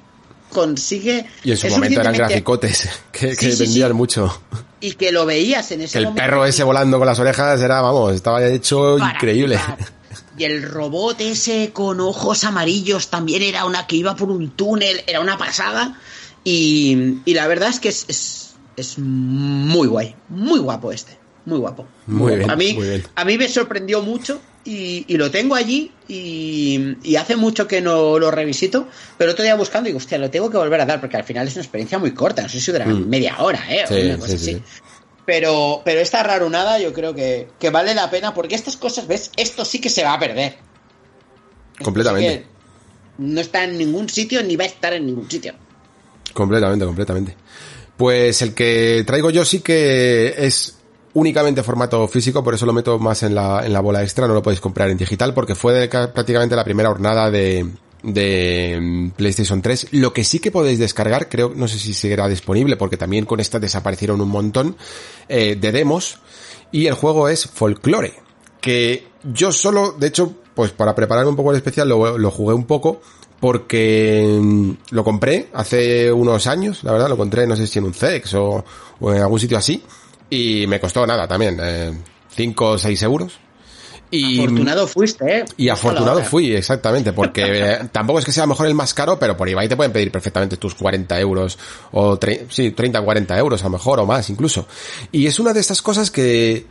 consigue... 0.53 1.26
Y 1.42 1.50
en 1.53 1.57
su 1.57 1.68
momento 1.68 2.00
eran 2.00 2.14
graficotes 2.14 2.88
que, 3.12 3.34
vendían 3.59 3.92
mucho. 3.94 4.42
Y 4.80 4.92
que 4.92 5.12
lo 5.12 5.26
veías 5.26 5.70
en 5.72 5.82
ese 5.82 5.98
el 5.98 6.12
perro 6.12 6.44
ese 6.44 6.62
volando 6.62 6.98
con 6.98 7.07
las 7.07 7.18
orejas 7.18 7.61
era, 7.61 7.80
vamos, 7.80 8.14
estaba 8.14 8.44
hecho 8.46 8.98
increíble. 8.98 9.59
Y 10.36 10.44
el 10.44 10.62
robot 10.62 11.20
ese 11.20 11.72
con 11.72 12.00
ojos 12.00 12.44
amarillos 12.44 13.09
también 13.09 13.42
era 13.42 13.64
una 13.64 13.86
que 13.86 13.96
iba 13.96 14.16
por 14.16 14.30
un 14.30 14.50
túnel, 14.50 15.03
era 15.07 15.20
una 15.20 15.36
pasada. 15.38 15.98
Y, 16.44 17.20
la 17.26 17.46
verdad 17.46 17.68
es 17.68 17.80
que 17.80 17.88
es, 17.88 18.55
es, 18.76 18.98
muy 18.98 19.86
guay, 19.86 20.16
muy 20.28 20.59
guapo 20.59 20.90
este, 20.90 21.18
muy 21.45 21.59
guapo. 21.59 21.86
Muy 22.07 22.36
bien, 22.36 22.51
a 22.51 22.57
mí, 22.57 22.74
muy 22.74 22.88
bien. 22.88 23.05
A 23.14 23.24
mí 23.24 23.38
me 23.38 23.49
sorprendió 23.49 24.03
mucho 24.03 24.40
y, 24.64 25.16
lo 25.16 25.30
tengo 25.30 25.55
allí 25.55 25.90
y, 26.09 27.16
hace 27.16 27.36
mucho 27.36 27.66
que 27.66 27.80
no 27.80 28.18
lo 28.18 28.30
revisito, 28.30 28.88
pero 29.18 29.32
otro 29.32 29.45
día 29.45 29.55
buscando 29.55 29.88
y 29.88 29.93
digo, 29.93 29.99
hostia, 29.99 30.18
lo 30.18 30.30
tengo 30.30 30.51
que 30.51 30.57
volver 30.57 30.80
a 30.80 30.86
dar 30.86 31.01
porque 31.01 31.16
al 31.16 31.24
final 31.24 31.49
es 31.49 31.55
una 31.55 31.62
experiencia 31.62 31.99
muy 31.99 32.12
corta, 32.12 32.43
no 32.43 32.49
sé 32.49 32.61
si 32.61 32.70
dura 32.70 32.86
mm. 32.86 33.09
media 33.09 33.40
hora, 33.40 33.61
¿eh? 33.68 33.84
Pero, 35.24 35.82
pero 35.84 36.01
esta 36.01 36.22
rarunada 36.24 36.80
yo 36.80 36.93
creo 36.93 37.14
que, 37.14 37.49
vale 37.72 37.95
la 37.95 38.11
pena 38.11 38.34
porque 38.34 38.55
estas 38.55 38.76
cosas, 38.76 39.07
¿ves? 39.07 39.30
Esto 39.36 39.64
sí 39.64 39.80
que 39.80 39.88
se 39.88 40.03
va 40.05 40.14
a 40.14 40.18
perder. 40.18 40.57
completamente. 41.82 42.47
no 43.18 43.40
está 43.40 43.64
en 43.64 43.78
ningún 43.78 44.09
sitio 44.09 44.43
ni 44.43 44.57
va 44.57 44.64
a 44.64 44.68
estar 44.68 44.93
en 44.93 45.07
ningún 45.07 45.30
sitio. 45.30 45.55
Completamente, 46.32 46.84
completamente. 46.84 47.36
Pues 47.97 48.43
el 48.43 48.55
que 48.55 49.05
traigo 49.07 49.30
yo 49.30 49.45
sí 49.45 49.61
que 49.61 50.34
es 50.38 50.76
únicamente 51.15 51.63
formato 51.63 52.07
físico, 52.09 52.43
por 52.43 52.55
eso 52.55 52.67
lo 52.67 52.73
meto 52.73 52.99
más 52.99 53.23
en 53.23 53.35
la, 53.35 53.65
en 53.65 53.73
la 53.73 53.81
bola 53.81 54.03
extra, 54.03 54.27
no 54.27 54.35
lo 54.35 54.43
podéis 54.43 54.61
comprar 54.61 54.91
en 54.91 54.97
digital 54.97 55.35
porque 55.35 55.55
fue 55.55 55.89
prácticamente 55.89 56.57
la 56.57 56.65
primera 56.65 56.89
jornada 56.89 57.31
de, 57.31 57.67
de 58.03 58.79
mm, 58.81 59.11
PlayStation 59.11 59.61
3. 59.61 59.89
Lo 59.93 60.13
que 60.13 60.25
sí 60.25 60.39
que 60.39 60.51
podéis 60.51 60.79
descargar, 60.79 61.29
creo, 61.29 61.53
no 61.55 61.69
sé 61.69 61.79
si 61.79 61.93
seguirá 61.93 62.29
disponible 62.29 62.77
porque 62.77 62.97
también 62.97 63.27
con 63.27 63.41
esta 63.41 63.59
desaparecieron 63.59 64.21
un 64.21 64.29
montón 64.29 64.77
eh, 65.29 65.57
de 65.57 65.73
demos 65.73 66.19
y 66.71 66.87
el 66.87 66.95
juego 66.95 67.29
es 67.29 67.47
Folklore, 67.47 68.15
que 68.61 69.07
yo 69.23 69.53
solo, 69.53 69.93
de 69.93 70.07
hecho, 70.07 70.35
pues 70.55 70.73
para 70.73 70.95
preparar 70.95 71.27
un 71.27 71.37
poco 71.37 71.51
el 71.51 71.59
especial 71.59 71.89
lo, 71.89 72.31
jugué 72.31 72.55
un 72.55 72.65
poco 72.65 73.03
porque 73.39 74.39
mm, 74.41 74.71
lo 74.91 75.05
compré 75.05 75.51
hace 75.53 76.11
unos 76.11 76.47
años, 76.47 76.83
la 76.85 76.93
verdad, 76.93 77.09
lo 77.09 77.15
encontré 77.15 77.47
no 77.47 77.57
sé 77.57 77.67
si 77.67 77.79
en 77.79 77.85
un 77.85 77.95
CEX 77.95 78.35
o 78.35 78.65
en 79.03 79.21
algún 79.21 79.41
sitio 79.41 79.59
así 79.59 79.83
y 80.33 80.66
me 80.66 80.80
costó 80.80 81.07
nada 81.07 81.28
también, 81.28 81.61
5 82.30 82.71
o 82.71 82.79
6 82.79 83.03
euros. 83.03 83.38
Y, 84.11 84.41
afortunado 84.41 84.87
fuiste, 84.87 85.38
¿eh? 85.38 85.45
Y 85.59 85.68
afortunado 85.68 86.22
fui, 86.22 86.54
exactamente, 86.54 87.13
porque 87.13 87.42
eh, 87.46 87.88
tampoco 87.92 88.18
es 88.18 88.25
que 88.25 88.33
sea 88.33 88.46
mejor 88.46 88.67
el 88.67 88.75
más 88.75 88.95
caro, 88.95 89.18
pero 89.18 89.37
por 89.37 89.46
Ibai 89.46 89.68
te 89.68 89.76
pueden 89.76 89.92
pedir 89.92 90.11
perfectamente 90.11 90.57
tus 90.57 90.75
40 90.75 91.21
euros, 91.21 91.59
o 91.92 92.18
sí, 92.49 92.71
30, 92.71 93.03
40 93.03 93.38
euros 93.38 93.61
a 93.61 93.64
lo 93.64 93.71
mejor, 93.72 94.00
o 94.00 94.07
más 94.07 94.30
incluso. 94.30 94.67
Y 95.13 95.26
es 95.26 95.38
una 95.38 95.53
de 95.53 95.61
estas 95.61 95.83
cosas 95.83 96.11
que, 96.11 96.67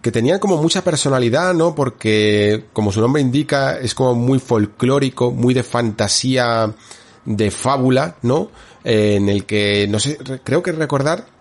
que 0.00 0.10
tenían 0.10 0.38
como 0.38 0.56
mucha 0.56 0.82
personalidad, 0.82 1.52
¿no? 1.52 1.74
Porque, 1.74 2.64
como 2.72 2.92
su 2.92 3.02
nombre 3.02 3.20
indica, 3.20 3.78
es 3.78 3.94
como 3.94 4.14
muy 4.14 4.38
folclórico, 4.38 5.32
muy 5.32 5.52
de 5.52 5.62
fantasía, 5.62 6.74
de 7.26 7.50
fábula, 7.50 8.16
¿no? 8.22 8.50
Eh, 8.84 9.16
en 9.16 9.28
el 9.28 9.44
que, 9.44 9.86
no 9.86 9.98
sé, 9.98 10.16
creo 10.44 10.62
que 10.62 10.72
recordar 10.72 11.35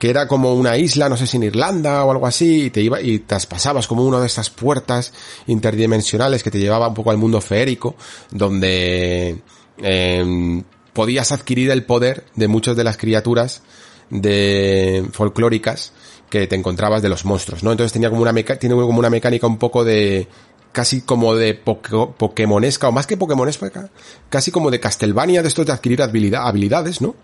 que 0.00 0.08
era 0.08 0.26
como 0.26 0.54
una 0.54 0.78
isla, 0.78 1.10
no 1.10 1.16
sé 1.18 1.26
si 1.26 1.36
en 1.36 1.42
Irlanda 1.42 2.06
o 2.06 2.10
algo 2.10 2.26
así, 2.26 2.64
y 2.64 2.70
te 2.70 2.80
iba 2.80 3.02
y 3.02 3.18
traspasabas 3.18 3.86
como 3.86 4.02
una 4.02 4.18
de 4.18 4.26
estas 4.26 4.48
puertas 4.48 5.12
interdimensionales 5.46 6.42
que 6.42 6.50
te 6.50 6.58
llevaba 6.58 6.88
un 6.88 6.94
poco 6.94 7.10
al 7.10 7.18
mundo 7.18 7.38
feérico, 7.42 7.96
donde 8.30 9.42
em, 9.76 10.64
podías 10.94 11.32
adquirir 11.32 11.70
el 11.70 11.84
poder 11.84 12.24
de 12.34 12.48
muchas 12.48 12.76
de 12.76 12.84
las 12.84 12.96
criaturas 12.96 13.62
de 14.08 15.06
folclóricas 15.12 15.92
que 16.30 16.46
te 16.46 16.56
encontrabas 16.56 17.02
de 17.02 17.10
los 17.10 17.26
monstruos, 17.26 17.62
¿no? 17.62 17.70
Entonces 17.70 17.92
tenía 17.92 18.08
como 18.08 18.22
una 18.22 18.32
tiene 18.32 18.74
como 18.76 18.98
una 18.98 19.10
mecánica 19.10 19.46
un 19.46 19.58
poco 19.58 19.84
de 19.84 20.28
casi 20.72 21.00
como 21.00 21.34
de 21.34 21.54
Pokémonesca, 21.54 22.88
o 22.88 22.92
más 22.92 23.06
que 23.06 23.16
Pokémonesca, 23.16 23.90
casi 24.28 24.50
como 24.50 24.70
de 24.70 24.80
Castlevania, 24.80 25.42
de 25.42 25.48
esto 25.48 25.64
de 25.64 25.72
adquirir 25.72 26.02
habilidades, 26.02 27.00
¿no? 27.00 27.16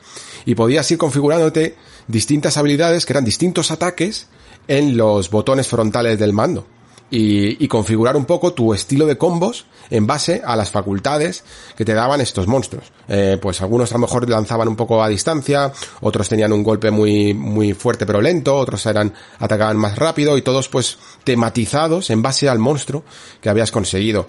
Y 0.44 0.55
podías 0.55 0.90
ir 0.90 0.98
configurándote 0.98 1.77
distintas 2.09 2.56
habilidades 2.56 3.06
que 3.06 3.12
eran 3.12 3.24
distintos 3.24 3.70
ataques 3.70 4.28
en 4.68 4.97
los 4.97 5.31
botones 5.31 5.68
frontales 5.68 6.18
del 6.18 6.32
mando. 6.32 6.66
Y, 7.10 7.68
configurar 7.68 8.16
un 8.16 8.24
poco 8.24 8.52
tu 8.52 8.74
estilo 8.74 9.06
de 9.06 9.18
combos 9.18 9.66
en 9.90 10.06
base 10.06 10.42
a 10.44 10.56
las 10.56 10.70
facultades 10.70 11.44
que 11.76 11.84
te 11.84 11.94
daban 11.94 12.20
estos 12.20 12.46
monstruos. 12.46 12.92
Eh, 13.08 13.38
pues 13.40 13.60
algunos 13.60 13.90
a 13.92 13.94
lo 13.94 14.00
mejor 14.00 14.28
lanzaban 14.28 14.68
un 14.68 14.76
poco 14.76 15.02
a 15.02 15.08
distancia, 15.08 15.72
otros 16.00 16.28
tenían 16.28 16.52
un 16.52 16.64
golpe 16.64 16.90
muy, 16.90 17.34
muy 17.34 17.74
fuerte 17.74 18.06
pero 18.06 18.20
lento, 18.20 18.56
otros 18.56 18.84
eran, 18.86 19.12
atacaban 19.38 19.76
más 19.76 19.96
rápido 19.96 20.36
y 20.36 20.42
todos 20.42 20.68
pues 20.68 20.98
tematizados 21.24 22.10
en 22.10 22.22
base 22.22 22.48
al 22.48 22.58
monstruo 22.58 23.04
que 23.40 23.48
habías 23.48 23.70
conseguido. 23.70 24.26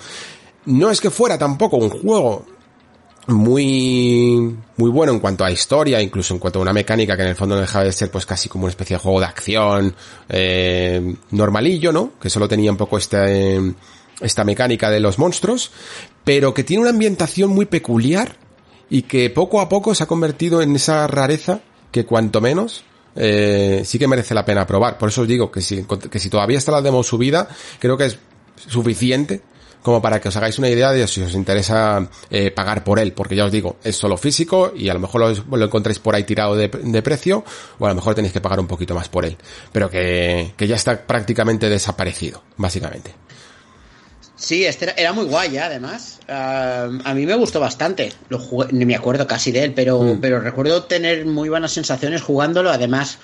No 0.66 0.92
es 0.92 1.02
que 1.02 1.10
fuera 1.10 1.38
tampoco 1.38 1.78
un 1.78 1.90
juego 1.90 2.46
muy 3.28 4.56
muy 4.78 4.90
bueno 4.90 5.12
en 5.12 5.20
cuanto 5.20 5.44
a 5.44 5.52
historia, 5.52 6.02
incluso 6.02 6.34
en 6.34 6.40
cuanto 6.40 6.60
a 6.60 6.62
una 6.62 6.74
mecánica 6.74 7.16
que 7.16 7.24
en 7.24 7.30
el 7.30 7.36
fondo 7.36 7.56
no 7.56 7.62
dejaba 7.62 7.84
de 7.84 7.92
ser 7.92 8.10
pues 8.10 8.26
casi 8.26 8.48
como 8.48 8.66
una 8.66 8.72
especie 8.72 8.96
de 8.96 9.02
juego 9.02 9.20
de 9.20 9.26
acción 9.26 9.96
eh, 10.30 11.16
normalillo, 11.32 11.92
¿no? 11.92 12.14
Que 12.22 12.30
solo 12.30 12.48
tenía 12.48 12.72
un 12.72 12.78
poco 12.78 12.98
este, 12.98 13.60
esta 14.22 14.44
mecánica 14.44 14.90
de 14.90 15.00
los 15.00 15.20
monstruos, 15.20 15.72
pero 16.24 16.54
que 16.54 16.64
tiene 16.64 16.82
una 16.82 16.92
ambientación 16.92 17.50
muy 17.50 17.66
peculiar 17.66 18.36
y 18.90 19.04
que 19.04 19.30
poco 19.30 19.60
a 19.60 19.68
poco 19.68 19.94
se 19.94 20.04
ha 20.04 20.08
convertido 20.08 20.62
en 20.62 20.76
esa 20.76 21.06
rareza 21.08 21.60
que 21.92 22.06
cuanto 22.06 22.40
menos 22.40 22.84
eh, 23.16 23.82
sí 23.84 24.00
que 24.00 24.08
merece 24.08 24.36
la 24.36 24.46
pena 24.46 24.66
probar. 24.66 24.98
Por 24.98 25.10
eso 25.10 25.24
os 25.24 25.28
digo 25.28 25.52
que 25.52 25.62
si, 25.62 25.84
que 25.84 26.20
si 26.20 26.30
todavía 26.30 26.58
está 26.58 26.72
la 26.72 26.82
demo 26.82 27.04
subida, 27.04 27.50
creo 27.80 27.98
que 27.98 28.06
es 28.06 28.20
suficiente 28.56 29.42
como 29.88 30.02
para 30.02 30.20
que 30.20 30.28
os 30.28 30.36
hagáis 30.36 30.60
una 30.60 30.68
idea 30.68 30.92
de 30.92 31.08
si 31.08 31.22
os 31.22 31.34
interesa 31.34 32.10
eh, 32.30 32.52
pagar 32.52 32.84
por 32.84 33.00
él, 33.00 33.14
porque 33.14 33.38
ya 33.38 33.46
os 33.46 33.52
digo, 33.54 33.78
es 33.86 33.96
solo 33.96 34.18
físico 34.18 34.74
y 34.76 34.90
a 34.90 34.94
lo 34.94 35.00
mejor 35.00 35.22
lo, 35.22 35.58
lo 35.58 35.66
encontréis 35.66 35.98
por 36.00 36.14
ahí 36.14 36.26
tirado 36.26 36.58
de, 36.58 36.68
de, 36.68 37.02
precio 37.02 37.46
o 37.80 37.86
a 37.86 37.90
lo 37.90 37.96
mejor 37.96 38.14
tenéis 38.14 38.34
que 38.34 38.42
pagar 38.42 38.60
un 38.60 38.68
poquito 38.68 38.94
más 38.94 39.08
por 39.08 39.24
él, 39.24 39.38
pero 39.72 39.90
que, 39.90 40.52
que 40.58 40.68
ya 40.68 40.76
está 40.76 41.08
prácticamente 41.08 41.70
desaparecido, 41.70 42.44
básicamente. 42.58 43.14
Sí, 44.38 44.66
este 44.66 44.94
era, 44.96 45.14
muy 45.14 45.26
guay, 45.26 45.58
¿eh? 45.58 45.62
además. 45.62 46.20
Uh, 46.30 47.00
a 47.04 47.14
mí 47.16 47.26
me 47.26 47.36
gustó 47.36 47.60
bastante. 47.60 48.14
Lo 48.30 48.38
jugué, 48.38 48.68
ni 48.72 48.86
me 48.86 48.96
acuerdo 48.96 49.26
casi 49.26 49.52
de 49.52 49.64
él, 49.64 49.74
pero, 49.74 50.00
mm. 50.00 50.22
pero 50.22 50.40
recuerdo 50.40 50.84
tener 50.84 51.26
muy 51.26 51.50
buenas 51.50 51.72
sensaciones 51.72 52.22
jugándolo. 52.22 52.70
Además, 52.70 53.18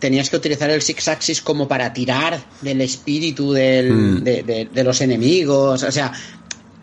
tenías 0.00 0.28
que 0.28 0.36
utilizar 0.36 0.68
el 0.68 0.82
Six 0.82 1.06
Axis 1.06 1.40
como 1.40 1.68
para 1.68 1.92
tirar 1.92 2.42
del 2.62 2.80
espíritu 2.80 3.52
del, 3.52 3.92
mm. 3.92 4.24
de, 4.24 4.42
de, 4.42 4.68
de, 4.72 4.84
los 4.84 5.00
enemigos. 5.00 5.84
O 5.84 5.92
sea. 5.92 6.12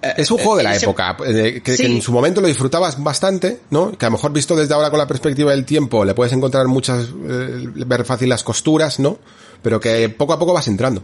Eh, 0.02 0.14
es 0.16 0.32
un 0.32 0.38
juego 0.38 0.56
de 0.56 0.64
la 0.64 0.78
época, 0.78 1.18
que, 1.18 1.62
sí. 1.62 1.84
que, 1.84 1.86
en 1.86 2.02
su 2.02 2.14
momento 2.14 2.40
lo 2.40 2.48
disfrutabas 2.48 3.04
bastante, 3.04 3.60
¿no? 3.70 3.98
Que 3.98 4.06
a 4.06 4.10
lo 4.10 4.14
mejor 4.14 4.32
visto 4.32 4.56
desde 4.56 4.74
ahora 4.74 4.92
con 4.92 5.00
la 5.00 5.08
perspectiva 5.08 5.52
del 5.52 5.66
tiempo 5.66 6.06
le 6.06 6.14
puedes 6.14 6.32
encontrar 6.32 6.68
muchas, 6.68 7.10
eh, 7.10 7.68
ver 7.86 8.06
fácil 8.06 8.30
las 8.30 8.46
costuras, 8.46 9.00
¿no? 9.00 9.20
Pero 9.62 9.82
que 9.82 10.08
poco 10.08 10.32
a 10.32 10.40
poco 10.40 10.54
vas 10.54 10.70
entrando. 10.70 11.04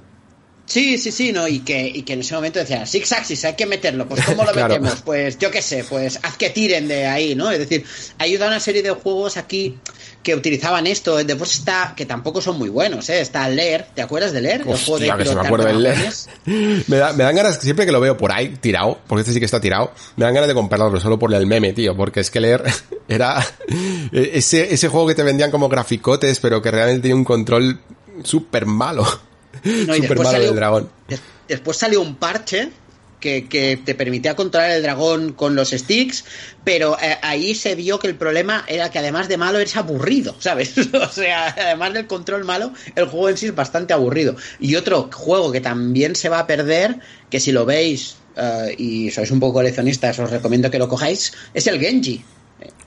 Sí, 0.69 0.99
sí, 0.99 1.11
sí, 1.11 1.33
no, 1.33 1.47
y 1.47 1.61
que, 1.61 1.81
y 1.87 2.03
que 2.03 2.13
en 2.13 2.19
ese 2.19 2.35
momento 2.35 2.59
decía, 2.59 2.85
Six 2.85 3.11
Axis, 3.13 3.43
hay 3.43 3.55
que 3.55 3.65
meterlo, 3.65 4.07
pues 4.07 4.23
¿cómo 4.23 4.43
lo 4.43 4.51
claro. 4.53 4.75
metemos? 4.75 5.01
Pues 5.01 5.39
yo 5.39 5.49
qué 5.49 5.63
sé, 5.63 5.83
pues 5.83 6.19
haz 6.21 6.37
que 6.37 6.51
tiren 6.51 6.87
de 6.87 7.07
ahí, 7.07 7.33
¿no? 7.33 7.49
Es 7.49 7.57
decir, 7.57 7.83
ayuda 8.19 8.45
a 8.45 8.49
una 8.49 8.59
serie 8.59 8.83
de 8.83 8.91
juegos 8.91 9.37
aquí 9.37 9.79
que 10.21 10.35
utilizaban 10.35 10.85
esto, 10.85 11.15
después 11.23 11.55
está, 11.55 11.95
que 11.97 12.05
tampoco 12.05 12.39
son 12.39 12.59
muy 12.59 12.69
buenos, 12.69 13.09
¿eh? 13.09 13.19
Está 13.19 13.49
Leer, 13.49 13.87
¿te 13.95 14.03
acuerdas 14.03 14.31
de 14.31 14.41
Leer? 14.41 14.63
Hostia, 14.67 15.15
de 15.15 15.23
que 15.23 15.29
se 15.29 15.33
me 15.33 15.41
acuerdo 15.41 15.65
del 15.65 15.81
Leer. 15.81 16.13
me, 16.87 16.97
da, 16.97 17.13
me 17.13 17.23
dan 17.23 17.35
ganas, 17.35 17.59
siempre 17.59 17.87
que 17.87 17.91
lo 17.91 17.99
veo 17.99 18.15
por 18.15 18.31
ahí 18.31 18.49
tirado, 18.49 18.99
porque 19.07 19.21
este 19.21 19.33
sí 19.33 19.39
que 19.39 19.45
está 19.45 19.59
tirado, 19.59 19.91
me 20.17 20.25
dan 20.25 20.35
ganas 20.35 20.49
de 20.49 20.53
comprarlo, 20.53 20.89
pero 20.89 20.99
solo 20.99 21.17
por 21.17 21.33
el 21.33 21.47
meme, 21.47 21.73
tío, 21.73 21.97
porque 21.97 22.19
es 22.19 22.29
que 22.29 22.41
Leer 22.41 22.63
era 23.07 23.43
ese, 24.11 24.71
ese 24.71 24.87
juego 24.87 25.07
que 25.07 25.15
te 25.15 25.23
vendían 25.23 25.49
como 25.49 25.67
graficotes, 25.67 26.39
pero 26.39 26.61
que 26.61 26.69
realmente 26.69 27.01
tenía 27.01 27.15
un 27.15 27.25
control 27.25 27.79
súper 28.23 28.67
malo. 28.67 29.28
No, 29.63 29.93
Super 29.95 30.17
malo 30.17 30.31
salió, 30.31 30.47
del 30.47 30.55
dragón. 30.55 30.89
Después 31.47 31.77
salió 31.77 32.01
un 32.01 32.15
parche 32.15 32.69
que, 33.19 33.47
que, 33.47 33.77
te 33.77 33.95
permitía 33.95 34.35
controlar 34.35 34.71
el 34.71 34.83
dragón 34.83 35.33
con 35.33 35.55
los 35.55 35.71
sticks, 35.71 36.25
pero 36.63 36.97
eh, 37.01 37.17
ahí 37.21 37.53
se 37.55 37.75
vio 37.75 37.99
que 37.99 38.07
el 38.07 38.15
problema 38.15 38.63
era 38.67 38.89
que 38.89 38.99
además 38.99 39.27
de 39.27 39.37
malo 39.37 39.59
eres 39.59 39.75
aburrido, 39.75 40.35
¿sabes? 40.39 40.75
o 40.93 41.09
sea, 41.09 41.47
además 41.49 41.93
del 41.93 42.07
control 42.07 42.45
malo, 42.45 42.73
el 42.95 43.05
juego 43.05 43.29
en 43.29 43.37
sí 43.37 43.47
es 43.47 43.55
bastante 43.55 43.93
aburrido. 43.93 44.35
Y 44.59 44.75
otro 44.75 45.09
juego 45.13 45.51
que 45.51 45.61
también 45.61 46.15
se 46.15 46.29
va 46.29 46.39
a 46.39 46.47
perder, 46.47 46.99
que 47.29 47.39
si 47.39 47.51
lo 47.51 47.65
veis 47.65 48.17
uh, 48.37 48.69
y 48.77 49.11
sois 49.11 49.31
un 49.31 49.39
poco 49.39 49.53
coleccionistas, 49.55 50.19
os 50.19 50.29
recomiendo 50.29 50.71
que 50.71 50.79
lo 50.79 50.87
cojáis, 50.87 51.33
es 51.53 51.67
el 51.67 51.79
Genji. 51.79 52.23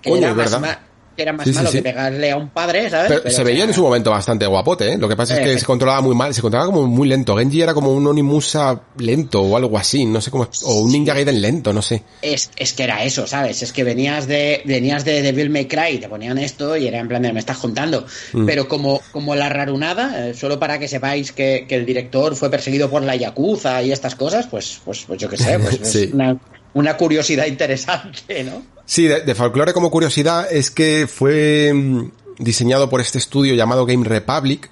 Que 0.02 0.10
Coño, 0.10 0.22
era 0.22 0.30
es 0.30 0.36
más, 0.36 0.60
verdad. 0.60 0.78
Que 1.16 1.22
era 1.22 1.32
más 1.32 1.46
Sí, 1.46 1.52
malo 1.52 1.70
sí. 1.70 1.78
que 1.78 1.82
pegarle 1.82 2.30
a 2.30 2.36
un 2.36 2.48
padre, 2.50 2.88
¿sabes? 2.90 3.08
Pero, 3.08 3.22
Pero, 3.22 3.34
se 3.34 3.44
veía 3.44 3.58
sea, 3.60 3.64
en 3.66 3.74
su 3.74 3.82
momento 3.82 4.10
bastante 4.10 4.46
guapote, 4.46 4.92
¿eh? 4.92 4.98
Lo 4.98 5.08
que 5.08 5.16
pasa 5.16 5.34
es 5.34 5.46
que 5.46 5.52
Eh, 5.54 5.58
se 5.58 5.66
controlaba 5.66 6.00
muy 6.00 6.14
mal, 6.14 6.32
se 6.34 6.40
controlaba 6.40 6.72
como 6.72 6.86
muy 6.86 7.08
lento. 7.08 7.36
Genji 7.36 7.62
era 7.62 7.74
como 7.74 7.92
un 7.92 8.06
Onimusa 8.06 8.80
lento 8.98 9.42
o 9.42 9.56
algo 9.56 9.76
así, 9.78 10.04
no 10.04 10.20
sé 10.20 10.30
cómo, 10.30 10.48
o 10.64 10.80
un 10.80 10.92
Ninja 10.92 11.14
Gaiden 11.14 11.40
lento, 11.40 11.72
no 11.72 11.82
sé. 11.82 12.02
Es, 12.22 12.50
es 12.56 12.72
que 12.72 12.84
era 12.84 13.04
eso, 13.04 13.26
¿sabes? 13.26 13.62
Es 13.62 13.72
que 13.72 13.84
venías 13.84 14.26
de 14.26 14.62
venías 14.64 15.04
de 15.04 15.22
Devil 15.22 15.50
May 15.50 15.66
Cry 15.66 15.94
y 15.94 15.98
te 15.98 16.08
ponían 16.08 16.38
esto 16.38 16.76
y 16.76 16.86
era 16.86 16.98
en 16.98 17.08
plan 17.08 17.22
de 17.22 17.32
me 17.32 17.40
estás 17.40 17.56
juntando. 17.56 18.06
Mm. 18.32 18.46
Pero 18.46 18.68
como, 18.68 19.00
como 19.12 19.34
la 19.34 19.48
rarunada, 19.48 20.28
eh, 20.28 20.34
solo 20.34 20.58
para 20.58 20.78
que 20.78 20.88
sepáis 20.88 21.32
que, 21.32 21.66
que 21.68 21.76
el 21.76 21.86
director 21.86 22.34
fue 22.36 22.50
perseguido 22.50 22.90
por 22.90 23.02
la 23.02 23.16
Yakuza 23.16 23.82
y 23.82 23.92
estas 23.92 24.14
cosas, 24.14 24.46
pues, 24.46 24.80
pues, 24.84 25.04
pues 25.06 25.20
yo 25.20 25.28
qué 25.28 25.36
sé, 25.36 25.58
pues 25.58 25.80
es 25.94 26.12
una, 26.12 26.38
una 26.74 26.96
curiosidad 26.96 27.46
interesante, 27.46 28.44
¿no? 28.44 28.62
Sí, 28.84 29.06
de, 29.06 29.20
de 29.20 29.34
folclore 29.34 29.72
como 29.72 29.90
curiosidad 29.90 30.46
es 30.50 30.70
que 30.70 31.06
fue 31.06 31.72
mm, 31.72 32.10
diseñado 32.38 32.90
por 32.90 33.00
este 33.00 33.18
estudio 33.18 33.54
llamado 33.54 33.86
Game 33.86 34.04
Republic, 34.04 34.70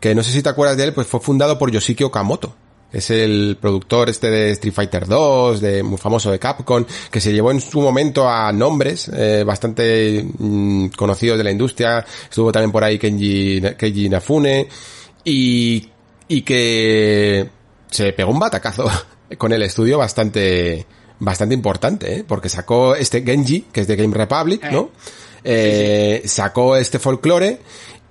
que 0.00 0.14
no 0.14 0.22
sé 0.22 0.32
si 0.32 0.42
te 0.42 0.48
acuerdas 0.48 0.76
de 0.76 0.84
él, 0.84 0.92
pues 0.92 1.06
fue 1.06 1.20
fundado 1.20 1.58
por 1.58 1.70
Yoshiki 1.70 2.04
Okamoto. 2.04 2.54
Es 2.94 3.10
el 3.10 3.58
productor 3.60 4.08
este 4.08 4.30
de 4.30 4.50
Street 4.50 4.72
Fighter 4.72 5.08
2, 5.08 5.60
de, 5.60 5.82
muy 5.82 5.98
famoso 5.98 6.30
de 6.30 6.38
Capcom, 6.38 6.84
que 7.10 7.20
se 7.20 7.32
llevó 7.32 7.50
en 7.50 7.60
su 7.60 7.80
momento 7.80 8.28
a 8.28 8.52
nombres 8.52 9.10
eh, 9.12 9.42
bastante 9.44 10.24
mm, 10.38 10.88
conocidos 10.90 11.36
de 11.36 11.42
la 11.42 11.50
industria. 11.50 12.06
Estuvo 12.30 12.52
también 12.52 12.70
por 12.70 12.84
ahí 12.84 12.96
Kenji, 12.96 13.60
Keiji 13.76 14.08
Nafune. 14.08 14.68
Y, 15.24 15.88
y 16.28 16.42
que 16.42 17.50
se 17.90 18.12
pegó 18.12 18.30
un 18.30 18.38
batacazo 18.38 18.88
con 19.38 19.52
el 19.52 19.62
estudio 19.62 19.98
bastante, 19.98 20.86
bastante 21.24 21.54
importante, 21.54 22.18
¿eh? 22.18 22.24
porque 22.26 22.48
sacó 22.48 22.94
este 22.94 23.22
Genji, 23.22 23.62
que 23.72 23.80
es 23.80 23.86
de 23.86 23.96
Game 23.96 24.14
Republic, 24.14 24.62
¿no? 24.70 24.90
Eh, 25.42 26.22
sacó 26.24 26.76
este 26.76 26.98
folclore 26.98 27.60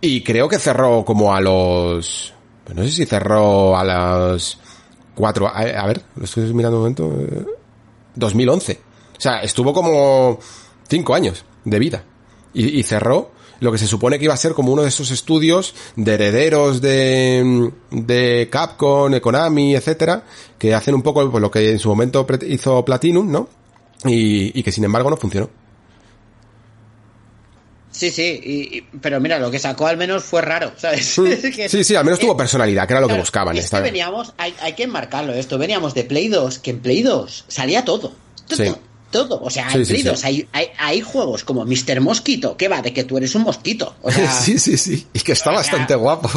y 0.01 0.21
creo 0.21 0.47
que 0.47 0.59
cerró 0.59 1.03
como 1.03 1.33
a 1.33 1.41
los, 1.41 2.33
pues 2.63 2.77
no 2.77 2.83
sé 2.83 2.91
si 2.91 3.05
cerró 3.05 3.77
a 3.77 3.83
los 3.83 4.59
cuatro, 5.15 5.47
a, 5.47 5.59
a 5.59 5.87
ver, 5.87 6.01
lo 6.15 6.25
estoy 6.25 6.53
mirando 6.53 6.77
un 6.77 6.83
momento, 6.83 7.11
eh, 7.19 7.45
2011. 8.15 8.79
O 9.17 9.21
sea, 9.21 9.41
estuvo 9.41 9.73
como 9.73 10.39
cinco 10.87 11.15
años 11.15 11.45
de 11.63 11.79
vida 11.79 12.03
y, 12.53 12.79
y 12.79 12.83
cerró 12.83 13.31
lo 13.63 13.71
que 13.71 13.77
se 13.77 13.87
supone 13.87 14.19
que 14.19 14.25
iba 14.25 14.33
a 14.33 14.37
ser 14.37 14.53
como 14.53 14.71
uno 14.71 14.81
de 14.83 14.89
esos 14.89 15.09
estudios 15.11 15.73
de 15.95 16.13
herederos 16.13 16.81
de, 16.81 17.71
de 17.91 18.47
Capcom, 18.51 19.11
de 19.11 19.21
Konami, 19.21 19.75
etcétera, 19.75 20.23
que 20.59 20.73
hacen 20.73 20.93
un 20.95 21.01
poco 21.01 21.29
pues, 21.31 21.41
lo 21.41 21.49
que 21.49 21.71
en 21.71 21.79
su 21.79 21.89
momento 21.89 22.25
hizo 22.47 22.83
Platinum, 22.85 23.31
¿no? 23.31 23.47
Y, 24.05 24.57
y 24.59 24.63
que 24.63 24.71
sin 24.71 24.83
embargo 24.83 25.09
no 25.09 25.17
funcionó. 25.17 25.49
Sí, 27.91 28.09
sí, 28.09 28.41
y- 28.43 28.77
y- 28.77 28.81
pero 29.01 29.19
mira, 29.21 29.37
lo 29.37 29.51
que 29.51 29.59
sacó 29.59 29.85
al 29.85 29.97
menos 29.97 30.23
fue 30.23 30.41
raro, 30.41 30.71
¿sabes? 30.77 31.15
Es 31.19 31.55
que- 31.55 31.69
Sí, 31.69 31.83
sí, 31.83 31.95
al 31.95 32.03
menos 32.03 32.19
tuvo 32.19 32.35
personalidad, 32.35 32.87
que 32.87 32.93
era 32.93 33.01
lo 33.01 33.07
que 33.07 33.17
buscaban. 33.17 33.55
Es 33.55 33.65
esta 33.65 33.77
que 33.77 33.83
vez. 33.83 33.91
veníamos, 33.91 34.33
hay, 34.37 34.53
hay 34.61 34.73
que 34.73 34.83
enmarcarlo 34.83 35.31
esto, 35.33 35.57
veníamos 35.59 35.93
de 35.93 36.03
Play 36.03 36.27
2, 36.27 36.57
que 36.59 36.71
en 36.71 36.79
Play 36.79 37.03
2 37.03 37.45
salía 37.47 37.85
todo. 37.85 38.13
Todo. 38.47 38.57
Sí. 38.65 38.73
Todo. 39.13 39.39
O 39.41 39.49
sea, 39.49 39.69
Sí, 39.71 39.77
en 39.77 39.85
sí, 39.85 39.91
Play 39.93 40.01
sí. 40.01 40.07
2 40.09 40.23
hay, 40.25 40.47
hay, 40.51 40.67
hay 40.77 40.99
juegos 41.01 41.45
como 41.45 41.63
Mr. 41.65 42.01
Mosquito, 42.01 42.57
que 42.57 42.67
va 42.67 42.81
de 42.81 42.91
que 42.93 43.05
tú 43.05 43.17
eres 43.17 43.33
un 43.35 43.43
mosquito. 43.43 43.95
O 44.01 44.11
sea, 44.11 44.29
sí, 44.41 44.59
sí, 44.59 44.75
sí. 44.77 45.07
Y 45.13 45.19
que 45.21 45.31
está 45.31 45.51
o 45.51 45.53
sea, 45.53 45.61
bastante 45.61 45.95
guapo. 45.95 46.29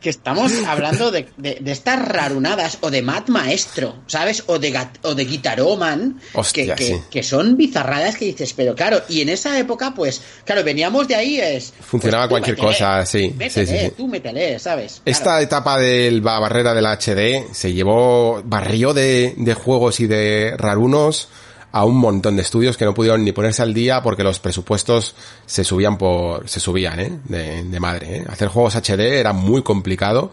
que 0.00 0.10
estamos 0.10 0.50
hablando 0.66 1.12
de, 1.12 1.28
de, 1.36 1.58
de 1.60 1.70
estas 1.70 2.04
rarunadas 2.08 2.78
o 2.80 2.90
de 2.90 3.02
Mad 3.02 3.28
Maestro, 3.28 3.94
¿sabes? 4.08 4.42
O 4.48 4.58
de, 4.58 4.76
o 5.02 5.14
de 5.14 5.24
Guitaroman, 5.24 6.20
Hostia, 6.34 6.74
que, 6.74 6.98
que, 7.08 7.22
son 7.22 7.56
bizarradas 7.56 8.16
que 8.16 8.24
dices, 8.24 8.52
pero 8.52 8.74
claro, 8.74 9.00
y 9.08 9.20
en 9.20 9.28
esa 9.28 9.56
época, 9.60 9.92
pues, 9.94 10.20
claro, 10.44 10.64
veníamos 10.64 11.06
de 11.06 11.14
ahí, 11.14 11.38
es... 11.38 11.72
Funcionaba 11.82 12.28
pues, 12.28 12.42
tú 12.42 12.46
cualquier 12.50 12.56
métele, 12.56 12.68
cosa, 12.78 13.06
sí, 13.06 13.34
Métele, 13.36 13.66
sí, 13.66 13.72
sí, 13.78 13.84
sí. 13.86 13.92
tú 13.96 14.08
métele, 14.08 14.58
¿sabes? 14.58 15.02
Esta 15.04 15.22
Claro. 15.24 15.40
etapa 15.44 15.78
de 15.78 16.10
la 16.10 16.38
barrera 16.40 16.74
de 16.74 16.82
la 16.82 16.92
HD 16.98 17.54
se 17.54 17.72
llevó, 17.72 18.42
barrió 18.44 18.92
de, 18.94 19.34
de 19.36 19.54
juegos 19.54 20.00
y 20.00 20.08
de 20.08 20.54
rarunos 20.56 21.28
a 21.72 21.84
un 21.84 21.96
montón 21.96 22.36
de 22.36 22.42
estudios 22.42 22.76
que 22.76 22.84
no 22.84 22.92
pudieron 22.94 23.24
ni 23.24 23.32
ponerse 23.32 23.62
al 23.62 23.72
día 23.74 24.02
porque 24.02 24.22
los 24.22 24.38
presupuestos 24.40 25.14
se 25.46 25.64
subían 25.64 25.96
por, 25.98 26.48
se 26.48 26.60
subían, 26.60 27.00
eh, 27.00 27.18
de, 27.24 27.64
de 27.64 27.80
madre, 27.80 28.18
eh. 28.18 28.24
Hacer 28.28 28.48
juegos 28.48 28.74
HD 28.76 29.00
era 29.18 29.32
muy 29.32 29.62
complicado 29.62 30.32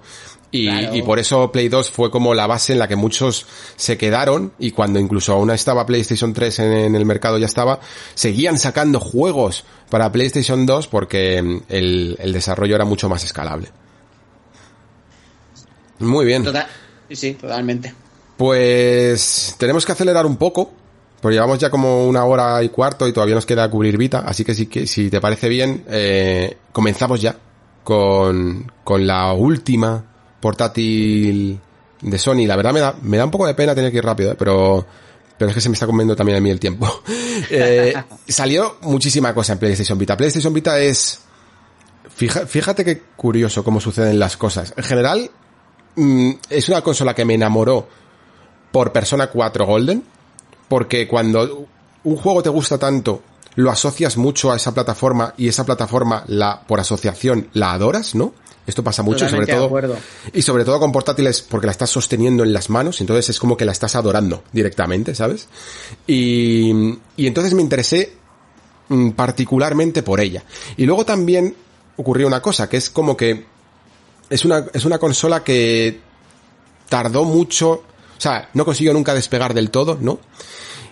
y, 0.52 0.68
Claro. 0.68 0.96
y 0.96 1.02
por 1.04 1.20
eso 1.20 1.52
Play 1.52 1.70
2 1.70 1.92
fue 1.92 2.10
como 2.12 2.34
la 2.34 2.48
base 2.48 2.74
en 2.74 2.80
la 2.80 2.88
que 2.88 2.96
muchos 2.96 3.46
se 3.76 3.98
quedaron 3.98 4.52
y 4.60 4.72
cuando 4.72 5.00
incluso 5.00 5.34
aún 5.34 5.52
estaba 5.52 5.86
PlayStation 5.86 6.34
3 6.34 6.60
en, 6.60 6.74
en 6.74 6.96
el 6.96 7.06
mercado 7.06 7.38
ya 7.38 7.46
estaba, 7.46 7.80
seguían 8.16 8.58
sacando 8.58 9.00
juegos 9.00 9.64
para 9.90 10.12
PlayStation 10.12 10.66
2 10.66 10.88
porque 10.88 11.42
mm, 11.42 11.58
el, 11.70 12.18
el 12.20 12.34
desarrollo 12.34 12.76
era 12.76 12.86
mucho 12.86 13.08
más 13.10 13.24
escalable. 13.24 13.70
Muy 16.00 16.26
bien. 16.26 16.44
Total- 16.44 16.68
Sí, 17.10 17.16
sí, 17.16 17.34
totalmente. 17.34 17.94
Pues 18.38 19.56
tenemos 19.58 19.86
que 19.86 19.92
acelerar 19.94 20.26
un 20.28 20.38
poco, 20.38 20.72
porque 21.22 21.36
llevamos 21.36 21.60
ya 21.60 21.70
como 21.70 22.08
una 22.08 22.24
hora 22.26 22.64
y 22.64 22.70
cuarto 22.70 23.08
y 23.08 23.14
todavía 23.14 23.36
nos 23.36 23.46
queda 23.46 23.70
cubrir 23.70 23.98
Vita, 23.98 24.20
así 24.20 24.46
que 24.46 24.54
si, 24.54 24.68
que, 24.68 24.88
si 24.88 25.10
te 25.10 25.20
parece 25.20 25.50
bien, 25.50 25.84
eh, 25.90 26.58
comenzamos 26.72 27.22
ya 27.22 27.36
con, 27.84 28.72
con 28.84 29.06
la 29.06 29.34
última 29.34 30.04
portátil 30.40 31.60
de 32.02 32.18
Sony. 32.18 32.46
La 32.46 32.56
verdad 32.56 32.74
me 32.74 32.80
da, 32.80 32.96
me 33.02 33.18
da 33.18 33.26
un 33.26 33.32
poco 33.32 33.48
de 33.48 33.54
pena 33.54 33.76
tener 33.76 33.92
que 33.92 33.98
ir 33.98 34.06
rápido, 34.06 34.32
¿eh? 34.32 34.36
pero, 34.38 34.86
pero 35.38 35.50
es 35.50 35.56
que 35.56 35.62
se 35.62 35.70
me 35.70 35.74
está 35.74 35.86
comiendo 35.86 36.16
también 36.16 36.38
a 36.38 36.42
mí 36.42 36.50
el 36.50 36.60
tiempo. 36.60 37.04
eh, 37.50 37.94
salió 38.28 38.78
muchísima 38.82 39.34
cosa 39.34 39.54
en 39.54 39.60
PlayStation 39.60 39.98
Vita. 39.98 40.16
PlayStation 40.16 40.54
Vita 40.54 40.80
es, 40.80 41.20
fíjate, 42.16 42.48
fíjate 42.48 42.86
qué 42.86 43.02
curioso 43.16 43.64
cómo 43.64 43.82
suceden 43.82 44.20
las 44.20 44.38
cosas. 44.38 44.74
En 44.78 44.84
general, 44.84 45.30
mmm, 45.96 46.32
es 46.50 46.70
una 46.70 46.82
consola 46.82 47.14
que 47.14 47.26
me 47.26 47.34
enamoró 47.34 47.88
por 48.72 48.92
Persona 48.92 49.28
4 49.28 49.66
Golden, 49.66 50.04
porque 50.70 51.08
cuando 51.08 51.68
un 52.04 52.16
juego 52.16 52.42
te 52.42 52.50
gusta 52.50 52.78
tanto, 52.78 53.22
lo 53.56 53.72
asocias 53.72 54.16
mucho 54.16 54.52
a 54.52 54.56
esa 54.56 54.74
plataforma 54.74 55.34
y 55.38 55.50
esa 55.50 55.66
plataforma 55.66 56.24
la 56.28 56.62
por 56.62 56.80
asociación 56.80 57.50
la 57.54 57.74
adoras, 57.74 58.16
¿no? 58.16 58.34
Esto 58.66 58.84
pasa 58.84 59.02
mucho 59.02 59.26
y 59.26 59.30
sobre 59.30 59.48
todo 59.48 59.72
y 60.32 60.42
sobre 60.44 60.64
todo 60.64 60.80
con 60.80 60.92
portátiles 60.92 61.42
porque 61.42 61.66
la 61.66 61.72
estás 61.72 61.90
sosteniendo 61.90 62.44
en 62.44 62.54
las 62.54 62.70
manos, 62.70 63.02
entonces 63.02 63.30
es 63.30 63.40
como 63.40 63.58
que 63.58 63.66
la 63.66 63.72
estás 63.72 63.96
adorando 63.96 64.44
directamente, 64.54 65.16
¿sabes? 65.16 65.48
Y, 66.06 66.72
y 67.18 67.28
entonces 67.28 67.56
me 67.56 67.64
interesé 67.64 68.14
mm, 68.90 69.12
particularmente 69.12 70.04
por 70.04 70.20
ella. 70.20 70.44
Y 70.78 70.86
luego 70.86 71.04
también 71.04 71.56
ocurrió 71.98 72.28
una 72.28 72.42
cosa, 72.42 72.70
que 72.70 72.78
es 72.78 72.92
como 72.92 73.18
que 73.18 73.46
es 74.30 74.46
una, 74.46 74.66
es 74.72 74.86
una 74.86 75.00
consola 75.00 75.44
que 75.44 76.00
tardó 76.88 77.26
mucho, 77.26 77.84
o 78.20 78.22
sea, 78.22 78.50
no 78.54 78.66
consiguió 78.66 78.92
nunca 78.92 79.14
despegar 79.14 79.54
del 79.54 79.72
todo, 79.72 79.98
¿no? 80.02 80.20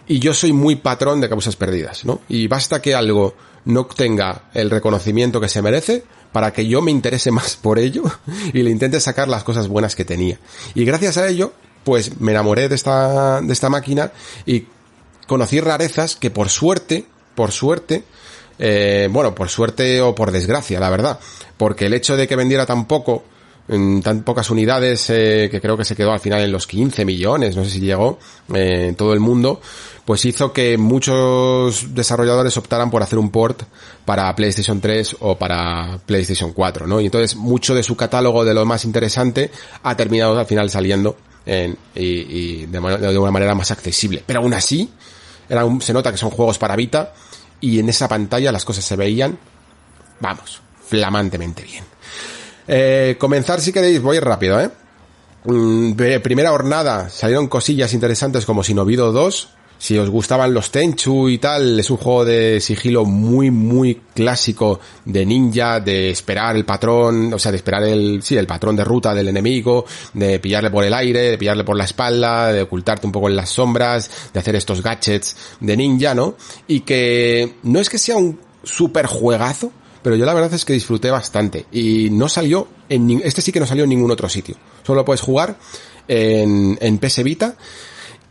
Y 0.07 0.19
yo 0.19 0.33
soy 0.33 0.53
muy 0.53 0.77
patrón 0.77 1.19
de 1.19 1.27
causas 1.27 1.57
perdidas, 1.57 2.05
¿no? 2.05 2.21
Y 2.29 2.47
basta 2.47 2.81
que 2.81 2.95
algo 2.95 3.35
no 3.65 3.85
tenga 3.85 4.43
el 4.53 4.69
reconocimiento 4.69 5.41
que 5.41 5.49
se 5.49 5.61
merece 5.61 6.05
para 6.31 6.53
que 6.53 6.65
yo 6.65 6.81
me 6.81 6.89
interese 6.89 7.29
más 7.39 7.57
por 7.57 7.79
ello 7.79 8.03
y 8.53 8.63
le 8.63 8.71
intente 8.71 9.01
sacar 9.01 9.27
las 9.27 9.43
cosas 9.43 9.67
buenas 9.67 9.93
que 9.93 10.05
tenía. 10.05 10.39
Y 10.73 10.85
gracias 10.85 11.17
a 11.17 11.27
ello, 11.27 11.51
pues 11.83 12.21
me 12.21 12.31
enamoré 12.31 12.69
de 12.69 12.75
esta, 12.75 13.41
de 13.41 13.51
esta 13.51 13.69
máquina 13.69 14.13
y 14.45 14.67
conocí 15.27 15.59
rarezas 15.59 16.15
que 16.15 16.31
por 16.31 16.47
suerte, 16.47 17.05
por 17.35 17.51
suerte, 17.51 18.05
eh, 18.57 19.09
bueno, 19.11 19.35
por 19.35 19.49
suerte 19.49 19.99
o 19.99 20.15
por 20.15 20.31
desgracia, 20.31 20.79
la 20.79 20.89
verdad, 20.89 21.19
porque 21.57 21.87
el 21.87 21.93
hecho 21.93 22.15
de 22.15 22.25
que 22.25 22.37
vendiera 22.37 22.65
tan 22.65 22.85
poco, 22.87 23.25
en 23.68 24.02
tan 24.02 24.23
pocas 24.23 24.49
unidades, 24.49 25.10
eh, 25.10 25.49
que 25.52 25.60
creo 25.60 25.77
que 25.77 25.84
se 25.84 25.95
quedó 25.95 26.11
al 26.11 26.19
final 26.19 26.41
en 26.41 26.52
los 26.52 26.68
15 26.68 27.03
millones, 27.06 27.56
no 27.56 27.64
sé 27.64 27.72
si 27.72 27.80
llegó, 27.80 28.19
eh, 28.53 28.88
en 28.89 28.95
todo 28.95 29.14
el 29.14 29.19
mundo, 29.19 29.60
pues 30.06 30.23
hizo 30.26 30.53
que 30.53 30.77
muchos 30.77 31.94
desarrolladores 31.94 32.56
optaran 32.56 32.89
por 32.89 33.03
hacer 33.03 33.19
un 33.19 33.30
port 33.30 33.64
para 34.06 34.34
PlayStation 34.35 34.80
3 34.80 35.18
o 35.19 35.38
para 35.38 35.99
PlayStation 36.06 36.53
4, 36.53 36.88
¿no? 36.88 37.02
Y 37.02 37.06
entonces 37.06 37.35
mucho 37.35 37.76
de 37.76 37.84
su 37.84 37.98
catálogo 37.98 38.45
de 38.45 38.53
lo 38.53 38.65
más 38.65 38.85
interesante 38.85 39.52
ha 39.84 39.98
terminado 39.98 40.39
al 40.39 40.45
final 40.45 40.69
saliendo 40.69 41.18
en, 41.45 41.77
y, 41.94 42.06
y 42.06 42.65
de, 42.68 42.80
de, 42.80 43.18
una 43.18 43.31
manera 43.31 43.53
más 43.53 43.72
accesible. 43.72 44.23
Pero 44.26 44.39
aún 44.39 44.53
así, 44.53 44.89
era 45.49 45.65
se 45.81 45.94
nota 45.94 46.11
que 46.11 46.18
son 46.18 46.30
juegos 46.30 46.57
para 46.57 46.77
Vita 46.77 47.14
y 47.60 47.80
en 47.80 47.89
esa 47.89 48.07
pantalla 48.07 48.52
las 48.52 48.64
cosas 48.64 48.85
se 48.85 48.95
veían, 48.95 49.38
vamos, 50.22 50.61
flamantemente 50.85 51.64
bien. 51.64 51.96
Eh, 52.68 53.15
comenzar 53.18 53.61
si 53.61 53.72
queréis, 53.72 54.02
voy 54.02 54.19
rápido, 54.19 54.60
¿eh? 54.60 54.69
Mm, 55.45 55.94
primera 56.22 56.49
jornada 56.49 57.10
salieron 57.10 57.48
cosillas 57.48 57.94
interesantes 57.94 58.45
como 58.45 58.64
Sinovido 58.64 59.11
2, 59.11 59.49
si 59.80 59.98
os 59.98 60.10
gustaban 60.10 60.53
los 60.53 60.72
Tenchu 60.72 61.30
y 61.30 61.38
tal, 61.38 61.80
es 61.80 61.89
un 61.91 61.98
juego 61.98 62.26
de 62.26 62.60
sigilo 62.60 63.06
muy, 63.06 63.52
muy 63.52 64.02
clásico 64.14 64.80
de 65.06 65.26
ninja, 65.26 65.80
de 65.80 66.10
esperar 66.10 66.56
el 66.56 66.65
patrón, 66.65 67.34
o 67.34 67.39
sea, 67.39 67.52
de 67.52 67.57
esperar 67.57 67.84
el, 67.84 68.23
sí, 68.23 68.35
el 68.35 68.48
patrón 68.48 68.76
de 68.76 68.84
ruta 68.84 69.14
del 69.14 69.27
enemigo, 69.27 69.85
de 70.14 70.39
pillarle 70.39 70.72
por 70.72 70.84
el 70.84 70.94
aire, 70.94 71.31
de 71.31 71.38
pillarle 71.38 71.64
por 71.64 71.77
la 71.77 71.85
espalda, 71.85 72.52
de 72.52 72.64
ocultarte 72.64 73.06
un 73.06 73.11
poco 73.11 73.30
en 73.30 73.35
las 73.35 73.49
sombras, 73.49 74.10
de 74.34 74.39
hacer 74.39 74.56
estos 74.56 74.81
gadgets 74.81 75.38
de 75.60 75.77
ninja, 75.77 76.15
¿no? 76.15 76.35
Y 76.68 76.80
que 76.80 77.57
no 77.64 77.80
es 77.80 77.89
que 77.89 77.99
sea 77.99 78.18
un 78.18 78.39
super 78.64 79.06
juegazo, 79.06 79.72
pero 80.01 80.15
yo 80.15 80.25
la 80.25 80.33
verdad 80.33 80.53
es 80.53 80.65
que 80.65 80.73
disfruté 80.73 81.11
bastante 81.11 81.65
y 81.71 82.09
no 82.11 82.29
salió 82.29 82.67
en, 82.89 83.21
este 83.23 83.41
sí 83.41 83.51
que 83.51 83.59
no 83.59 83.65
salió 83.67 83.83
en 83.83 83.89
ningún 83.89 84.11
otro 84.11 84.29
sitio. 84.29 84.55
Solo 84.85 85.03
puedes 85.05 85.21
jugar 85.21 85.57
en, 86.07 86.77
en 86.81 86.97
PS 86.99 87.23
Vita 87.23 87.55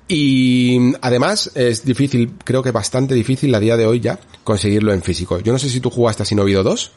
y 0.09 0.95
además 1.01 1.51
es 1.55 1.85
difícil, 1.85 2.35
creo 2.45 2.63
que 2.63 2.71
bastante 2.71 3.15
difícil 3.15 3.55
a 3.55 3.61
día 3.61 3.77
de 3.77 3.87
hoy 3.87 4.01
ya 4.01 4.19
conseguirlo 4.45 4.93
en 4.93 5.03
físico. 5.03 5.41
Yo 5.41 5.53
no 5.53 5.59
sé 5.59 5.69
si 5.69 5.81
tú 5.81 5.91
jugaste 5.91 6.23
a 6.23 6.27
Sinovido 6.27 6.63
2. 6.63 6.93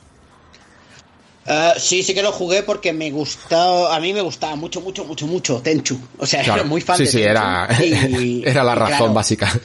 Uh, 1.47 1.51
sí, 1.79 2.03
sí 2.03 2.13
que 2.13 2.21
lo 2.21 2.31
jugué 2.31 2.61
porque 2.61 2.93
me 2.93 3.09
gustaba, 3.09 3.95
a 3.95 3.99
mí 3.99 4.13
me 4.13 4.21
gustaba 4.21 4.55
mucho, 4.55 4.81
mucho, 4.81 5.03
mucho, 5.05 5.25
mucho 5.25 5.59
Tenchu. 5.61 5.99
O 6.19 6.25
sea, 6.27 6.43
claro. 6.43 6.61
era 6.61 6.69
muy 6.69 6.81
fan 6.81 6.97
sí, 6.97 7.03
de 7.05 7.09
sí, 7.09 7.17
Tenchu. 7.17 7.31
era, 7.31 7.67
Y- 7.83 8.43
era 8.45 8.63
la 8.63 8.75
razón 8.75 8.97
claro, 8.97 9.13
básica. 9.13 9.59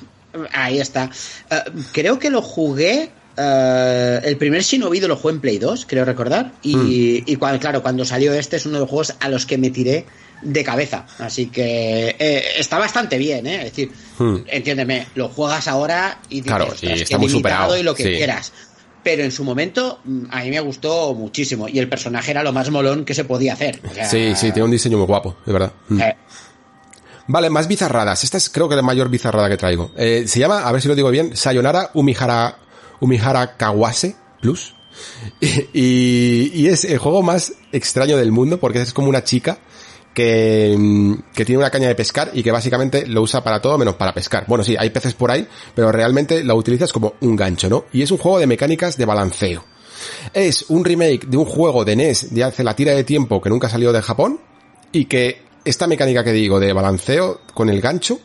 Ahí 0.53 0.81
está. 0.81 1.11
Uh, 1.51 1.81
creo 1.93 2.19
que 2.19 2.31
lo 2.31 2.41
jugué. 2.41 3.11
Uh, 3.37 4.21
el 4.27 4.37
primer 4.37 4.63
Shinobi 4.63 5.01
lo 5.01 5.17
jugué 5.17 5.35
en 5.35 5.41
Play 5.41 5.59
2, 5.59 5.87
creo 5.89 6.05
recordar. 6.05 6.53
Y, 6.63 6.77
Hmm. 6.77 7.23
y 7.27 7.37
cuando, 7.37 7.59
claro, 7.61 7.83
cuando 7.83 8.05
salió 8.05 8.33
este 8.35 8.57
es 8.57 8.67
uno 8.67 8.75
de 8.75 8.81
los 8.81 8.89
juegos 8.91 9.15
a 9.21 9.29
los 9.29 9.47
que 9.47 9.59
me 9.59 9.71
tiré 9.71 10.07
de 10.43 10.65
cabeza. 10.65 11.07
Así 11.19 11.47
que 11.47 12.17
eh, 12.19 12.45
está 12.59 12.79
bastante 12.79 13.17
bien, 13.19 13.47
¿eh? 13.47 13.57
Es 13.59 13.65
decir, 13.65 13.91
Hmm. 14.19 14.37
entiéndeme, 14.47 15.07
lo 15.15 15.29
juegas 15.29 15.67
ahora 15.69 16.19
y 16.29 16.37
dices, 16.37 16.47
Claro, 16.49 16.65
"Ostras, 16.67 16.83
y 16.93 16.97
qué 16.97 17.03
está 17.03 17.19
muy 17.19 17.29
superado, 17.29 17.77
y 17.79 17.83
lo 17.83 17.95
que 17.95 18.05
sí. 18.05 18.11
quieras. 18.17 18.53
Pero 19.03 19.23
en 19.23 19.33
su 19.33 19.45
momento 19.45 20.01
mm, 20.05 20.25
a 20.31 20.41
mí 20.43 20.51
me 20.51 20.61
gustó 20.61 21.13
muchísimo. 21.15 21.69
Y 21.69 21.79
el 21.79 21.89
personaje 21.91 22.31
era 22.31 22.43
lo 22.43 22.53
más 22.53 22.71
molón 22.71 23.05
que 23.05 23.13
se 23.15 23.25
podía 23.25 23.53
hacer. 23.53 23.81
O 23.91 23.93
sea, 23.95 24.09
Sí, 24.09 24.33
sí, 24.35 24.51
tiene 24.53 24.65
un 24.65 24.71
diseño 24.71 24.97
muy 24.97 25.07
guapo, 25.07 25.37
de 25.45 25.53
verdad. 25.53 25.73
Mm. 25.89 26.01
eh, 26.01 26.17
Vale, 27.27 27.49
más 27.49 27.67
bizarradas. 27.69 28.23
Esta 28.23 28.37
es 28.37 28.51
creo 28.51 28.69
que 28.69 28.77
la 28.77 28.83
mayor 28.83 29.09
bizarrada 29.09 29.49
que 29.49 29.57
traigo. 29.57 29.91
Eh, 29.97 30.25
se 30.27 30.39
llama, 30.41 30.61
a 30.61 30.73
ver 30.73 30.83
si 30.83 30.89
lo 30.89 30.95
digo 30.95 31.11
bien, 31.11 31.35
Sayonara 31.37 31.91
Umihara, 31.95 32.59
Umihara 33.01 33.57
Kawase 33.57 34.17
Plus. 34.41 34.75
Y, 35.73 36.53
y 36.55 36.69
es 36.69 36.85
el 36.85 36.99
juego 36.99 37.23
más 37.23 37.53
extraño 37.73 38.17
del 38.17 38.31
mundo 38.31 38.61
porque 38.61 38.81
es 38.81 38.93
como 38.93 39.09
una 39.09 39.25
chica 39.25 39.59
que, 40.15 40.75
mm, 40.79 41.15
que 41.35 41.45
tiene 41.45 41.59
una 41.59 41.71
caña 41.71 41.89
de 41.89 41.95
pescar 41.95 42.31
y 42.33 42.43
que 42.43 42.53
básicamente 42.53 43.07
lo 43.07 43.23
usa 43.23 43.43
para 43.43 43.61
todo 43.61 43.77
menos 43.77 43.97
para 43.97 44.15
pescar. 44.15 44.45
Bueno, 44.47 44.65
sí, 44.65 44.77
hay 44.79 44.91
peces 44.91 45.15
por 45.15 45.31
ahí, 45.31 45.47
pero 45.75 45.91
realmente 45.93 46.45
lo 46.45 46.55
utilizas 46.55 46.93
como 46.93 47.15
un 47.21 47.37
gancho, 47.37 47.69
¿no? 47.69 47.85
Y 47.93 48.03
es 48.03 48.11
un 48.11 48.19
juego 48.19 48.39
de 48.39 48.47
mecánicas 48.47 48.97
de 48.97 49.05
balanceo. 49.05 49.65
Es 50.33 50.67
un 50.69 50.85
remake 50.85 51.27
de 51.27 51.37
un 51.37 51.45
juego 51.45 51.85
de 51.85 51.97
NES 51.97 52.33
de 52.33 52.45
hace 52.45 52.63
la 52.63 52.77
tira 52.77 52.93
de 52.93 53.05
tiempo 53.05 53.41
que 53.43 53.51
nunca 53.51 53.69
salió 53.69 53.93
de 53.93 54.03
Japón 54.03 54.41
y 54.93 55.07
que 55.07 55.43
esta 55.65 55.87
mecánica 55.87 56.23
que 56.23 56.33
digo 56.33 56.61
de 56.61 56.73
balanceo 56.73 57.41
con 57.53 57.69
el 57.69 57.81
gancho 57.81 58.21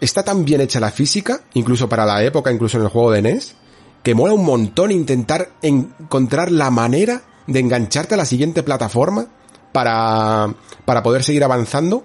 está 0.00 0.22
tan 0.22 0.44
bien 0.44 0.60
hecha 0.60 0.80
la 0.80 0.90
física, 0.90 1.42
incluso 1.54 1.88
para 1.88 2.06
la 2.06 2.22
época, 2.22 2.52
incluso 2.52 2.78
en 2.78 2.84
el 2.84 2.90
juego 2.90 3.10
de 3.10 3.22
NES, 3.22 3.54
que 4.02 4.14
mola 4.14 4.32
un 4.34 4.44
montón 4.44 4.90
intentar 4.92 5.50
encontrar 5.62 6.50
la 6.50 6.70
manera 6.70 7.22
de 7.46 7.60
engancharte 7.60 8.14
a 8.14 8.16
la 8.16 8.24
siguiente 8.24 8.62
plataforma 8.62 9.26
para, 9.72 10.54
para 10.84 11.02
poder 11.02 11.22
seguir 11.22 11.44
avanzando. 11.44 12.04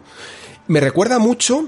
Me 0.68 0.80
recuerda 0.80 1.20
mucho, 1.20 1.68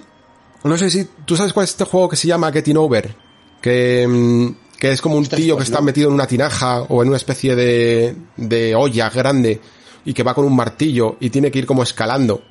no 0.63 0.77
sé 0.77 0.89
si 0.89 1.07
tú 1.25 1.35
sabes 1.37 1.53
cuál 1.53 1.65
es 1.65 1.71
este 1.71 1.83
juego 1.85 2.09
que 2.09 2.15
se 2.15 2.27
llama 2.27 2.51
Getting 2.51 2.77
Over, 2.77 3.15
que, 3.61 4.05
mm, 4.07 4.77
que 4.79 4.91
es 4.91 5.01
como 5.01 5.15
un 5.15 5.25
tío 5.27 5.55
que 5.55 5.59
pues 5.59 5.67
está 5.69 5.79
no. 5.79 5.85
metido 5.85 6.07
en 6.09 6.15
una 6.15 6.27
tinaja 6.27 6.81
o 6.81 7.01
en 7.03 7.09
una 7.09 7.17
especie 7.17 7.55
de, 7.55 8.15
de 8.35 8.75
olla 8.75 9.09
grande 9.09 9.61
y 10.05 10.13
que 10.13 10.23
va 10.23 10.33
con 10.33 10.45
un 10.45 10.55
martillo 10.55 11.17
y 11.19 11.29
tiene 11.29 11.51
que 11.51 11.59
ir 11.59 11.65
como 11.65 11.83
escalando. 11.83 12.41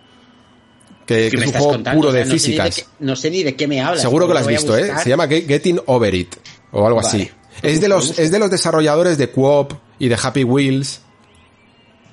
Que, 1.06 1.28
¿qué 1.30 1.36
que 1.36 1.44
es 1.44 1.46
un 1.46 1.52
juego 1.52 1.70
contando? 1.72 1.98
puro 2.00 2.08
O 2.08 2.12
sea, 2.12 2.20
de 2.20 2.26
no 2.26 2.30
sé 2.30 2.34
ni 2.34 2.40
físicas. 2.40 2.76
qué- 2.76 3.04
no 3.04 3.16
sé 3.16 3.30
ni 3.30 3.42
de 3.44 3.54
qué 3.54 3.68
me 3.68 3.80
hablas. 3.80 4.02
Seguro 4.02 4.26
que 4.26 4.34
lo 4.34 4.40
has 4.40 4.46
visto, 4.46 4.76
¿eh? 4.76 4.92
Se 5.02 5.08
llama 5.08 5.26
Get- 5.28 5.46
Getting 5.46 5.80
Over 5.86 6.14
It 6.14 6.34
o 6.72 6.84
algo 6.86 7.00
Vale. 7.00 7.08
así. 7.08 7.30
Es 7.62 7.80
de 7.80 7.88
Lo 7.88 7.96
los 7.96 8.18
es 8.18 8.30
de 8.30 8.38
los 8.38 8.50
desarrolladores 8.50 9.18
de 9.18 9.30
Coop 9.30 9.72
y 9.98 10.08
de 10.08 10.18
Happy 10.22 10.44
Wheels. 10.44 11.00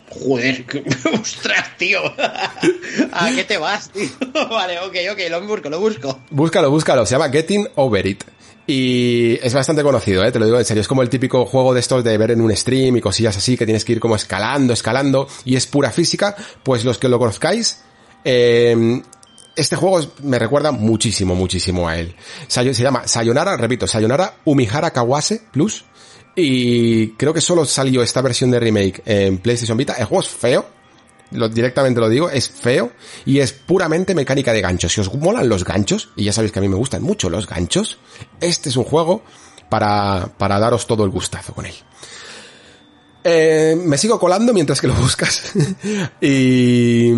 Joder, 0.10 0.66
que- 0.66 0.84
ostras, 1.22 1.78
tío. 1.78 2.00
¿A 3.12 3.32
qué 3.36 3.44
te 3.44 3.58
vas, 3.58 3.90
tío? 3.90 4.08
Vale, 4.50 4.80
ok, 4.80 4.96
ok, 5.14 5.20
lo 5.30 5.42
busco, 5.48 5.70
lo 5.70 5.80
busco. 5.80 6.20
Búscalo, 6.30 6.70
búscalo. 6.70 7.06
Se 7.06 7.16
llama 7.16 7.30
Getting 7.30 7.68
Over 7.76 8.06
It. 8.06 8.24
Y 8.66 9.38
es 9.42 9.54
bastante 9.54 9.84
conocido, 9.84 10.24
¿eh? 10.24 10.32
te 10.32 10.40
lo 10.40 10.46
digo 10.46 10.58
en 10.58 10.64
serio. 10.66 10.80
Es 10.82 10.88
como 10.88 11.02
el 11.02 11.10
típico 11.10 11.46
juego 11.46 11.74
de 11.74 11.80
estos 11.82 12.04
de 12.04 12.18
ver 12.18 12.32
en 12.32 12.40
un 12.42 12.56
stream 12.56 12.96
y 12.96 13.02
cosillas 13.02 13.36
así 13.36 13.58
que 13.58 13.66
tienes 13.66 13.84
que 13.84 13.92
ir 13.94 14.00
como 14.00 14.16
escalando, 14.16 14.72
escalando 14.72 15.28
y 15.44 15.56
es 15.58 15.68
pura 15.68 15.92
física. 15.92 16.36
Pues 16.64 16.86
los 16.86 16.98
que 16.98 17.10
lo 17.10 17.20
conozcáis, 17.20 17.82
eh, 18.24 19.02
este 19.56 19.76
juego 19.76 20.00
me 20.24 20.40
recuerda 20.40 20.72
muchísimo, 20.72 21.36
muchísimo 21.36 21.88
a 21.88 21.98
él. 21.98 22.16
Se 22.48 22.74
llama 22.74 23.08
Sayonara, 23.08 23.58
repito, 23.58 23.88
Sayonara 23.88 24.38
Umihara 24.46 24.92
Kawase 24.92 25.42
Plus. 25.52 25.86
Y 26.36 27.10
creo 27.10 27.34
que 27.34 27.42
solo 27.42 27.64
salió 27.66 28.02
esta 28.02 28.22
versión 28.22 28.50
de 28.50 28.60
remake 28.60 29.04
en 29.06 29.38
PlayStation 29.38 29.78
Vita. 29.78 29.94
El 29.94 30.06
juego 30.06 30.24
es 30.24 30.30
feo. 30.30 30.66
directamente 31.32 32.00
lo 32.00 32.10
digo, 32.10 32.30
es 32.30 32.50
feo 32.50 32.92
y 33.26 33.40
es 33.40 33.54
puramente 33.54 34.16
mecánica 34.16 34.52
de 34.54 34.62
ganchos. 34.62 34.94
Si 34.94 35.02
os 35.02 35.14
molan 35.14 35.48
los 35.48 35.64
ganchos, 35.64 36.10
y 36.16 36.24
ya 36.24 36.34
sabéis 36.34 36.52
que 36.52 36.60
a 36.60 36.62
mí 36.62 36.70
me 36.70 36.76
gustan 36.76 37.04
mucho 37.04 37.30
los 37.30 37.48
ganchos, 37.48 38.00
este 38.42 38.70
es 38.70 38.78
un 38.78 38.84
juego 38.84 39.24
para, 39.70 40.32
para 40.38 40.60
daros 40.60 40.88
todo 40.88 41.04
el 41.04 41.12
gustazo 41.12 41.54
con 41.54 41.68
él. 41.68 41.76
Eh, 43.24 43.76
me 43.78 43.98
sigo 43.98 44.20
colando 44.20 44.54
mientras 44.54 44.82
que 44.82 44.88
lo 44.88 44.96
buscas. 44.96 45.54
y, 46.22 47.12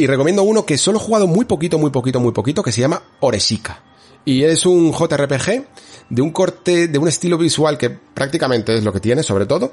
y 0.00 0.06
recomiendo 0.06 0.42
uno 0.42 0.64
que 0.64 0.78
solo 0.78 0.98
he 0.98 1.02
jugado 1.02 1.26
muy 1.26 1.44
poquito, 1.44 1.78
muy 1.78 1.90
poquito, 1.90 2.20
muy 2.20 2.32
poquito, 2.32 2.62
que 2.62 2.72
se 2.72 2.80
llama 2.80 3.02
Oresica. 3.20 3.82
Y 4.24 4.44
es 4.44 4.64
un 4.64 4.92
JRPG 4.92 5.66
de 6.08 6.22
un 6.22 6.30
corte, 6.30 6.88
de 6.88 6.98
un 6.98 7.08
estilo 7.08 7.36
visual 7.36 7.76
que 7.76 7.90
prácticamente 7.90 8.76
es 8.76 8.82
lo 8.82 8.92
que 8.92 9.00
tiene, 9.00 9.22
sobre 9.22 9.46
todo. 9.46 9.72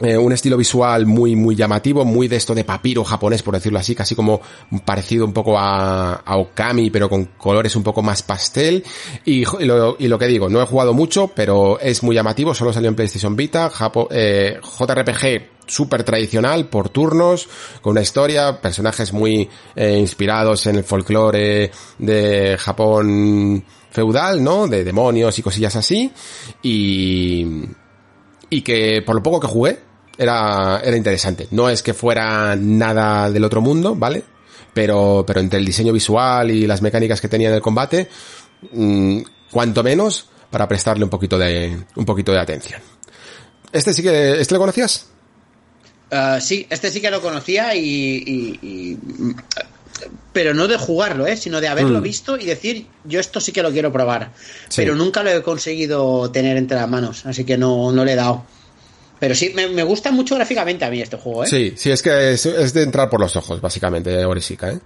Eh, 0.00 0.16
un 0.16 0.32
estilo 0.32 0.56
visual 0.56 1.06
muy, 1.06 1.36
muy 1.36 1.54
llamativo, 1.54 2.04
muy 2.04 2.26
de 2.26 2.36
esto 2.36 2.54
de 2.54 2.64
papiro 2.64 3.04
japonés, 3.04 3.42
por 3.42 3.54
decirlo 3.54 3.78
así, 3.78 3.94
casi 3.94 4.16
como 4.16 4.40
parecido 4.84 5.24
un 5.24 5.32
poco 5.32 5.56
a, 5.56 6.14
a 6.14 6.36
Okami, 6.36 6.90
pero 6.90 7.08
con 7.08 7.26
colores 7.36 7.76
un 7.76 7.84
poco 7.84 8.02
más 8.02 8.22
pastel. 8.22 8.82
Y, 9.24 9.44
lo, 9.64 9.96
y, 9.98 10.08
lo, 10.08 10.18
que 10.18 10.26
digo, 10.26 10.48
no 10.48 10.60
he 10.60 10.66
jugado 10.66 10.94
mucho, 10.94 11.28
pero 11.28 11.78
es 11.78 12.02
muy 12.02 12.16
llamativo, 12.16 12.54
solo 12.54 12.72
salió 12.72 12.88
en 12.88 12.96
PlayStation 12.96 13.36
Vita, 13.36 13.70
eh, 14.10 14.58
JRPG 14.60 15.54
súper 15.66 16.02
tradicional, 16.02 16.66
por 16.66 16.88
turnos, 16.88 17.48
con 17.80 17.92
una 17.92 18.02
historia, 18.02 18.60
personajes 18.60 19.12
muy 19.12 19.48
eh, 19.76 19.96
inspirados 19.96 20.66
en 20.66 20.76
el 20.76 20.84
folclore 20.84 21.70
de 21.98 22.56
Japón 22.58 23.64
feudal, 23.90 24.42
¿no? 24.42 24.66
De 24.66 24.82
demonios 24.82 25.38
y 25.38 25.42
cosillas 25.42 25.76
así. 25.76 26.10
Y, 26.62 27.46
y 28.50 28.62
que 28.62 29.02
por 29.02 29.14
lo 29.14 29.22
poco 29.22 29.40
que 29.40 29.46
jugué, 29.46 29.78
era, 30.18 30.80
era 30.84 30.96
interesante. 30.96 31.48
No 31.50 31.68
es 31.68 31.82
que 31.82 31.94
fuera 31.94 32.56
nada 32.56 33.30
del 33.30 33.44
otro 33.44 33.60
mundo, 33.60 33.94
¿vale? 33.94 34.22
Pero, 34.72 35.24
pero 35.26 35.40
entre 35.40 35.58
el 35.58 35.64
diseño 35.64 35.92
visual 35.92 36.50
y 36.50 36.66
las 36.66 36.82
mecánicas 36.82 37.20
que 37.20 37.28
tenía 37.28 37.48
en 37.48 37.54
el 37.54 37.60
combate, 37.60 38.08
mmm, 38.72 39.20
cuanto 39.50 39.82
menos 39.82 40.28
para 40.50 40.68
prestarle 40.68 41.04
un 41.04 41.10
poquito 41.10 41.38
de, 41.38 41.84
un 41.96 42.04
poquito 42.04 42.32
de 42.32 42.38
atención. 42.38 42.80
¿Este 43.72 43.92
sí 43.92 44.02
que, 44.02 44.40
este 44.40 44.54
lo 44.54 44.60
conocías? 44.60 45.08
Uh, 46.12 46.40
sí, 46.40 46.66
este 46.70 46.90
sí 46.90 47.00
que 47.00 47.10
lo 47.10 47.20
conocía 47.20 47.74
y, 47.74 47.80
y, 47.82 48.58
y, 48.62 48.98
pero 50.32 50.54
no 50.54 50.68
de 50.68 50.76
jugarlo, 50.76 51.26
¿eh? 51.26 51.36
sino 51.36 51.60
de 51.60 51.68
haberlo 51.68 52.00
mm. 52.00 52.02
visto 52.02 52.36
y 52.36 52.44
decir, 52.44 52.86
yo 53.04 53.20
esto 53.20 53.40
sí 53.40 53.52
que 53.52 53.62
lo 53.62 53.70
quiero 53.70 53.92
probar. 53.92 54.32
Sí. 54.68 54.82
Pero 54.82 54.94
nunca 54.94 55.22
lo 55.22 55.30
he 55.30 55.42
conseguido 55.42 56.30
tener 56.30 56.56
entre 56.56 56.76
las 56.76 56.88
manos, 56.88 57.24
así 57.26 57.44
que 57.44 57.56
no, 57.56 57.92
no 57.92 58.04
le 58.04 58.12
he 58.12 58.16
dado. 58.16 58.44
Pero 59.20 59.34
sí, 59.34 59.52
me, 59.54 59.68
me, 59.68 59.84
gusta 59.84 60.10
mucho 60.10 60.34
gráficamente 60.34 60.84
a 60.84 60.90
mí 60.90 61.00
este 61.00 61.16
juego, 61.16 61.44
¿eh? 61.44 61.46
Sí, 61.46 61.74
sí, 61.76 61.90
es 61.90 62.02
que 62.02 62.32
es, 62.32 62.44
es 62.46 62.74
de 62.74 62.82
entrar 62.82 63.08
por 63.08 63.20
los 63.20 63.36
ojos, 63.36 63.60
básicamente, 63.60 64.24
Orisica, 64.24 64.72
¿eh? 64.72 64.80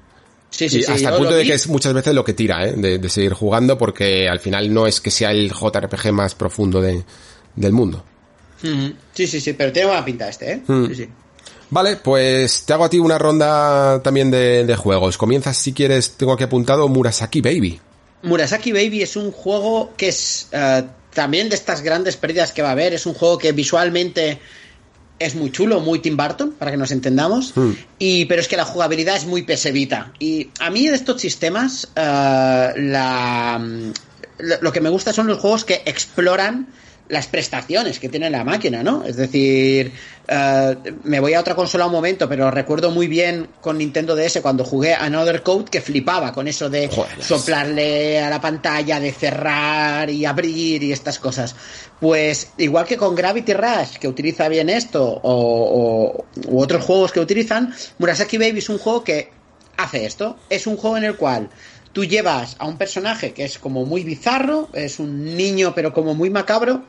Sí, 0.50 0.68
sí, 0.68 0.78
y 0.78 0.82
sí, 0.82 0.92
hasta 0.92 1.10
el 1.10 1.16
punto 1.16 1.34
de 1.34 1.44
que 1.44 1.54
es 1.54 1.68
muchas 1.68 1.92
veces 1.92 2.14
lo 2.14 2.24
que 2.24 2.34
tira, 2.34 2.66
¿eh? 2.66 2.72
De, 2.76 2.98
de, 2.98 3.08
seguir 3.08 3.32
jugando, 3.32 3.76
porque 3.76 4.28
al 4.28 4.40
final 4.40 4.72
no 4.72 4.86
es 4.86 5.00
que 5.00 5.10
sea 5.10 5.30
el 5.30 5.50
JRPG 5.52 6.12
más 6.12 6.34
profundo 6.34 6.80
de, 6.80 7.04
del 7.56 7.72
mundo. 7.72 8.04
Mm 8.62 8.66
-hmm. 8.68 8.94
Sí, 9.14 9.26
sí, 9.26 9.40
sí, 9.40 9.52
pero 9.52 9.72
tiene 9.72 9.88
buena 9.88 10.04
pinta 10.04 10.28
este, 10.28 10.52
¿eh? 10.52 10.62
Mm. 10.66 10.86
Sí, 10.86 10.94
sí. 10.94 11.08
Vale, 11.70 11.96
pues 11.96 12.64
te 12.64 12.72
hago 12.72 12.84
a 12.84 12.90
ti 12.90 12.98
una 12.98 13.18
ronda 13.18 14.02
también 14.02 14.30
de, 14.30 14.64
de, 14.64 14.76
juegos. 14.76 15.18
Comienzas, 15.18 15.56
si 15.56 15.72
quieres, 15.72 16.12
tengo 16.12 16.32
aquí 16.32 16.44
apuntado 16.44 16.88
Murasaki 16.88 17.40
Baby. 17.40 17.80
Murasaki 18.22 18.72
Baby 18.72 19.02
es 19.02 19.16
un 19.16 19.30
juego 19.32 19.92
que 19.96 20.08
es 20.08 20.48
uh, 20.52 20.86
también 21.12 21.48
de 21.48 21.54
estas 21.54 21.82
grandes 21.82 22.16
pérdidas 22.16 22.52
que 22.52 22.62
va 22.62 22.68
a 22.68 22.72
haber. 22.72 22.94
Es 22.94 23.06
un 23.06 23.14
juego 23.14 23.38
que 23.38 23.52
visualmente 23.52 24.40
es 25.18 25.34
muy 25.34 25.50
chulo, 25.50 25.80
muy 25.80 25.98
Tim 25.98 26.16
Burton, 26.16 26.52
para 26.52 26.70
que 26.70 26.76
nos 26.76 26.90
entendamos. 26.90 27.52
Hmm. 27.54 27.72
Y, 27.98 28.24
pero 28.26 28.40
es 28.40 28.48
que 28.48 28.56
la 28.56 28.64
jugabilidad 28.64 29.16
es 29.16 29.26
muy 29.26 29.42
pesevita. 29.42 30.12
Y 30.18 30.50
a 30.60 30.70
mí 30.70 30.88
de 30.88 30.94
estos 30.94 31.20
sistemas, 31.20 31.88
uh, 31.96 32.72
la, 32.76 33.60
lo 34.38 34.72
que 34.72 34.80
me 34.80 34.88
gusta 34.88 35.12
son 35.12 35.26
los 35.26 35.38
juegos 35.38 35.64
que 35.64 35.82
exploran 35.84 36.68
las 37.08 37.26
prestaciones 37.26 37.98
que 37.98 38.08
tiene 38.08 38.30
la 38.30 38.44
máquina, 38.44 38.82
¿no? 38.82 39.04
Es 39.04 39.16
decir, 39.16 39.92
uh, 40.28 40.74
me 41.04 41.20
voy 41.20 41.34
a 41.34 41.40
otra 41.40 41.54
consola 41.54 41.86
un 41.86 41.92
momento, 41.92 42.28
pero 42.28 42.50
recuerdo 42.50 42.90
muy 42.90 43.08
bien 43.08 43.48
con 43.60 43.78
Nintendo 43.78 44.14
DS 44.14 44.40
cuando 44.40 44.64
jugué 44.64 44.94
Another 44.94 45.42
Code 45.42 45.66
que 45.66 45.80
flipaba 45.80 46.32
con 46.32 46.48
eso 46.48 46.68
de 46.68 46.88
Joder. 46.88 47.22
soplarle 47.22 48.20
a 48.20 48.28
la 48.28 48.40
pantalla, 48.40 49.00
de 49.00 49.12
cerrar 49.12 50.10
y 50.10 50.24
abrir 50.24 50.82
y 50.82 50.92
estas 50.92 51.18
cosas. 51.18 51.56
Pues 52.00 52.52
igual 52.58 52.86
que 52.86 52.96
con 52.96 53.14
Gravity 53.14 53.54
Rush, 53.54 53.96
que 53.98 54.08
utiliza 54.08 54.48
bien 54.48 54.68
esto, 54.68 55.02
o, 55.04 55.22
o 55.22 56.26
u 56.48 56.60
otros 56.60 56.84
juegos 56.84 57.12
que 57.12 57.20
utilizan, 57.20 57.74
Murasaki 57.98 58.38
Baby 58.38 58.58
es 58.58 58.68
un 58.68 58.78
juego 58.78 59.02
que 59.02 59.30
hace 59.78 60.04
esto. 60.04 60.36
Es 60.50 60.66
un 60.66 60.76
juego 60.76 60.98
en 60.98 61.04
el 61.04 61.16
cual 61.16 61.48
tú 61.92 62.04
llevas 62.04 62.56
a 62.58 62.66
un 62.66 62.76
personaje 62.76 63.32
que 63.32 63.44
es 63.44 63.58
como 63.58 63.86
muy 63.86 64.04
bizarro, 64.04 64.68
es 64.72 64.98
un 64.98 65.36
niño 65.36 65.72
pero 65.74 65.92
como 65.94 66.14
muy 66.14 66.30
macabro, 66.30 66.84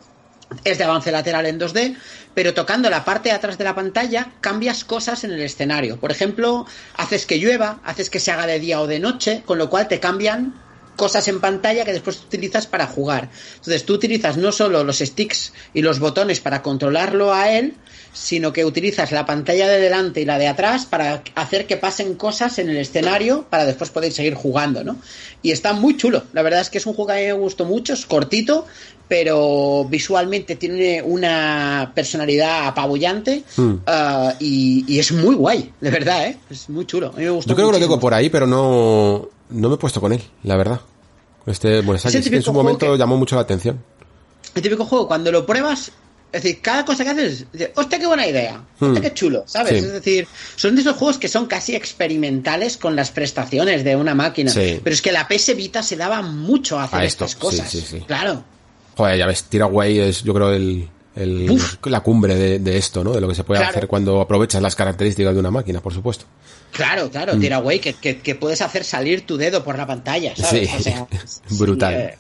es 0.64 0.78
de 0.78 0.84
avance 0.84 1.12
lateral 1.12 1.46
en 1.46 1.60
2D, 1.60 1.96
pero 2.34 2.54
tocando 2.54 2.90
la 2.90 3.06
parte 3.06 3.30
de 3.30 3.36
atrás 3.36 3.58
de 3.58 3.64
la 3.64 3.76
pantalla 3.76 4.32
cambias 4.42 4.84
cosas 4.84 5.24
en 5.24 5.32
el 5.32 5.42
escenario. 5.42 6.00
Por 6.00 6.12
ejemplo, 6.12 6.66
haces 6.96 7.26
que 7.26 7.38
llueva, 7.38 7.80
haces 7.84 8.10
que 8.10 8.20
se 8.20 8.32
haga 8.32 8.48
de 8.48 8.60
día 8.60 8.82
o 8.82 8.88
de 8.88 9.00
noche, 9.00 9.44
con 9.46 9.58
lo 9.58 9.70
cual 9.70 9.88
te 9.88 10.00
cambian 10.00 10.54
cosas 11.00 11.30
en 11.30 11.40
pantalla 11.40 11.86
que 11.86 11.94
después 11.94 12.20
utilizas 12.20 12.68
para 12.68 12.86
jugar. 12.86 13.30
Entonces 13.56 13.86
tú 13.86 13.94
utilizas 13.94 14.36
no 14.36 14.52
solo 14.52 14.84
los 14.84 15.00
sticks 15.00 15.54
y 15.74 15.82
los 15.82 16.00
botones 16.00 16.42
para 16.42 16.62
controlarlo 16.62 17.34
a 17.34 17.52
él, 17.52 17.76
sino 18.12 18.52
que 18.52 18.66
utilizas 18.66 19.14
la 19.14 19.26
pantalla 19.26 19.70
de 19.70 19.80
delante 19.80 20.20
y 20.20 20.26
la 20.26 20.38
de 20.38 20.50
atrás 20.50 20.86
para 20.86 21.24
hacer 21.36 21.68
que 21.68 21.78
pasen 21.78 22.16
cosas 22.16 22.60
en 22.60 22.70
el 22.70 22.76
escenario 22.76 23.46
para 23.50 23.66
después 23.66 23.92
poder 23.92 24.12
seguir 24.12 24.34
jugando, 24.34 24.84
¿no? 24.84 24.98
Y 25.42 25.52
está 25.52 25.72
muy 25.72 25.96
chulo. 25.96 26.24
La 26.34 26.42
verdad 26.42 26.60
es 26.60 26.70
que 26.70 26.80
es 26.80 26.86
un 26.86 26.94
juego 26.94 27.08
que 27.08 27.14
a 27.14 27.22
mí 27.22 27.26
me 27.28 27.34
gustó 27.34 27.64
mucho, 27.64 27.94
es 27.94 28.06
cortito, 28.06 28.68
pero 29.10 29.86
visualmente 29.90 30.56
tiene 30.56 31.02
una 31.02 31.92
personalidad 31.94 32.68
apabullante 32.68 33.44
Hmm. 33.56 33.80
uh, 33.88 34.32
y, 34.40 34.86
y, 34.88 35.00
es 35.00 35.12
muy 35.12 35.36
guay, 35.36 35.74
de 35.82 35.90
verdad, 35.90 36.28
¿eh? 36.28 36.38
Es 36.50 36.70
muy 36.70 36.86
chulo. 36.86 37.08
A 37.08 37.18
mí 37.18 37.24
me 37.24 37.30
gustó 37.32 37.50
Yo 37.50 37.56
creo 37.56 37.68
muchísimo. 37.68 37.72
que 37.72 37.86
lo 37.86 37.86
tengo 37.96 38.00
por 38.00 38.14
ahí, 38.14 38.30
pero 38.30 38.46
no, 38.46 39.30
no 39.50 39.70
me 39.70 39.76
he 39.76 39.78
puesto 39.78 40.00
con 40.00 40.14
él, 40.14 40.22
la 40.44 40.56
verdad. 40.56 40.80
Este 41.46 41.80
es 41.80 42.30
que 42.30 42.36
en 42.36 42.44
su 42.44 42.54
momento 42.54 42.92
que... 42.92 42.98
llamó 42.98 43.18
mucho 43.18 43.36
la 43.36 43.42
atención. 43.42 43.84
El 44.54 44.62
típico 44.62 44.86
juego, 44.86 45.08
cuando 45.08 45.32
lo 45.32 45.46
pruebas, 45.46 45.92
es 46.32 46.44
decir, 46.44 46.62
cada 46.62 46.86
cosa 46.86 47.04
que 47.04 47.10
haces, 47.10 47.52
dices, 47.52 47.72
hostia, 47.76 47.98
qué 47.98 48.06
buena 48.06 48.28
idea, 48.28 48.64
hostia, 48.80 49.00
hmm. 49.00 49.02
qué 49.02 49.14
chulo, 49.14 49.44
¿sabes? 49.48 49.80
Sí. 49.80 49.86
Es 49.86 49.94
decir, 49.94 50.28
son 50.56 50.76
de 50.76 50.82
esos 50.82 50.96
juegos 50.96 51.18
que 51.18 51.28
son 51.28 51.48
casi 51.48 51.76
experimentales 51.76 52.78
con 52.78 52.96
las 52.96 53.10
prestaciones 53.12 53.84
de 53.84 53.96
una 53.96 54.14
máquina. 54.14 54.52
Sí. 54.52 54.80
Pero 54.84 54.94
es 54.94 55.02
que 55.02 55.12
la 55.12 55.28
PS 55.28 55.56
Vita 55.56 55.82
se 55.82 55.96
daba 55.96 56.22
mucho 56.22 56.80
a 56.80 56.84
hacer 56.84 57.00
a 57.00 57.06
estas 57.06 57.36
cosas. 57.36 57.70
Sí, 57.70 57.82
sí, 57.82 58.02
claro. 58.02 58.44
Joder, 58.96 59.18
ya 59.18 59.28
ves, 59.28 59.44
Tiraway 59.44 60.00
es, 60.00 60.24
yo 60.24 60.34
creo, 60.34 60.52
el, 60.52 60.88
el 61.16 61.62
la 61.86 62.02
cumbre 62.02 62.36
de, 62.36 62.60
de, 62.60 62.78
esto, 62.78 63.04
¿no? 63.04 63.14
De 63.14 63.22
lo 63.22 63.28
que 63.28 63.36
se 63.36 63.44
puede 63.44 63.60
claro. 63.60 63.72
hacer 63.72 63.88
cuando 63.88 64.22
aprovechas 64.22 64.62
las 64.62 64.76
características 64.76 65.34
de 65.34 65.40
una 65.40 65.52
máquina, 65.52 65.82
por 65.82 65.94
supuesto. 65.94 66.26
Claro, 66.72 67.10
claro, 67.10 67.36
mm. 67.36 67.40
Tiraway, 67.40 67.80
que, 67.80 67.94
que, 67.94 68.20
que, 68.20 68.36
puedes 68.36 68.62
hacer 68.62 68.84
salir 68.84 69.26
tu 69.26 69.38
dedo 69.38 69.64
por 69.64 69.78
la 69.78 69.88
pantalla, 69.88 70.36
¿sabes? 70.36 70.70
Sí, 70.70 70.76
o 70.78 70.82
sea, 70.82 71.08
brutal. 71.52 71.94
Sí, 71.94 72.00
eh, 72.00 72.18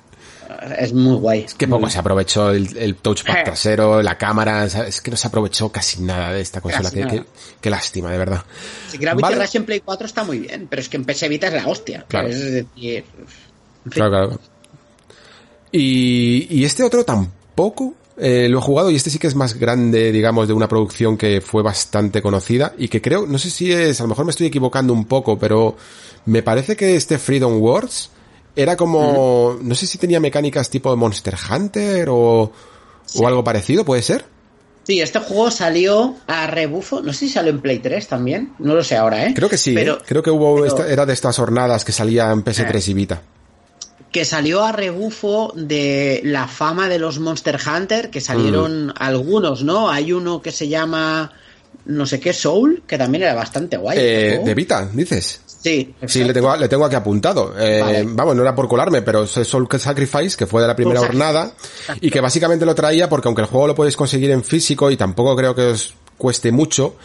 es 0.79 0.93
muy 0.93 1.15
guay. 1.17 1.41
Es 1.41 1.53
que 1.53 1.67
poco 1.67 1.81
muy 1.81 1.91
se 1.91 1.99
aprovechó 1.99 2.51
el, 2.51 2.75
el 2.77 2.95
touchpad 2.95 3.43
trasero, 3.43 4.01
la 4.01 4.17
cámara, 4.17 4.65
es 4.65 5.01
que 5.01 5.11
no 5.11 5.17
se 5.17 5.27
aprovechó 5.27 5.71
casi 5.71 6.01
nada 6.01 6.33
de 6.33 6.41
esta 6.41 6.59
consola. 6.59 6.89
Qué, 6.89 7.05
qué, 7.05 7.23
qué, 7.61 7.69
lástima, 7.69 8.11
de 8.11 8.17
verdad. 8.17 8.43
Si 8.87 8.97
Gravity 8.97 9.21
vale. 9.21 9.35
Rush 9.37 9.55
en 9.55 9.65
Play 9.65 9.81
4 9.81 10.07
está 10.07 10.23
muy 10.23 10.39
bien, 10.39 10.67
pero 10.67 10.81
es 10.81 10.89
que 10.89 10.97
en 10.97 11.05
PS 11.05 11.29
Vita 11.29 11.47
es 11.47 11.53
la 11.53 11.67
hostia. 11.67 12.05
Claro. 12.07 12.27
Es 12.27 12.39
decir, 12.39 12.65
en 12.75 13.29
fin. 13.29 13.91
claro, 13.91 14.09
claro. 14.09 14.39
Y, 15.71 16.47
y 16.49 16.65
este 16.65 16.83
otro 16.83 17.03
tampoco 17.03 17.93
eh, 18.21 18.49
lo 18.49 18.59
he 18.59 18.61
jugado 18.61 18.91
y 18.91 18.97
este 18.97 19.09
sí 19.09 19.17
que 19.17 19.27
es 19.27 19.35
más 19.35 19.57
grande, 19.57 20.11
digamos, 20.11 20.47
de 20.47 20.53
una 20.53 20.67
producción 20.67 21.17
que 21.17 21.39
fue 21.39 21.63
bastante 21.63 22.21
conocida 22.21 22.73
y 22.77 22.89
que 22.89 23.01
creo, 23.01 23.25
no 23.25 23.37
sé 23.37 23.49
si 23.49 23.71
es, 23.71 24.01
a 24.01 24.03
lo 24.03 24.09
mejor 24.09 24.25
me 24.25 24.31
estoy 24.31 24.47
equivocando 24.47 24.91
un 24.91 25.05
poco, 25.05 25.39
pero 25.39 25.77
me 26.25 26.43
parece 26.43 26.75
que 26.75 26.97
este 26.97 27.17
Freedom 27.17 27.61
Wars 27.61 28.09
era 28.57 28.75
como, 28.75 29.53
mm. 29.53 29.67
no 29.67 29.73
sé 29.73 29.87
si 29.87 29.97
tenía 29.97 30.19
mecánicas 30.19 30.69
tipo 30.69 30.93
Monster 30.97 31.35
Hunter 31.49 32.09
o, 32.11 32.51
sí. 33.05 33.19
o 33.23 33.27
algo 33.27 33.41
parecido, 33.41 33.85
¿puede 33.85 34.01
ser? 34.01 34.25
Sí, 34.83 34.99
este 34.99 35.19
juego 35.19 35.49
salió 35.49 36.15
a 36.27 36.47
rebufo, 36.47 37.01
no 37.01 37.13
sé 37.13 37.19
si 37.19 37.29
salió 37.29 37.51
en 37.51 37.61
Play 37.61 37.79
3 37.79 38.05
también, 38.05 38.53
no 38.59 38.73
lo 38.73 38.83
sé 38.83 38.97
ahora, 38.97 39.27
¿eh? 39.27 39.33
Creo 39.33 39.47
que 39.47 39.57
sí, 39.57 39.73
pero, 39.73 39.93
¿eh? 39.93 40.01
creo 40.05 40.21
que 40.21 40.31
hubo, 40.31 40.55
pero, 40.55 40.65
esta, 40.65 40.91
era 40.91 41.05
de 41.05 41.13
estas 41.13 41.37
jornadas 41.37 41.85
que 41.85 41.93
salía 41.93 42.29
en 42.31 42.43
PS3 42.43 42.89
y 42.89 42.93
Vita 42.93 43.21
que 44.11 44.25
salió 44.25 44.63
a 44.63 44.71
rebufo 44.71 45.53
de 45.55 46.21
la 46.23 46.47
fama 46.47 46.89
de 46.89 46.99
los 46.99 47.19
Monster 47.19 47.59
Hunter, 47.65 48.09
que 48.09 48.21
salieron 48.21 48.87
mm. 48.87 48.93
algunos, 48.97 49.63
¿no? 49.63 49.89
Hay 49.89 50.11
uno 50.13 50.41
que 50.41 50.51
se 50.51 50.67
llama 50.67 51.31
no 51.85 52.05
sé 52.05 52.19
qué 52.19 52.33
Soul, 52.33 52.83
que 52.87 52.97
también 52.97 53.23
era 53.23 53.33
bastante 53.33 53.77
guay. 53.77 53.97
Eh, 53.99 54.41
de 54.43 54.53
Vita, 54.53 54.89
dices. 54.93 55.41
Sí, 55.45 55.81
exacto. 55.81 56.07
sí 56.07 56.23
le 56.23 56.33
tengo, 56.33 56.55
le 56.55 56.69
tengo 56.69 56.85
aquí 56.85 56.95
apuntado. 56.95 57.53
Eh, 57.59 57.81
vale. 57.81 58.03
Vamos, 58.07 58.35
no 58.35 58.43
era 58.43 58.55
por 58.55 58.67
colarme, 58.67 59.01
pero 59.01 59.23
es 59.23 59.31
Soul 59.31 59.67
Sacrifice, 59.77 60.37
que 60.37 60.45
fue 60.45 60.61
de 60.61 60.67
la 60.67 60.75
primera 60.75 60.99
jornada, 60.99 61.51
y 61.99 62.09
que 62.09 62.21
básicamente 62.21 62.65
lo 62.65 62.75
traía 62.75 63.09
porque 63.09 63.27
aunque 63.27 63.41
el 63.41 63.47
juego 63.47 63.67
lo 63.67 63.75
podéis 63.75 63.97
conseguir 63.97 64.31
en 64.31 64.43
físico 64.43 64.89
y 64.89 64.97
tampoco 64.97 65.35
creo 65.35 65.53
que 65.53 65.63
os 65.63 65.93
cueste 66.17 66.51
mucho, 66.51 66.95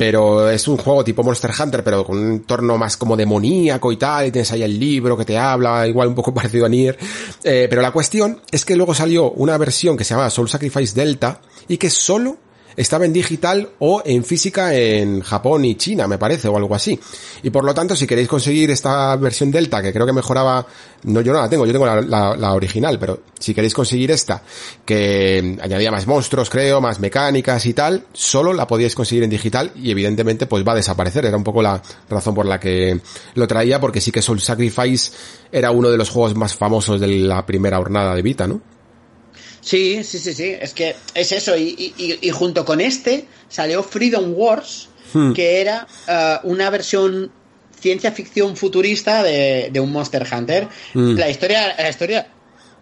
pero 0.00 0.48
es 0.48 0.66
un 0.66 0.78
juego 0.78 1.04
tipo 1.04 1.22
Monster 1.22 1.50
Hunter, 1.62 1.84
pero 1.84 2.06
con 2.06 2.16
un 2.16 2.32
entorno 2.32 2.78
más 2.78 2.96
como 2.96 3.18
demoníaco 3.18 3.92
y 3.92 3.98
tal, 3.98 4.28
y 4.28 4.30
tienes 4.30 4.50
ahí 4.50 4.62
el 4.62 4.80
libro 4.80 5.14
que 5.14 5.26
te 5.26 5.36
habla, 5.36 5.86
igual 5.86 6.08
un 6.08 6.14
poco 6.14 6.32
parecido 6.34 6.64
a 6.64 6.70
Nier. 6.70 6.98
Eh, 7.44 7.66
pero 7.68 7.82
la 7.82 7.90
cuestión 7.90 8.40
es 8.50 8.64
que 8.64 8.76
luego 8.76 8.94
salió 8.94 9.30
una 9.32 9.58
versión 9.58 9.98
que 9.98 10.04
se 10.04 10.14
llama 10.14 10.30
Soul 10.30 10.48
Sacrifice 10.48 10.98
Delta 10.98 11.42
y 11.68 11.76
que 11.76 11.90
solo 11.90 12.38
estaba 12.80 13.04
en 13.04 13.12
digital 13.12 13.68
o 13.80 14.02
en 14.06 14.24
física 14.24 14.74
en 14.74 15.20
Japón 15.20 15.66
y 15.66 15.74
China, 15.74 16.08
me 16.08 16.16
parece, 16.16 16.48
o 16.48 16.56
algo 16.56 16.74
así. 16.74 16.98
Y 17.42 17.50
por 17.50 17.62
lo 17.62 17.74
tanto, 17.74 17.94
si 17.94 18.06
queréis 18.06 18.26
conseguir 18.26 18.70
esta 18.70 19.14
versión 19.16 19.50
Delta, 19.50 19.82
que 19.82 19.92
creo 19.92 20.06
que 20.06 20.14
mejoraba, 20.14 20.66
no, 21.02 21.20
yo 21.20 21.34
no 21.34 21.40
la 21.40 21.48
tengo, 21.48 21.66
yo 21.66 21.72
tengo 21.72 21.84
la, 21.84 22.54
original, 22.54 22.98
pero 22.98 23.20
si 23.38 23.52
queréis 23.52 23.74
conseguir 23.74 24.10
esta, 24.10 24.42
que 24.84 25.58
añadía 25.60 25.90
más 25.90 26.06
monstruos, 26.06 26.48
creo, 26.48 26.80
más 26.80 27.00
mecánicas 27.00 27.66
y 27.66 27.74
tal, 27.74 28.06
solo 28.14 28.54
la 28.54 28.66
podíais 28.66 28.94
conseguir 28.94 29.24
en 29.24 29.30
digital 29.30 29.72
y 29.76 29.90
evidentemente 29.90 30.46
pues 30.46 30.66
va 30.66 30.72
a 30.72 30.76
desaparecer. 30.76 31.26
Era 31.26 31.36
un 31.36 31.44
poco 31.44 31.60
la 31.60 31.82
razón 32.08 32.34
por 32.34 32.46
la 32.46 32.58
que 32.58 32.98
lo 33.34 33.46
traía, 33.46 33.78
porque 33.78 34.00
sí 34.00 34.10
que 34.10 34.22
Soul 34.22 34.40
Sacrifice 34.40 35.12
era 35.52 35.70
uno 35.70 35.90
de 35.90 35.98
los 35.98 36.08
juegos 36.08 36.34
más 36.34 36.54
famosos 36.54 36.98
de 36.98 37.08
la 37.08 37.44
primera 37.44 37.76
jornada 37.76 38.14
de 38.14 38.22
Vita, 38.22 38.46
¿no? 38.46 38.79
Sí, 39.60 40.02
sí, 40.04 40.18
sí, 40.18 40.32
sí. 40.34 40.56
Es 40.60 40.74
que 40.74 40.96
es 41.14 41.32
eso. 41.32 41.56
Y, 41.56 42.30
junto 42.32 42.64
con 42.64 42.80
este 42.80 43.26
salió 43.48 43.82
Freedom 43.82 44.32
Wars, 44.34 44.88
hmm. 45.12 45.32
que 45.32 45.60
era 45.60 45.86
eh, 46.08 46.38
una 46.44 46.70
versión 46.70 47.32
ciencia 47.80 48.12
ficción 48.12 48.56
futurista 48.56 49.22
de, 49.22 49.72
un 49.80 49.92
Monster 49.92 50.26
Hunter. 50.30 50.68
Hmm. 50.94 51.14
La 51.16 51.28
historia, 51.28 51.74
la 51.76 51.88
historia, 51.88 52.26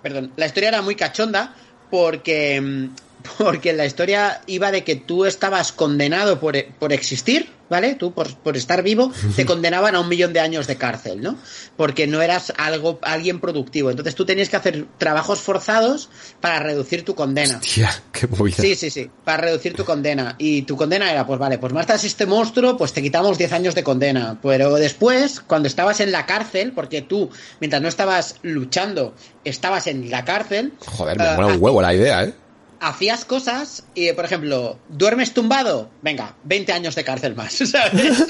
perdón, 0.02 0.32
la 0.36 0.46
historia 0.46 0.68
era 0.68 0.82
muy 0.82 0.94
cachonda 0.94 1.55
porque, 1.90 2.60
mm, 2.60 2.94
porque 3.38 3.72
la 3.72 3.86
historia 3.86 4.42
iba 4.46 4.70
de 4.70 4.84
que 4.84 4.96
tú 4.96 5.24
estabas 5.24 5.72
condenado 5.72 6.40
por, 6.40 6.56
por 6.78 6.92
existir 6.92 7.48
¿vale? 7.68 7.94
Tú 7.94 8.12
por, 8.12 8.56
estar 8.56 8.82
vivo 8.82 9.12
te 9.36 9.46
condenaban 9.46 9.94
a 9.94 10.00
un 10.00 10.08
millón 10.08 10.32
de 10.32 10.40
años 10.40 10.66
de 10.66 10.76
cárcel, 10.76 11.20
¿no? 11.20 11.36
Porque 11.76 12.06
no 12.06 12.22
eras 12.22 12.52
algo, 12.56 12.98
alguien 13.02 13.40
productivo. 13.40 13.90
Entonces 13.90 14.14
tú 14.14 14.24
tenías 14.24 14.48
que 14.48 14.56
hacer 14.56 14.86
trabajos 14.98 15.40
forzados 15.40 16.08
para 16.40 16.60
reducir 16.60 17.04
tu 17.04 17.14
condena. 17.14 17.58
Hostia, 17.58 17.90
qué 18.12 18.26
movida. 18.26 18.56
Sí, 18.56 18.74
sí, 18.74 18.90
sí, 18.90 19.10
para 19.24 19.42
reducir 19.42 19.74
tu 19.74 19.84
condena. 19.84 20.34
Y 20.38 20.62
tu 20.62 20.76
condena 20.76 21.10
era, 21.10 21.26
pues 21.26 21.38
vale, 21.38 21.58
pues 21.58 21.72
matas 21.72 22.04
este 22.04 22.26
monstruo, 22.26 22.76
pues 22.76 22.92
te 22.92 23.02
quitamos 23.02 23.38
10 23.38 23.52
años 23.52 23.74
de 23.74 23.82
condena. 23.82 24.38
Pero 24.42 24.74
después, 24.74 25.40
cuando 25.40 25.68
estabas 25.68 26.00
en 26.00 26.12
la 26.12 26.26
cárcel, 26.26 26.72
porque 26.72 27.02
tú, 27.02 27.30
mientras 27.60 27.82
no 27.82 27.88
estabas 27.88 28.36
luchando, 28.42 29.14
estabas 29.44 29.86
en 29.86 30.10
la 30.10 30.24
cárcel... 30.24 30.72
Joder, 30.86 31.18
me 31.18 31.32
uh, 31.32 31.36
mola 31.36 31.46
un 31.48 31.62
huevo 31.62 31.82
la 31.82 31.94
idea, 31.94 32.24
¿eh? 32.24 32.34
Hacías 32.80 33.24
cosas 33.24 33.84
y, 33.94 34.12
por 34.12 34.24
ejemplo, 34.24 34.78
duermes 34.88 35.34
tumbado, 35.34 35.90
venga, 36.02 36.36
20 36.44 36.72
años 36.72 36.94
de 36.94 37.05
cárcel 37.05 37.34
más, 37.34 37.52
¿sabes? 37.70 38.26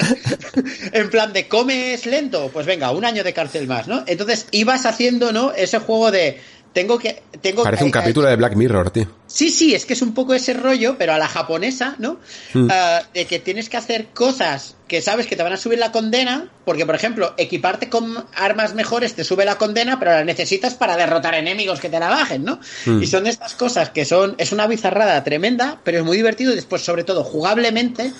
en 0.93 1.11
plan 1.11 1.33
de 1.33 1.49
comes 1.49 2.07
lento, 2.07 2.51
pues 2.53 2.67
venga, 2.67 2.91
un 2.91 3.05
año 3.05 3.25
de 3.25 3.33
cárcel 3.33 3.67
más, 3.67 3.89
¿no? 3.89 4.05
Entonces 4.07 4.47
ibas 4.51 4.87
haciendo, 4.87 5.33
¿no? 5.33 5.53
Ese 5.53 5.79
juego 5.79 6.11
de 6.11 6.41
tengo 6.73 6.99
que 6.99 7.23
tengo 7.41 7.63
parece 7.63 7.85
un 7.85 7.91
capítulo 7.91 8.29
de 8.29 8.37
Black 8.37 8.55
Mirror 8.55 8.91
tío 8.91 9.07
sí 9.27 9.51
sí 9.51 9.75
es 9.75 9.87
que 9.87 9.95
es 9.95 10.03
un 10.03 10.15
poco 10.15 10.35
ese 10.35 10.55
rollo 10.55 10.97
pero 10.99 11.13
a 11.13 11.19
la 11.19 11.29
japonesa 11.29 11.97
no 11.99 12.19
mm. 12.55 12.69
ah, 12.71 13.03
de 13.13 13.27
que 13.27 13.39
tienes 13.39 13.69
que 13.69 13.77
hacer 13.77 14.09
cosas 14.09 14.77
que 14.87 15.01
sabes 15.03 15.27
que 15.27 15.37
te 15.37 15.43
van 15.43 15.53
a 15.53 15.57
subir 15.57 15.79
la 15.79 15.93
condena 15.93 16.51
porque 16.65 16.87
por 16.87 16.95
ejemplo 16.95 17.35
equiparte 17.37 17.89
con 17.89 18.25
armas 18.35 18.75
mejores 18.75 19.15
te 19.15 19.25
sube 19.25 19.45
la 19.45 19.57
condena 19.57 19.99
pero 19.99 20.13
las 20.13 20.25
necesitas 20.25 20.75
para 20.75 20.97
derrotar 20.97 21.35
enemigos 21.35 21.81
que 21.81 21.89
te 21.89 21.99
la 21.99 22.09
bajen 22.09 22.45
no 22.45 22.61
mm. 22.87 23.03
y 23.03 23.07
son 23.07 23.27
estas 23.27 23.55
cosas 23.55 23.91
que 23.91 24.05
son 24.05 24.35
es 24.39 24.53
una 24.53 24.67
bizarrada 24.67 25.23
tremenda 25.25 25.81
pero 25.85 25.99
es 25.99 26.05
muy 26.05 26.17
divertido 26.17 26.53
y 26.53 26.57
después 26.57 26.83
sobre 26.83 27.05
todo 27.05 27.25
jugablemente 27.25 28.13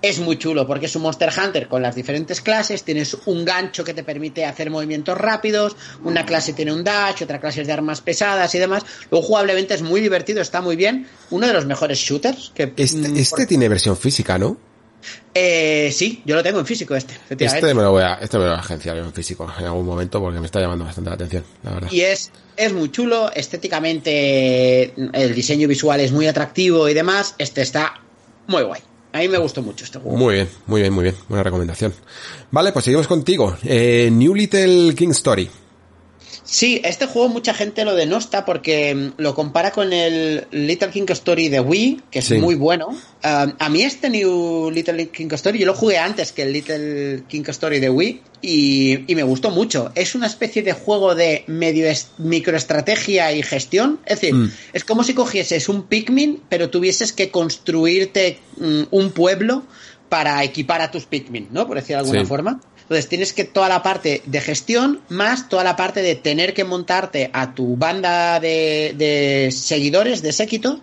es 0.00 0.18
muy 0.20 0.38
chulo 0.38 0.66
porque 0.66 0.86
es 0.86 0.96
un 0.96 1.02
Monster 1.02 1.30
Hunter 1.36 1.68
con 1.68 1.82
las 1.82 1.94
diferentes 1.94 2.40
clases, 2.40 2.84
tienes 2.84 3.16
un 3.26 3.44
gancho 3.44 3.84
que 3.84 3.94
te 3.94 4.02
permite 4.02 4.44
hacer 4.44 4.70
movimientos 4.70 5.18
rápidos, 5.18 5.76
una 6.04 6.24
clase 6.24 6.52
tiene 6.52 6.72
un 6.72 6.84
dash, 6.84 7.22
otra 7.22 7.40
clase 7.40 7.62
es 7.62 7.66
de 7.66 7.72
armas 7.72 8.00
pesadas 8.00 8.54
y 8.54 8.58
demás. 8.58 8.84
Luego 9.10 9.26
jugablemente 9.26 9.74
es 9.74 9.82
muy 9.82 10.00
divertido, 10.00 10.40
está 10.40 10.60
muy 10.60 10.76
bien, 10.76 11.08
uno 11.30 11.46
de 11.46 11.52
los 11.52 11.66
mejores 11.66 11.98
shooters 11.98 12.52
que... 12.54 12.72
Este, 12.76 13.08
mm, 13.08 13.16
este 13.16 13.46
tiene 13.46 13.68
versión 13.68 13.96
física, 13.96 14.38
¿no? 14.38 14.56
Eh, 15.32 15.90
sí, 15.92 16.22
yo 16.24 16.34
lo 16.34 16.42
tengo 16.42 16.58
en 16.58 16.66
físico 16.66 16.94
este. 16.96 17.14
Este 17.38 17.72
me 17.72 17.82
lo 17.82 17.92
voy 17.92 18.02
a, 18.02 18.14
este 18.14 18.36
me 18.36 18.44
lo 18.44 18.50
voy 18.50 18.58
a 18.58 18.60
agenciar 18.60 18.96
en 18.98 19.12
físico 19.12 19.50
en 19.58 19.64
algún 19.64 19.86
momento 19.86 20.20
porque 20.20 20.40
me 20.40 20.46
está 20.46 20.60
llamando 20.60 20.84
bastante 20.84 21.10
la 21.10 21.14
atención, 21.14 21.44
la 21.62 21.70
verdad. 21.74 21.88
Y 21.92 22.00
es, 22.00 22.32
es 22.56 22.72
muy 22.72 22.90
chulo, 22.90 23.30
estéticamente 23.32 24.92
el 25.12 25.34
diseño 25.34 25.68
visual 25.68 26.00
es 26.00 26.10
muy 26.10 26.26
atractivo 26.26 26.88
y 26.88 26.94
demás. 26.94 27.36
Este 27.38 27.62
está 27.62 28.00
muy 28.48 28.62
guay. 28.64 28.80
A 29.12 29.18
mí 29.18 29.28
me 29.28 29.38
gustó 29.38 29.62
mucho 29.62 29.84
este 29.84 29.98
juego. 29.98 30.16
Muy 30.16 30.34
bien, 30.34 30.48
muy 30.66 30.80
bien, 30.82 30.92
muy 30.92 31.04
bien. 31.04 31.14
Buena 31.28 31.42
recomendación. 31.42 31.94
Vale, 32.50 32.72
pues 32.72 32.84
seguimos 32.84 33.06
contigo. 33.06 33.56
Eh, 33.64 34.10
New 34.12 34.34
Little 34.34 34.94
King 34.94 35.10
Story. 35.10 35.48
Sí, 36.44 36.80
este 36.84 37.06
juego 37.06 37.28
mucha 37.28 37.52
gente 37.52 37.84
lo 37.84 37.94
denosta 37.94 38.44
porque 38.44 38.94
mm, 38.94 39.12
lo 39.18 39.34
compara 39.34 39.70
con 39.70 39.92
el 39.92 40.46
Little 40.50 40.90
King 40.90 41.06
Story 41.08 41.48
de 41.48 41.60
Wii, 41.60 42.02
que 42.10 42.20
es 42.20 42.30
muy 42.32 42.54
bueno. 42.54 42.96
a 43.22 43.68
mí 43.68 43.82
este 43.82 44.08
New 44.08 44.70
Little 44.70 45.08
King 45.08 45.28
Story, 45.32 45.58
yo 45.58 45.66
lo 45.66 45.74
jugué 45.74 45.98
antes 45.98 46.32
que 46.32 46.42
el 46.42 46.52
Little 46.52 47.24
King 47.28 47.44
Story 47.48 47.80
de 47.80 47.90
Wii 47.90 48.22
y, 48.40 49.04
me 49.14 49.22
gustó 49.22 49.50
mucho. 49.50 49.90
Es 49.94 50.14
una 50.14 50.26
especie 50.26 50.62
de 50.62 50.72
juego 50.72 51.14
de 51.14 51.44
medio 51.46 51.86
microestrategia 52.18 53.32
y 53.32 53.42
gestión. 53.42 54.00
Es 54.06 54.20
decir, 54.20 54.34
mm. 54.34 54.52
es 54.72 54.84
como 54.84 55.04
si 55.04 55.14
cogieses 55.14 55.68
un 55.68 55.84
Pikmin, 55.84 56.42
pero 56.48 56.70
tuvieses 56.70 57.12
que 57.12 57.30
construirte 57.30 58.38
mm, 58.58 58.82
un 58.90 59.10
pueblo 59.10 59.64
para 60.08 60.42
equipar 60.44 60.80
a 60.80 60.90
tus 60.90 61.06
Pikmin, 61.06 61.48
¿no? 61.50 61.66
Por 61.66 61.76
decir 61.76 61.96
de 61.96 62.00
alguna 62.00 62.24
forma. 62.24 62.60
Entonces 62.88 63.08
tienes 63.10 63.34
que 63.34 63.44
toda 63.44 63.68
la 63.68 63.82
parte 63.82 64.22
de 64.24 64.40
gestión 64.40 65.02
más 65.10 65.50
toda 65.50 65.62
la 65.62 65.76
parte 65.76 66.00
de 66.00 66.14
tener 66.14 66.54
que 66.54 66.64
montarte 66.64 67.28
a 67.34 67.54
tu 67.54 67.76
banda 67.76 68.40
de, 68.40 69.50
seguidores, 69.52 70.22
de 70.22 70.32
séquito, 70.32 70.80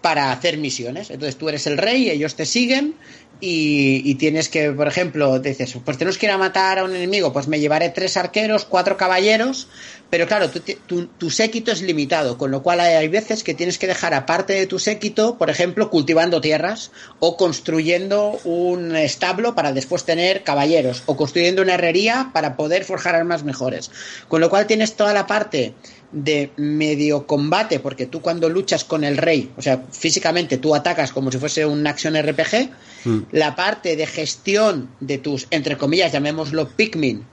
para 0.00 0.32
hacer 0.32 0.58
misiones. 0.58 1.10
Entonces 1.10 1.36
tú 1.36 1.48
eres 1.48 1.68
el 1.68 1.78
rey, 1.78 2.10
ellos 2.10 2.34
te 2.34 2.44
siguen 2.44 2.96
y, 3.40 4.14
tienes 4.14 4.48
que, 4.48 4.70
por 4.70 4.88
ejemplo, 4.88 5.38
dices, 5.38 5.76
pues 5.84 5.98
tenemos 5.98 6.18
que 6.18 6.26
ir 6.26 6.32
a 6.32 6.38
matar 6.38 6.78
a 6.78 6.84
un 6.84 6.94
enemigo, 6.94 7.32
pues 7.32 7.48
me 7.48 7.60
llevaré 7.60 7.90
tres 7.90 8.16
arqueros, 8.16 8.64
cuatro 8.64 8.96
caballeros, 8.96 9.68
pero 10.08 10.26
claro, 10.26 10.48
tu, 10.48 11.30
séquito 11.30 11.72
es 11.72 11.82
limitado, 11.82 12.38
con 12.38 12.50
lo 12.50 12.62
cual 12.62 12.80
hay, 12.80 13.08
veces 13.08 13.42
que 13.42 13.52
tienes 13.52 13.78
que 13.78 13.86
dejar 13.86 14.14
aparte 14.14 14.52
de 14.52 14.66
tu 14.66 14.78
séquito, 14.78 15.36
por 15.36 15.50
ejemplo, 15.50 15.90
cultivando 15.90 16.40
tierras 16.40 16.92
o 17.18 17.36
construyendo 17.36 18.38
un 18.44 18.94
establo 18.96 19.54
para 19.54 19.72
después 19.72 20.04
tener 20.04 20.42
caballeros 20.42 21.02
o 21.06 21.16
construyendo 21.16 21.62
una 21.62 21.74
herrería 21.74 22.30
para 22.32 22.56
poder 22.56 22.84
forjar 22.84 23.14
armas 23.14 23.44
mejores. 23.44 23.90
Con 24.28 24.40
lo 24.40 24.50
cual 24.50 24.66
tienes 24.66 24.94
toda 24.94 25.12
la 25.12 25.26
parte 25.26 25.74
de 26.14 26.52
medio 26.56 27.26
combate, 27.26 27.80
porque 27.80 28.06
tú 28.06 28.22
cuando 28.22 28.48
luchas 28.48 28.84
con 28.84 29.02
el 29.02 29.16
rey, 29.16 29.50
o 29.56 29.62
sea, 29.62 29.82
físicamente 29.90 30.58
tú 30.58 30.74
atacas 30.74 31.10
como 31.10 31.32
si 31.32 31.38
fuese 31.38 31.66
un 31.66 31.84
action 31.86 32.14
RPG, 32.14 32.70
mm. 33.04 33.18
la 33.32 33.56
parte 33.56 33.96
de 33.96 34.06
gestión 34.06 34.88
de 35.00 35.18
tus, 35.18 35.48
entre 35.50 35.76
comillas, 35.76 36.12
llamémoslo 36.12 36.68
Pikmin, 36.68 37.26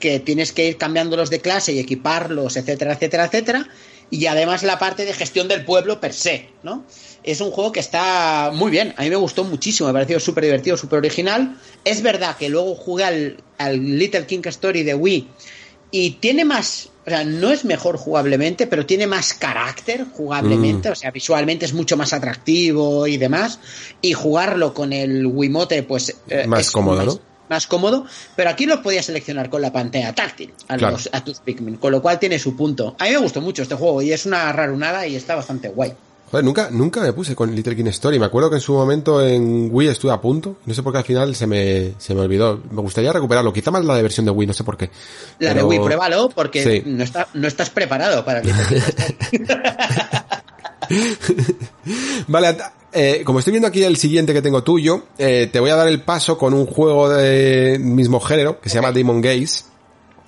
que 0.00 0.18
tienes 0.18 0.50
que 0.52 0.66
ir 0.66 0.76
cambiándolos 0.76 1.30
de 1.30 1.40
clase 1.40 1.72
y 1.72 1.78
equiparlos, 1.78 2.56
etcétera, 2.56 2.94
etcétera, 2.94 3.26
etcétera. 3.26 3.68
Y 4.10 4.26
además 4.26 4.64
la 4.64 4.78
parte 4.78 5.04
de 5.04 5.12
gestión 5.12 5.48
del 5.48 5.64
pueblo 5.64 6.00
per 6.00 6.12
se, 6.12 6.50
¿no? 6.62 6.84
Es 7.22 7.40
un 7.40 7.50
juego 7.50 7.72
que 7.72 7.80
está 7.80 8.50
muy 8.52 8.70
bien. 8.70 8.94
A 8.98 9.02
mí 9.02 9.10
me 9.10 9.16
gustó 9.16 9.44
muchísimo, 9.44 9.86
me 9.86 9.90
ha 9.90 9.94
parecido 9.94 10.20
súper 10.20 10.44
divertido, 10.44 10.76
súper 10.76 10.98
original. 10.98 11.56
Es 11.84 12.02
verdad 12.02 12.36
que 12.36 12.50
luego 12.50 12.74
jugué 12.74 13.04
al, 13.04 13.36
al 13.56 13.98
Little 13.98 14.26
King 14.26 14.42
Story 14.44 14.82
de 14.82 14.94
Wii 14.94 15.28
y 15.90 16.12
tiene 16.12 16.44
más, 16.44 16.90
o 17.06 17.10
sea, 17.10 17.24
no 17.24 17.50
es 17.50 17.64
mejor 17.64 17.96
jugablemente, 17.96 18.66
pero 18.66 18.86
tiene 18.86 19.06
más 19.06 19.34
carácter 19.34 20.06
jugablemente, 20.12 20.88
mm. 20.88 20.92
o 20.92 20.94
sea, 20.94 21.10
visualmente 21.10 21.66
es 21.66 21.72
mucho 21.72 21.96
más 21.96 22.12
atractivo 22.12 23.06
y 23.06 23.16
demás. 23.16 23.60
Y 24.00 24.12
jugarlo 24.12 24.74
con 24.74 24.92
el 24.92 25.26
Wiimote, 25.26 25.82
pues. 25.82 26.16
Eh, 26.28 26.46
más 26.46 26.70
cómodo, 26.70 27.04
¿no? 27.04 27.20
más 27.48 27.66
cómodo, 27.66 28.06
pero 28.36 28.50
aquí 28.50 28.66
lo 28.66 28.82
podías 28.82 29.06
seleccionar 29.06 29.50
con 29.50 29.60
la 29.62 29.72
pantalla 29.72 30.14
táctil 30.14 30.52
a, 30.68 30.76
los, 30.76 31.08
a 31.12 31.22
tus 31.22 31.40
Pikmin, 31.40 31.76
con 31.76 31.92
lo 31.92 32.00
cual 32.00 32.18
tiene 32.18 32.38
su 32.38 32.56
punto. 32.56 32.96
A 32.98 33.04
mí 33.04 33.10
me 33.10 33.18
gustó 33.18 33.40
mucho 33.40 33.62
este 33.62 33.74
juego 33.74 34.02
y 34.02 34.12
es 34.12 34.26
una 34.26 34.50
rarunada 34.52 35.06
y 35.06 35.16
está 35.16 35.34
bastante 35.34 35.68
guay. 35.68 35.92
Joder, 36.34 36.44
nunca, 36.44 36.68
nunca 36.72 37.00
me 37.00 37.12
puse 37.12 37.36
con 37.36 37.54
Little 37.54 37.76
King 37.76 37.86
Story. 37.86 38.18
Me 38.18 38.26
acuerdo 38.26 38.50
que 38.50 38.56
en 38.56 38.60
su 38.60 38.72
momento 38.72 39.24
en 39.24 39.68
Wii 39.70 39.86
estuve 39.86 40.10
a 40.10 40.20
punto. 40.20 40.56
No 40.66 40.74
sé 40.74 40.82
por 40.82 40.92
qué 40.92 40.98
al 40.98 41.04
final 41.04 41.32
se 41.36 41.46
me, 41.46 41.92
se 41.96 42.12
me 42.12 42.22
olvidó. 42.22 42.60
Me 42.72 42.80
gustaría 42.80 43.12
recuperarlo. 43.12 43.52
Quizá 43.52 43.70
más 43.70 43.84
la 43.84 43.94
de 43.94 44.02
versión 44.02 44.26
de 44.26 44.32
Wii, 44.32 44.48
no 44.48 44.52
sé 44.52 44.64
por 44.64 44.76
qué. 44.76 44.90
La 45.38 45.54
de 45.54 45.62
Wii, 45.62 45.78
pruébalo 45.78 46.30
porque 46.30 46.82
no, 46.86 47.04
está, 47.04 47.28
no 47.34 47.46
estás 47.46 47.70
preparado 47.70 48.24
para 48.24 48.42
Little 48.42 48.64
King 48.68 48.76
Story. 48.78 49.44
vale, 52.26 52.56
eh, 52.92 53.22
como 53.24 53.38
estoy 53.38 53.52
viendo 53.52 53.68
aquí 53.68 53.84
el 53.84 53.96
siguiente 53.96 54.32
que 54.32 54.42
tengo 54.42 54.64
tuyo, 54.64 55.04
eh, 55.16 55.48
te 55.52 55.60
voy 55.60 55.70
a 55.70 55.76
dar 55.76 55.86
el 55.86 56.02
paso 56.02 56.36
con 56.36 56.52
un 56.52 56.66
juego 56.66 57.10
de 57.10 57.78
mismo 57.78 58.18
género 58.18 58.60
que 58.60 58.68
se 58.68 58.74
llama 58.74 58.90
Demon 58.90 59.20
Gaze. 59.20 59.66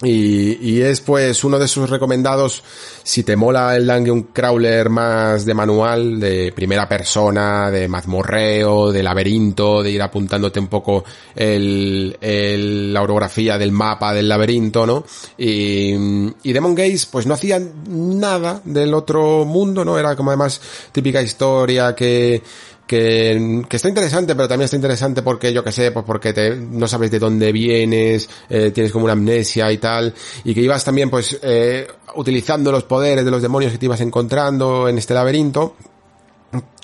Y, 0.02 0.58
y, 0.60 0.82
es 0.82 1.00
pues 1.00 1.42
uno 1.42 1.58
de 1.58 1.66
sus 1.66 1.88
recomendados 1.88 2.62
si 3.02 3.22
te 3.22 3.34
mola 3.34 3.74
el 3.76 3.86
Dungeon 3.86 4.24
Crawler 4.24 4.90
más 4.90 5.46
de 5.46 5.54
manual, 5.54 6.20
de 6.20 6.52
primera 6.54 6.86
persona, 6.86 7.70
de 7.70 7.88
mazmorreo, 7.88 8.92
de 8.92 9.02
laberinto, 9.02 9.82
de 9.82 9.92
ir 9.92 10.02
apuntándote 10.02 10.60
un 10.60 10.66
poco 10.66 11.02
el, 11.34 12.14
el, 12.20 12.92
la 12.92 13.00
orografía 13.00 13.56
del 13.56 13.72
mapa 13.72 14.12
del 14.12 14.28
laberinto, 14.28 14.86
¿no? 14.86 15.02
Y, 15.38 15.94
y 16.42 16.52
Demon 16.52 16.74
Gaze 16.74 17.06
pues 17.10 17.26
no 17.26 17.32
hacía 17.32 17.58
nada 17.88 18.60
del 18.64 18.92
otro 18.92 19.46
mundo, 19.46 19.82
¿no? 19.82 19.98
Era 19.98 20.14
como 20.14 20.30
además 20.30 20.60
típica 20.92 21.22
historia 21.22 21.94
que 21.94 22.42
que, 22.86 23.64
que, 23.68 23.76
está 23.76 23.88
interesante, 23.88 24.34
pero 24.34 24.48
también 24.48 24.66
está 24.66 24.76
interesante 24.76 25.22
porque, 25.22 25.52
yo 25.52 25.64
que 25.64 25.72
sé, 25.72 25.90
pues 25.90 26.04
porque 26.04 26.56
no 26.70 26.86
sabes 26.86 27.10
de 27.10 27.18
dónde 27.18 27.52
vienes, 27.52 28.28
eh, 28.48 28.70
tienes 28.70 28.92
como 28.92 29.04
una 29.04 29.12
amnesia 29.12 29.70
y 29.72 29.78
tal, 29.78 30.14
y 30.44 30.54
que 30.54 30.60
ibas 30.60 30.84
también, 30.84 31.10
pues, 31.10 31.38
eh, 31.42 31.86
utilizando 32.14 32.70
los 32.70 32.84
poderes 32.84 33.24
de 33.24 33.30
los 33.30 33.42
demonios 33.42 33.72
que 33.72 33.78
te 33.78 33.86
ibas 33.86 34.00
encontrando 34.00 34.88
en 34.88 34.98
este 34.98 35.14
laberinto. 35.14 35.76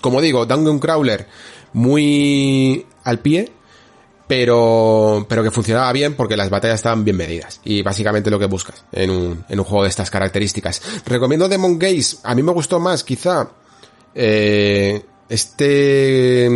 Como 0.01 0.21
digo, 0.21 0.45
Dungeon 0.45 0.81
Crawler, 0.81 1.27
muy 1.73 2.85
al 3.05 3.21
pie, 3.21 3.53
pero, 4.27 5.27
pero 5.29 5.43
que 5.43 5.51
funcionaba 5.51 5.93
bien 5.93 6.15
porque 6.15 6.37
las 6.37 6.51
batallas 6.51 6.77
estaban 6.77 7.05
bien 7.05 7.17
medidas. 7.17 7.61
Y 7.65 7.83
básicamente 7.83 8.31
lo 8.31 8.39
que 8.39 8.47
buscas 8.47 8.85
en 8.91 9.11
un, 9.11 9.45
en 9.49 9.59
un 9.59 9.65
juego 9.65 9.85
de 9.85 9.91
estas 9.91 10.11
características. 10.11 10.83
Recomiendo 11.07 11.49
Demon 11.49 11.79
Gaze, 11.79 12.17
a 12.25 12.35
mí 12.35 12.43
me 12.43 12.53
gustó 12.53 12.81
más, 12.81 13.05
quizá, 13.05 13.51
eh, 14.15 15.05
este, 15.33 16.47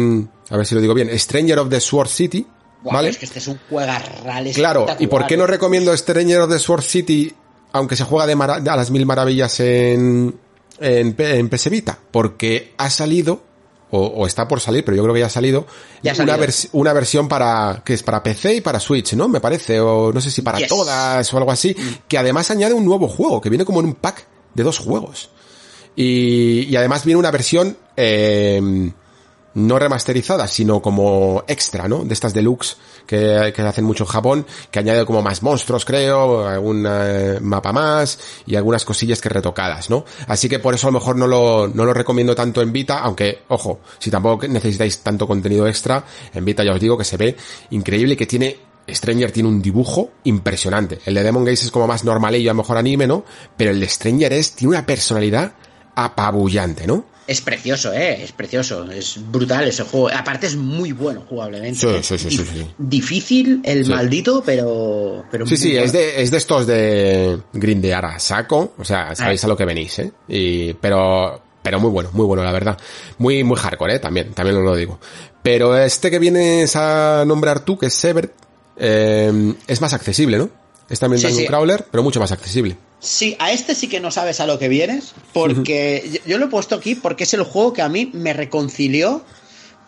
a 0.51 0.57
ver 0.57 0.67
si 0.67 0.75
lo 0.75 0.81
digo 0.81 0.93
bien, 0.95 1.11
Stranger 1.19 1.59
of 1.61 1.71
the 1.71 1.81
Sword 1.81 2.09
City, 2.09 2.47
¿vale? 2.85 3.09
Es 3.09 3.19
que 3.19 3.25
este 3.25 3.39
es 3.39 3.49
un 3.49 3.59
juegarral 3.71 4.51
Claro, 4.53 4.87
¿y 4.99 5.07
por 5.07 5.27
qué 5.27 5.37
no 5.37 5.47
recomiendo 5.47 5.97
Stranger 5.97 6.41
of 6.43 6.51
the 6.51 6.59
Sword 6.59 6.83
City, 6.83 7.33
aunque 7.73 7.97
se 7.97 8.05
juega 8.05 8.27
de 8.27 8.35
a 8.71 8.77
las 8.77 8.91
mil 8.91 9.07
maravillas 9.07 9.59
en, 9.61 10.39
en, 10.79 11.15
en 11.19 11.49
PS 11.49 11.71
Vita? 11.71 11.99
Porque 12.11 12.75
ha 12.77 12.91
salido, 12.91 13.43
o, 13.91 14.01
o, 14.01 14.27
está 14.27 14.47
por 14.47 14.61
salir, 14.61 14.85
pero 14.85 14.97
yo 14.97 15.03
creo 15.03 15.15
que 15.15 15.21
ya 15.21 15.27
ha 15.27 15.31
salido, 15.31 15.67
ya 16.03 16.13
una, 16.13 16.17
salido. 16.17 16.39
vers 16.39 16.69
una 16.73 16.93
versión 16.93 17.29
para, 17.29 17.83
que 17.83 17.95
es 17.95 18.03
para 18.03 18.23
PC 18.23 18.57
y 18.57 18.61
para 18.61 18.79
Switch, 18.79 19.15
¿no? 19.15 19.27
Me 19.29 19.41
parece, 19.41 19.81
o 19.81 20.13
no 20.13 20.21
sé 20.21 20.31
si 20.31 20.43
para 20.43 20.59
Yes. 20.59 20.69
todas 20.69 21.33
o 21.33 21.39
algo 21.39 21.51
así, 21.51 21.75
que 22.07 22.19
además 22.19 22.51
añade 22.51 22.75
un 22.75 22.85
nuevo 22.85 23.09
juego, 23.09 23.41
que 23.41 23.49
viene 23.49 23.65
como 23.65 23.81
en 23.81 23.87
un 23.87 23.95
pack 23.95 24.27
de 24.55 24.63
dos 24.63 24.79
juegos. 24.79 25.31
Y, 25.97 26.67
y 26.69 26.77
además 26.77 27.05
viene 27.05 27.19
una 27.19 27.31
versión 27.31 27.77
eh, 27.97 28.93
no 29.57 29.79
remasterizada, 29.79 30.47
sino 30.49 30.83
como 30.83 31.43
extra, 31.49 31.89
¿no? 31.89 32.05
De 32.05 32.13
estas 32.13 32.35
deluxe 32.35 32.77
que, 33.07 33.55
que 33.57 33.63
hacen 33.63 33.85
mucho 33.85 34.05
en 34.05 34.09
Japón, 34.09 34.47
que 34.71 34.81
añade 34.81 35.07
como 35.07 35.23
más 35.23 35.43
monstruos, 35.43 35.87
creo, 35.87 36.47
algún 36.47 36.87
eh, 36.87 37.39
mapa 37.41 37.73
más 37.73 38.19
y 38.47 38.55
algunas 38.57 38.85
cosillas 38.85 39.23
que 39.23 39.31
retocadas, 39.31 39.89
¿no? 39.89 40.05
Así 40.29 40.51
que 40.51 40.59
por 40.59 40.75
eso 40.75 40.89
a 40.89 40.91
lo 40.91 40.99
mejor 40.99 41.17
no 41.17 41.27
lo, 41.27 41.69
no 41.69 41.87
lo 41.87 41.95
recomiendo 41.95 42.35
tanto 42.35 42.61
en 42.61 42.71
Vita, 42.71 42.99
aunque, 42.99 43.45
ojo, 43.49 43.81
si 43.99 44.11
tampoco 44.11 44.47
necesitáis 44.47 44.99
tanto 44.99 45.27
contenido 45.27 45.67
extra, 45.67 46.05
en 46.35 46.45
Vita 46.45 46.63
ya 46.63 46.75
os 46.75 46.81
digo 46.81 46.99
que 46.99 47.05
se 47.05 47.17
ve 47.17 47.35
increíble 47.71 48.13
y 48.13 48.17
que 48.17 48.27
tiene 48.27 48.59
Stranger 48.87 49.33
tiene 49.33 49.49
un 49.49 49.63
dibujo 49.63 50.11
impresionante. 50.25 50.99
El 51.07 51.15
de 51.15 51.23
Demon 51.23 51.47
Gaze 51.47 51.65
es 51.65 51.71
como 51.71 51.87
más 51.87 52.05
normalillo, 52.05 52.51
a 52.51 52.55
lo 52.55 52.59
mejor 52.59 52.77
anime, 52.77 53.07
¿no? 53.07 53.25
Pero 53.57 53.71
el 53.71 53.81
de 53.81 53.89
Stranger 53.89 54.35
es, 54.35 54.53
tiene 54.53 54.77
una 54.77 54.85
personalidad 54.85 55.55
apabullante, 55.97 56.87
¿no? 56.87 57.05
Es 57.27 57.41
precioso, 57.41 57.93
eh, 57.93 58.23
es 58.23 58.31
precioso, 58.31 58.89
es 58.89 59.19
brutal 59.33 59.67
ese 59.67 59.83
juego. 59.83 60.09
Aparte 60.17 60.47
es 60.47 60.55
muy 60.55 60.93
bueno 60.93 61.25
jugablemente. 61.29 61.81
Sí, 61.81 62.17
sí, 62.17 62.31
sí, 62.31 62.31
sí, 62.39 62.45
sí. 62.45 62.67
Difícil 62.79 63.63
el 63.65 63.85
Sí. 63.85 63.91
maldito, 63.91 64.45
pero, 64.47 65.25
pero 65.29 65.45
Sí, 65.45 65.57
sí, 65.57 65.71
bueno. 65.73 65.87
es 65.87 65.93
de, 65.93 66.23
es 66.23 66.31
de 66.31 66.37
estos 66.37 66.69
de 66.69 67.41
grindear 67.53 68.05
a 68.05 68.21
saco, 68.21 68.75
o 68.79 68.85
sea, 68.85 69.17
sabéis 69.17 69.43
a 69.43 69.49
lo 69.49 69.57
que 69.57 69.65
venís, 69.65 69.99
¿eh? 69.99 70.13
Y, 70.29 70.75
pero, 70.75 71.43
pero 71.63 71.81
muy 71.81 71.91
bueno, 71.91 72.11
muy 72.13 72.27
bueno, 72.27 72.45
la 72.45 72.53
verdad. 72.53 72.79
Muy, 73.19 73.43
muy 73.43 73.57
hardcore, 73.59 73.97
¿eh? 73.97 73.99
También, 73.99 74.33
también 74.33 74.59
os 74.59 74.63
lo 74.63 74.77
digo. 74.77 75.01
Pero 75.43 75.77
este 75.77 76.13
que 76.13 76.21
vienes 76.21 76.77
a 76.77 77.25
nombrar 77.27 77.59
tú, 77.65 77.77
que 77.77 77.87
es 77.87 77.95
Sever, 77.95 78.33
eh, 78.77 79.53
es 79.67 79.81
más 79.81 79.93
accesible, 79.95 80.39
¿no? 80.39 80.49
Es 80.89 81.01
también 81.01 81.21
sí. 81.21 81.45
Crawler, 81.45 81.85
pero 81.91 82.05
mucho 82.05 82.21
más 82.21 82.31
accesible. 82.31 82.77
Sí, 83.07 83.37
a 83.39 83.53
este 83.53 83.75
sí 83.75 83.89
que 83.89 84.01
no 84.01 84.11
sabes 84.11 84.41
a 84.41 84.47
lo 84.47 84.59
que 84.59 84.69
vienes, 84.69 85.15
porque 85.33 86.09
yo- 86.13 86.31
yo 86.31 86.39
lo 86.39 86.47
he 86.47 86.49
puesto 86.49 86.75
aquí 86.75 86.95
porque 86.97 87.25
es 87.25 87.35
el 87.35 87.43
juego 87.45 87.73
que 87.73 87.83
a 87.83 87.89
mí 87.89 88.11
me 88.13 88.33
reconcilió 88.33 89.25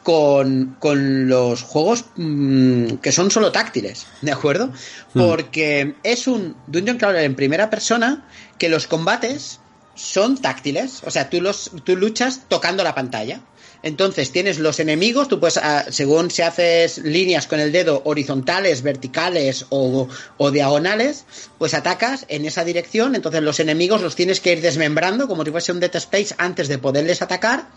con, 0.02 0.76
con 0.78 1.28
los 1.28 1.62
juegos 1.62 2.04
mm, 2.16 2.94
que 3.02 3.12
son 3.12 3.30
solo 3.30 3.52
táctiles, 3.52 4.06
¿de 4.22 4.32
acuerdo? 4.32 4.72
Porque 5.12 5.94
es 6.02 6.26
un 6.26 6.56
Dungeon 6.66 6.96
Crawler 6.98 7.24
en 7.24 7.34
primera 7.34 7.68
persona 7.70 8.26
que 8.58 8.68
los 8.68 8.86
combates 8.86 9.60
son 9.94 10.38
táctiles, 10.38 11.02
o 11.04 11.10
sea, 11.10 11.28
tú, 11.28 11.40
los, 11.40 11.72
tú 11.84 11.96
luchas 11.96 12.42
tocando 12.48 12.84
la 12.84 12.94
pantalla. 12.94 13.40
Entonces 13.88 14.32
tienes 14.32 14.58
los 14.58 14.80
enemigos, 14.80 15.28
tú 15.28 15.40
puedes, 15.40 15.56
ah, 15.56 15.86
según 15.88 16.30
si 16.30 16.42
haces 16.42 16.98
líneas 16.98 17.46
con 17.46 17.58
el 17.58 17.72
dedo 17.72 18.02
horizontales, 18.04 18.82
verticales 18.82 19.64
o, 19.70 20.06
o 20.36 20.50
diagonales, 20.50 21.24
pues 21.56 21.72
atacas 21.72 22.26
en 22.28 22.44
esa 22.44 22.64
dirección, 22.64 23.14
entonces 23.14 23.42
los 23.42 23.60
enemigos 23.60 24.02
los 24.02 24.14
tienes 24.14 24.40
que 24.40 24.52
ir 24.52 24.60
desmembrando 24.60 25.26
como 25.26 25.42
si 25.42 25.50
fuese 25.50 25.72
un 25.72 25.80
Dead 25.80 25.96
Space 25.96 26.34
antes 26.36 26.68
de 26.68 26.76
poderles 26.76 27.22
atacar. 27.22 27.70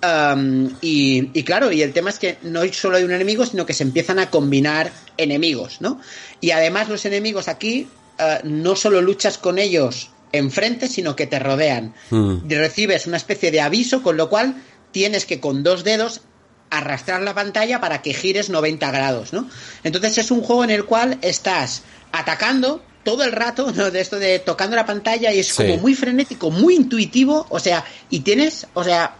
Um, 0.00 0.76
y, 0.80 1.36
y 1.36 1.42
claro, 1.42 1.72
y 1.72 1.82
el 1.82 1.92
tema 1.92 2.10
es 2.10 2.20
que 2.20 2.38
no 2.42 2.62
solo 2.72 2.98
hay 2.98 3.02
un 3.02 3.10
enemigo, 3.10 3.44
sino 3.44 3.66
que 3.66 3.74
se 3.74 3.82
empiezan 3.82 4.20
a 4.20 4.30
combinar 4.30 4.92
enemigos, 5.16 5.80
¿no? 5.80 6.00
Y 6.40 6.52
además 6.52 6.88
los 6.88 7.04
enemigos 7.04 7.48
aquí 7.48 7.88
eh, 8.16 8.38
no 8.44 8.76
solo 8.76 9.00
luchas 9.00 9.38
con 9.38 9.58
ellos 9.58 10.10
enfrente, 10.30 10.86
sino 10.86 11.16
que 11.16 11.26
te 11.26 11.40
rodean. 11.40 11.94
Mm. 12.10 12.48
Y 12.48 12.54
recibes 12.54 13.08
una 13.08 13.16
especie 13.16 13.50
de 13.50 13.60
aviso, 13.60 14.04
con 14.04 14.16
lo 14.16 14.28
cual 14.28 14.54
tienes 14.92 15.26
que 15.26 15.40
con 15.40 15.62
dos 15.62 15.84
dedos 15.84 16.22
arrastrar 16.70 17.22
la 17.22 17.34
pantalla 17.34 17.80
para 17.80 18.02
que 18.02 18.12
gires 18.12 18.50
90 18.50 18.90
grados, 18.90 19.32
¿no? 19.32 19.48
Entonces 19.84 20.18
es 20.18 20.30
un 20.30 20.42
juego 20.42 20.64
en 20.64 20.70
el 20.70 20.84
cual 20.84 21.18
estás 21.22 21.82
atacando 22.12 22.82
todo 23.04 23.24
el 23.24 23.32
rato, 23.32 23.72
¿no? 23.72 23.90
De 23.90 24.00
esto 24.00 24.18
de 24.18 24.38
tocando 24.38 24.76
la 24.76 24.84
pantalla 24.84 25.32
y 25.32 25.38
es 25.38 25.48
Sí. 25.48 25.54
como 25.62 25.78
muy 25.78 25.94
frenético, 25.94 26.50
muy 26.50 26.74
intuitivo, 26.74 27.46
o 27.48 27.58
sea, 27.58 27.84
y 28.10 28.20
tienes, 28.20 28.66
o 28.74 28.84
sea, 28.84 29.14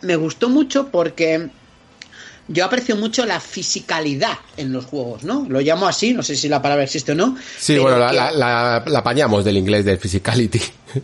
me 0.00 0.16
gustó 0.16 0.48
mucho 0.48 0.88
porque 0.88 1.50
yo 2.48 2.64
aprecio 2.64 2.96
mucho 2.96 3.26
la 3.26 3.40
fisicalidad 3.40 4.38
en 4.56 4.72
los 4.72 4.84
juegos, 4.86 5.24
¿no? 5.24 5.46
Lo 5.48 5.60
llamo 5.60 5.86
así, 5.86 6.12
no 6.12 6.22
sé 6.22 6.36
si 6.36 6.48
la 6.48 6.60
palabra 6.62 6.84
existe 6.84 7.12
o 7.12 7.14
no. 7.14 7.36
Sí, 7.58 7.78
bueno, 7.78 7.98
la, 7.98 8.10
que- 8.10 8.16
la, 8.16 8.32
la, 8.32 8.84
la 8.86 8.98
apañamos 9.00 9.44
del 9.44 9.56
inglés 9.56 9.84
del 9.84 9.98
physicality. 9.98 10.60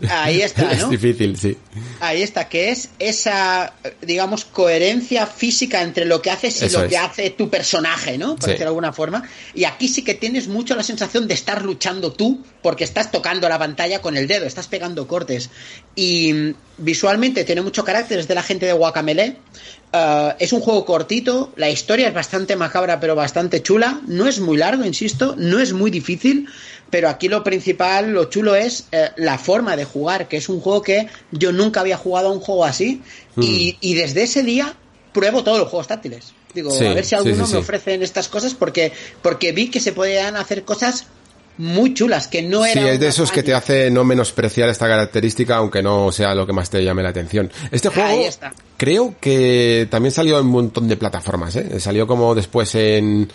Ahí 0.09 0.40
está, 0.43 0.70
es 0.72 0.82
¿no? 0.82 0.89
difícil, 0.89 1.36
sí. 1.36 1.56
Ahí 2.01 2.22
está, 2.22 2.48
que 2.48 2.70
es 2.70 2.90
esa, 2.98 3.72
digamos, 4.02 4.44
coherencia 4.44 5.27
física 5.27 5.82
entre 5.82 6.05
lo 6.05 6.22
que 6.22 6.31
haces 6.31 6.62
y 6.62 6.66
Eso 6.66 6.78
lo 6.78 6.85
es. 6.85 6.90
que 6.90 6.98
hace 6.98 7.31
tu 7.31 7.51
personaje, 7.51 8.16
¿no? 8.16 8.36
Por 8.36 8.44
Sí. 8.44 8.51
decirlo 8.52 8.64
de 8.66 8.68
alguna 8.68 8.93
forma. 8.93 9.22
Y 9.55 9.64
aquí 9.64 9.89
sí 9.89 10.02
que 10.05 10.14
tienes 10.14 10.47
mucho 10.48 10.77
la 10.77 10.82
sensación 10.85 11.27
de 11.27 11.35
estar 11.35 11.64
luchando 11.64 12.12
tú, 12.12 12.43
porque 12.62 12.85
estás 12.85 13.10
tocando 13.10 13.48
la 13.48 13.59
pantalla 13.59 14.01
con 14.01 14.16
el 14.16 14.28
dedo, 14.28 14.47
estás 14.47 14.68
pegando 14.68 15.09
cortes. 15.09 15.51
Y 15.97 16.55
visualmente 16.78 17.44
tiene 17.44 17.60
mucho 17.62 17.85
carácter, 17.85 18.18
es 18.20 18.28
de 18.28 18.35
la 18.35 18.43
gente 18.43 18.66
de 18.66 18.72
Guacamele. 18.72 19.36
Uh, 19.93 20.35
es 20.39 20.52
un 20.52 20.60
juego 20.60 20.85
cortito, 20.85 21.52
la 21.56 21.68
historia 21.68 22.06
es 22.06 22.14
bastante 22.14 22.55
macabra 22.55 23.01
pero 23.01 23.16
bastante 23.16 23.40
chula, 23.62 24.01
no 24.07 24.27
es 24.27 24.41
muy 24.41 24.57
largo, 24.57 24.85
insisto, 24.85 25.35
no 25.39 25.59
es 25.59 25.73
muy 25.73 25.91
difícil, 25.91 26.49
pero 26.91 27.09
aquí 27.09 27.29
lo 27.29 27.43
principal, 27.43 28.12
lo 28.12 28.25
chulo 28.25 28.55
es 28.55 28.87
eh, 28.93 29.11
la 29.17 29.39
forma 29.39 29.77
de 29.77 29.85
jugar, 29.85 30.29
que 30.29 30.37
es 30.37 30.49
un 30.49 30.61
juego 30.61 30.83
que 30.83 31.09
yo 31.31 31.53
nunca 31.53 31.81
había 31.81 31.97
jugado 31.97 32.29
a 32.29 32.33
un 32.33 32.41
juego 32.41 32.65
así. 32.65 33.01
Y, 33.37 33.79
y 33.81 33.95
desde 33.95 34.25
ese 34.25 34.43
día 34.43 34.75
pruebo 35.12 35.43
todos 35.45 35.59
los 35.59 35.69
juegos 35.69 35.87
táctiles. 35.87 36.35
Digo, 36.53 36.71
Sí, 36.71 36.85
a 36.85 36.95
ver 36.95 37.05
si 37.05 37.15
alguno 37.15 37.47
sí, 37.47 37.53
me 37.53 37.59
ofrecen 37.61 38.03
estas 38.03 38.29
cosas 38.29 38.55
porque, 38.55 38.93
porque 39.23 39.53
vi 39.53 39.71
que 39.71 39.81
se 39.81 39.93
podían 39.93 40.37
hacer 40.37 40.65
cosas 40.65 41.07
muy 41.61 41.93
chulas, 41.95 42.27
que 42.27 42.43
no 42.43 42.65
Sí, 42.65 42.70
eran... 42.73 42.87
es 42.87 43.01
de 43.01 43.09
esos 43.09 43.31
que 43.31 43.43
te 43.43 43.53
hace 43.55 43.91
no 43.91 44.03
menospreciar 44.03 44.69
esta 44.70 44.89
característica, 44.89 45.57
aunque 45.57 45.82
no 45.82 46.11
sea 46.11 46.35
lo 46.35 46.47
que 46.47 46.53
más 46.53 46.70
te 46.70 46.82
llame 46.82 47.03
la 47.03 47.11
atención. 47.11 47.51
Este 47.70 47.91
juego 47.91 48.23
creo 48.77 49.15
que 49.20 49.87
también 49.91 50.11
salió 50.11 50.39
en 50.39 50.47
un 50.47 50.53
montón 50.53 50.89
de 50.89 50.97
plataformas, 50.97 51.55
¿eh? 51.57 51.78
Salió 51.78 52.07
como 52.07 52.35
después 52.35 52.74
en, 52.74 53.31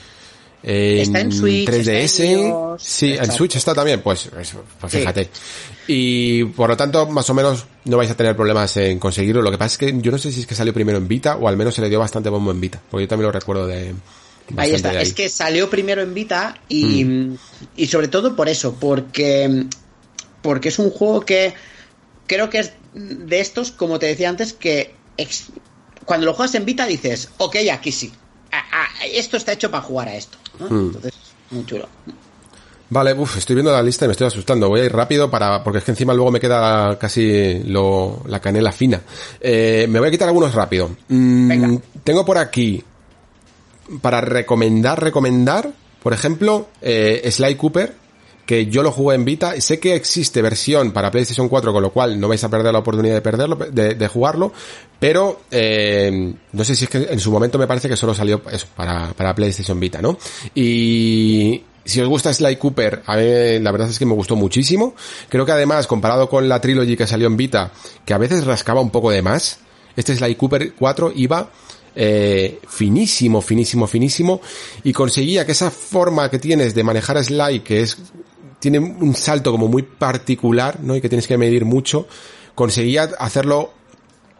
en, 0.64 0.98
Está 1.00 1.20
en 1.20 1.32
Switch, 1.32 1.70
3DS. 1.70 2.02
está 2.02 2.24
en 2.24 2.40
iOS, 2.48 2.82
sí, 2.82 3.14
en. 3.14 3.32
Switch 3.32 3.56
está 3.56 3.76
también, 3.76 4.02
pues, 4.02 4.30
pues, 4.34 4.50
Sí. 4.92 4.98
fíjate. 4.98 5.30
Y 5.88 6.44
por 6.46 6.70
lo 6.70 6.76
tanto, 6.76 7.06
más 7.06 7.30
o 7.30 7.36
menos 7.36 7.66
no 7.84 7.98
vais 7.98 8.10
a 8.10 8.18
tener 8.18 8.36
problemas 8.36 8.76
en 8.78 8.98
conseguirlo. 8.98 9.44
Lo 9.44 9.52
que 9.52 9.60
pasa 9.60 9.74
es 9.74 9.78
que 9.78 10.02
yo 10.02 10.12
no 10.12 10.18
sé 10.18 10.32
si 10.32 10.40
es 10.40 10.48
que 10.48 10.56
salió 10.56 10.74
primero 10.74 10.98
en 10.98 11.08
Vita 11.08 11.38
o 11.38 11.48
al 11.48 11.58
menos 11.58 11.76
se 11.76 11.82
le 11.82 11.90
dio 11.90 12.00
bastante 12.00 12.30
bombo 12.30 12.50
en 12.50 12.60
Vita, 12.60 12.82
porque 12.90 13.04
yo 13.04 13.08
también 13.08 13.28
lo 13.28 13.32
recuerdo 13.32 13.68
de... 13.68 13.94
Ahí 14.58 14.72
está, 14.74 15.02
es 15.02 15.14
que 15.14 15.28
salió 15.30 15.70
primero 15.70 16.02
en 16.02 16.14
Vita 16.14 16.60
y, 16.70 17.36
y 17.76 17.88
sobre 17.88 18.08
todo 18.08 18.36
por 18.36 18.48
eso, 18.50 18.76
porque, 18.80 19.66
porque 20.42 20.70
es 20.70 20.78
un 20.80 20.92
juego 20.92 21.22
que 21.22 21.54
creo 22.28 22.50
que 22.50 22.60
es 22.60 22.74
de 22.94 23.40
estos, 23.40 23.72
como 23.72 23.98
te 24.00 24.06
decía 24.06 24.30
antes, 24.30 24.54
que 24.54 24.94
ex- 25.18 25.48
cuando 26.06 26.26
lo 26.28 26.34
juegas 26.34 26.54
en 26.56 26.66
Vita 26.66 26.86
dices, 26.86 27.30
ok, 27.38 27.56
aquí 27.74 27.92
sí, 27.92 28.12
esto 29.12 29.38
está 29.38 29.52
hecho 29.54 29.72
para 29.72 29.84
jugar 29.84 30.10
a 30.10 30.16
esto. 30.16 30.38
¿no? 30.60 30.70
Mm. 30.70 30.86
Entonces, 30.88 31.14
muy 31.52 31.66
chulo. 31.66 31.90
Vale, 32.88 33.14
uf, 33.14 33.38
estoy 33.38 33.56
viendo 33.56 33.72
la 33.72 33.82
lista 33.82 34.06
y 34.06 34.08
me 34.08 34.12
estoy 34.12 34.28
asustando. 34.28 34.70
Voy 34.70 34.80
a 34.82 34.86
ir 34.86 34.94
rápido 34.94 35.30
para, 35.32 35.64
porque 35.64 35.80
es 35.80 35.84
que 35.84 35.92
encima 35.92 36.14
luego 36.14 36.30
me 36.32 36.40
queda 36.40 37.00
casi 37.00 37.64
lo, 37.66 38.22
la 38.28 38.40
canela 38.40 38.72
fina. 38.72 39.02
Eh, 39.42 39.88
me 39.90 39.98
voy 40.00 40.08
a 40.10 40.12
quitar 40.12 40.28
algunos 40.28 40.54
rápido. 40.54 40.92
Mm, 41.10 41.48
Venga. 41.48 41.82
Tengo 42.04 42.24
por 42.24 42.38
aquí, 42.38 42.84
para 44.02 44.22
recomendar, 44.22 45.02
recomendar, 45.02 45.72
por 46.02 46.14
ejemplo, 46.14 46.68
eh, 46.82 47.28
Sly 47.32 47.56
Cooper, 47.56 47.96
que 48.46 48.68
yo 48.68 48.84
lo 48.84 48.92
jugué 48.92 49.16
en 49.16 49.26
Vita. 49.26 49.60
Sé 49.60 49.80
que 49.80 49.96
existe 49.96 50.42
versión 50.42 50.92
para 50.92 51.12
PlayStation 51.12 51.50
4, 51.50 51.74
con 51.74 51.82
lo 51.82 51.92
cual 51.92 52.20
no 52.20 52.28
vais 52.28 52.44
a 52.44 52.50
perder 52.50 52.72
la 52.72 52.80
oportunidad 52.80 53.16
de 53.16 53.22
perderlo, 53.22 53.56
de, 53.56 53.96
de 53.96 54.08
jugarlo, 54.08 54.54
pero 55.00 55.42
eh, 55.52 56.34
no 56.52 56.64
sé 56.64 56.76
si 56.76 56.86
es 56.86 56.90
que 56.90 57.08
en 57.10 57.20
su 57.20 57.32
momento 57.32 57.58
me 57.58 57.68
parece 57.68 57.90
que 57.90 57.96
solo 57.96 58.14
salió 58.14 58.42
eso, 58.52 58.68
para, 58.76 59.14
para 59.14 59.34
PlayStation 59.34 59.80
Vita, 59.80 60.02
¿no? 60.02 60.18
Y 60.54 61.64
si 61.84 62.02
os 62.02 62.08
gusta 62.08 62.34
Sly 62.34 62.56
Cooper, 62.58 63.04
a 63.06 63.16
mí 63.16 63.60
la 63.60 63.72
verdad 63.72 63.90
es 63.90 64.00
que 64.00 64.06
me 64.06 64.14
gustó 64.14 64.36
muchísimo. 64.36 64.96
Creo 65.30 65.46
que 65.46 65.52
además, 65.52 65.88
comparado 65.88 66.30
con 66.30 66.48
la 66.48 66.62
trilogy 66.62 66.96
que 66.96 67.08
salió 67.08 67.28
en 67.28 67.38
Vita, 67.38 67.72
que 68.06 68.14
a 68.14 68.18
veces 68.18 68.46
rascaba 68.46 68.82
un 68.82 68.90
poco 68.90 69.12
de 69.12 69.22
más, 69.22 69.60
este 69.96 70.16
Sly 70.16 70.36
Cooper 70.36 70.74
4 70.74 71.14
iba 71.16 71.50
eh, 71.96 72.60
finísimo, 72.68 73.42
finísimo, 73.42 73.88
finísimo, 73.88 74.42
y 74.84 74.94
conseguía 74.94 75.46
que 75.46 75.54
esa 75.54 75.72
forma 75.72 76.30
que 76.30 76.40
tienes 76.40 76.76
de 76.76 76.84
manejar 76.84 77.24
Sly, 77.24 77.62
que 77.62 77.82
es, 77.82 77.98
tiene 78.60 78.80
un 78.80 79.16
salto 79.16 79.52
como 79.52 79.68
muy 79.68 79.84
particular, 79.84 80.80
¿no? 80.82 80.96
Y 80.96 81.02
que 81.02 81.10
tienes 81.10 81.28
que 81.28 81.38
medir 81.38 81.66
mucho, 81.66 82.08
conseguía 82.54 83.10
hacerlo 83.20 83.74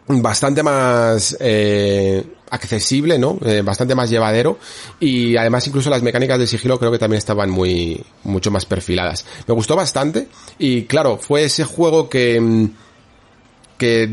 bastante 0.08 0.62
más 0.62 1.36
eh, 1.40 2.24
accesible, 2.50 3.18
¿no? 3.18 3.38
Eh, 3.44 3.62
bastante 3.62 3.94
más 3.94 4.08
llevadero 4.08 4.58
y 5.00 5.36
además 5.36 5.66
incluso 5.66 5.90
las 5.90 6.02
mecánicas 6.02 6.38
de 6.38 6.46
sigilo 6.46 6.78
creo 6.78 6.92
que 6.92 6.98
también 6.98 7.18
estaban 7.18 7.50
muy 7.50 8.04
mucho 8.24 8.50
más 8.50 8.66
perfiladas. 8.66 9.26
Me 9.46 9.54
gustó 9.54 9.74
bastante 9.74 10.28
y 10.58 10.84
claro, 10.84 11.18
fue 11.18 11.44
ese 11.44 11.64
juego 11.64 12.08
que 12.08 12.40
mm, 12.40 12.66
que 13.78 14.10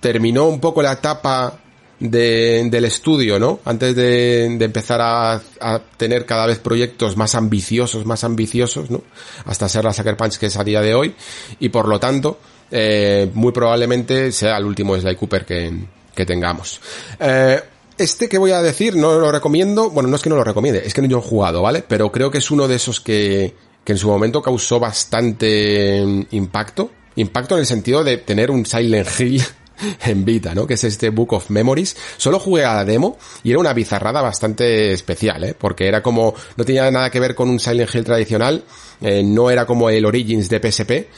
terminó 0.00 0.46
un 0.46 0.60
poco 0.60 0.82
la 0.82 0.92
etapa 0.92 1.60
de, 2.10 2.66
del 2.70 2.84
estudio, 2.84 3.38
¿no? 3.38 3.60
Antes 3.64 3.94
de, 3.94 4.56
de 4.58 4.64
empezar 4.64 5.00
a, 5.00 5.40
a, 5.60 5.80
tener 5.96 6.26
cada 6.26 6.46
vez 6.46 6.58
proyectos 6.58 7.16
más 7.16 7.34
ambiciosos, 7.34 8.06
más 8.06 8.24
ambiciosos, 8.24 8.90
¿no? 8.90 9.02
Hasta 9.44 9.68
ser 9.68 9.84
la 9.84 9.92
Sucker 9.92 10.16
Punch 10.16 10.38
que 10.38 10.46
es 10.46 10.56
a 10.56 10.64
día 10.64 10.80
de 10.80 10.94
hoy. 10.94 11.14
Y 11.60 11.68
por 11.68 11.88
lo 11.88 11.98
tanto, 11.98 12.38
eh, 12.70 13.30
muy 13.34 13.52
probablemente 13.52 14.32
sea 14.32 14.58
el 14.58 14.64
último 14.64 14.98
Sly 14.98 15.16
Cooper 15.16 15.44
que, 15.44 15.72
que 16.14 16.26
tengamos. 16.26 16.80
Eh, 17.20 17.60
este 17.96 18.28
que 18.28 18.38
voy 18.38 18.50
a 18.50 18.62
decir 18.62 18.96
no 18.96 19.18
lo 19.18 19.30
recomiendo, 19.30 19.90
bueno, 19.90 20.08
no 20.08 20.16
es 20.16 20.22
que 20.22 20.30
no 20.30 20.36
lo 20.36 20.44
recomiende, 20.44 20.82
es 20.84 20.92
que 20.92 21.00
no 21.00 21.08
yo 21.08 21.18
he 21.18 21.22
jugado, 21.22 21.62
¿vale? 21.62 21.84
Pero 21.86 22.10
creo 22.10 22.30
que 22.30 22.38
es 22.38 22.50
uno 22.50 22.66
de 22.66 22.74
esos 22.76 23.00
que, 23.00 23.54
que 23.84 23.92
en 23.92 23.98
su 23.98 24.08
momento 24.08 24.42
causó 24.42 24.80
bastante 24.80 26.26
impacto. 26.30 26.90
Impacto 27.16 27.54
en 27.54 27.60
el 27.60 27.66
sentido 27.66 28.02
de 28.02 28.16
tener 28.16 28.50
un 28.50 28.66
Silent 28.66 29.08
Hill 29.20 29.42
en 30.06 30.24
Vita, 30.24 30.54
¿no? 30.54 30.66
Que 30.66 30.74
es 30.74 30.84
este 30.84 31.10
Book 31.10 31.32
of 31.34 31.50
Memories. 31.50 31.96
Solo 32.16 32.38
jugué 32.38 32.64
a 32.64 32.74
la 32.74 32.84
demo 32.84 33.18
y 33.42 33.50
era 33.50 33.58
una 33.58 33.72
bizarrada 33.72 34.22
bastante 34.22 34.92
especial, 34.92 35.44
¿eh? 35.44 35.54
Porque 35.58 35.86
era 35.86 36.02
como, 36.02 36.34
no 36.56 36.64
tenía 36.64 36.90
nada 36.90 37.10
que 37.10 37.20
ver 37.20 37.34
con 37.34 37.48
un 37.48 37.60
Silent 37.60 37.94
Hill 37.94 38.04
tradicional, 38.04 38.64
eh, 39.00 39.22
no 39.24 39.50
era 39.50 39.66
como 39.66 39.90
el 39.90 40.04
Origins 40.04 40.48
de 40.48 40.60
PSP, 40.60 41.08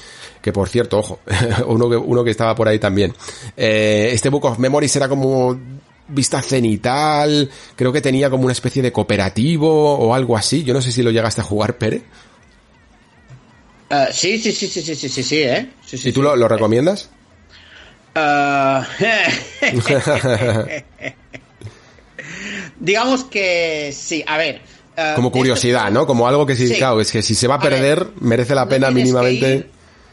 que 0.40 0.52
por 0.52 0.68
cierto, 0.68 0.98
ojo, 0.98 1.20
uno, 1.66 2.24
que, 2.24 2.30
estaba 2.30 2.54
por 2.54 2.68
ahí 2.68 2.78
también. 2.78 3.14
Eh, 3.56 4.10
este 4.12 4.28
Book 4.28 4.44
of 4.44 4.58
Memories 4.58 4.94
era 4.96 5.08
como 5.08 5.58
vista 6.08 6.40
cenital, 6.40 7.50
creo 7.74 7.92
que 7.92 8.00
tenía 8.00 8.30
como 8.30 8.44
una 8.44 8.52
especie 8.52 8.80
de 8.80 8.92
cooperativo 8.92 9.98
o 9.98 10.14
algo 10.14 10.36
así, 10.36 10.62
yo 10.62 10.72
no 10.72 10.80
sé 10.80 10.92
si 10.92 11.02
lo 11.02 11.10
llegaste 11.10 11.40
a 11.40 11.44
jugar, 11.44 11.78
Pere. 11.78 12.02
Ah, 13.90 14.08
sí, 14.12 14.38
sí, 14.38 14.52
sí, 14.52 14.66
sí, 14.66 14.82
sí, 14.82 14.94
sí, 14.94 15.22
sí, 15.22 15.42
¿eh? 15.42 15.70
Sí, 15.84 15.96
sí, 15.96 16.08
¿Y 16.08 16.12
tú 16.12 16.22
lo, 16.22 16.34
lo 16.34 16.48
recomiendas? 16.48 17.10
Uh... 18.16 18.82
Digamos 22.80 23.24
que 23.24 23.92
sí, 23.92 24.24
a 24.26 24.38
ver. 24.38 24.60
Uh, 24.96 25.14
Como 25.14 25.30
curiosidad. 25.30 25.90
¿no? 25.90 26.06
Como 26.06 26.26
algo 26.26 26.46
que 26.46 26.56
si, 26.56 26.68
sí. 26.68 26.76
claro, 26.76 27.00
es 27.00 27.12
que 27.12 27.22
si 27.22 27.34
se 27.34 27.46
va 27.46 27.56
a 27.56 27.60
perder, 27.60 27.98
a 27.98 28.04
ver, 28.04 28.12
merece 28.20 28.54
la 28.54 28.68
pena 28.68 28.88
no 28.88 28.94
mínimamente. 28.94 29.54
Ir, 29.54 29.70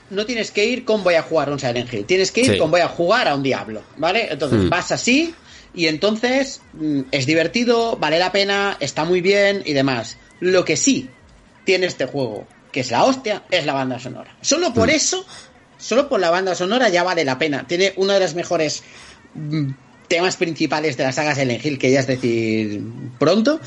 no 0.10 0.26
tienes 0.26 0.52
que 0.52 0.66
ir 0.66 0.86
con 0.86 1.04
voy 1.04 1.16
a 1.16 1.24
jugar 1.24 1.50
un 1.50 1.60
Silent 1.60 1.92
Hill, 1.92 2.06
tienes 2.06 2.32
que 2.32 2.42
ir 2.42 2.54
sí. 2.54 2.58
con 2.58 2.72
voy 2.72 2.82
a 2.82 2.88
jugar 2.88 3.28
a 3.28 3.36
un 3.36 3.44
Diablo, 3.44 3.82
¿vale? 3.98 4.28
Entonces 4.30 4.60
hmm. 4.60 4.70
vas 4.70 4.92
así 4.92 5.34
y 5.74 5.88
entonces 5.88 6.62
mm, 6.74 7.02
es 7.12 7.26
divertido, 7.26 7.98
vale 7.98 8.20
la 8.20 8.32
pena, 8.32 8.78
está 8.80 9.06
muy 9.06 9.22
bien 9.22 9.64
y 9.66 9.74
demás. 9.74 10.18
Lo 10.40 10.66
que 10.66 10.76
sí 10.76 11.10
tiene 11.64 11.88
este 11.88 12.06
juego, 12.06 12.46
que 12.72 12.82
es 12.82 12.92
la 12.92 13.06
hostia, 13.06 13.44
es 13.50 13.66
la 13.66 13.74
banda 13.74 14.00
sonora. 14.00 14.36
Solo 14.42 14.74
por 14.74 14.90
hmm. 14.90 14.96
eso 14.96 15.26
solo 15.84 16.08
por 16.08 16.20
la 16.20 16.30
banda 16.30 16.56
sonora 16.56 16.90
ya 16.90 17.04
vale 17.04 17.26
la 17.26 17.38
pena. 17.38 17.68
Tiene 17.68 17.94
uno 17.98 18.14
de 18.14 18.20
los 18.22 18.36
mejores 18.36 18.84
mm, 19.36 19.72
temas 20.08 20.38
principales 20.38 20.96
de 20.98 21.04
la 21.04 21.12
saga 21.12 21.36
Silent 21.36 21.64
Hill, 21.64 21.78
que 21.78 21.92
ya 21.92 22.00
es 22.00 22.08
decir 22.08 22.82
pronto. 23.20 23.60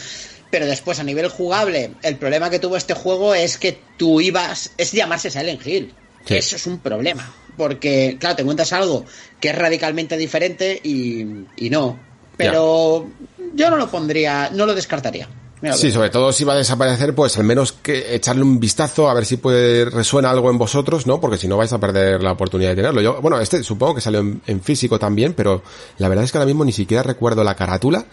Pero 0.50 0.66
después, 0.66 0.98
a 0.98 1.04
nivel 1.04 1.28
jugable, 1.28 1.90
el 2.02 2.16
problema 2.16 2.50
que 2.50 2.58
tuvo 2.58 2.76
este 2.76 2.94
juego 2.94 3.34
es 3.34 3.58
que 3.58 3.78
tú 3.96 4.20
ibas. 4.20 4.72
es 4.78 4.92
llamarse 4.92 5.30
Silent 5.30 5.66
Hill. 5.66 5.92
Sí. 6.24 6.36
Eso 6.36 6.56
es 6.56 6.66
un 6.66 6.78
problema. 6.78 7.34
Porque, 7.56 8.16
claro, 8.18 8.36
te 8.36 8.42
encuentras 8.42 8.72
algo 8.72 9.04
que 9.40 9.50
es 9.50 9.56
radicalmente 9.56 10.16
diferente 10.16 10.80
y, 10.82 11.26
y 11.56 11.70
no. 11.70 11.98
Pero 12.36 13.08
ya. 13.38 13.44
yo 13.54 13.70
no 13.70 13.76
lo 13.76 13.90
pondría, 13.90 14.50
no 14.52 14.66
lo 14.66 14.74
descartaría. 14.74 15.28
Sí, 15.74 15.90
sobre 15.90 16.10
todo 16.10 16.32
si 16.32 16.44
va 16.44 16.52
a 16.52 16.56
desaparecer, 16.56 17.14
pues 17.14 17.38
al 17.38 17.44
menos 17.44 17.72
que 17.72 18.14
echarle 18.14 18.42
un 18.42 18.60
vistazo 18.60 19.08
a 19.08 19.14
ver 19.14 19.24
si 19.24 19.38
puede 19.38 19.86
resuena 19.86 20.30
algo 20.30 20.50
en 20.50 20.58
vosotros, 20.58 21.06
¿no? 21.06 21.18
Porque 21.18 21.38
si 21.38 21.48
no 21.48 21.56
vais 21.56 21.72
a 21.72 21.80
perder 21.80 22.22
la 22.22 22.32
oportunidad 22.32 22.70
de 22.70 22.76
tenerlo. 22.76 23.00
Yo, 23.00 23.22
bueno, 23.22 23.40
este 23.40 23.62
supongo 23.62 23.94
que 23.94 24.00
salió 24.02 24.20
en, 24.20 24.42
en 24.46 24.60
físico 24.60 24.98
también, 24.98 25.32
pero 25.32 25.62
la 25.98 26.08
verdad 26.08 26.24
es 26.24 26.32
que 26.32 26.38
ahora 26.38 26.46
mismo 26.46 26.64
ni 26.64 26.72
siquiera 26.72 27.02
recuerdo 27.02 27.42
la 27.42 27.54
carátula 27.54 28.04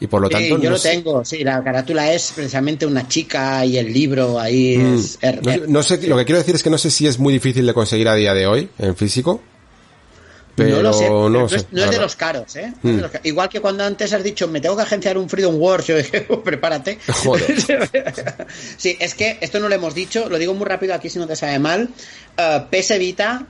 y 0.00 0.06
por 0.06 0.22
lo 0.22 0.30
tanto. 0.30 0.56
Sí, 0.56 0.62
yo 0.62 0.70
no 0.70 0.70
lo 0.70 0.78
sé... 0.78 0.90
tengo, 0.90 1.24
sí, 1.24 1.44
la 1.44 1.62
carátula 1.62 2.12
es 2.12 2.32
precisamente 2.34 2.86
una 2.86 3.06
chica 3.06 3.64
y 3.66 3.76
el 3.76 3.92
libro 3.92 4.40
ahí 4.40 4.78
mm. 4.78 4.94
es. 4.94 5.18
No, 5.42 5.52
no, 5.68 5.82
sé, 5.82 6.06
lo 6.06 6.16
que 6.16 6.24
quiero 6.24 6.38
decir 6.38 6.54
es 6.54 6.62
que 6.62 6.70
no 6.70 6.78
sé 6.78 6.90
si 6.90 7.06
es 7.06 7.18
muy 7.18 7.32
difícil 7.32 7.66
de 7.66 7.74
conseguir 7.74 8.08
a 8.08 8.14
día 8.14 8.32
de 8.32 8.46
hoy 8.46 8.68
en 8.78 8.96
físico. 8.96 9.40
Pero 10.56 10.76
no 10.76 10.82
lo 10.82 10.92
sé, 10.92 11.08
no, 11.08 11.28
no, 11.28 11.48
sé, 11.48 11.56
es, 11.56 11.66
no 11.70 11.84
es 11.84 11.90
de 11.90 11.98
los 11.98 12.16
caros, 12.16 12.56
¿eh? 12.56 12.72
Mm. 12.82 12.98
los 12.98 13.10
caros. 13.10 13.26
Igual 13.26 13.48
que 13.48 13.60
cuando 13.60 13.84
antes 13.84 14.12
has 14.12 14.24
dicho, 14.24 14.48
me 14.48 14.60
tengo 14.60 14.74
que 14.76 14.82
agenciar 14.82 15.18
un 15.18 15.28
Freedom 15.28 15.54
Wars, 15.60 15.86
yo 15.86 15.96
dije, 15.96 16.22
prepárate. 16.44 16.98
Joder. 17.24 17.60
sí, 18.78 18.96
es 18.98 19.14
que 19.14 19.38
esto 19.40 19.60
no 19.60 19.68
lo 19.68 19.74
hemos 19.74 19.94
dicho, 19.94 20.28
lo 20.28 20.38
digo 20.38 20.54
muy 20.54 20.66
rápido 20.66 20.94
aquí 20.94 21.10
si 21.10 21.18
no 21.18 21.26
te 21.26 21.36
sabe 21.36 21.58
mal. 21.58 21.90
Uh, 22.38 22.68
PS 22.70 22.98
Vita 22.98 23.46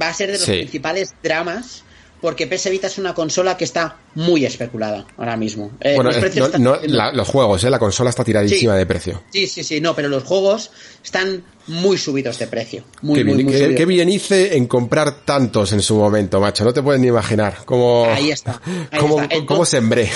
va 0.00 0.08
a 0.08 0.14
ser 0.14 0.28
de 0.30 0.34
los 0.38 0.42
Sí. 0.44 0.52
principales 0.52 1.14
dramas 1.22 1.82
porque 2.26 2.48
PS 2.48 2.70
Vita 2.70 2.88
es 2.88 2.98
una 2.98 3.14
consola 3.14 3.56
que 3.56 3.62
está 3.62 3.98
muy 4.16 4.44
especulada 4.44 5.06
ahora 5.16 5.36
mismo. 5.36 5.70
Eh, 5.80 5.94
bueno, 5.94 6.10
los 6.10 6.16
eh, 6.16 6.20
precios 6.22 6.40
no- 6.58 6.74
están- 6.74 6.88
no, 6.90 6.94
la- 6.96 7.12
los 7.12 7.28
juegos, 7.28 7.62
¿eh? 7.62 7.70
La 7.70 7.78
consola 7.78 8.10
está 8.10 8.24
tiradísima 8.24 8.72
Sí. 8.72 8.78
de 8.78 8.86
precio. 8.86 9.22
Sí, 9.32 9.46
sí, 9.46 9.62
sí, 9.62 9.80
no, 9.80 9.94
pero 9.94 10.08
los 10.08 10.24
juegos 10.24 10.72
están 11.04 11.44
muy 11.68 11.96
subidos 11.98 12.36
de 12.40 12.48
precio. 12.48 12.82
Muy, 13.02 13.20
qué, 13.20 13.24
muy, 13.24 13.34
bien, 13.44 13.46
muy 13.68 13.74
qué- 13.76 13.84
bien 13.86 14.08
hice 14.08 14.56
en 14.56 14.66
comprar 14.66 15.24
tantos 15.24 15.72
en 15.72 15.82
su 15.82 15.94
momento, 15.94 16.40
macho. 16.40 16.64
No 16.64 16.72
te 16.72 16.82
puedes 16.82 17.00
ni 17.00 17.06
imaginar 17.06 17.58
cómo, 17.64 18.06
Ahí 18.06 18.32
está, 18.32 18.60
ahí 18.90 18.98
cómo, 18.98 19.20
está. 19.22 19.28
cómo 19.36 19.40
Entonces- 19.42 19.68
sembré. 19.68 20.10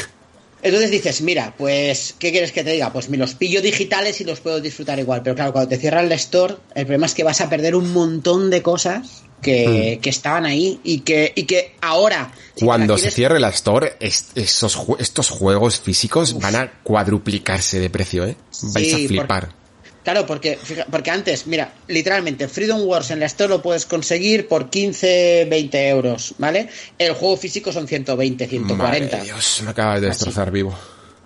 Entonces 0.62 0.90
dices, 0.90 1.22
mira, 1.22 1.54
pues, 1.56 2.16
¿qué 2.18 2.32
quieres 2.32 2.50
que 2.52 2.62
te 2.64 2.72
diga? 2.72 2.92
Pues 2.92 3.08
me 3.08 3.16
los 3.16 3.34
pillo 3.34 3.62
digitales 3.62 4.20
y 4.20 4.24
los 4.24 4.40
puedo 4.40 4.60
disfrutar 4.60 4.98
igual. 4.98 5.22
Pero 5.22 5.36
claro, 5.36 5.52
cuando 5.52 5.68
te 5.70 5.78
cierran 5.78 6.06
el 6.06 6.12
store, 6.12 6.56
el 6.74 6.84
problema 6.86 7.06
es 7.06 7.14
que 7.14 7.22
vas 7.24 7.40
a 7.40 7.48
perder 7.48 7.74
un 7.76 7.92
montón 7.94 8.50
de 8.50 8.60
cosas 8.62 9.22
que, 9.42 9.98
que 10.02 10.10
estaban 10.10 10.46
ahí 10.46 10.80
y 10.84 11.00
que, 11.00 11.32
y 11.34 11.44
que 11.44 11.74
ahora. 11.80 12.32
si 12.56 12.64
Cuando 12.64 12.96
se 12.98 13.10
cierre 13.10 13.40
la 13.40 13.48
Store, 13.50 13.94
es- 14.00 14.28
esos, 14.34 14.78
estos 14.98 15.30
juegos 15.30 15.80
físicos 15.80 16.38
van 16.38 16.56
a 16.56 16.72
cuadruplicarse 16.82 17.78
de 17.80 17.90
precio, 17.90 18.24
¿eh? 18.26 18.36
Vais 18.74 18.86
Sí, 18.92 19.04
a 19.04 19.08
flipar. 19.08 19.60
Claro, 20.02 20.24
porque, 20.26 20.58
porque 20.90 21.10
antes, 21.10 21.46
mira, 21.46 21.74
literalmente, 21.86 22.48
Freedom 22.48 22.80
Wars 22.86 23.10
en 23.10 23.20
la 23.20 23.26
Store 23.26 23.50
lo 23.50 23.60
puedes 23.60 23.84
conseguir 23.84 24.48
por 24.48 24.70
15, 24.70 25.46
20 25.50 25.88
euros, 25.90 26.34
¿vale? 26.38 26.68
El 26.98 27.12
juego 27.12 27.36
físico 27.36 27.70
son 27.70 27.86
120, 27.86 28.46
140. 28.48 29.16
Madre 29.16 29.24
Dios, 29.24 29.60
me 29.62 29.70
acabas 29.70 30.00
de 30.00 30.08
Así. 30.08 30.16
destrozar 30.18 30.50
vivo. 30.50 30.74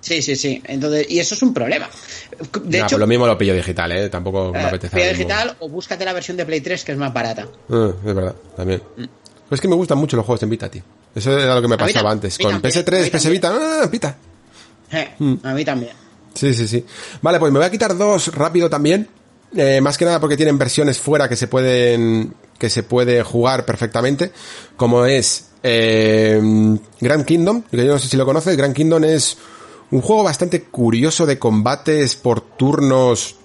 Sí, 0.05 0.21
sí, 0.21 0.37
sí. 0.37 0.63
Entonces, 0.67 1.07
y 1.09 1.19
eso 1.19 1.35
es 1.35 1.41
un 1.43 1.55
problema. 1.55 1.89
De 2.65 2.79
Nah, 2.79 2.85
hecho, 2.85 2.97
pues 2.97 3.01
lo 3.01 3.07
mismo 3.07 3.27
lo 3.27 3.39
pillo 3.39 3.55
digital, 3.55 3.91
¿eh? 3.93 4.11
Tampoco 4.11 4.53
me 4.53 4.61
eh, 4.61 4.67
apetece. 4.67 4.95
mismo. 4.97 5.11
digital 5.13 5.57
o 5.61 5.69
búscate 5.71 6.05
la 6.05 6.13
versión 6.13 6.37
de 6.37 6.45
Play 6.45 6.61
3 6.61 6.85
que 6.85 6.93
es 6.93 6.99
más 6.99 7.11
barata. 7.11 7.49
Ah, 7.71 7.91
es 8.07 8.15
verdad, 8.15 8.35
también. 8.55 8.83
Mm. 8.99 9.05
Pero 9.05 9.55
es 9.57 9.61
que 9.63 9.69
me 9.69 9.75
gustan 9.77 9.97
mucho 9.97 10.15
los 10.19 10.27
juegos 10.27 10.43
en 10.43 10.51
Vita, 10.51 10.71
tío. 10.71 10.83
Eso 11.15 11.39
era 11.39 11.55
lo 11.55 11.63
que 11.63 11.69
me 11.69 11.79
pasaba 11.79 12.11
antes. 12.11 12.37
Con 12.37 12.51
también, 12.61 12.77
a 12.79 12.83
PS3, 12.83 13.03
mí 13.05 13.11
PS. 13.11 13.31
Vita, 13.31 13.53
¡ah, 13.83 13.87
Vita! 13.91 14.17
Eh, 14.93 15.09
Mm. 15.19 15.35
A 15.43 15.55
mí 15.55 15.65
también. 15.65 15.93
Sí, 16.35 16.53
sí, 16.53 16.69
sí. 16.69 16.85
Vale, 17.23 17.39
pues 17.39 17.51
me 17.51 17.59
voy 17.59 17.67
a 17.67 17.71
quitar 17.71 17.97
dos 17.97 18.29
rápido 18.35 18.69
también. 18.69 19.09
Eh, 19.57 19.81
más 19.81 19.97
que 19.97 20.05
nada 20.05 20.21
porque 20.21 20.37
tienen 20.37 20.59
versiones 20.59 20.99
fuera 20.99 21.29
que 21.29 21.37
se 21.37 21.47
pueden 21.49 22.35
que 22.59 22.69
se 22.69 22.83
puede 22.83 23.23
jugar 23.23 23.65
perfectamente. 23.65 24.33
Como 24.77 25.07
es 25.07 25.47
eh, 25.63 26.41
Grand 27.01 27.25
Kingdom, 27.25 27.63
que 27.71 27.79
yo 27.79 27.93
no 27.95 27.99
sé 27.99 28.09
si 28.09 28.17
lo 28.19 28.27
conoces. 28.27 28.57
Grand 28.57 28.75
Kingdom 28.75 29.03
es 29.05 29.37
un 29.95 30.03
juego 30.03 30.25
bastante 30.25 30.63
curioso 30.65 31.25
de 31.25 31.39
combates 31.39 32.17
por 32.17 32.41
turnos 32.41 33.37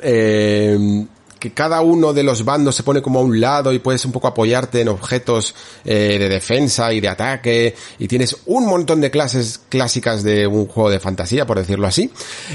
eh, 0.00 1.04
que 1.38 1.52
cada 1.52 1.82
uno 1.82 2.12
de 2.14 2.22
los 2.22 2.44
bandos 2.46 2.74
se 2.74 2.82
pone 2.82 3.02
como 3.02 3.18
a 3.18 3.22
un 3.22 3.40
lado 3.40 3.72
y 3.74 3.78
puedes 3.78 4.02
un 4.06 4.12
poco 4.12 4.28
apoyarte 4.28 4.80
en 4.80 4.88
objetos 4.88 5.54
eh, 5.84 6.16
de 6.18 6.28
defensa 6.30 6.92
y 6.94 7.00
de 7.00 7.08
ataque 7.08 7.74
y 7.98 8.08
tienes 8.08 8.36
un 8.46 8.66
montón 8.66 9.00
de 9.02 9.10
clases 9.10 9.60
clásicas 9.68 10.22
de 10.22 10.46
un 10.46 10.66
juego 10.66 10.88
de 10.88 10.98
fantasía, 10.98 11.44
por 11.46 11.58
decirlo 11.58 11.86
así, 11.86 12.10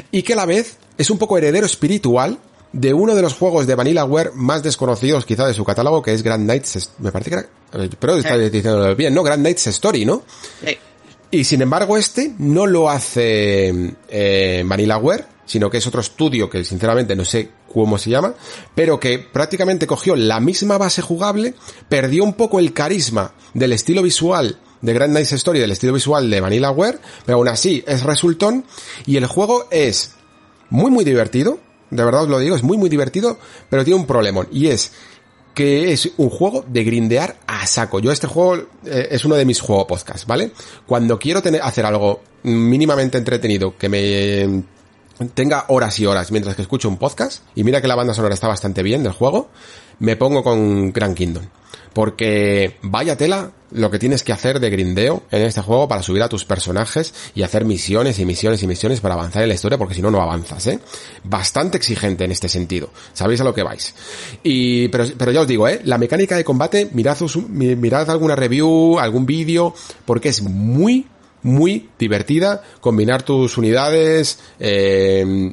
y 0.09 0.23
que 0.23 0.33
a 0.33 0.37
la 0.37 0.45
vez 0.45 0.77
es 0.97 1.09
un 1.11 1.17
poco 1.19 1.37
heredero 1.37 1.65
espiritual 1.67 2.39
de 2.73 2.93
uno 2.93 3.13
de 3.13 3.21
los 3.21 3.33
juegos 3.35 3.67
de 3.67 3.75
Vanillaware 3.75 4.31
más 4.33 4.63
desconocidos 4.63 5.25
quizá 5.25 5.45
de 5.45 5.53
su 5.53 5.63
catálogo, 5.63 6.01
que 6.01 6.13
es 6.13 6.23
Grand 6.23 6.43
Knights, 6.45 6.91
me 6.99 7.11
parece 7.11 7.29
que 7.29 7.35
era, 7.35 7.47
pero 7.99 8.15
está 8.15 8.35
Eh. 8.35 8.49
diciéndolo 8.49 8.95
bien, 8.95 9.13
¿no? 9.13 9.21
Grand 9.21 9.41
Knights 9.43 9.67
Story, 9.67 10.05
¿no? 10.05 10.23
Eh, 10.63 10.77
Y 11.29 11.43
sin 11.43 11.61
embargo 11.61 11.97
este 11.97 12.33
no 12.37 12.65
lo 12.65 12.89
hace 12.89 13.95
eh, 14.09 14.63
Vanillaware, 14.65 15.25
sino 15.45 15.69
que 15.69 15.77
es 15.77 15.87
otro 15.87 16.01
estudio 16.01 16.49
que 16.49 16.63
sinceramente 16.63 17.15
no 17.15 17.25
sé 17.25 17.51
cómo 17.73 17.97
se 17.97 18.09
llama, 18.09 18.33
pero 18.75 18.99
que 18.99 19.19
prácticamente 19.19 19.87
cogió 19.87 20.15
la 20.15 20.39
misma 20.39 20.77
base 20.77 21.01
jugable, 21.01 21.53
perdió 21.89 22.23
un 22.23 22.33
poco 22.33 22.59
el 22.59 22.73
carisma 22.73 23.33
del 23.53 23.73
estilo 23.73 24.01
visual 24.01 24.59
de 24.81 24.93
Grand 24.93 25.11
Knights 25.11 25.33
Story, 25.33 25.59
del 25.59 25.71
estilo 25.71 25.93
visual 25.93 26.29
de 26.29 26.41
Vanillaware, 26.41 26.99
pero 27.25 27.37
aún 27.37 27.47
así 27.47 27.83
es 27.87 28.03
resultón 28.03 28.65
y 29.05 29.17
el 29.17 29.25
juego 29.25 29.67
es 29.71 30.11
muy 30.69 30.91
muy 30.91 31.03
divertido, 31.03 31.59
de 31.89 32.03
verdad 32.03 32.23
os 32.23 32.29
lo 32.29 32.39
digo, 32.39 32.55
es 32.55 32.63
muy 32.63 32.77
muy 32.77 32.89
divertido, 32.89 33.37
pero 33.69 33.83
tiene 33.83 33.99
un 33.99 34.07
problemón 34.07 34.47
y 34.51 34.67
es 34.67 34.91
que 35.57 35.91
es 35.91 36.11
un 36.17 36.29
juego 36.29 36.63
de 36.67 36.83
grindear 36.83 37.39
a 37.47 37.65
saco. 37.65 37.99
Yo 37.99 38.11
este 38.11 38.27
juego 38.27 38.67
eh, 38.85 39.07
es 39.09 39.25
uno 39.25 39.33
de 39.33 39.43
mis 39.43 39.59
juegos 39.59 39.85
podcast, 39.85 40.27
¿vale? 40.27 40.51
Cuando 40.85 41.17
quiero 41.17 41.41
hacer 41.63 41.83
algo 41.83 42.21
mínimamente 42.43 43.17
entretenido, 43.17 43.75
que 43.75 43.89
me 43.89 44.63
tenga 45.33 45.65
horas 45.69 45.99
y 45.99 46.05
horas 46.05 46.31
mientras 46.31 46.55
que 46.55 46.61
escucho 46.61 46.87
un 46.87 46.97
podcast, 46.97 47.41
y 47.55 47.63
mira 47.63 47.81
que 47.81 47.87
la 47.87 47.95
banda 47.95 48.13
sonora 48.13 48.35
está 48.35 48.47
bastante 48.47 48.83
bien 48.83 49.01
del 49.01 49.13
juego, 49.13 49.49
me 49.97 50.15
pongo 50.15 50.43
con 50.43 50.93
Grand 50.93 51.15
Kingdom. 51.15 51.45
Porque 51.97 52.75
vaya 52.83 53.17
tela 53.17 53.53
lo 53.71 53.89
que 53.89 53.97
tienes 53.97 54.21
que 54.21 54.31
hacer 54.31 54.59
de 54.59 54.69
grindeo 54.69 55.23
en 55.31 55.41
este 55.41 55.61
juego 55.61 55.87
para 55.87 56.03
subir 56.03 56.21
a 56.21 56.29
tus 56.29 56.45
personajes 56.45 57.11
y 57.33 57.41
hacer 57.41 57.65
misiones 57.65 58.19
y 58.19 58.25
misiones 58.25 58.61
y 58.61 58.67
misiones 58.67 59.01
para 59.01 59.15
avanzar 59.15 59.41
en 59.41 59.49
la 59.49 59.55
historia, 59.55 59.79
porque 59.79 59.95
si 59.95 60.03
no, 60.03 60.11
no 60.11 60.21
avanzas, 60.21 60.67
¿eh? 60.67 60.79
Bastante 61.23 61.75
exigente 61.77 62.23
en 62.23 62.31
este 62.31 62.49
sentido. 62.49 62.91
Sabéis 63.13 63.41
a 63.41 63.45
lo 63.45 63.55
que 63.55 63.63
vais. 63.63 63.95
Y, 64.43 64.89
pero, 64.89 65.05
pero 65.17 65.31
ya 65.31 65.41
os 65.41 65.47
digo, 65.47 65.67
¿eh? 65.67 65.81
La 65.85 65.97
mecánica 65.97 66.37
de 66.37 66.43
combate, 66.43 66.87
mirad, 66.93 67.17
mirad 67.49 68.07
alguna 68.11 68.35
review, 68.35 68.99
algún 68.99 69.25
vídeo, 69.25 69.73
porque 70.05 70.29
es 70.29 70.43
muy, 70.43 71.07
muy 71.41 71.89
divertida 71.97 72.61
combinar 72.79 73.23
tus 73.23 73.57
unidades, 73.57 74.37
eh, 74.59 75.51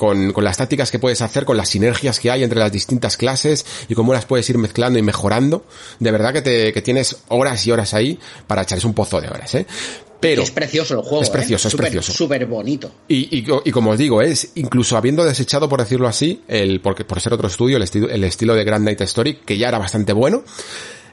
con, 0.00 0.32
con 0.32 0.44
las 0.44 0.56
tácticas 0.56 0.90
que 0.90 0.98
puedes 0.98 1.20
hacer, 1.20 1.44
con 1.44 1.58
las 1.58 1.68
sinergias 1.68 2.18
que 2.20 2.30
hay 2.30 2.42
entre 2.42 2.58
las 2.58 2.72
distintas 2.72 3.18
clases 3.18 3.66
y 3.86 3.94
cómo 3.94 4.14
las 4.14 4.24
puedes 4.24 4.48
ir 4.48 4.56
mezclando 4.56 4.98
y 4.98 5.02
mejorando. 5.02 5.66
De 5.98 6.10
verdad 6.10 6.32
que, 6.32 6.40
te, 6.40 6.72
que 6.72 6.80
tienes 6.80 7.18
horas 7.28 7.66
y 7.66 7.70
horas 7.70 7.92
ahí 7.92 8.18
para 8.46 8.62
echarles 8.62 8.86
un 8.86 8.94
pozo 8.94 9.20
de 9.20 9.28
horas, 9.28 9.54
¿eh? 9.56 9.66
Pero, 10.20 10.42
es 10.42 10.50
precioso 10.50 10.94
el 10.94 11.00
juego. 11.02 11.22
Es 11.22 11.28
precioso, 11.28 11.66
¿eh? 11.66 11.68
es 11.68 11.72
Súper- 11.72 11.84
precioso. 11.84 12.12
Súper 12.14 12.46
bonito. 12.46 12.90
y, 13.08 13.28
y, 13.38 13.42
co- 13.44 13.60
y 13.62 13.70
como 13.70 13.90
os 13.90 13.98
digo, 13.98 14.22
es 14.22 14.52
incluso 14.54 14.96
habiendo 14.96 15.22
desechado, 15.22 15.68
por 15.68 15.80
decirlo 15.80 16.08
así, 16.08 16.42
el, 16.48 16.80
porque, 16.80 17.04
por 17.04 17.20
ser 17.20 17.34
otro 17.34 17.48
estudio, 17.48 17.76
el, 17.76 17.82
estilo 17.82 18.08
el 18.08 18.24
estilo 18.24 18.54
de 18.54 18.64
Grand 18.64 18.82
Knight 18.84 19.02
Story, 19.02 19.34
que 19.44 19.58
ya 19.58 19.68
era 19.68 19.78
bastante 19.78 20.14
bueno, 20.14 20.42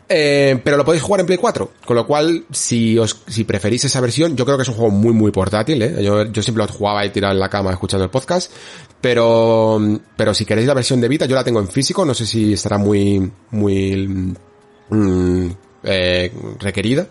eh, 0.09 0.59
pero 0.63 0.77
lo 0.77 0.85
podéis 0.85 1.03
jugar 1.03 1.19
en 1.19 1.25
Play 1.25 1.37
4, 1.37 1.71
con 1.85 1.95
lo 1.95 2.07
cual, 2.07 2.45
si 2.51 2.97
os, 2.97 3.23
si 3.27 3.43
preferís 3.43 3.83
esa 3.83 3.99
versión, 3.99 4.37
yo 4.37 4.45
creo 4.45 4.57
que 4.57 4.63
es 4.63 4.69
un 4.69 4.75
juego 4.75 4.91
muy, 4.91 5.13
muy 5.13 5.31
portátil, 5.31 5.81
¿eh? 5.81 6.01
Yo, 6.01 6.23
yo 6.25 6.41
siempre 6.41 6.63
lo 6.65 6.71
jugaba 6.71 7.05
y 7.05 7.09
tiraba 7.09 7.33
en 7.33 7.39
la 7.39 7.49
cama 7.49 7.71
escuchando 7.71 8.05
el 8.05 8.09
podcast, 8.09 8.51
pero, 9.01 9.79
pero 10.15 10.33
si 10.33 10.45
queréis 10.45 10.67
la 10.67 10.73
versión 10.73 11.01
de 11.01 11.09
Vita, 11.09 11.25
yo 11.25 11.35
la 11.35 11.43
tengo 11.43 11.59
en 11.59 11.67
físico, 11.67 12.05
no 12.05 12.13
sé 12.13 12.25
si 12.25 12.53
estará 12.53 12.77
muy, 12.77 13.31
muy, 13.51 14.35
mm, 14.89 15.47
eh, 15.83 16.31
requerida, 16.59 17.07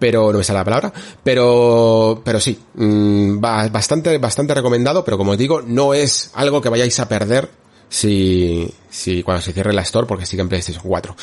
pero 0.00 0.32
no 0.32 0.38
me 0.38 0.44
sale 0.44 0.58
la 0.58 0.64
palabra, 0.64 0.92
pero, 1.22 2.22
pero 2.24 2.40
sí, 2.40 2.58
mm, 2.74 3.38
bastante, 3.40 4.18
bastante 4.18 4.52
recomendado, 4.52 5.04
pero 5.04 5.16
como 5.16 5.32
os 5.32 5.38
digo, 5.38 5.62
no 5.62 5.94
es 5.94 6.32
algo 6.34 6.60
que 6.60 6.68
vayáis 6.68 6.98
a 6.98 7.08
perder 7.08 7.62
si, 7.92 8.72
si 8.88 9.22
cuando 9.22 9.42
se 9.42 9.52
cierre 9.52 9.74
la 9.74 9.82
store, 9.82 10.06
porque 10.06 10.24
sigue 10.24 10.40
en 10.40 10.48
PlayStation 10.48 10.82
4. 10.82 11.14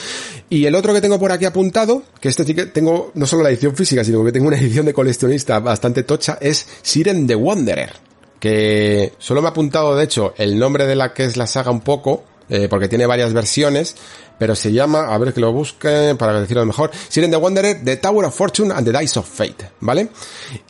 Y 0.51 0.65
el 0.65 0.75
otro 0.75 0.93
que 0.93 1.01
tengo 1.01 1.19
por 1.19 1.31
aquí 1.31 1.45
apuntado, 1.45 2.03
que 2.21 2.29
este 2.29 2.43
sí 2.43 2.53
que 2.53 2.67
tengo 2.67 3.11
no 3.15 3.25
solo 3.25 3.41
la 3.41 3.49
edición 3.49 3.75
física, 3.75 4.03
sino 4.03 4.23
que 4.23 4.31
tengo 4.31 4.47
una 4.47 4.57
edición 4.59 4.85
de 4.85 4.93
coleccionista 4.93 5.59
bastante 5.59 6.03
tocha, 6.03 6.37
es 6.39 6.67
Siren 6.83 7.25
the 7.25 7.33
Wanderer, 7.33 7.93
que 8.39 9.13
solo 9.17 9.41
me 9.41 9.47
ha 9.47 9.51
apuntado, 9.51 9.95
de 9.95 10.03
hecho, 10.03 10.35
el 10.37 10.59
nombre 10.59 10.85
de 10.85 10.95
la 10.95 11.11
que 11.11 11.23
es 11.23 11.37
la 11.37 11.47
saga 11.47 11.71
un 11.71 11.81
poco, 11.81 12.23
eh, 12.49 12.67
porque 12.69 12.88
tiene 12.88 13.05
varias 13.05 13.34
versiones, 13.34 13.95
pero 14.38 14.55
se 14.55 14.71
llama, 14.71 15.13
a 15.13 15.17
ver 15.17 15.34
que 15.34 15.39
lo 15.39 15.51
busque 15.51 16.15
para 16.17 16.39
decirlo 16.39 16.65
mejor, 16.65 16.91
Siren 17.09 17.30
the 17.30 17.38
Wanderer, 17.38 17.84
The 17.84 17.97
Tower 17.97 18.26
of 18.26 18.35
Fortune 18.35 18.73
and 18.73 18.89
the 18.89 18.97
Dice 18.97 19.19
of 19.19 19.30
Fate, 19.30 19.71
¿vale? 19.81 20.09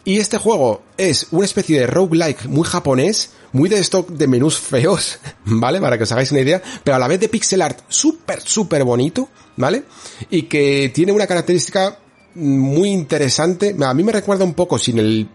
Y 0.04 0.20
este 0.20 0.38
juego 0.38 0.84
es 0.98 1.28
una 1.32 1.46
especie 1.46 1.80
de 1.80 1.88
roguelike 1.88 2.46
muy 2.46 2.68
japonés, 2.68 3.32
muy 3.54 3.70
de 3.70 3.80
stock 3.80 4.10
de 4.10 4.28
menús 4.28 4.60
feos, 4.60 5.20
¿vale? 5.46 5.80
Para 5.80 5.98
que 5.98 6.04
os 6.04 6.12
hagáis 6.12 6.32
una 6.32 6.42
idea, 6.42 6.62
pero 6.84 6.96
a 6.96 7.00
la 7.00 7.08
vez 7.08 7.20
de 7.20 7.30
pixel 7.30 7.62
art 7.62 7.80
súper, 7.88 8.42
súper 8.42 8.84
bonito, 8.84 9.30
¿vale? 9.56 9.84
Y 10.30 10.44
que 10.44 10.92
tiene 10.94 11.12
una 11.12 11.28
característica 11.28 12.00
muy 12.36 12.90
interesante, 12.90 13.76
a 13.82 13.94
mí 13.94 14.04
me 14.04 14.12
recuerda 14.12 14.44
un 14.44 14.54
poco 14.54 14.78
sin 14.78 15.00
el 15.00 15.30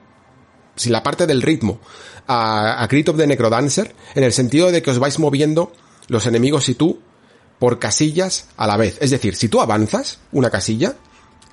sin 0.76 0.92
la 0.92 1.02
parte 1.02 1.26
del 1.26 1.40
ritmo 1.40 1.78
a, 2.26 2.82
a 2.82 2.84
of 2.84 3.16
the 3.16 3.26
Necrodancer, 3.26 3.94
en 4.14 4.24
el 4.24 4.32
sentido 4.32 4.72
de 4.72 4.82
que 4.82 4.90
os 4.90 4.98
vais 4.98 5.18
moviendo 5.18 5.72
los 6.08 6.26
enemigos 6.26 6.68
y 6.68 6.74
tú 6.74 7.00
por 7.58 7.78
casillas 7.78 8.48
a 8.56 8.66
la 8.66 8.76
vez. 8.76 8.98
Es 9.00 9.10
decir, 9.10 9.36
si 9.36 9.48
tú 9.48 9.60
avanzas 9.60 10.18
una 10.32 10.50
casilla, 10.50 10.96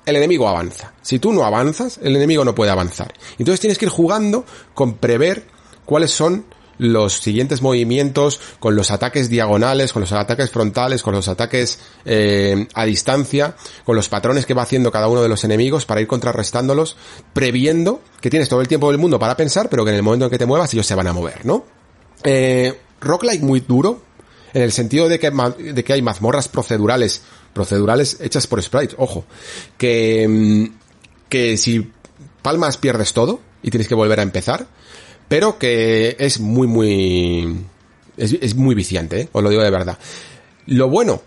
el 0.04 0.16
enemigo 0.16 0.48
avanza. 0.48 0.92
Si 1.02 1.18
tú 1.18 1.32
no 1.32 1.44
avanzas, 1.44 1.98
el 2.02 2.16
enemigo 2.16 2.44
no 2.44 2.54
puede 2.54 2.70
avanzar. 2.70 3.14
Entonces 3.38 3.60
tienes 3.60 3.78
que 3.78 3.86
ir 3.86 3.90
jugando 3.90 4.44
con 4.74 4.94
prever 4.94 5.46
cuáles 5.84 6.10
son 6.10 6.44
los 6.78 7.14
siguientes 7.14 7.62
movimientos 7.62 8.40
con 8.58 8.74
los 8.74 8.90
ataques 8.90 9.28
diagonales, 9.28 9.92
con 9.92 10.00
los 10.00 10.12
ataques 10.12 10.50
frontales, 10.50 11.02
con 11.02 11.14
los 11.14 11.28
ataques 11.28 11.78
eh, 12.04 12.66
a 12.74 12.84
distancia, 12.84 13.54
con 13.84 13.94
los 13.94 14.08
patrones 14.08 14.46
que 14.46 14.54
va 14.54 14.62
haciendo 14.62 14.90
cada 14.90 15.08
uno 15.08 15.22
de 15.22 15.28
los 15.28 15.44
enemigos 15.44 15.86
para 15.86 16.00
ir 16.00 16.08
contrarrestándolos, 16.08 16.96
previendo 17.32 18.00
que 18.20 18.30
tienes 18.30 18.48
todo 18.48 18.60
el 18.60 18.68
tiempo 18.68 18.90
del 18.90 18.98
mundo 18.98 19.18
para 19.18 19.36
pensar, 19.36 19.68
pero 19.68 19.84
que 19.84 19.90
en 19.90 19.96
el 19.96 20.02
momento 20.02 20.24
en 20.24 20.30
que 20.30 20.38
te 20.38 20.46
muevas 20.46 20.72
ellos 20.74 20.86
se 20.86 20.94
van 20.94 21.06
a 21.06 21.12
mover, 21.12 21.44
¿no? 21.46 21.64
Eh, 22.24 22.76
muy 23.40 23.60
duro, 23.60 24.00
en 24.52 24.62
el 24.62 24.72
sentido 24.72 25.08
de 25.08 25.18
que, 25.18 25.30
de 25.30 25.84
que 25.84 25.92
hay 25.92 26.02
mazmorras 26.02 26.48
procedurales, 26.48 27.22
procedurales 27.52 28.18
hechas 28.20 28.46
por 28.46 28.62
sprites, 28.62 28.96
ojo, 28.98 29.24
que, 29.78 30.26
mm, 30.28 30.64
que 31.28 31.56
si 31.56 31.90
palmas 32.42 32.76
pierdes 32.76 33.12
todo 33.12 33.40
y 33.62 33.70
tienes 33.70 33.88
que 33.88 33.94
volver 33.94 34.20
a 34.20 34.22
empezar, 34.22 34.66
pero 35.28 35.58
que 35.58 36.16
es 36.18 36.40
muy, 36.40 36.66
muy, 36.66 37.64
es, 38.16 38.32
es 38.40 38.54
muy 38.54 38.74
viciante, 38.74 39.22
¿eh? 39.22 39.28
os 39.32 39.42
lo 39.42 39.50
digo 39.50 39.62
de 39.62 39.70
verdad. 39.70 39.98
Lo 40.66 40.88
bueno, 40.88 41.22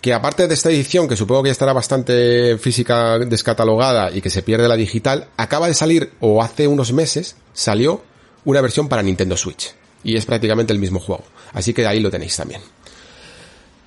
que 0.00 0.14
aparte 0.14 0.48
de 0.48 0.54
esta 0.54 0.70
edición, 0.70 1.08
que 1.08 1.16
supongo 1.16 1.42
que 1.42 1.48
ya 1.48 1.52
estará 1.52 1.72
bastante 1.72 2.56
física 2.58 3.18
descatalogada 3.18 4.10
y 4.10 4.20
que 4.20 4.30
se 4.30 4.42
pierde 4.42 4.68
la 4.68 4.76
digital, 4.76 5.28
acaba 5.36 5.66
de 5.66 5.74
salir, 5.74 6.12
o 6.20 6.42
hace 6.42 6.66
unos 6.66 6.92
meses, 6.92 7.36
salió 7.52 8.02
una 8.44 8.60
versión 8.60 8.88
para 8.88 9.02
Nintendo 9.02 9.36
Switch. 9.36 9.74
Y 10.02 10.16
es 10.16 10.24
prácticamente 10.24 10.72
el 10.72 10.78
mismo 10.78 10.98
juego. 10.98 11.24
Así 11.52 11.72
que 11.74 11.86
ahí 11.86 12.00
lo 12.00 12.10
tenéis 12.10 12.36
también. 12.36 12.60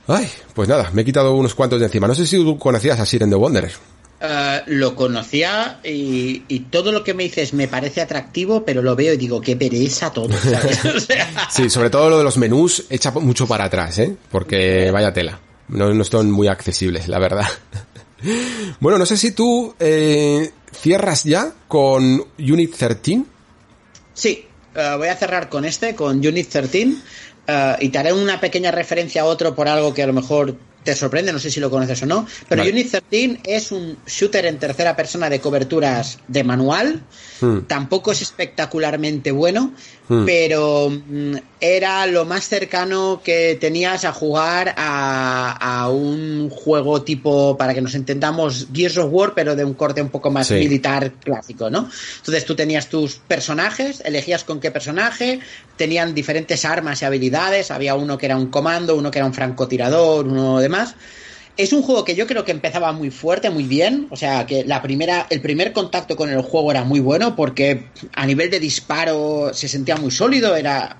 Ay, 0.07 0.29
pues 0.53 0.67
nada, 0.67 0.89
me 0.93 1.01
he 1.03 1.05
quitado 1.05 1.33
unos 1.35 1.55
cuantos 1.55 1.79
de 1.79 1.85
encima. 1.85 2.07
No 2.07 2.15
sé 2.15 2.25
si 2.27 2.37
tú 2.37 2.57
conocías 2.57 2.99
a 2.99 3.05
Siren 3.05 3.29
the 3.29 3.35
Wanderer. 3.35 3.71
Eh, 4.19 4.61
lo 4.67 4.95
conocía 4.95 5.79
y, 5.83 6.43
y 6.47 6.59
todo 6.61 6.91
lo 6.91 7.03
que 7.03 7.13
me 7.13 7.23
dices 7.23 7.53
me 7.53 7.67
parece 7.67 8.01
atractivo, 8.01 8.63
pero 8.65 8.81
lo 8.81 8.95
veo 8.95 9.13
y 9.13 9.17
digo, 9.17 9.41
qué 9.41 9.55
pereza 9.55 10.11
todo. 10.11 10.29
¿sabes? 10.37 10.83
O 10.85 10.99
sea, 10.99 11.49
Sí, 11.49 11.69
sobre 11.69 11.89
todo 11.89 12.09
lo 12.09 12.17
de 12.17 12.23
los 12.23 12.37
menús 12.37 12.85
echa 12.89 13.11
mucho 13.11 13.47
para 13.47 13.65
atrás, 13.65 13.99
¿eh? 13.99 14.15
Porque 14.29 14.91
vaya 14.91 15.13
tela. 15.13 15.39
No, 15.69 15.93
no 15.93 16.03
son 16.03 16.29
muy 16.31 16.47
accesibles, 16.47 17.07
la 17.07 17.19
verdad. 17.19 17.47
Bueno, 18.79 18.97
no 18.97 19.05
sé 19.05 19.17
si 19.17 19.31
tú 19.33 19.75
eh, 19.81 20.49
cierras 20.71 21.25
ya 21.25 21.51
con 21.67 22.23
Unit 22.39 22.73
13. 22.73 23.21
sí, 24.13 24.45
eh, 24.75 24.93
voy 24.97 25.09
a 25.09 25.15
cerrar 25.17 25.49
con 25.49 25.65
este, 25.65 25.93
con 25.93 26.25
Unit 26.25 26.47
13, 26.47 26.95
eh, 27.47 27.75
y 27.81 27.89
te 27.89 27.97
haré 27.97 28.13
una 28.13 28.39
pequeña 28.39 28.71
referencia 28.71 29.23
a 29.23 29.25
otro 29.25 29.55
por 29.55 29.67
algo 29.67 29.93
que 29.93 30.03
a 30.03 30.07
lo 30.07 30.13
mejor 30.13 30.55
te 30.83 30.95
sorprende, 30.95 31.31
no 31.31 31.39
sé 31.39 31.49
si 31.49 31.59
lo 31.59 31.69
conoces 31.69 32.03
o 32.03 32.05
no, 32.05 32.27
pero 32.49 32.63
Unit 32.63 32.91
13 33.09 33.39
es 33.45 33.71
un 33.71 33.97
shooter 34.05 34.45
en 34.45 34.59
tercera 34.59 34.95
persona 34.95 35.29
de 35.29 35.39
coberturas 35.39 36.19
de 36.27 36.43
manual, 36.43 37.01
hmm. 37.41 37.59
tampoco 37.67 38.11
es 38.11 38.21
espectacularmente 38.21 39.31
bueno, 39.31 39.73
hmm. 40.07 40.25
pero 40.25 40.89
mm, 40.89 41.35
era 41.59 42.05
lo 42.07 42.25
más 42.25 42.47
cercano 42.47 43.21
que 43.23 43.57
tenías 43.59 44.05
a 44.05 44.13
jugar 44.13 44.73
a, 44.77 45.89
un 45.89 46.49
juego 46.49 47.01
tipo, 47.03 47.57
para 47.57 47.73
que 47.73 47.81
nos 47.81 47.95
entendamos, 47.95 48.67
Gears 48.73 48.97
of 48.97 49.09
War, 49.11 49.33
pero 49.33 49.55
de 49.55 49.63
un 49.63 49.73
corte 49.73 50.01
un 50.01 50.09
poco 50.09 50.29
más 50.29 50.51
militar 50.51 51.13
clásico, 51.13 51.69
¿no? 51.69 51.89
Entonces 52.17 52.45
tú 52.45 52.55
tenías 52.55 52.89
tus 52.89 53.15
personajes, 53.15 54.01
elegías 54.05 54.43
con 54.43 54.59
qué 54.59 54.71
personaje, 54.71 55.39
tenían 55.77 56.13
diferentes 56.13 56.65
armas 56.65 57.01
y 57.01 57.05
habilidades, 57.05 57.71
había 57.71 57.95
uno 57.95 58.17
que 58.17 58.25
era 58.25 58.37
un 58.37 58.47
comando, 58.47 58.95
uno 58.95 59.11
que 59.11 59.19
era 59.19 59.25
un 59.25 59.33
francotirador, 59.33 60.27
uno 60.27 60.59
de 60.59 60.69
más. 60.69 60.95
Es 61.55 61.71
un 61.71 61.83
juego 61.83 62.03
que 62.03 62.15
yo 62.15 62.25
creo 62.25 62.43
que 62.43 62.51
empezaba 62.51 62.91
muy 62.93 63.11
fuerte, 63.11 63.49
muy 63.49 63.65
bien. 63.65 64.07
O 64.09 64.15
sea, 64.15 64.45
que 64.45 64.63
la 64.63 64.81
primera, 64.81 65.27
el 65.29 65.41
primer 65.41 65.71
contacto 65.71 66.15
con 66.15 66.29
el 66.29 66.41
juego 66.41 66.71
era 66.71 66.83
muy 66.83 66.99
bueno 66.99 67.35
porque 67.35 67.85
a 68.13 68.25
nivel 68.25 68.49
de 68.49 68.59
disparo 68.59 69.51
se 69.53 69.67
sentía 69.67 69.95
muy 69.97 70.11
sólido, 70.11 70.55
era 70.55 70.97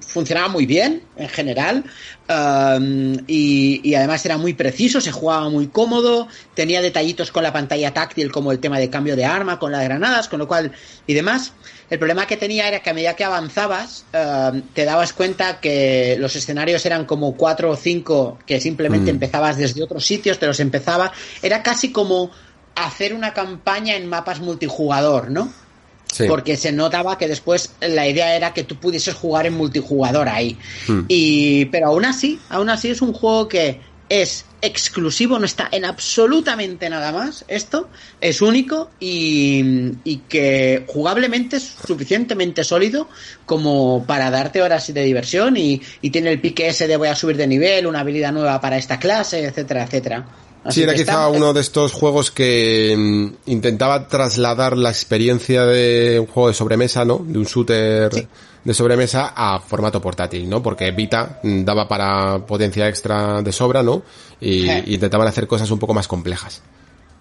funcionaba 0.00 0.48
muy 0.48 0.66
bien 0.66 1.02
en 1.16 1.28
general 1.28 1.84
um, 2.28 3.16
y, 3.26 3.94
además 3.94 4.24
era 4.24 4.38
muy 4.38 4.54
preciso, 4.54 5.00
se 5.00 5.12
jugaba 5.12 5.48
muy 5.48 5.68
cómodo, 5.68 6.28
tenía 6.54 6.80
detallitos 6.82 7.30
con 7.30 7.42
la 7.42 7.52
pantalla 7.52 7.92
táctil 7.92 8.30
como 8.32 8.52
el 8.52 8.58
tema 8.58 8.78
de 8.78 8.90
cambio 8.90 9.16
de 9.16 9.24
arma 9.24 9.58
con 9.58 9.72
las 9.72 9.84
granadas, 9.84 10.28
con 10.28 10.38
lo 10.38 10.48
cual 10.48 10.72
y 11.06 11.14
demás. 11.14 11.52
El 11.88 11.98
problema 11.98 12.26
que 12.26 12.36
tenía 12.36 12.66
era 12.66 12.80
que 12.80 12.90
a 12.90 12.94
medida 12.94 13.14
que 13.14 13.24
avanzabas, 13.24 14.04
eh, 14.12 14.62
te 14.74 14.84
dabas 14.84 15.12
cuenta 15.12 15.60
que 15.60 16.16
los 16.18 16.34
escenarios 16.34 16.84
eran 16.84 17.04
como 17.04 17.36
cuatro 17.36 17.70
o 17.70 17.76
cinco 17.76 18.38
que 18.44 18.60
simplemente 18.60 19.12
mm. 19.12 19.14
empezabas 19.14 19.56
desde 19.56 19.82
otros 19.82 20.04
sitios, 20.04 20.38
te 20.38 20.46
los 20.46 20.58
empezaba. 20.58 21.12
Era 21.42 21.62
casi 21.62 21.92
como 21.92 22.30
hacer 22.74 23.14
una 23.14 23.32
campaña 23.32 23.94
en 23.96 24.08
mapas 24.08 24.40
multijugador, 24.40 25.30
¿no? 25.30 25.52
Porque 26.28 26.56
se 26.56 26.72
notaba 26.72 27.18
que 27.18 27.28
después 27.28 27.72
la 27.80 28.08
idea 28.08 28.36
era 28.36 28.54
que 28.54 28.64
tú 28.64 28.76
pudieses 28.76 29.14
jugar 29.14 29.46
en 29.46 29.54
multijugador 29.54 30.28
ahí. 30.28 30.56
Mm. 30.88 31.00
Y, 31.08 31.64
pero 31.66 31.88
aún 31.88 32.04
así, 32.04 32.38
aún 32.48 32.70
así 32.70 32.88
es 32.88 33.02
un 33.02 33.12
juego 33.12 33.48
que 33.48 33.80
es 34.08 34.44
exclusivo, 34.62 35.38
no 35.38 35.44
está 35.44 35.68
en 35.70 35.84
absolutamente 35.84 36.88
nada 36.88 37.12
más. 37.12 37.44
Esto 37.48 37.88
es 38.20 38.40
único 38.40 38.90
y, 39.00 39.92
que 40.28 40.84
jugablemente 40.86 41.56
es 41.56 41.76
suficientemente 41.86 42.64
sólido 42.64 43.08
como 43.44 44.04
para 44.06 44.30
darte 44.30 44.62
horas 44.62 44.92
de 44.92 45.04
diversión 45.04 45.56
y, 45.56 45.80
tiene 46.10 46.30
el 46.30 46.40
pique 46.40 46.68
ese 46.68 46.86
de 46.86 46.96
voy 46.96 47.08
a 47.08 47.16
subir 47.16 47.36
de 47.36 47.46
nivel, 47.46 47.86
una 47.86 48.00
habilidad 48.00 48.32
nueva 48.32 48.60
para 48.60 48.78
esta 48.78 48.98
clase, 48.98 49.44
etcétera, 49.44 49.84
etcétera. 49.84 50.26
Sí, 50.70 50.82
era 50.82 50.94
quizá 50.94 51.28
uno 51.28 51.52
de 51.52 51.60
estos 51.60 51.92
juegos 51.92 52.30
que 52.30 52.94
mm, 52.96 53.50
intentaba 53.50 54.08
trasladar 54.08 54.76
la 54.76 54.90
experiencia 54.90 55.64
de 55.64 56.18
un 56.20 56.26
juego 56.26 56.48
de 56.48 56.54
sobremesa, 56.54 57.04
¿no? 57.04 57.18
De 57.26 57.38
un 57.38 57.44
shooter 57.44 58.28
de 58.64 58.74
sobremesa 58.74 59.32
a 59.36 59.60
formato 59.60 60.00
portátil, 60.00 60.48
¿no? 60.48 60.62
Porque 60.62 60.90
Vita 60.90 61.40
mm, 61.42 61.64
daba 61.64 61.86
para 61.86 62.44
potencia 62.46 62.88
extra 62.88 63.40
de 63.42 63.52
sobra, 63.52 63.82
¿no? 63.82 64.02
Y, 64.40 64.92
intentaban 64.92 65.28
hacer 65.28 65.46
cosas 65.46 65.70
un 65.70 65.78
poco 65.78 65.94
más 65.94 66.08
complejas. 66.08 66.62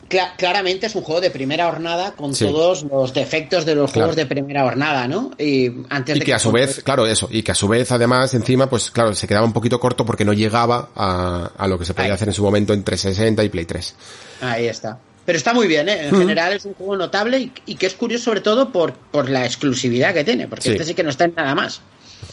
Claramente 0.08 0.88
es 0.88 0.96
un 0.96 1.02
juego 1.02 1.22
de 1.22 1.32
primera 1.32 1.68
hornada 1.68 2.12
con 2.12 2.34
todos 2.34 2.84
los 2.84 3.14
defectos 3.14 3.66
de 3.66 3.76
los 3.76 3.92
juegos 3.92 4.16
de 4.16 4.26
primera 4.26 4.66
hornada, 4.66 5.08
¿no? 5.08 5.32
Y 5.38 5.72
antes 5.90 6.24
que, 6.24 6.34
a 6.34 6.40
su 6.40 6.52
vez, 6.52 6.82
claro, 6.84 7.06
eso, 7.08 7.28
y 7.32 7.44
que 7.44 7.52
a 7.52 7.56
su 7.56 7.68
vez 7.68 7.92
además 7.92 8.34
encima, 8.34 8.70
pues 8.70 8.92
claro, 8.92 9.14
se 9.16 9.28
quedaba 9.28 9.46
un 9.46 9.54
poquito 9.54 9.80
corto 9.80 10.06
porque 10.06 10.26
no 10.26 10.34
llegaba 10.34 10.90
a, 10.96 11.52
a 11.58 11.68
lo 11.68 11.80
que 11.80 11.86
se 11.86 11.94
podía 11.94 12.14
hacer 12.14 12.28
en 12.28 12.34
su 12.34 12.44
momento 12.44 12.74
en 12.74 12.84
360 12.84 13.44
y 13.44 13.50
Play 13.50 13.66
3. 13.66 13.96
Ahí 14.42 14.68
está. 14.68 15.00
Pero 15.26 15.38
está 15.38 15.54
muy 15.54 15.68
bien, 15.68 15.90
¿eh? 15.90 16.08
En 16.08 16.16
general 16.16 16.54
es 16.54 16.66
un 16.66 16.76
juego 16.76 16.96
notable 16.96 17.52
y, 17.66 17.76
que 17.76 17.88
es 17.88 17.96
curioso 17.96 18.26
sobre 18.26 18.42
todo 18.42 18.72
por, 18.72 18.94
por 18.94 19.28
la 19.30 19.44
exclusividad 19.44 20.14
que 20.14 20.24
tiene, 20.24 20.48
porque 20.48 20.70
este 20.70 20.86
sí 20.86 20.94
que 20.94 21.04
no 21.04 21.10
está 21.10 21.26
en 21.26 21.34
nada 21.36 21.56
más. 21.56 21.82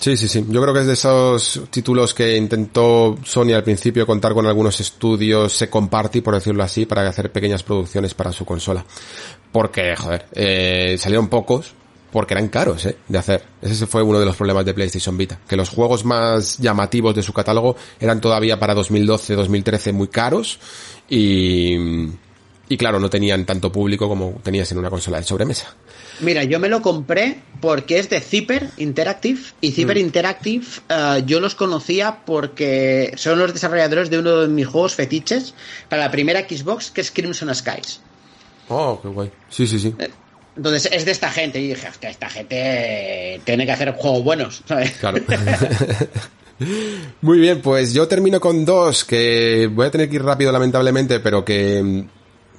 Sí, 0.00 0.16
sí, 0.16 0.28
sí. 0.28 0.44
Yo 0.48 0.60
creo 0.60 0.74
que 0.74 0.80
es 0.80 0.86
de 0.86 0.92
esos 0.94 1.62
títulos 1.70 2.14
que 2.14 2.36
intentó 2.36 3.16
Sony 3.24 3.52
al 3.54 3.64
principio 3.64 4.06
contar 4.06 4.34
con 4.34 4.46
algunos 4.46 4.80
estudios, 4.80 5.52
se 5.52 5.70
comparte, 5.70 6.22
por 6.22 6.34
decirlo 6.34 6.62
así, 6.62 6.86
para 6.86 7.08
hacer 7.08 7.30
pequeñas 7.30 7.62
producciones 7.62 8.14
para 8.14 8.32
su 8.32 8.44
consola. 8.44 8.84
Porque, 9.52 9.94
joder, 9.96 10.26
eh, 10.32 10.96
salieron 10.98 11.28
pocos, 11.28 11.74
porque 12.10 12.34
eran 12.34 12.48
caros 12.48 12.84
¿eh? 12.86 12.96
de 13.08 13.18
hacer. 13.18 13.44
Ese 13.60 13.86
fue 13.86 14.02
uno 14.02 14.18
de 14.18 14.26
los 14.26 14.36
problemas 14.36 14.64
de 14.64 14.74
PlayStation 14.74 15.16
Vita, 15.16 15.38
que 15.48 15.56
los 15.56 15.68
juegos 15.68 16.04
más 16.04 16.58
llamativos 16.58 17.14
de 17.14 17.22
su 17.22 17.32
catálogo 17.32 17.76
eran 18.00 18.20
todavía 18.20 18.58
para 18.58 18.74
2012, 18.74 19.34
2013 19.34 19.92
muy 19.92 20.08
caros 20.08 20.58
y 21.08 22.08
y 22.72 22.76
claro, 22.78 22.98
no 22.98 23.10
tenían 23.10 23.44
tanto 23.44 23.70
público 23.70 24.08
como 24.08 24.40
tenías 24.42 24.72
en 24.72 24.78
una 24.78 24.88
consola 24.88 25.18
de 25.18 25.24
sobremesa. 25.24 25.74
Mira, 26.20 26.44
yo 26.44 26.60
me 26.60 26.68
lo 26.68 26.82
compré 26.82 27.38
porque 27.60 27.98
es 27.98 28.10
de 28.10 28.20
Zipper 28.20 28.70
Interactive 28.76 29.40
y 29.60 29.72
Zipper 29.72 29.96
mm. 29.96 30.00
Interactive 30.00 30.66
eh, 30.88 31.22
yo 31.26 31.40
los 31.40 31.54
conocía 31.54 32.24
porque 32.24 33.12
son 33.16 33.38
los 33.38 33.52
desarrolladores 33.52 34.10
de 34.10 34.18
uno 34.18 34.42
de 34.42 34.48
mis 34.48 34.66
juegos 34.66 34.94
fetiches 34.94 35.54
para 35.88 36.02
la 36.02 36.10
primera 36.10 36.40
Xbox 36.40 36.90
que 36.90 37.00
es 37.00 37.10
Crimson 37.10 37.54
Skies. 37.54 38.00
Oh, 38.68 39.00
qué 39.00 39.08
guay. 39.08 39.30
Sí, 39.48 39.66
sí, 39.66 39.78
sí. 39.78 39.94
Eh, 39.98 40.10
entonces 40.56 40.90
es 40.92 41.04
de 41.04 41.12
esta 41.12 41.30
gente 41.30 41.60
y 41.60 41.68
dije, 41.68 41.88
hostia, 41.88 42.10
esta 42.10 42.28
gente 42.28 43.40
tiene 43.44 43.64
que 43.64 43.72
hacer 43.72 43.92
juegos 43.92 44.22
buenos, 44.22 44.62
¿sabes? 44.66 44.92
Claro. 44.92 45.18
Muy 47.22 47.38
bien, 47.38 47.60
pues 47.60 47.92
yo 47.94 48.06
termino 48.06 48.38
con 48.38 48.64
dos 48.64 49.04
que 49.04 49.68
voy 49.72 49.86
a 49.86 49.90
tener 49.90 50.08
que 50.08 50.16
ir 50.16 50.22
rápido 50.22 50.52
lamentablemente, 50.52 51.20
pero 51.20 51.44
que 51.44 52.04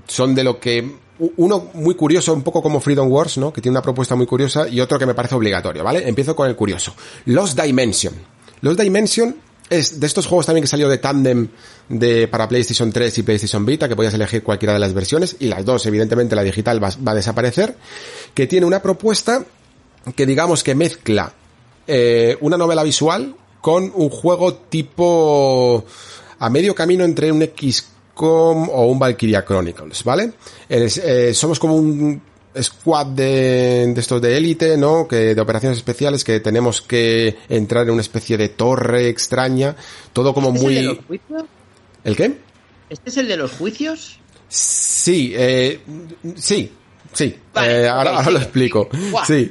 son 0.08 0.36
de 0.36 0.44
lo 0.44 0.60
que 0.60 0.98
uno 1.38 1.70
muy 1.74 1.96
curioso, 1.96 2.34
un 2.34 2.42
poco 2.42 2.62
como 2.62 2.80
Freedom 2.80 3.12
Wars, 3.12 3.38
¿no? 3.38 3.54
Que 3.54 3.62
tiene 3.62 3.74
una 3.74 3.82
propuesta 3.82 4.16
muy 4.16 4.26
curiosa 4.26 4.68
y 4.68 4.80
otro 4.80 4.98
que 4.98 5.06
me 5.06 5.14
parece 5.14 5.36
obligatorio, 5.36 5.84
¿vale? 5.84 6.08
Empiezo 6.08 6.36
con 6.36 6.48
el 6.48 6.56
curioso. 6.56 6.94
Los 7.26 7.56
Dimension. 7.56 8.14
Los 8.62 8.78
Dimension 8.78 9.36
es 9.70 10.00
de 10.00 10.08
estos 10.08 10.26
juegos 10.26 10.46
también 10.46 10.64
que 10.64 10.68
salió 10.68 10.90
de 10.90 10.98
Tandem 10.98 11.48
de, 11.90 12.28
para 12.28 12.48
PlayStation 12.48 12.92
3 12.92 13.18
y 13.18 13.24
PlayStation 13.24 13.66
Vita, 13.66 13.88
que 13.88 13.96
podías 13.96 14.14
elegir 14.14 14.44
cualquiera 14.44 14.74
de 14.74 14.80
las 14.80 14.94
versiones, 14.94 15.36
y 15.40 15.48
las 15.48 15.64
dos, 15.66 15.86
evidentemente, 15.86 16.36
la 16.36 16.44
digital 16.44 16.84
va, 16.84 16.90
a 17.06 17.16
desaparecer, 17.16 17.76
que 18.34 18.48
tiene 18.48 18.66
una 18.66 18.82
propuesta 18.82 19.44
que 20.16 20.26
digamos 20.26 20.64
que 20.64 20.76
mezcla 20.76 21.34
eh, 21.88 22.38
una 22.42 22.58
novela 22.58 22.84
visual 22.84 23.36
con 23.62 23.92
un 23.96 24.10
juego 24.10 24.54
tipo 24.54 25.86
a 26.40 26.50
medio 26.50 26.76
camino 26.76 27.06
entre 27.06 27.32
un 27.32 27.42
X 27.42 27.93
o 28.16 28.86
un 28.86 29.00
Valkyria 29.00 29.44
Chronicles, 29.44 30.04
¿vale? 30.04 30.34
Eh, 30.70 31.34
somos 31.34 31.60
como 31.60 31.76
un 31.76 32.22
squad 32.62 33.08
de, 33.08 33.92
de 33.94 34.00
estos 34.00 34.22
de 34.22 34.38
élite, 34.38 34.78
¿no? 34.78 35.08
Que 35.08 35.34
de 35.36 35.42
operaciones 35.42 35.78
especiales 35.78 36.24
que 36.24 36.40
tenemos 36.40 36.82
que 36.82 37.38
entrar 37.50 37.86
en 37.86 37.94
una 37.94 38.02
especie 38.02 38.38
de 38.38 38.50
torre 38.50 39.10
extraña, 39.10 39.76
todo 40.12 40.34
como 40.34 40.52
muy. 40.52 40.78
¿Es 40.78 40.80
el 40.80 40.86
de 40.86 40.94
los 40.96 41.06
juicios? 41.06 41.44
¿El 42.04 42.16
qué? 42.16 42.38
¿Este 42.90 43.10
es 43.10 43.18
el 43.18 43.28
de 43.28 43.38
los 43.38 43.52
juicios? 43.54 44.20
Sí, 44.48 45.34
eh, 45.36 45.80
sí, 46.36 46.72
sí. 47.14 47.36
Eh, 47.56 47.88
ahora, 47.88 48.30
lo 48.30 48.40
explico. 48.40 48.90
sí. 49.26 49.50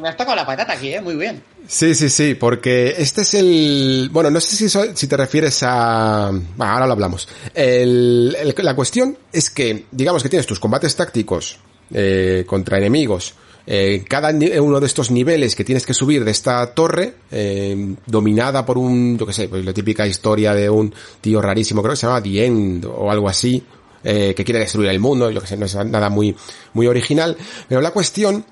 me 0.00 0.08
has 0.08 0.16
tocado 0.16 0.36
la 0.36 0.46
patata 0.46 0.74
aquí, 0.74 0.92
¿eh? 0.92 1.00
Muy 1.00 1.16
bien. 1.16 1.42
Sí, 1.68 1.94
sí, 1.94 2.08
sí, 2.10 2.34
porque 2.34 2.94
este 2.98 3.22
es 3.22 3.34
el... 3.34 4.08
Bueno, 4.12 4.30
no 4.30 4.40
sé 4.40 4.56
si, 4.56 4.68
si 4.68 5.06
te 5.06 5.16
refieres 5.16 5.62
a... 5.62 6.28
ahora 6.28 6.86
lo 6.86 6.92
hablamos. 6.92 7.28
El, 7.54 8.36
la 8.56 8.76
cuestión 8.76 9.18
es 9.32 9.50
que, 9.50 9.86
digamos 9.90 10.22
que 10.22 10.28
tienes 10.28 10.46
tus 10.46 10.60
combates 10.60 10.94
tácticos 10.94 11.58
eh, 11.92 12.44
contra 12.46 12.78
enemigos, 12.78 13.34
eh, 13.66 14.04
cada 14.08 14.30
uno 14.60 14.78
de 14.78 14.86
estos 14.86 15.10
niveles 15.10 15.56
que 15.56 15.64
tienes 15.64 15.84
que 15.84 15.92
subir 15.92 16.24
de 16.24 16.30
esta 16.30 16.72
torre, 16.72 17.14
eh, 17.32 17.96
dominada 18.06 18.64
por 18.64 18.78
un, 18.78 19.18
yo 19.18 19.26
qué 19.26 19.32
sé, 19.32 19.48
pues 19.48 19.64
la 19.64 19.72
típica 19.72 20.06
historia 20.06 20.54
de 20.54 20.70
un 20.70 20.94
tío 21.20 21.42
rarísimo, 21.42 21.82
creo 21.82 21.92
que 21.94 21.96
se 21.96 22.06
llama 22.06 22.22
The 22.22 22.46
End 22.46 22.84
o 22.86 23.10
algo 23.10 23.28
así, 23.28 23.62
eh, 24.04 24.34
que 24.34 24.44
quiere 24.44 24.60
destruir 24.60 24.90
el 24.90 25.00
mundo, 25.00 25.30
yo 25.30 25.40
que 25.40 25.46
sé, 25.46 25.56
no 25.56 25.66
es 25.66 25.74
nada 25.74 26.10
muy, 26.10 26.36
muy 26.74 26.86
original, 26.86 27.36
pero 27.68 27.80
la 27.80 27.90
cuestión 27.90 28.44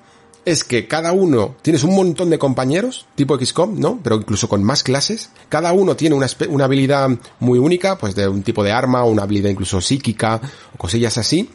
es 0.45 0.63
que 0.63 0.87
cada 0.87 1.11
uno, 1.11 1.55
tienes 1.63 1.83
un 1.83 1.95
montón 1.95 2.29
de 2.29 2.37
compañeros, 2.37 3.07
tipo 3.15 3.37
XCOM, 3.37 3.79
¿no? 3.79 3.99
Pero 4.03 4.17
incluso 4.17 4.47
con 4.47 4.63
más 4.63 4.83
clases. 4.83 5.31
Cada 5.49 5.73
uno 5.73 5.95
tiene 5.95 6.15
una, 6.15 6.27
una 6.49 6.65
habilidad 6.65 7.09
muy 7.39 7.57
única, 7.57 7.97
pues 7.97 8.13
de 8.13 8.27
un 8.27 8.43
tipo 8.43 8.63
de 8.63 8.71
arma, 8.71 9.03
una 9.03 9.23
habilidad 9.23 9.49
incluso 9.49 9.81
psíquica, 9.81 10.39
o 10.73 10.77
cosillas 10.77 11.17
así. 11.17 11.49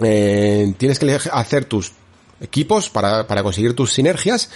Eh, 0.00 0.74
tienes 0.76 0.98
que 0.98 1.18
hacer 1.30 1.66
tus 1.66 1.92
equipos 2.40 2.90
para, 2.90 3.26
para 3.28 3.44
conseguir 3.44 3.74
tus 3.74 3.92
sinergias, 3.92 4.50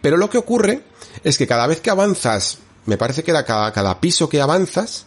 pero 0.00 0.16
lo 0.16 0.30
que 0.30 0.38
ocurre 0.38 0.82
es 1.24 1.36
que 1.36 1.48
cada 1.48 1.66
vez 1.66 1.80
que 1.80 1.90
avanzas, 1.90 2.58
me 2.86 2.96
parece 2.96 3.24
que 3.24 3.32
cada, 3.32 3.72
cada 3.72 4.00
piso 4.00 4.28
que 4.28 4.40
avanzas, 4.40 5.06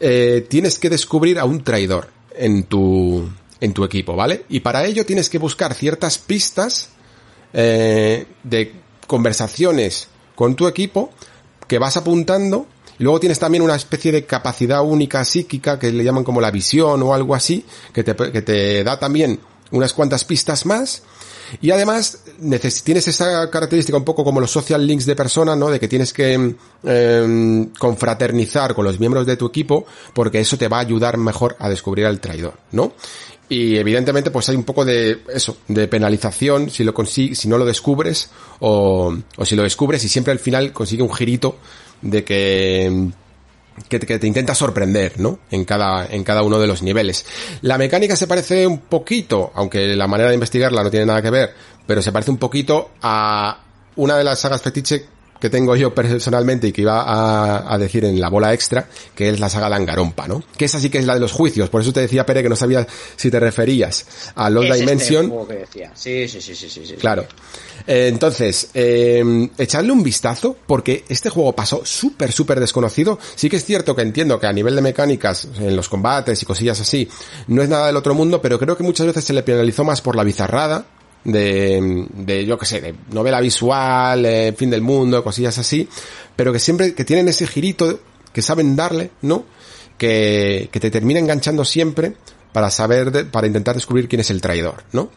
eh, 0.00 0.44
tienes 0.48 0.78
que 0.80 0.90
descubrir 0.90 1.38
a 1.38 1.44
un 1.44 1.62
traidor 1.62 2.17
en 2.38 2.64
tu, 2.64 3.28
en 3.60 3.72
tu 3.72 3.84
equipo, 3.84 4.16
¿vale? 4.16 4.44
Y 4.48 4.60
para 4.60 4.84
ello 4.84 5.04
tienes 5.04 5.28
que 5.28 5.38
buscar 5.38 5.74
ciertas 5.74 6.18
pistas 6.18 6.90
eh, 7.52 8.26
de 8.42 8.72
conversaciones 9.06 10.08
con 10.34 10.54
tu 10.54 10.68
equipo 10.68 11.10
que 11.66 11.78
vas 11.78 11.96
apuntando 11.96 12.66
y 12.98 13.04
luego 13.04 13.20
tienes 13.20 13.38
también 13.38 13.62
una 13.62 13.76
especie 13.76 14.12
de 14.12 14.24
capacidad 14.24 14.82
única 14.82 15.24
psíquica 15.24 15.78
que 15.78 15.92
le 15.92 16.04
llaman 16.04 16.24
como 16.24 16.40
la 16.40 16.50
visión 16.50 17.02
o 17.02 17.14
algo 17.14 17.34
así, 17.34 17.64
que 17.92 18.02
te, 18.02 18.14
que 18.14 18.42
te 18.42 18.82
da 18.84 18.98
también 18.98 19.38
unas 19.70 19.92
cuantas 19.92 20.24
pistas 20.24 20.66
más. 20.66 21.02
Y 21.60 21.70
además 21.70 22.24
tienes 22.84 23.08
esa 23.08 23.50
característica 23.50 23.96
un 23.96 24.04
poco 24.04 24.24
como 24.24 24.40
los 24.40 24.50
social 24.50 24.86
links 24.86 25.06
de 25.06 25.16
persona, 25.16 25.56
¿no? 25.56 25.70
De 25.70 25.80
que 25.80 25.88
tienes 25.88 26.12
que 26.12 26.54
eh, 26.84 27.68
confraternizar 27.78 28.74
con 28.74 28.84
los 28.84 29.00
miembros 29.00 29.26
de 29.26 29.36
tu 29.36 29.46
equipo 29.46 29.86
porque 30.14 30.40
eso 30.40 30.56
te 30.56 30.68
va 30.68 30.78
a 30.78 30.80
ayudar 30.80 31.16
mejor 31.16 31.56
a 31.58 31.68
descubrir 31.68 32.06
al 32.06 32.20
traidor, 32.20 32.54
¿no? 32.72 32.92
Y 33.48 33.76
evidentemente 33.76 34.30
pues 34.30 34.48
hay 34.50 34.56
un 34.56 34.64
poco 34.64 34.84
de 34.84 35.22
eso, 35.32 35.56
de 35.68 35.88
penalización 35.88 36.68
si 36.68 36.84
lo 36.84 36.92
consigues, 36.92 37.38
si 37.38 37.48
no 37.48 37.56
lo 37.56 37.64
descubres 37.64 38.30
o, 38.60 39.16
o 39.36 39.44
si 39.44 39.56
lo 39.56 39.62
descubres 39.62 40.04
y 40.04 40.08
siempre 40.08 40.32
al 40.32 40.38
final 40.38 40.72
consigue 40.72 41.02
un 41.02 41.12
girito 41.12 41.56
de 42.02 42.24
que 42.24 43.10
que 43.88 43.98
te, 43.98 44.26
intenta 44.26 44.54
sorprender, 44.54 45.18
¿no? 45.20 45.38
En 45.50 45.64
cada, 45.64 46.06
en 46.06 46.24
cada 46.24 46.42
uno 46.42 46.58
de 46.58 46.66
los 46.66 46.82
niveles. 46.82 47.26
La 47.62 47.78
mecánica 47.78 48.16
se 48.16 48.26
parece 48.26 48.66
un 48.66 48.78
poquito, 48.78 49.52
aunque 49.54 49.94
la 49.96 50.06
manera 50.06 50.28
de 50.28 50.34
investigarla 50.34 50.82
no 50.82 50.90
tiene 50.90 51.06
nada 51.06 51.22
que 51.22 51.30
ver, 51.30 51.54
pero 51.86 52.02
se 52.02 52.12
parece 52.12 52.30
un 52.30 52.38
poquito 52.38 52.90
a 53.02 53.62
una 53.96 54.16
de 54.16 54.24
las 54.24 54.40
sagas 54.40 54.62
fetiche 54.62 55.06
que 55.40 55.50
tengo 55.50 55.76
yo 55.76 55.94
personalmente 55.94 56.68
y 56.68 56.72
que 56.72 56.82
iba 56.82 57.02
a, 57.02 57.72
a, 57.72 57.78
decir 57.78 58.04
en 58.04 58.20
la 58.20 58.28
bola 58.28 58.52
extra, 58.52 58.88
que 59.14 59.30
es 59.30 59.40
la 59.40 59.48
saga 59.48 59.68
Dangarompa, 59.68 60.26
¿no? 60.26 60.42
Que 60.56 60.64
esa 60.64 60.80
sí 60.80 60.90
que 60.90 60.98
es 60.98 61.06
la 61.06 61.14
de 61.14 61.20
los 61.20 61.32
juicios, 61.32 61.68
por 61.68 61.82
eso 61.82 61.92
te 61.92 62.00
decía 62.00 62.26
Pere 62.26 62.42
que 62.42 62.48
no 62.48 62.56
sabía 62.56 62.86
si 63.16 63.30
te 63.30 63.40
referías 63.40 64.06
a 64.34 64.50
Lost 64.50 64.66
Es 64.66 64.70
este 64.72 64.84
Dimension. 64.84 65.28
juego 65.28 65.48
que 65.48 65.54
decía. 65.54 65.92
Sí, 65.94 66.28
sí, 66.28 66.40
sí, 66.40 66.54
sí, 66.54 66.68
sí, 66.68 66.86
sí. 66.86 66.94
Claro. 66.94 67.26
Eh, 67.86 68.08
entonces, 68.08 68.70
eh, 68.74 69.48
echadle 69.56 69.92
un 69.92 70.02
vistazo 70.02 70.56
porque 70.66 71.04
este 71.08 71.30
juego 71.30 71.52
pasó 71.52 71.82
súper, 71.84 72.32
súper 72.32 72.60
desconocido. 72.60 73.18
Sí 73.34 73.48
que 73.48 73.56
es 73.56 73.64
cierto 73.64 73.94
que 73.94 74.02
entiendo 74.02 74.38
que 74.38 74.46
a 74.46 74.52
nivel 74.52 74.74
de 74.74 74.82
mecánicas, 74.82 75.48
en 75.58 75.76
los 75.76 75.88
combates 75.88 76.42
y 76.42 76.46
cosillas 76.46 76.80
así, 76.80 77.08
no 77.46 77.62
es 77.62 77.68
nada 77.68 77.86
del 77.86 77.96
otro 77.96 78.14
mundo, 78.14 78.42
pero 78.42 78.58
creo 78.58 78.76
que 78.76 78.82
muchas 78.82 79.06
veces 79.06 79.24
se 79.24 79.32
le 79.32 79.42
penalizó 79.42 79.84
más 79.84 80.00
por 80.00 80.16
la 80.16 80.24
bizarrada 80.24 80.84
de, 81.24 82.06
de 82.14 82.46
yo 82.46 82.58
que 82.58 82.66
sé, 82.66 82.80
de 82.80 82.94
novela 83.12 83.40
visual, 83.40 84.24
eh, 84.24 84.54
fin 84.56 84.70
del 84.70 84.82
mundo, 84.82 85.22
cosillas 85.22 85.58
así, 85.58 85.88
pero 86.36 86.52
que 86.52 86.58
siempre, 86.58 86.94
que 86.94 87.04
tienen 87.04 87.28
ese 87.28 87.46
girito 87.46 88.00
que 88.32 88.42
saben 88.42 88.76
darle, 88.76 89.10
¿no? 89.22 89.44
Que, 89.96 90.68
que 90.70 90.80
te 90.80 90.90
termina 90.90 91.18
enganchando 91.18 91.64
siempre 91.64 92.14
para 92.52 92.70
saber, 92.70 93.10
de- 93.12 93.24
para 93.24 93.46
intentar 93.46 93.74
descubrir 93.74 94.08
quién 94.08 94.20
es 94.20 94.30
el 94.30 94.40
traidor, 94.40 94.82
¿no? 94.92 95.10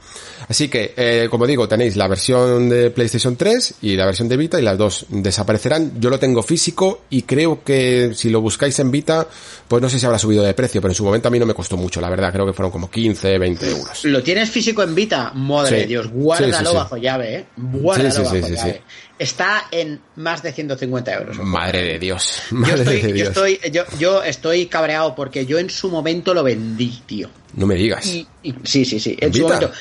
Así 0.50 0.68
que, 0.68 0.94
eh, 0.98 1.28
como 1.30 1.48
digo, 1.48 1.68
tenéis 1.68 1.96
la 1.96 2.08
versión 2.08 2.68
de 2.68 2.90
PlayStation 2.92 3.36
3 3.38 3.76
y 3.82 3.96
la 3.96 4.06
versión 4.06 4.28
de 4.28 4.38
Vita 4.38 4.60
y 4.60 4.64
las 4.64 4.78
dos 4.78 5.06
desaparecerán. 5.10 5.94
Yo 6.02 6.10
lo 6.10 6.20
tengo 6.20 6.44
físico 6.44 7.04
y 7.10 7.22
creo 7.22 7.64
que 7.64 8.12
si 8.16 8.30
lo 8.30 8.42
buscáis 8.42 8.78
en 8.80 8.92
Vita, 8.92 9.28
pues 9.68 9.82
no 9.82 9.88
sé 9.90 10.00
si 10.00 10.06
habrá 10.06 10.18
subido 10.20 10.44
de 10.44 10.54
precio, 10.54 10.82
pero 10.82 10.92
en 10.92 10.96
su 10.96 11.06
momento 11.06 11.28
a 11.30 11.32
mí 11.32 11.40
no 11.40 11.46
me 11.46 11.54
costó 11.54 11.78
mucho, 11.78 12.02
la 12.02 12.10
verdad, 12.10 12.34
creo 12.34 12.46
que 12.46 12.54
fueron 12.54 12.72
como 12.72 12.90
15, 12.90 13.38
20 13.38 13.70
euros. 13.70 14.04
¿Lo 14.06 14.22
tienes 14.22 14.50
físico 14.50 14.84
en 14.84 14.94
Vita? 14.94 15.32
Madre 15.34 15.70
Sí. 15.70 15.76
de 15.84 15.86
Dios, 15.88 16.10
guárdalo 16.12 16.52
Sí, 16.54 16.60
sí, 16.66 16.70
sí. 16.72 16.76
bajo 16.76 16.98
llave, 16.98 17.36
¿eh? 17.36 17.46
Guárdalo 17.58 18.12
Sí, 18.12 18.18
sí, 18.18 18.26
sí, 18.26 18.36
bajo 18.42 18.48
sí, 18.48 18.56
llave. 18.56 18.82
Está 19.22 19.68
en 19.72 20.00
más 20.16 20.42
de 20.42 20.52
150 20.52 21.14
euros. 21.14 21.38
Madre 21.40 21.84
de 21.84 22.00
Dios. 22.00 22.42
Yo 22.52 22.74
estoy, 22.76 23.02
de 23.02 23.10
yo, 23.10 23.14
Dios. 23.14 23.28
estoy, 23.28 23.60
yo, 23.72 23.84
yo 24.00 24.24
estoy 24.24 24.66
cabreado 24.66 25.14
porque 25.14 25.46
yo 25.46 25.60
en 25.60 25.70
su 25.70 25.90
momento 25.90 26.34
lo 26.34 26.44
vendí, 26.44 27.04
tío. 27.06 27.30
No 27.54 27.68
me 27.68 27.76
digas. 27.76 28.06
Y, 28.08 28.28
y- 28.42 28.56
sí, 28.64 28.84
sí, 28.84 29.00
sí. 29.00 29.16
En 29.20 29.28
¿En 29.28 29.34
su 29.34 29.44
Vita? 29.44 29.54
momento. 29.56 29.72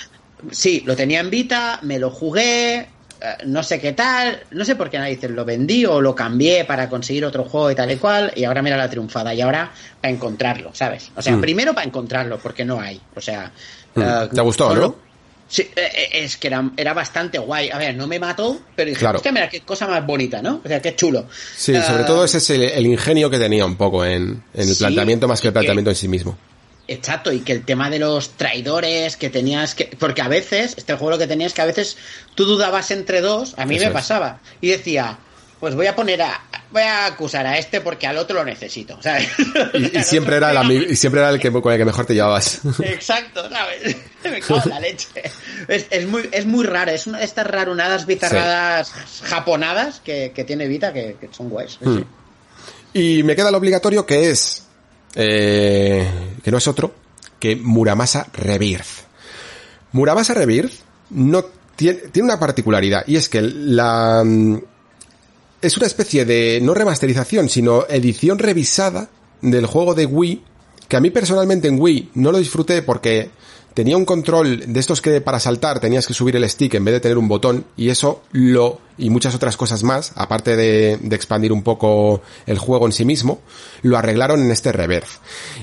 Sí, 0.51 0.83
lo 0.85 0.95
tenía 0.95 1.21
en 1.21 1.31
Vita, 1.31 1.79
me 1.83 1.99
lo 1.99 2.11
jugué, 2.11 2.77
eh, 2.81 2.87
no 3.47 3.63
sé 3.63 3.81
qué 3.81 3.93
tal, 3.93 4.43
no 4.51 4.65
sé 4.65 4.77
por 4.77 4.91
qué 4.91 4.99
narices 4.99 5.31
lo 5.31 5.45
vendí 5.47 5.85
o 5.87 6.01
lo 6.03 6.15
cambié 6.15 6.65
para 6.67 6.89
conseguir 6.91 7.25
otro 7.25 7.45
juego 7.45 7.71
y 7.71 7.75
tal 7.75 7.91
y 7.91 7.97
cual, 7.97 8.33
y 8.37 8.45
ahora 8.45 8.61
mira 8.63 8.77
la 8.77 8.89
triunfada, 8.91 9.33
y 9.35 9.41
ahora 9.41 9.71
para 10.01 10.13
encontrarlo, 10.13 10.71
¿sabes? 10.75 11.11
O 11.17 11.23
sea, 11.23 11.35
Mm. 11.37 11.41
primero 11.41 11.73
para 11.75 11.87
encontrarlo, 11.87 12.39
porque 12.39 12.65
no 12.65 12.79
hay. 12.81 13.01
O 13.15 13.21
sea. 13.23 13.51
Mm. 13.95 14.01
eh, 14.03 14.29
¿Te 14.35 14.41
gustó, 14.43 14.75
no? 14.75 14.97
Sí, 15.51 15.63
eh, 15.63 15.91
eh, 15.93 16.09
es 16.13 16.37
que 16.37 16.47
era, 16.47 16.71
era 16.77 16.95
bastante 16.95 17.37
guay. 17.39 17.71
A 17.71 17.77
ver, 17.79 17.97
no 17.97 18.07
me 18.07 18.21
mató, 18.21 18.61
pero 18.77 18.89
dije, 18.89 19.01
Claro. 19.01 19.17
hostia, 19.17 19.33
mira, 19.33 19.49
qué 19.49 19.61
cosa 19.63 19.87
más 19.89 20.07
bonita, 20.07 20.41
¿no? 20.41 20.61
O 20.65 20.69
sea, 20.69 20.81
qué 20.81 20.95
chulo. 20.95 21.27
Sí, 21.57 21.75
sobre 21.83 22.05
Eh, 22.05 22.07
todo 22.07 22.25
ese 22.25 22.39
es 22.39 22.51
el, 22.51 22.63
el 22.63 22.87
ingenio 22.87 23.29
que 23.29 23.39
tenía 23.39 23.67
un 23.67 23.75
poco 23.77 24.05
en, 24.05 24.43
en 24.55 24.69
el 24.69 24.69
Sí, 24.69 24.77
planteamiento 24.79 25.27
más 25.27 25.41
que 25.41 25.49
el 25.49 25.53
que- 25.53 25.55
planteamiento 25.55 25.91
en 25.91 25.97
sí 25.97 26.07
mismo. 26.07 26.39
Exacto, 26.87 27.33
y 27.33 27.41
que 27.41 27.53
el 27.53 27.65
tema 27.65 27.89
de 27.91 27.99
los 28.01 28.31
traidores 28.37 29.17
que 29.17 29.29
tenías 29.31 29.75
que. 29.75 29.85
Porque 29.99 30.23
a 30.23 30.29
veces, 30.29 30.75
este 30.77 30.95
juego 30.95 31.11
lo 31.11 31.19
que 31.19 31.27
tenías 31.27 31.53
que 31.53 31.63
a 31.63 31.67
veces 31.67 31.97
tú 32.35 32.45
dudabas 32.47 32.91
entre 32.93 33.21
dos, 33.21 33.55
a 33.59 33.67
mí 33.67 33.77
Eso 33.77 33.85
me 33.85 33.89
es. 33.89 33.93
pasaba. 33.95 34.41
Y 34.61 34.69
decía, 34.71 35.19
pues 35.61 35.75
voy 35.75 35.87
a 35.87 35.95
poner 35.95 36.23
a. 36.23 36.41
Voy 36.73 36.83
a 36.83 37.07
acusar 37.07 37.45
a 37.49 37.59
este 37.59 37.81
porque 37.81 38.07
al 38.07 38.17
otro 38.17 38.37
lo 38.37 38.45
necesito, 38.45 38.97
¿sabes? 39.03 39.29
Y, 39.75 39.99
y 39.99 40.03
siempre 40.05 40.37
era 40.37 40.53
el 40.53 40.57
ami- 40.57 40.87
y 40.89 40.95
siempre 40.95 41.21
era 41.21 41.31
el 41.31 41.41
que 41.41 41.51
con 41.51 41.73
el 41.73 41.79
que 41.79 41.85
mejor 41.85 42.07
te 42.07 42.15
llevabas. 42.15 42.61
Exacto, 42.85 43.51
¿sabes? 43.51 43.97
Me 44.23 44.41
cago 44.41 44.63
en 44.65 44.71
la 44.71 44.79
leche. 44.79 45.09
Es, 45.67 45.87
es 45.91 46.07
muy, 46.07 46.29
es 46.31 46.47
muy 46.47 46.65
raro, 46.65 46.93
es 46.93 47.09
una 47.09 47.19
de 47.19 47.25
estas 47.25 47.49
rarunadas 47.49 48.07
bizarradas 48.07 48.93
japonadas 49.25 49.99
que, 50.05 50.31
que 50.33 50.45
tiene 50.45 50.69
Vita 50.69 50.93
que, 50.93 51.17
que 51.21 51.29
son 51.33 51.49
guays. 51.49 51.77
Hmm. 51.81 51.99
sí. 51.99 52.05
Y 52.93 53.23
me 53.25 53.35
queda 53.35 53.51
lo 53.51 53.59
obligatorio 53.59 54.07
que 54.07 54.31
es, 54.31 54.65
eh, 55.17 56.09
que 56.45 56.53
no 56.53 56.59
es 56.59 56.69
otro, 56.69 56.95
que 57.41 57.57
Muramasa 57.57 58.29
Rebirth. 58.33 59.09
Muramasa 59.91 60.35
Rebirth 60.35 60.73
no 61.11 61.45
tiene, 61.75 61.99
tiene 62.13 62.27
una 62.29 62.39
particularidad 62.39 63.03
y 63.09 63.17
es 63.17 63.29
que 63.29 63.43
la, 63.43 64.23
es 65.63 65.77
una 65.77 65.87
especie 65.87 66.25
de, 66.25 66.61
no 66.63 66.75
remasterización, 66.75 67.49
sino 67.49 67.87
edición 67.89 68.39
revisada 68.39 69.11
del 69.43 69.67
juego 69.67 69.95
de 69.95 70.07
Wii, 70.07 70.43
que 70.89 70.97
a 70.97 71.01
mí 71.01 71.11
personalmente 71.11 71.69
en 71.69 71.81
Wii 71.81 72.11
no 72.15 72.33
lo 72.33 72.39
disfruté 72.39 72.83
porque 72.83 73.31
tenía 73.75 73.97
un 73.97 74.05
control 74.05 74.73
de 74.73 74.81
estos 74.81 75.01
que 75.01 75.21
para 75.21 75.41
saltar 75.41 75.81
tenías 75.81 76.07
que 76.07 76.15
subir 76.15 76.37
el 76.37 76.49
stick 76.49 76.75
en 76.75 76.85
vez 76.85 76.95
de 76.95 77.01
tener 77.01 77.19
un 77.19 77.29
botón 77.29 77.65
y 77.77 77.89
eso 77.89 78.23
lo 78.33 78.81
y 79.01 79.11
muchas 79.11 79.35
otras 79.35 79.57
cosas 79.57 79.83
más, 79.83 80.13
aparte 80.15 80.57
de, 80.57 80.93
expandir 81.11 81.53
un 81.53 81.63
poco 81.63 82.21
el 82.47 82.59
juego 82.59 82.87
en 82.87 82.93
sí 82.93 83.05
mismo, 83.05 83.41
lo 83.83 83.97
arreglaron 83.97 84.43
en 84.43 84.51
este 84.51 84.73
reverse. 84.73 85.19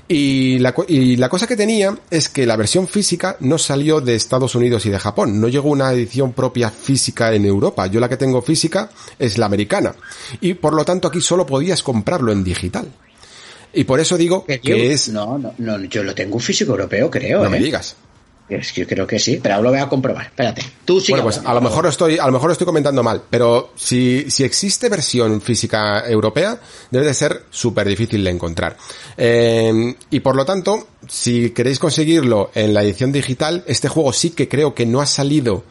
Y 0.08 0.58
la, 0.60 0.74
y 0.88 1.18
la 1.18 1.30
cosa 1.30 1.48
que 1.48 1.56
tenía 1.56 1.96
es 2.10 2.30
que 2.30 2.46
la 2.46 2.56
versión 2.56 2.88
física 2.88 3.38
no 3.40 3.58
salió 3.58 4.02
de 4.02 4.16
Estados 4.16 4.56
Unidos 4.56 4.86
y 4.86 4.90
de 4.90 5.00
Japón, 5.00 5.40
no 5.40 5.48
llegó 5.48 5.70
una 5.70 5.92
edición 5.94 6.34
propia 6.34 6.72
física 6.72 7.34
en 7.34 7.46
Europa. 7.46 7.88
Yo 7.88 8.00
la 8.00 8.10
que 8.10 8.18
tengo 8.18 8.42
física 8.42 8.90
es 9.20 9.38
la 9.38 9.46
americana 9.46 9.94
y 10.42 10.56
por 10.56 10.74
lo 10.74 10.84
tanto 10.84 11.08
aquí 11.08 11.22
solo 11.22 11.46
podías 11.46 11.84
comprarlo 11.84 12.32
en 12.32 12.44
digital. 12.44 12.92
Y 13.74 13.84
por 13.84 14.00
eso 14.00 14.18
digo 14.18 14.46
¿Qué, 14.46 14.60
que 14.60 14.92
es... 14.92 15.10
No, 15.10 15.38
no, 15.38 15.54
no, 15.58 15.84
yo 15.86 16.04
lo 16.04 16.16
tengo 16.16 16.36
un 16.36 16.42
físico 16.42 16.72
europeo, 16.72 17.10
creo. 17.12 17.44
No 17.44 17.50
me 17.50 17.58
¿eh? 17.58 17.64
digas. 17.64 17.96
Es 18.50 18.72
que 18.72 18.82
yo 18.82 18.88
creo 18.88 19.06
que 19.06 19.20
sí, 19.20 19.40
pero 19.44 19.56
ahora 19.56 19.64
lo 19.64 19.70
voy 19.72 19.80
a 19.80 19.90
comprobar. 19.90 20.28
Espérate. 20.28 20.64
Tú 20.86 21.02
sí. 21.02 21.12
Bueno, 21.12 21.26
pues 21.26 21.42
a 21.44 21.54
lo 21.54 21.60
mejor 21.60 21.86
estoy, 21.86 22.18
a 22.18 22.26
lo 22.28 22.32
mejor 22.32 22.52
estoy 22.52 22.66
comentando 22.66 23.04
mal, 23.04 23.24
pero 23.30 23.72
si, 23.76 24.32
si 24.32 24.46
existe 24.46 24.88
versión 24.88 25.42
física 25.42 26.08
europea, 26.08 26.58
debe 26.90 27.08
de 27.08 27.14
ser 27.14 27.44
súper 27.50 27.90
difícil 27.90 28.24
de 28.24 28.30
encontrar. 28.30 28.78
Eh, 29.18 29.96
y 30.10 30.20
por 30.22 30.38
lo 30.38 30.46
tanto, 30.46 30.88
si 31.10 31.50
queréis 31.50 31.78
conseguirlo 31.78 32.52
en 32.56 32.74
la 32.74 32.84
edición 32.84 33.12
digital, 33.12 33.64
este 33.68 33.90
juego 33.90 34.14
sí 34.14 34.30
que 34.30 34.48
creo 34.48 34.74
que 34.74 34.86
no 34.86 35.02
ha 35.02 35.06
salido 35.08 35.64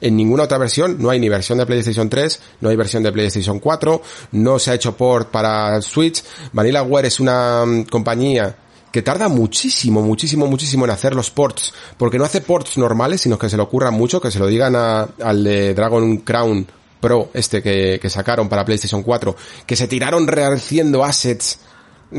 en 0.00 0.16
ninguna 0.16 0.44
otra 0.44 0.58
versión, 0.58 0.96
no 1.00 1.10
hay 1.10 1.18
ni 1.20 1.28
versión 1.28 1.58
de 1.58 1.66
PlayStation 1.66 2.08
3, 2.08 2.40
no 2.60 2.68
hay 2.68 2.76
versión 2.76 3.02
de 3.02 3.12
PlayStation 3.12 3.58
4, 3.60 4.02
no 4.32 4.58
se 4.58 4.70
ha 4.70 4.74
hecho 4.74 4.96
port 4.96 5.30
para 5.30 5.80
Switch. 5.82 6.22
VanillaWare 6.52 7.06
es 7.06 7.20
una 7.20 7.64
mm, 7.64 7.84
compañía 7.84 8.56
que 8.92 9.02
tarda 9.02 9.28
muchísimo, 9.28 10.02
muchísimo, 10.02 10.46
muchísimo 10.46 10.84
en 10.84 10.90
hacer 10.92 11.14
los 11.14 11.30
ports, 11.30 11.72
porque 11.96 12.18
no 12.18 12.24
hace 12.24 12.40
ports 12.40 12.78
normales, 12.78 13.22
sino 13.22 13.38
que 13.38 13.48
se 13.48 13.56
le 13.56 13.62
ocurra 13.62 13.90
mucho, 13.90 14.20
que 14.20 14.30
se 14.30 14.38
lo 14.38 14.46
digan 14.46 14.76
a- 14.76 15.08
al 15.22 15.42
de 15.42 15.74
Dragon 15.74 16.18
Crown 16.18 16.66
Pro, 17.00 17.28
este 17.34 17.60
que, 17.62 17.98
que 18.00 18.08
sacaron 18.08 18.48
para 18.48 18.64
PlayStation 18.64 19.02
4, 19.02 19.34
que 19.66 19.74
se 19.76 19.88
tiraron 19.88 20.26
rehaciendo 20.28 21.04
assets 21.04 21.58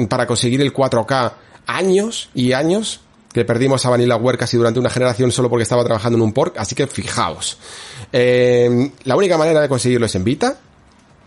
para 0.09 0.27
conseguir 0.27 0.59
el 0.61 0.73
4K 0.73 1.33
años 1.65 2.29
y 2.35 2.51
años 2.51 3.01
que 3.35 3.43
perdimos 3.43 3.85
a 3.85 3.89
VanillaWare 3.89 4.37
casi 4.37 4.55
durante 4.55 4.79
una 4.79 4.89
generación 4.89 5.29
solo 5.29 5.49
porque 5.49 5.63
estaba 5.63 5.83
trabajando 5.83 6.15
en 6.17 6.21
un 6.23 6.31
port, 6.31 6.57
así 6.57 6.73
que 6.73 6.87
fijaos. 6.87 7.57
Eh, 8.13 8.91
la 9.03 9.17
única 9.17 9.37
manera 9.37 9.59
de 9.59 9.67
conseguirlo 9.67 10.05
es 10.05 10.15
en 10.15 10.23
Vita. 10.23 10.57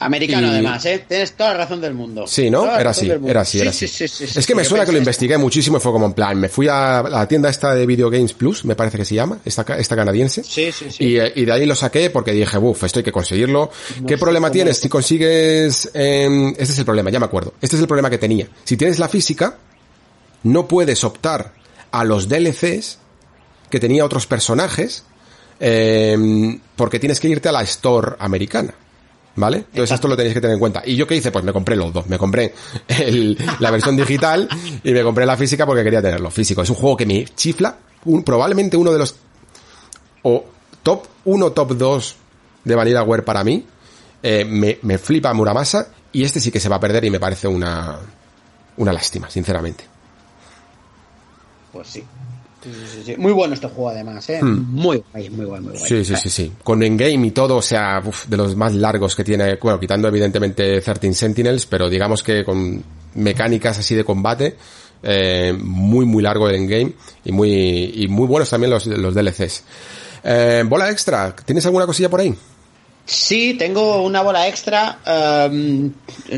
Americano, 0.00 0.46
y- 0.46 0.50
además, 0.50 0.86
¿eh? 0.86 1.04
Tienes 1.06 1.32
toda 1.32 1.50
la 1.52 1.58
razón 1.58 1.82
del 1.82 1.92
mundo. 1.92 2.26
Sí, 2.26 2.48
¿no? 2.48 2.64
Era 2.64 2.90
así, 2.90 3.10
era 3.10 3.40
así, 3.42 3.60
era 3.60 3.72
Sí, 3.72 3.84
así. 3.84 3.88
sí, 3.88 4.08
sí, 4.08 4.26
sí, 4.26 4.38
es 4.38 4.46
que 4.46 4.54
me 4.54 4.64
suena 4.64 4.86
que 4.86 4.92
lo 4.92 4.96
investigué 4.98 5.36
muchísimo 5.36 5.76
y 5.76 5.80
fue 5.80 5.92
como 5.92 6.06
en 6.06 6.14
plan, 6.14 6.38
me 6.40 6.48
fui 6.48 6.66
a 6.66 7.02
la 7.02 7.28
tienda 7.28 7.50
esta 7.50 7.74
de 7.74 7.84
Video 7.84 8.08
Games 8.08 8.32
Plus, 8.32 8.64
me 8.64 8.74
parece 8.74 8.96
que 8.96 9.04
se 9.04 9.14
llama, 9.16 9.40
esta, 9.44 9.62
esta 9.76 9.94
canadiense. 9.96 10.42
Sí, 10.44 10.72
sí, 10.72 10.86
sí. 10.90 11.04
Y, 11.04 11.18
eh, 11.18 11.32
y 11.36 11.44
de 11.44 11.52
ahí 11.52 11.66
lo 11.66 11.74
saqué 11.74 12.08
porque 12.08 12.32
dije, 12.32 12.56
uff, 12.56 12.84
esto 12.84 13.00
hay 13.00 13.04
que 13.04 13.12
conseguirlo. 13.12 13.70
¿Qué 14.06 14.16
problema 14.16 14.50
tienes 14.50 14.78
si 14.78 14.88
consigues... 14.88 15.90
em, 15.92 16.50
este 16.50 16.62
es 16.72 16.78
el 16.78 16.84
problema, 16.86 17.10
ya 17.10 17.18
me 17.18 17.26
acuerdo. 17.26 17.52
Este 17.60 17.76
es 17.76 17.82
el 17.82 17.88
problema 17.88 18.08
que 18.08 18.16
tenía. 18.18 18.48
Si 18.64 18.78
tienes 18.78 18.98
la 18.98 19.08
física, 19.10 19.58
no 20.44 20.68
puedes 20.68 21.02
optar 21.02 21.57
a 21.90 22.04
los 22.04 22.28
DLCs 22.28 22.98
que 23.70 23.80
tenía 23.80 24.04
otros 24.04 24.26
personajes 24.26 25.04
em, 25.60 26.60
porque 26.76 26.98
tienes 26.98 27.20
que 27.20 27.28
irte 27.28 27.48
a 27.48 27.52
la 27.52 27.62
store 27.62 28.16
americana. 28.18 28.74
¿Vale? 29.36 29.58
Entonces 29.58 29.92
esto 29.92 30.08
lo 30.08 30.16
tenéis 30.16 30.34
que 30.34 30.40
tener 30.40 30.54
en 30.54 30.58
cuenta. 30.58 30.82
¿Y 30.84 30.96
yo 30.96 31.06
qué 31.06 31.14
hice? 31.14 31.30
Pues 31.30 31.44
me 31.44 31.52
compré 31.52 31.76
los 31.76 31.92
dos. 31.92 32.08
Me 32.08 32.18
compré 32.18 32.54
el, 32.88 33.38
la 33.60 33.70
versión 33.70 33.96
digital 33.96 34.48
y 34.82 34.90
me 34.92 35.04
compré 35.04 35.24
la 35.26 35.36
física 35.36 35.64
porque 35.64 35.84
quería 35.84 36.02
tenerlo 36.02 36.28
físico. 36.32 36.62
Es 36.62 36.70
un 36.70 36.76
juego 36.76 36.96
que 36.96 37.06
me 37.06 37.24
chifla, 37.24 37.76
probablemente 38.24 38.76
uno 38.76 38.92
de 38.92 38.98
los 38.98 39.14
o 40.22 40.44
top 40.82 41.06
1, 41.24 41.52
top 41.52 41.76
2 41.76 42.16
de 42.64 42.74
Vanillaware 42.74 43.22
para 43.22 43.44
mí. 43.44 43.64
Eh, 44.24 44.44
me, 44.44 44.80
me 44.82 44.98
flipa 44.98 45.32
Muramasa 45.32 45.86
y 46.10 46.24
este 46.24 46.40
sí 46.40 46.50
que 46.50 46.58
se 46.58 46.68
va 46.68 46.76
a 46.76 46.80
perder 46.80 47.04
y 47.04 47.10
me 47.10 47.20
parece 47.20 47.46
una, 47.46 47.96
una 48.76 48.92
lástima, 48.92 49.30
sinceramente. 49.30 49.84
Pues 51.78 51.90
sí. 51.90 52.02
Sí, 52.60 52.70
sí, 52.92 53.02
sí. 53.06 53.16
Muy 53.16 53.30
bueno 53.30 53.54
este 53.54 53.68
juego 53.68 53.90
además, 53.90 54.28
¿eh? 54.30 54.42
Hmm. 54.42 54.74
Muy 54.74 55.00
guay, 55.12 55.30
muy 55.30 55.46
guay, 55.46 55.60
muy 55.60 55.72
guay. 55.74 55.88
Sí, 55.88 56.04
sí, 56.04 56.16
sí, 56.16 56.28
sí. 56.28 56.52
Con 56.64 56.82
Endgame 56.82 57.28
y 57.28 57.30
todo, 57.30 57.58
o 57.58 57.62
sea, 57.62 58.02
uf, 58.04 58.26
de 58.26 58.36
los 58.36 58.56
más 58.56 58.74
largos 58.74 59.14
que 59.14 59.22
tiene, 59.22 59.54
bueno, 59.62 59.78
quitando 59.78 60.08
evidentemente 60.08 60.80
13 60.80 61.14
Sentinels, 61.14 61.66
pero 61.66 61.88
digamos 61.88 62.24
que 62.24 62.44
con 62.44 62.82
mecánicas 63.14 63.78
así 63.78 63.94
de 63.94 64.02
combate, 64.02 64.56
eh, 65.04 65.56
muy, 65.56 66.04
muy 66.04 66.20
largo 66.20 66.48
el 66.48 66.56
Endgame 66.56 66.94
y 67.24 67.30
muy, 67.30 67.92
y 67.94 68.08
muy 68.08 68.26
buenos 68.26 68.50
también 68.50 68.70
los, 68.70 68.86
los 68.88 69.14
DLCs. 69.14 69.62
Eh, 70.24 70.64
bola 70.66 70.90
extra, 70.90 71.36
¿tienes 71.36 71.64
alguna 71.64 71.86
cosilla 71.86 72.08
por 72.08 72.22
ahí? 72.22 72.34
Sí, 73.08 73.54
tengo 73.54 74.02
una 74.02 74.20
bola 74.20 74.48
extra. 74.48 74.98
um, 75.50 75.90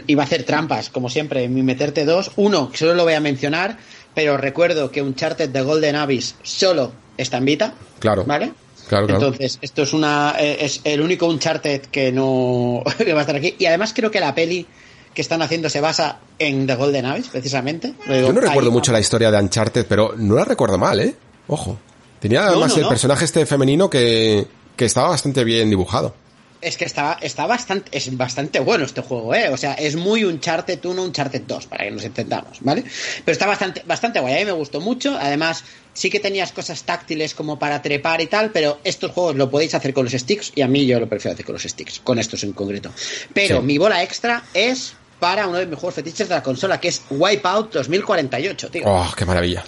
iba 0.06 0.22
a 0.22 0.26
hacer 0.26 0.44
trampas, 0.44 0.88
como 0.88 1.08
siempre, 1.08 1.48
mi 1.48 1.64
meterte 1.64 2.04
dos. 2.04 2.30
Uno, 2.36 2.70
que 2.70 2.76
solo 2.76 2.94
lo 2.94 3.02
voy 3.02 3.14
a 3.14 3.20
mencionar, 3.20 3.76
pero 4.14 4.36
recuerdo 4.36 4.90
que 4.90 5.02
Uncharted 5.02 5.48
de 5.50 5.62
Golden 5.62 5.96
Abyss 5.96 6.36
solo 6.42 6.92
está 7.16 7.38
en 7.38 7.44
Vita. 7.44 7.74
Claro. 7.98 8.24
¿Vale? 8.24 8.52
Claro, 8.88 9.06
claro. 9.06 9.24
Entonces, 9.26 9.58
esto 9.62 9.82
es 9.82 9.92
una 9.92 10.34
eh, 10.38 10.58
es 10.60 10.80
el 10.84 11.00
único 11.00 11.26
Uncharted 11.26 11.82
que 11.82 12.10
no 12.10 12.82
que 12.98 13.12
va 13.12 13.20
a 13.20 13.22
estar 13.22 13.36
aquí. 13.36 13.54
Y 13.58 13.66
además 13.66 13.92
creo 13.94 14.10
que 14.10 14.20
la 14.20 14.34
peli 14.34 14.66
que 15.14 15.22
están 15.22 15.42
haciendo 15.42 15.68
se 15.68 15.80
basa 15.80 16.18
en 16.38 16.66
The 16.66 16.74
Golden 16.74 17.06
Abyss, 17.06 17.28
precisamente. 17.28 17.94
Yo 18.06 18.32
no 18.32 18.40
recuerdo 18.40 18.70
mucho 18.70 18.92
la 18.92 19.00
historia 19.00 19.30
de 19.30 19.38
Uncharted, 19.38 19.86
pero 19.88 20.14
no 20.16 20.34
la 20.36 20.44
recuerdo 20.44 20.78
mal, 20.78 21.00
¿eh? 21.00 21.14
Ojo. 21.48 21.78
Tenía 22.20 22.42
No, 22.42 22.46
además 22.48 22.70
no, 22.72 22.76
el 22.76 22.82
no. 22.82 22.88
personaje 22.88 23.24
este 23.24 23.46
femenino 23.46 23.90
que, 23.90 24.46
que 24.76 24.84
estaba 24.84 25.08
bastante 25.08 25.42
bien 25.42 25.68
dibujado. 25.70 26.14
Es 26.62 26.76
que 26.76 26.84
está, 26.84 27.16
está 27.22 27.46
bastante, 27.46 27.96
es 27.96 28.14
bastante 28.16 28.60
bueno 28.60 28.84
este 28.84 29.00
juego, 29.00 29.34
¿eh? 29.34 29.48
O 29.48 29.56
sea, 29.56 29.72
es 29.74 29.96
muy 29.96 30.24
Uncharted 30.24 30.84
1, 30.84 31.02
Uncharted 31.02 31.42
2, 31.46 31.66
para 31.66 31.84
que 31.84 31.90
nos 31.90 32.04
entendamos, 32.04 32.58
¿vale? 32.60 32.84
Pero 33.24 33.32
está 33.32 33.46
bastante, 33.46 33.82
bastante 33.86 34.20
guay, 34.20 34.34
a 34.34 34.38
mí 34.40 34.44
me 34.44 34.52
gustó 34.52 34.78
mucho. 34.80 35.16
Además, 35.18 35.64
sí 35.94 36.10
que 36.10 36.20
tenías 36.20 36.52
cosas 36.52 36.82
táctiles 36.82 37.34
como 37.34 37.58
para 37.58 37.80
trepar 37.80 38.20
y 38.20 38.26
tal, 38.26 38.50
pero 38.50 38.78
estos 38.84 39.12
juegos 39.12 39.36
lo 39.36 39.50
podéis 39.50 39.74
hacer 39.74 39.94
con 39.94 40.04
los 40.04 40.12
sticks 40.12 40.52
y 40.54 40.60
a 40.60 40.68
mí 40.68 40.84
yo 40.84 41.00
lo 41.00 41.08
prefiero 41.08 41.32
hacer 41.32 41.46
con 41.46 41.54
los 41.54 41.62
sticks, 41.62 41.98
con 42.00 42.18
estos 42.18 42.44
en 42.44 42.52
concreto. 42.52 42.90
Pero 43.32 43.60
Sí. 43.60 43.66
mi 43.66 43.78
bola 43.78 44.02
extra 44.02 44.44
es 44.52 44.92
para 45.18 45.46
uno 45.46 45.56
de 45.58 45.66
mis 45.66 45.78
juegos 45.78 45.94
fetiches 45.94 46.28
de 46.28 46.34
la 46.34 46.42
consola, 46.42 46.78
que 46.78 46.88
es 46.88 47.00
Wipeout 47.08 47.72
2048, 47.72 48.70
tío 48.70 48.82
Oh, 48.84 49.10
qué 49.16 49.24
maravilla. 49.24 49.64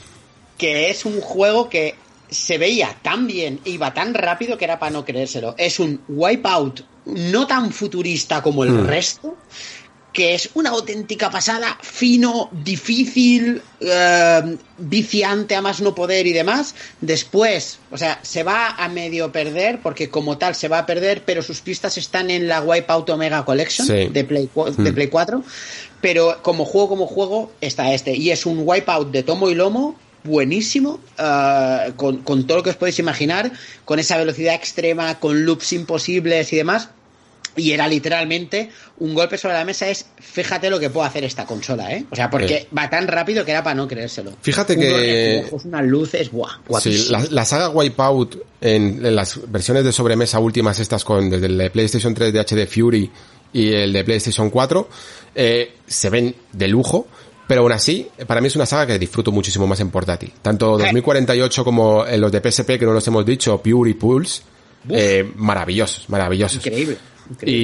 que 0.59 0.91
es 0.91 1.05
un 1.07 1.21
juego 1.23 1.69
que 1.71 1.95
se 2.33 2.59
veía 2.59 2.97
tan 3.03 3.27
bien, 3.27 3.61
iba 3.65 3.95
tan 3.95 4.15
rápido 4.15 4.59
que 4.59 4.65
era 4.65 4.79
para 4.79 4.91
no 4.93 5.05
creérselo. 5.05 5.55
Es 5.59 5.79
un 5.79 6.01
Wipeout 6.09 6.81
no 7.07 7.47
tan 7.47 7.73
futurista 7.73 8.43
como 8.43 8.65
el 8.65 8.87
resto, 8.87 9.37
que 10.13 10.35
es 10.35 10.51
una 10.55 10.71
auténtica 10.71 11.31
pasada, 11.31 11.79
fino, 11.81 12.51
difícil, 12.53 13.63
eh, 13.81 14.57
viciante 14.77 15.55
a 15.57 15.63
más 15.63 15.81
no 15.81 15.95
poder 15.95 16.27
y 16.27 16.33
demás. 16.35 16.75
Después, 17.01 17.79
o 17.91 17.97
sea, 17.97 18.19
se 18.23 18.43
va 18.43 18.69
a 18.77 18.89
medio 18.89 19.33
perder, 19.33 19.81
porque 19.83 20.11
como 20.11 20.37
tal 20.37 20.55
se 20.55 20.69
va 20.69 20.81
a 20.81 20.87
perder, 20.87 21.25
pero 21.25 21.43
sus 21.43 21.63
pistas 21.63 21.97
están 21.97 22.31
en 22.31 22.47
la 22.47 22.61
Wipeout 22.61 23.09
Omega 23.09 23.45
Collection 23.45 23.87
Sí. 23.87 24.09
de, 24.13 24.25
Play, 24.25 24.51
de 24.77 24.91
Mm. 24.91 24.95
Play 24.95 25.09
4. 25.09 25.43
Pero 26.03 26.41
como 26.43 26.65
juego, 26.67 26.89
como 26.91 27.07
juego, 27.07 27.53
está 27.61 27.95
este. 27.95 28.15
Y 28.15 28.31
es 28.33 28.45
un 28.45 28.63
Wipeout 28.65 29.11
de 29.11 29.23
tomo 29.23 29.49
y 29.49 29.55
lomo 29.55 29.97
buenísimo, 30.25 31.01
eh, 31.19 31.93
con, 31.97 32.19
con 32.19 32.47
todo 32.47 32.59
lo 32.59 32.63
que 32.63 32.71
os 32.71 32.77
podéis 32.77 32.99
imaginar, 32.99 33.53
con 33.85 33.99
esa 33.99 34.17
velocidad 34.17 34.55
extrema, 34.55 35.19
con 35.19 35.45
loops 35.45 35.73
imposibles 35.73 36.53
y 36.53 36.57
demás. 36.57 36.89
Y 37.55 37.73
era 37.73 37.87
literalmente 37.87 38.71
un 39.01 39.13
golpe 39.13 39.37
sobre 39.37 39.53
la 39.57 39.65
mesa 39.67 39.87
es, 39.87 40.07
fíjate 40.19 40.71
lo 40.71 40.81
que 40.81 40.89
puede 40.89 41.07
hacer 41.07 41.23
esta 41.25 41.45
consola, 41.45 41.93
¿eh? 41.93 42.07
O 42.11 42.17
sea, 42.17 42.31
porque 42.31 42.67
va 42.77 42.89
tan 42.89 43.07
rápido 43.07 43.45
que 43.45 43.51
era 43.51 43.63
para 43.63 43.75
no 43.75 43.87
creérselo. 43.87 44.33
Fíjate 44.41 44.73
Un 44.73 44.81
que- 44.81 44.89
reflejos, 45.41 45.65
unas 45.67 45.85
luces, 45.85 46.31
buah, 46.31 46.49
Sí, 46.81 47.09
la, 47.11 47.23
la 47.31 47.45
saga 47.45 47.69
Wipeout 47.69 48.37
en, 48.63 49.05
en 49.05 49.15
las 49.15 49.39
versiones 49.53 49.85
de 49.85 49.93
sobremesa 49.93 50.39
últimas 50.39 50.79
estas 50.81 51.05
con 51.05 51.29
desde 51.29 51.45
el 51.45 51.59
de 51.59 51.69
PlayStation 51.69 52.15
3 52.15 52.33
de 52.33 52.41
HD 52.41 52.67
Fury 52.67 53.11
y 53.53 53.73
el 53.75 53.93
de 53.93 54.03
PlayStation 54.05 54.49
4 54.49 54.89
eh, 55.35 55.75
se 55.87 56.09
ven 56.09 56.35
de 56.53 56.69
lujo, 56.69 57.07
pero 57.47 57.63
aún 57.63 57.73
así 57.73 58.09
para 58.27 58.41
mí 58.41 58.47
es 58.49 58.57
una 58.57 58.67
saga 58.67 58.87
que 58.87 58.99
disfruto 58.99 59.31
muchísimo 59.33 59.67
más 59.67 59.81
en 59.81 59.91
portátil. 59.91 60.33
Tanto 60.43 60.77
Sí. 60.77 60.83
2048 60.85 61.65
como 61.65 62.07
en 62.07 62.21
los 62.21 62.31
de 62.33 62.41
PSP 62.41 62.79
que 62.79 62.85
no 62.87 62.93
los 62.93 63.07
hemos 63.07 63.25
dicho, 63.27 63.59
Pure 63.63 63.91
y 63.91 63.95
Pulse, 63.95 64.43
eh, 64.89 65.31
maravillosos, 65.37 66.09
maravillosos. 66.09 66.57
Increíble. 66.65 66.97
increíble. 67.31 67.61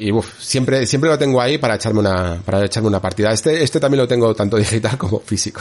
Y, 0.00 0.08
y 0.08 0.12
uf, 0.12 0.40
siempre, 0.40 0.86
siempre 0.86 1.10
lo 1.10 1.18
tengo 1.18 1.40
ahí 1.40 1.58
para 1.58 1.74
echarme 1.76 2.00
una, 2.00 2.40
para 2.44 2.64
echarme 2.64 2.88
una 2.88 3.00
partida. 3.00 3.30
Este, 3.32 3.62
este 3.62 3.78
también 3.80 4.00
lo 4.02 4.08
tengo 4.08 4.34
tanto 4.34 4.56
digital 4.58 4.96
como 4.96 5.20
físico. 5.20 5.60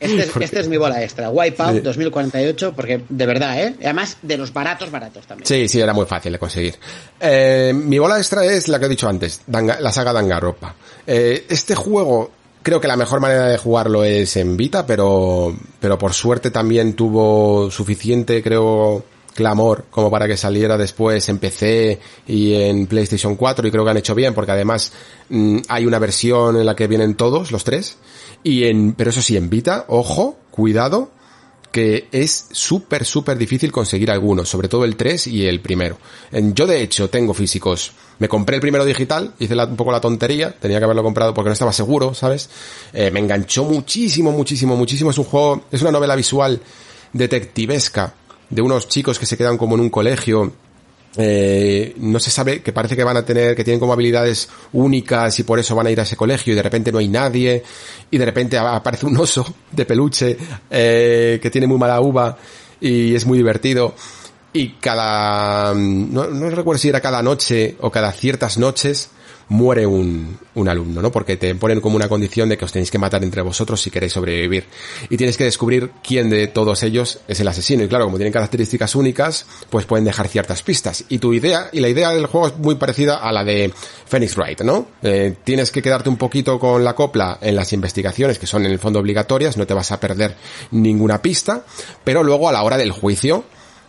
Este 0.00 0.20
es, 0.22 0.26
Porque- 0.30 0.44
este 0.44 0.60
es 0.60 0.68
mi 0.68 0.76
bola 0.76 1.02
extra, 1.02 1.30
Wipeout 1.30 1.74
Sí. 1.76 1.80
2048, 1.80 2.72
porque 2.74 3.02
de 3.08 3.26
verdad, 3.26 3.60
¿eh? 3.62 3.74
Además, 3.82 4.16
de 4.22 4.36
los 4.36 4.52
baratos, 4.52 4.90
baratos 4.90 5.26
también. 5.26 5.46
Sí, 5.46 5.68
sí, 5.68 5.80
era 5.80 5.92
muy 5.92 6.06
fácil 6.06 6.32
de 6.32 6.38
conseguir. 6.38 6.74
Eh, 7.20 7.72
mi 7.74 7.98
bola 7.98 8.18
extra 8.18 8.44
es 8.44 8.68
la 8.68 8.78
que 8.78 8.86
he 8.86 8.88
dicho 8.88 9.08
antes, 9.08 9.42
Danga- 9.48 9.80
la 9.80 9.90
saga 9.92 10.12
Danganronpa. 10.12 10.74
Eh, 11.06 11.46
este 11.48 11.74
juego, 11.74 12.30
creo 12.68 12.82
que 12.82 12.88
la 12.88 12.98
mejor 12.98 13.20
manera 13.20 13.46
de 13.46 13.56
jugarlo 13.56 14.04
es 14.04 14.36
en 14.36 14.54
Vita, 14.58 14.84
pero, 14.84 15.56
pero 15.80 15.96
por 15.96 16.12
suerte 16.12 16.50
también 16.50 16.92
tuvo 16.92 17.70
suficiente, 17.70 18.42
creo, 18.42 19.02
clamor 19.34 19.86
como 19.90 20.10
para 20.10 20.26
que 20.28 20.36
saliera 20.36 20.76
después 20.76 21.26
en 21.30 21.38
PC 21.38 21.98
y 22.26 22.52
en 22.54 22.86
PlayStation 22.86 23.36
4 23.36 23.66
y 23.66 23.70
creo 23.70 23.84
que 23.84 23.90
han 23.90 23.96
hecho 23.96 24.14
bien 24.14 24.34
porque 24.34 24.52
además 24.52 24.92
mm, 25.30 25.58
hay 25.68 25.86
una 25.86 25.98
versión 25.98 26.56
en 26.58 26.66
la 26.66 26.76
que 26.76 26.88
vienen 26.88 27.14
todos 27.14 27.52
los 27.52 27.64
tres 27.64 27.96
y 28.42 28.64
en 28.64 28.92
pero 28.92 29.10
eso 29.10 29.22
sí 29.22 29.36
en 29.38 29.48
Vita 29.48 29.86
ojo 29.88 30.36
cuidado 30.50 31.10
que 31.72 32.08
es 32.12 32.48
súper, 32.50 33.04
súper 33.04 33.38
difícil 33.38 33.70
conseguir 33.70 34.10
algunos, 34.10 34.48
sobre 34.48 34.68
todo 34.68 34.84
el 34.84 34.96
3 34.96 35.26
y 35.28 35.46
el 35.46 35.60
primero. 35.60 35.98
En- 36.32 36.54
Yo, 36.54 36.66
de 36.66 36.80
hecho, 36.82 37.10
tengo 37.10 37.34
físicos. 37.34 37.92
Me 38.18 38.28
compré 38.28 38.56
el 38.56 38.60
primero 38.60 38.84
digital, 38.84 39.32
hice 39.38 39.54
un 39.54 39.76
poco 39.76 39.92
la 39.92 40.00
tontería, 40.00 40.54
tenía 40.58 40.78
que 40.78 40.84
haberlo 40.84 41.02
comprado 41.02 41.32
porque 41.32 41.48
no 41.48 41.52
estaba 41.52 41.72
seguro, 41.72 42.14
¿sabes? 42.14 42.50
Eh, 42.92 43.10
me 43.10 43.20
enganchó 43.20 43.64
muchísimo, 43.64 44.32
muchísimo, 44.32 44.76
muchísimo. 44.76 45.10
Es 45.10 45.18
un 45.18 45.24
juego, 45.24 45.62
es 45.70 45.82
una 45.82 45.92
novela 45.92 46.16
visual 46.16 46.60
detectivesca 47.12 48.14
de 48.50 48.62
unos 48.62 48.88
chicos 48.88 49.18
que 49.18 49.26
se 49.26 49.36
quedan 49.36 49.56
como 49.56 49.76
en 49.76 49.82
un 49.82 49.90
colegio 49.90 50.52
eh, 51.16 51.94
no 51.98 52.20
se 52.20 52.30
sabe, 52.30 52.60
que 52.60 52.72
parece 52.72 52.94
que 52.94 53.02
van 53.02 53.16
a 53.16 53.24
tener, 53.24 53.56
que 53.56 53.64
tienen 53.64 53.80
como 53.80 53.92
habilidades 53.92 54.48
únicas 54.72 55.38
y 55.38 55.42
por 55.42 55.58
eso 55.58 55.74
van 55.74 55.86
a 55.86 55.90
ir 55.90 55.98
a 55.98 56.02
ese 56.02 56.16
colegio 56.16 56.52
y 56.52 56.56
de 56.56 56.62
repente 56.62 56.92
no 56.92 56.98
hay 56.98 57.08
nadie 57.08 57.62
y 58.10 58.18
de 58.18 58.24
repente 58.24 58.58
aparece 58.58 59.06
un 59.06 59.16
oso 59.16 59.54
de 59.72 59.84
peluche 59.84 60.36
eh, 60.70 61.38
que 61.42 61.50
tiene 61.50 61.66
muy 61.66 61.78
mala 61.78 62.00
uva 62.00 62.36
y 62.80 63.14
es 63.14 63.26
muy 63.26 63.38
divertido 63.38 63.94
y 64.52 64.70
cada, 64.80 65.74
no, 65.74 66.26
no 66.26 66.50
recuerdo 66.50 66.78
si 66.78 66.88
era 66.88 67.00
cada 67.00 67.22
noche 67.22 67.76
o 67.80 67.90
cada 67.90 68.12
ciertas 68.12 68.58
noches 68.58 69.10
muere 69.48 69.86
un, 69.86 70.38
un 70.54 70.68
alumno, 70.68 71.00
¿no? 71.00 71.10
Porque 71.10 71.36
te 71.36 71.54
ponen 71.54 71.80
como 71.80 71.96
una 71.96 72.08
condición 72.08 72.48
de 72.48 72.58
que 72.58 72.64
os 72.64 72.72
tenéis 72.72 72.90
que 72.90 72.98
matar 72.98 73.22
entre 73.24 73.42
vosotros 73.42 73.80
si 73.80 73.90
queréis 73.90 74.12
sobrevivir. 74.12 74.64
Y 75.08 75.16
tienes 75.16 75.36
que 75.36 75.44
descubrir 75.44 75.90
quién 76.02 76.28
de 76.28 76.48
todos 76.48 76.82
ellos 76.82 77.20
es 77.26 77.40
el 77.40 77.48
asesino. 77.48 77.82
Y 77.82 77.88
claro, 77.88 78.04
como 78.04 78.18
tienen 78.18 78.32
características 78.32 78.94
únicas, 78.94 79.46
pues 79.70 79.86
pueden 79.86 80.04
dejar 80.04 80.28
ciertas 80.28 80.62
pistas. 80.62 81.04
Y 81.08 81.18
tu 81.18 81.32
idea, 81.32 81.70
y 81.72 81.80
la 81.80 81.88
idea 81.88 82.10
del 82.10 82.26
juego 82.26 82.48
es 82.48 82.56
muy 82.58 82.74
parecida 82.74 83.16
a 83.16 83.32
la 83.32 83.44
de 83.44 83.72
Phoenix 84.06 84.36
Wright, 84.36 84.60
¿no? 84.60 84.88
Eh, 85.02 85.36
tienes 85.44 85.70
que 85.70 85.82
quedarte 85.82 86.10
un 86.10 86.16
poquito 86.16 86.58
con 86.58 86.84
la 86.84 86.94
copla 86.94 87.38
en 87.40 87.56
las 87.56 87.72
investigaciones, 87.72 88.38
que 88.38 88.46
son 88.46 88.66
en 88.66 88.72
el 88.72 88.78
fondo 88.78 89.00
obligatorias, 89.00 89.56
no 89.56 89.66
te 89.66 89.74
vas 89.74 89.92
a 89.92 90.00
perder 90.00 90.36
ninguna 90.72 91.22
pista, 91.22 91.64
pero 92.04 92.22
luego 92.22 92.48
a 92.48 92.52
la 92.52 92.62
hora 92.62 92.76
del 92.76 92.92
juicio, 92.92 93.44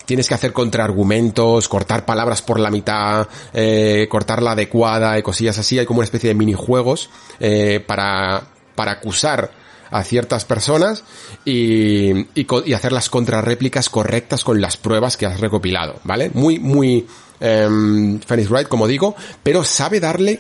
tienes 0.10 0.28
que 0.28 0.34
hacer 0.34 0.54
contraargumentos, 0.54 1.68
cortar 1.68 2.04
palabras 2.04 2.42
por 2.42 2.60
la 2.60 2.72
mitad, 2.72 3.28
eh, 3.54 4.08
cortar 4.10 4.42
la 4.42 4.54
adecuada 4.54 5.20
y 5.20 5.22
cosillas 5.22 5.60
así. 5.60 5.78
Hay 5.78 5.86
como 5.86 6.00
una 6.00 6.06
especie 6.06 6.30
de 6.30 6.34
minijuegos 6.34 7.12
eh, 7.40 7.80
para, 7.86 8.42
para 8.74 8.94
acusar 8.94 9.52
a 9.92 10.04
ciertas 10.04 10.46
personas 10.46 11.04
y, 11.46 12.22
y, 12.34 12.48
y 12.66 12.74
hacer 12.74 12.92
las 12.92 13.08
contrarréplicas 13.12 13.92
correctas 13.92 14.44
con 14.44 14.60
las 14.60 14.78
pruebas 14.78 15.16
que 15.16 15.28
has 15.28 15.40
recopilado, 15.40 16.00
¿vale? 16.04 16.32
Muy, 16.34 16.58
muy 16.58 17.06
em, 17.40 18.20
Phoenix 18.20 18.50
Wright, 18.50 18.68
como 18.68 18.88
digo, 18.88 19.16
pero 19.44 19.64
sabe 19.64 20.00
darle 20.00 20.40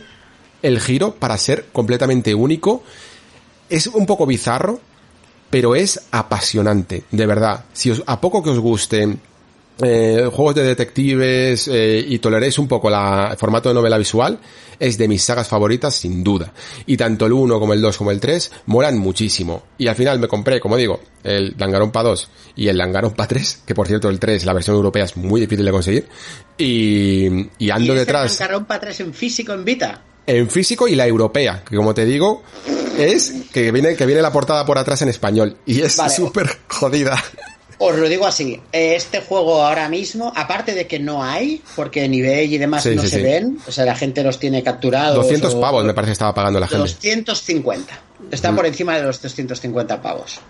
el 0.63 0.79
giro 0.79 1.13
para 1.13 1.37
ser 1.37 1.67
completamente 1.71 2.33
único. 2.33 2.81
Es 3.69 3.85
un 3.85 4.07
poco 4.07 4.25
bizarro, 4.25 4.79
pero 5.51 5.75
es 5.75 6.01
apasionante, 6.09 7.03
de 7.11 7.25
verdad. 7.27 7.65
Si 7.71 7.91
os, 7.91 8.01
a 8.07 8.19
poco 8.19 8.41
que 8.41 8.49
os 8.49 8.59
guste 8.59 9.19
eh, 9.83 10.29
juegos 10.33 10.55
de 10.55 10.63
detectives 10.63 11.67
eh, 11.67 12.03
y 12.07 12.19
toleréis 12.19 12.57
un 12.59 12.67
poco 12.67 12.89
la, 12.89 13.29
el 13.31 13.37
formato 13.37 13.69
de 13.69 13.75
novela 13.75 13.97
visual, 13.97 14.39
es 14.79 14.97
de 14.97 15.07
mis 15.07 15.23
sagas 15.23 15.47
favoritas 15.47 15.95
sin 15.95 16.23
duda. 16.23 16.53
Y 16.85 16.97
tanto 16.97 17.25
el 17.25 17.33
1 17.33 17.59
como 17.59 17.73
el 17.73 17.81
2 17.81 17.97
como 17.97 18.11
el 18.11 18.19
3 18.19 18.51
molan 18.67 18.97
muchísimo. 18.97 19.63
Y 19.77 19.87
al 19.87 19.95
final 19.95 20.19
me 20.19 20.27
compré, 20.27 20.59
como 20.59 20.77
digo, 20.77 20.99
el 21.23 21.55
Danganronpa 21.57 22.03
2 22.03 22.29
y 22.55 22.67
el 22.67 22.77
Danganronpa 22.77 23.27
3, 23.27 23.63
que 23.65 23.75
por 23.75 23.87
cierto 23.87 24.09
el 24.09 24.19
3, 24.19 24.45
la 24.45 24.53
versión 24.53 24.75
europea 24.75 25.05
es 25.05 25.17
muy 25.17 25.41
difícil 25.41 25.65
de 25.65 25.71
conseguir. 25.71 26.07
Y, 26.57 27.47
y 27.57 27.69
ando 27.69 27.93
¿Y 27.93 27.97
detrás 27.97 28.37
Danganronpa 28.39 28.79
3 28.79 28.99
en 29.01 29.13
físico 29.13 29.53
en 29.53 29.65
Vita? 29.65 30.03
en 30.29 30.47
físico 30.47 30.87
y 30.87 30.93
la 30.93 31.07
europea, 31.07 31.63
que 31.67 31.75
como 31.75 31.95
te 31.95 32.05
digo, 32.05 32.43
es 32.99 33.33
que 33.51 33.71
viene, 33.71 33.95
que 33.95 34.05
viene 34.05 34.21
la 34.21 34.31
portada 34.31 34.63
por 34.63 34.77
atrás 34.77 35.01
en 35.01 35.09
español. 35.09 35.57
Y 35.65 35.81
es 35.81 35.97
Vale. 35.97 36.13
súper 36.13 36.47
jodida. 36.67 37.17
Os 37.81 37.95
lo 37.97 38.09
digo 38.09 38.27
así, 38.27 38.59
este 38.73 39.21
juego 39.21 39.63
ahora 39.63 39.87
mismo, 39.87 40.33
aparte 40.35 40.73
de 40.73 40.85
que 40.85 40.99
no 40.99 41.23
hay, 41.23 41.61
porque 41.77 42.03
en 42.03 42.13
eBay 42.13 42.53
y 42.53 42.57
demás 42.57 42.83
Sí, 42.83 42.93
no 42.93 43.01
sí, 43.03 43.07
se 43.09 43.17
sí. 43.17 43.23
ven, 43.23 43.57
o 43.65 43.71
sea, 43.71 43.85
la 43.85 43.95
gente 43.95 44.21
los 44.21 44.37
tiene 44.37 44.61
capturados. 44.61 45.15
200 45.15 45.53
o- 45.55 45.61
pavos 45.61 45.85
me 45.85 45.93
parece 45.93 46.09
que 46.09 46.13
estaba 46.13 46.33
pagando 46.33 46.59
la 46.59 46.67
gente. 46.67 46.83
250. 46.83 47.99
Está 48.31 48.53
por 48.53 48.65
encima 48.65 48.97
de 48.97 49.03
los 49.03 49.21
250 49.21 50.01
pavos. 50.01 50.41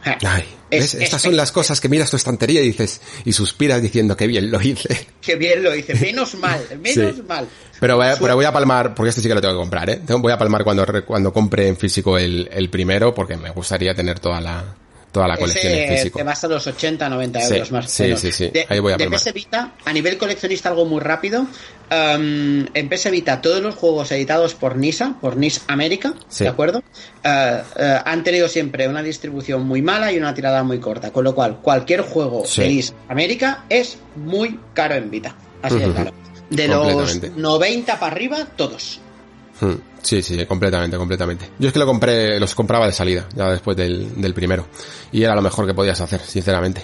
Estas 0.71 1.13
es- 1.13 1.21
son 1.21 1.37
las 1.37 1.51
cosas 1.51 1.79
que 1.79 1.87
miras 1.87 2.09
tu 2.09 2.17
estantería 2.17 2.61
y 2.61 2.65
dices, 2.65 2.99
y 3.25 3.31
suspiras 3.33 3.79
diciendo 3.81 4.17
que 4.17 4.25
bien 4.25 4.49
lo 4.49 4.59
hice. 4.59 5.07
Qué 5.21 5.35
bien 5.35 5.63
lo 5.63 5.75
hice, 5.75 5.93
menos 5.93 6.33
mal, 6.33 6.59
menos 6.81 7.23
mal. 7.27 7.47
Pero 7.79 7.95
voy, 7.97 8.07
a, 8.07 8.15
pero 8.17 8.35
voy 8.35 8.45
a 8.45 8.51
palmar, 8.51 8.95
porque 8.95 9.09
este 9.09 9.21
sí 9.21 9.27
que 9.27 9.35
lo 9.35 9.41
tengo 9.41 9.53
que 9.53 9.59
comprar, 9.59 9.87
¿eh? 9.89 10.01
Voy 10.17 10.31
a 10.31 10.37
palmar 10.39 10.63
cuando, 10.63 10.83
cuando 11.05 11.31
compre 11.31 11.67
en 11.67 11.77
físico 11.77 12.17
el, 12.17 12.49
el 12.51 12.71
primero, 12.71 13.13
porque 13.13 13.37
me 13.37 13.51
gustaría 13.51 13.93
tener 13.93 14.19
toda 14.19 14.41
la, 14.41 14.63
toda 15.11 15.27
la 15.27 15.37
colección 15.37 15.73
en 15.73 15.79
Ese 15.85 15.95
físico. 15.97 16.17
te 16.19 16.23
vas 16.23 16.43
a 16.43 16.47
los 16.47 16.67
80, 16.67 17.09
90 17.09 17.41
Sí, 17.41 17.53
euros 17.53 17.71
más. 17.71 17.85
o 17.85 17.89
sí, 17.89 18.03
menos. 18.03 18.19
sí, 18.19 18.31
sí. 18.31 18.47
De, 18.49 18.65
Ahí 18.69 18.79
voy 18.79 18.93
a 18.93 18.97
de. 18.97 19.09
PS 19.09 19.33
Vita, 19.33 19.71
a 19.85 19.93
nivel 19.93 20.17
coleccionista 20.17 20.69
algo 20.69 20.85
muy 20.85 20.99
rápido, 21.01 21.41
um, 21.41 21.47
en 22.73 22.89
PS 22.89 23.09
Vita 23.11 23.41
todos 23.41 23.61
los 23.61 23.75
juegos 23.75 24.11
editados 24.11 24.53
por 24.55 24.77
NISA, 24.77 25.15
por 25.19 25.37
NIS 25.37 25.61
América, 25.67 26.13
Sí. 26.27 26.43
¿de 26.43 26.49
acuerdo? 26.49 26.79
Uh, 27.23 27.27
uh, 27.27 27.83
han 28.05 28.23
tenido 28.23 28.47
siempre 28.47 28.87
una 28.87 29.01
distribución 29.03 29.65
muy 29.65 29.81
mala 29.81 30.11
y 30.11 30.17
una 30.17 30.33
tirada 30.33 30.63
muy 30.63 30.79
corta, 30.79 31.11
con 31.11 31.23
lo 31.23 31.33
cual 31.33 31.57
cualquier 31.61 32.01
juego 32.01 32.45
Sí. 32.45 32.61
de 32.61 32.67
NIS 32.69 32.93
América 33.07 33.63
es 33.69 33.97
muy 34.15 34.59
caro 34.73 34.95
en 34.95 35.09
Vita. 35.09 35.35
Así 35.61 35.77
de 35.79 35.85
Ujú. 35.87 35.95
caro. 35.95 36.11
De 36.49 36.67
los 36.67 36.87
Completamente. 36.95 37.41
90 37.41 37.99
para 37.99 38.11
arriba, 38.11 38.37
todos. 38.55 38.99
Hmm, 39.61 39.73
Sí, 40.01 40.21
sí, 40.21 40.45
completamente, 40.45 40.95
completamente. 40.97 41.49
Yo 41.59 41.67
es 41.67 41.73
que 41.73 41.79
lo 41.79 41.85
compré, 41.85 42.39
los 42.39 42.55
compraba 42.55 42.85
de 42.85 42.93
salida, 42.93 43.27
ya 43.35 43.51
después 43.51 43.75
del, 43.75 44.19
del 44.21 44.33
primero. 44.33 44.65
Y 45.11 45.23
era 45.23 45.35
lo 45.35 45.41
mejor 45.41 45.67
que 45.67 45.73
podías 45.73 45.99
hacer, 45.99 46.21
sinceramente. 46.21 46.81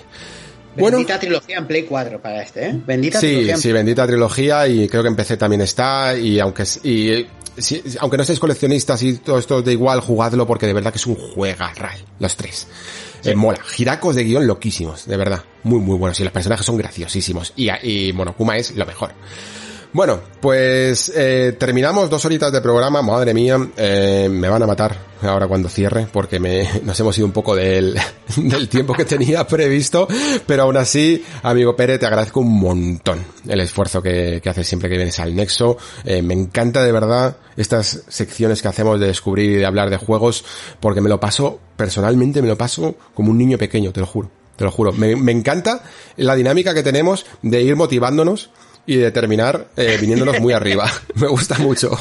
Bueno, 0.78 0.98
Bendita 0.98 1.18
trilogía 1.18 1.58
en 1.60 1.68
Play 1.68 1.84
4 1.84 2.22
para 2.22 2.42
este, 2.44 2.68
¿eh? 2.68 2.82
Bendita 2.86 3.22
sí, 3.22 3.28
trilogía 3.28 3.58
sí, 3.58 3.72
bendita 3.72 4.06
trilogía 4.06 4.68
y 4.68 4.90
creo 4.90 5.02
que 5.04 5.08
en 5.08 5.16
PC 5.16 5.38
también 5.38 5.62
está 5.62 6.18
y 6.18 6.38
aunque 6.42 6.64
es- 6.64 6.82
y 6.84 7.26
si- 7.58 7.82
aunque 8.02 8.18
no 8.18 8.24
estéis 8.24 8.40
coleccionistas 8.42 9.02
y 9.04 9.14
todo 9.20 9.40
esto 9.40 9.62
de 9.62 9.72
igual, 9.72 10.02
jugadlo 10.02 10.46
porque 10.46 10.66
de 10.68 10.74
verdad 10.74 10.92
que 10.92 10.98
es 10.98 11.08
un 11.08 11.16
juegarral, 11.16 11.98
los 12.20 12.36
tres. 12.36 12.68
Eh, 13.24 13.34
mola, 13.34 13.58
giracos 13.66 14.18
de 14.18 14.26
guion 14.26 14.46
loquísimos, 14.46 15.06
de 15.08 15.16
verdad, 15.16 15.42
muy 15.64 15.80
muy 15.80 15.98
buenos 15.98 16.20
y 16.20 16.24
los 16.26 16.34
personajes 16.34 16.66
son 16.66 16.76
graciosísimos 16.76 17.54
y, 17.56 17.70
y 17.82 18.12
Monokuma 18.12 18.58
es 18.58 18.76
lo 18.76 18.86
mejor. 18.86 19.14
Bueno, 19.96 20.20
pues 20.42 21.10
eh, 21.16 21.56
terminamos 21.58 22.10
dos 22.10 22.26
horitas 22.26 22.52
de 22.52 22.60
programa, 22.60 23.02
madre 23.02 23.34
mía, 23.34 23.58
eh, 23.78 24.28
me 24.30 24.50
van 24.50 24.62
a 24.62 24.68
matar 24.68 24.94
ahora 25.22 25.48
cuando 25.48 25.70
cierre 25.70 26.06
porque 26.12 26.38
me, 26.38 26.68
nos 26.84 27.00
hemos 27.00 27.18
ido 27.18 27.26
un 27.26 27.32
poco 27.32 27.56
del, 27.56 27.98
del 28.36 28.68
tiempo 28.68 28.94
que 28.94 29.06
tenía 29.06 29.48
previsto, 29.48 30.06
pero 30.46 30.64
aún 30.64 30.76
así, 30.76 31.24
amigo 31.44 31.78
Pérez, 31.78 32.02
te 32.02 32.08
agradezco 32.08 32.42
un 32.42 32.60
montón 32.60 33.24
el 33.48 33.62
esfuerzo 33.62 34.02
que, 34.02 34.42
que 34.44 34.50
haces 34.50 34.68
siempre 34.68 34.90
que 34.90 34.98
vienes 34.98 35.18
al 35.20 35.34
Nexo, 35.34 35.78
Eh, 36.04 36.22
me 36.22 36.34
encanta 36.34 36.84
de 36.84 36.92
verdad 36.92 37.38
estas 37.56 38.04
secciones 38.10 38.62
que 38.62 38.68
hacemos 38.68 39.00
de 39.00 39.08
descubrir 39.08 39.52
y 39.52 39.56
de 39.56 39.66
hablar 39.66 39.90
de 39.90 39.96
juegos 39.96 40.44
porque 40.82 41.00
me 41.00 41.08
lo 41.08 41.22
paso, 41.22 41.58
personalmente 41.78 42.42
me 42.42 42.50
lo 42.50 42.58
paso 42.58 42.96
como 43.14 43.32
un 43.32 43.38
niño 43.38 43.58
pequeño, 43.58 43.94
te 43.94 44.02
lo 44.02 44.08
juro. 44.08 44.30
Te 44.58 44.64
lo 44.64 44.72
juro. 44.72 44.94
Me, 44.94 45.18
me 45.18 45.34
encanta 45.34 45.84
la 46.16 46.34
dinámica 46.34 46.74
que 46.74 46.82
tenemos 46.82 47.26
de 47.42 47.62
ir 47.62 47.76
motivándonos 47.76 48.52
y 48.86 48.98
de 48.98 49.12
terminar 49.12 49.68
eh, 49.78 49.98
viniéndonos 50.00 50.40
muy 50.40 50.54
arriba. 50.54 50.92
Me 51.16 51.28
gusta 51.28 51.58
mucho. 51.60 51.98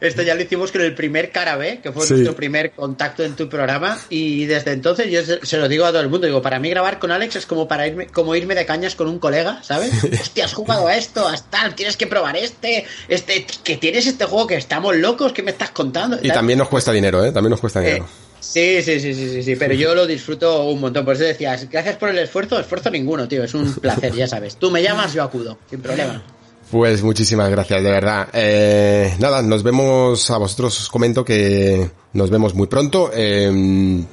Esto 0.00 0.22
ya 0.22 0.34
lo 0.34 0.40
hicimos 0.42 0.72
con 0.72 0.80
el 0.80 0.94
primer 0.94 1.30
cara 1.32 1.56
B, 1.56 1.80
que 1.82 1.92
fue 1.92 2.06
Sí. 2.06 2.14
nuestro 2.14 2.34
primer 2.34 2.70
contacto 2.70 3.24
en 3.24 3.34
tu 3.36 3.48
programa, 3.48 3.98
y 4.08 4.46
desde 4.46 4.72
entonces 4.72 5.10
yo 5.10 5.20
se, 5.22 5.56
lo 5.58 5.68
digo 5.68 5.84
a 5.84 5.90
todo 5.90 6.00
el 6.00 6.08
mundo, 6.08 6.26
digo, 6.26 6.40
para 6.40 6.58
mí 6.58 6.70
grabar 6.70 6.98
con 6.98 7.10
Alex 7.10 7.36
es 7.36 7.46
como 7.46 7.68
para 7.68 7.86
irme, 7.86 8.06
como 8.06 8.34
irme 8.34 8.54
de 8.54 8.64
cañas 8.64 8.94
con 8.94 9.08
un 9.08 9.18
colega, 9.18 9.62
¿sabes? 9.62 9.92
Hostia, 10.18 10.46
has 10.46 10.54
jugado 10.54 10.86
a 10.86 10.96
esto, 10.96 11.28
has 11.28 11.50
tal, 11.50 11.74
tienes 11.74 11.96
que 11.98 12.06
probar 12.06 12.36
este, 12.36 12.86
este, 13.08 13.44
que 13.62 13.76
tienes 13.76 14.06
este 14.06 14.24
juego 14.24 14.46
que 14.46 14.54
estamos 14.54 14.96
locos, 14.96 15.32
¿qué 15.32 15.42
me 15.42 15.50
estás 15.50 15.70
contando? 15.72 16.18
Y 16.22 16.28
también 16.28 16.58
nos 16.58 16.68
cuesta 16.68 16.92
dinero, 16.92 17.22
¿eh? 17.22 17.32
También 17.32 17.50
nos 17.50 17.60
cuesta 17.60 17.80
Eh, 17.82 17.86
dinero. 17.86 18.08
Sí, 18.40 18.82
sí, 18.82 19.00
sí, 19.00 19.14
sí, 19.14 19.42
sí, 19.42 19.56
pero 19.56 19.74
yo 19.74 19.94
lo 19.94 20.06
disfruto 20.06 20.64
un 20.64 20.80
montón, 20.80 21.04
por 21.04 21.14
eso 21.14 21.24
decías, 21.24 21.68
gracias 21.70 21.96
por 21.96 22.08
el 22.08 22.18
esfuerzo, 22.18 22.58
esfuerzo 22.58 22.90
ninguno, 22.90 23.28
tío, 23.28 23.44
es 23.44 23.54
un 23.54 23.72
placer, 23.80 24.14
ya 24.14 24.26
sabes. 24.26 24.56
Tú 24.56 24.70
me 24.70 24.82
llamas, 24.82 25.12
yo 25.12 25.22
acudo, 25.22 25.58
sin 25.68 25.80
problema. 25.80 26.22
Pues 26.70 27.02
muchísimas 27.02 27.50
gracias, 27.50 27.82
de 27.82 27.90
verdad. 27.90 28.28
Eh, 28.32 29.14
nada, 29.18 29.42
nos 29.42 29.62
vemos, 29.62 30.30
a 30.30 30.38
vosotros 30.38 30.80
os 30.80 30.88
comento 30.88 31.24
que 31.24 31.90
nos 32.12 32.30
vemos 32.30 32.54
muy 32.54 32.68
pronto. 32.68 33.10
Eh, 33.12 34.04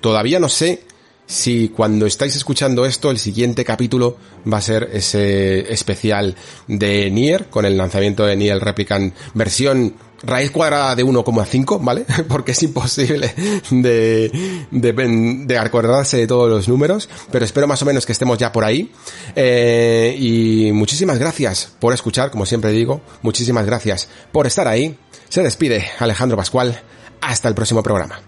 todavía 0.00 0.40
no 0.40 0.48
sé 0.48 0.84
si 1.28 1.68
cuando 1.68 2.06
estáis 2.06 2.34
escuchando 2.34 2.86
esto, 2.86 3.10
el 3.10 3.18
siguiente 3.18 3.62
capítulo 3.62 4.16
va 4.50 4.56
a 4.56 4.62
ser 4.62 4.88
ese 4.94 5.70
especial 5.70 6.34
de 6.66 7.10
Nier, 7.10 7.48
con 7.50 7.66
el 7.66 7.76
lanzamiento 7.76 8.24
de 8.24 8.34
Nier 8.34 8.58
Replicant 8.58 9.14
versión 9.34 9.94
raíz 10.22 10.50
cuadrada 10.50 10.94
de 10.94 11.04
1,5, 11.04 11.78
¿vale? 11.82 12.04
Porque 12.28 12.52
es 12.52 12.62
imposible 12.62 13.34
de, 13.70 14.66
de, 14.70 15.44
de 15.46 15.58
acordarse 15.58 16.16
de 16.16 16.26
todos 16.26 16.50
los 16.50 16.68
números, 16.68 17.08
pero 17.30 17.44
espero 17.44 17.66
más 17.66 17.82
o 17.82 17.84
menos 17.84 18.06
que 18.06 18.12
estemos 18.12 18.38
ya 18.38 18.52
por 18.52 18.64
ahí. 18.64 18.92
Eh, 19.36 20.16
y 20.18 20.72
muchísimas 20.72 21.18
gracias 21.18 21.72
por 21.78 21.92
escuchar, 21.92 22.30
como 22.30 22.46
siempre 22.46 22.70
digo, 22.72 23.00
muchísimas 23.22 23.66
gracias 23.66 24.08
por 24.32 24.46
estar 24.46 24.68
ahí. 24.68 24.96
Se 25.28 25.42
despide 25.42 25.84
Alejandro 25.98 26.36
Pascual. 26.36 26.80
Hasta 27.20 27.48
el 27.48 27.54
próximo 27.54 27.82
programa. 27.82 28.27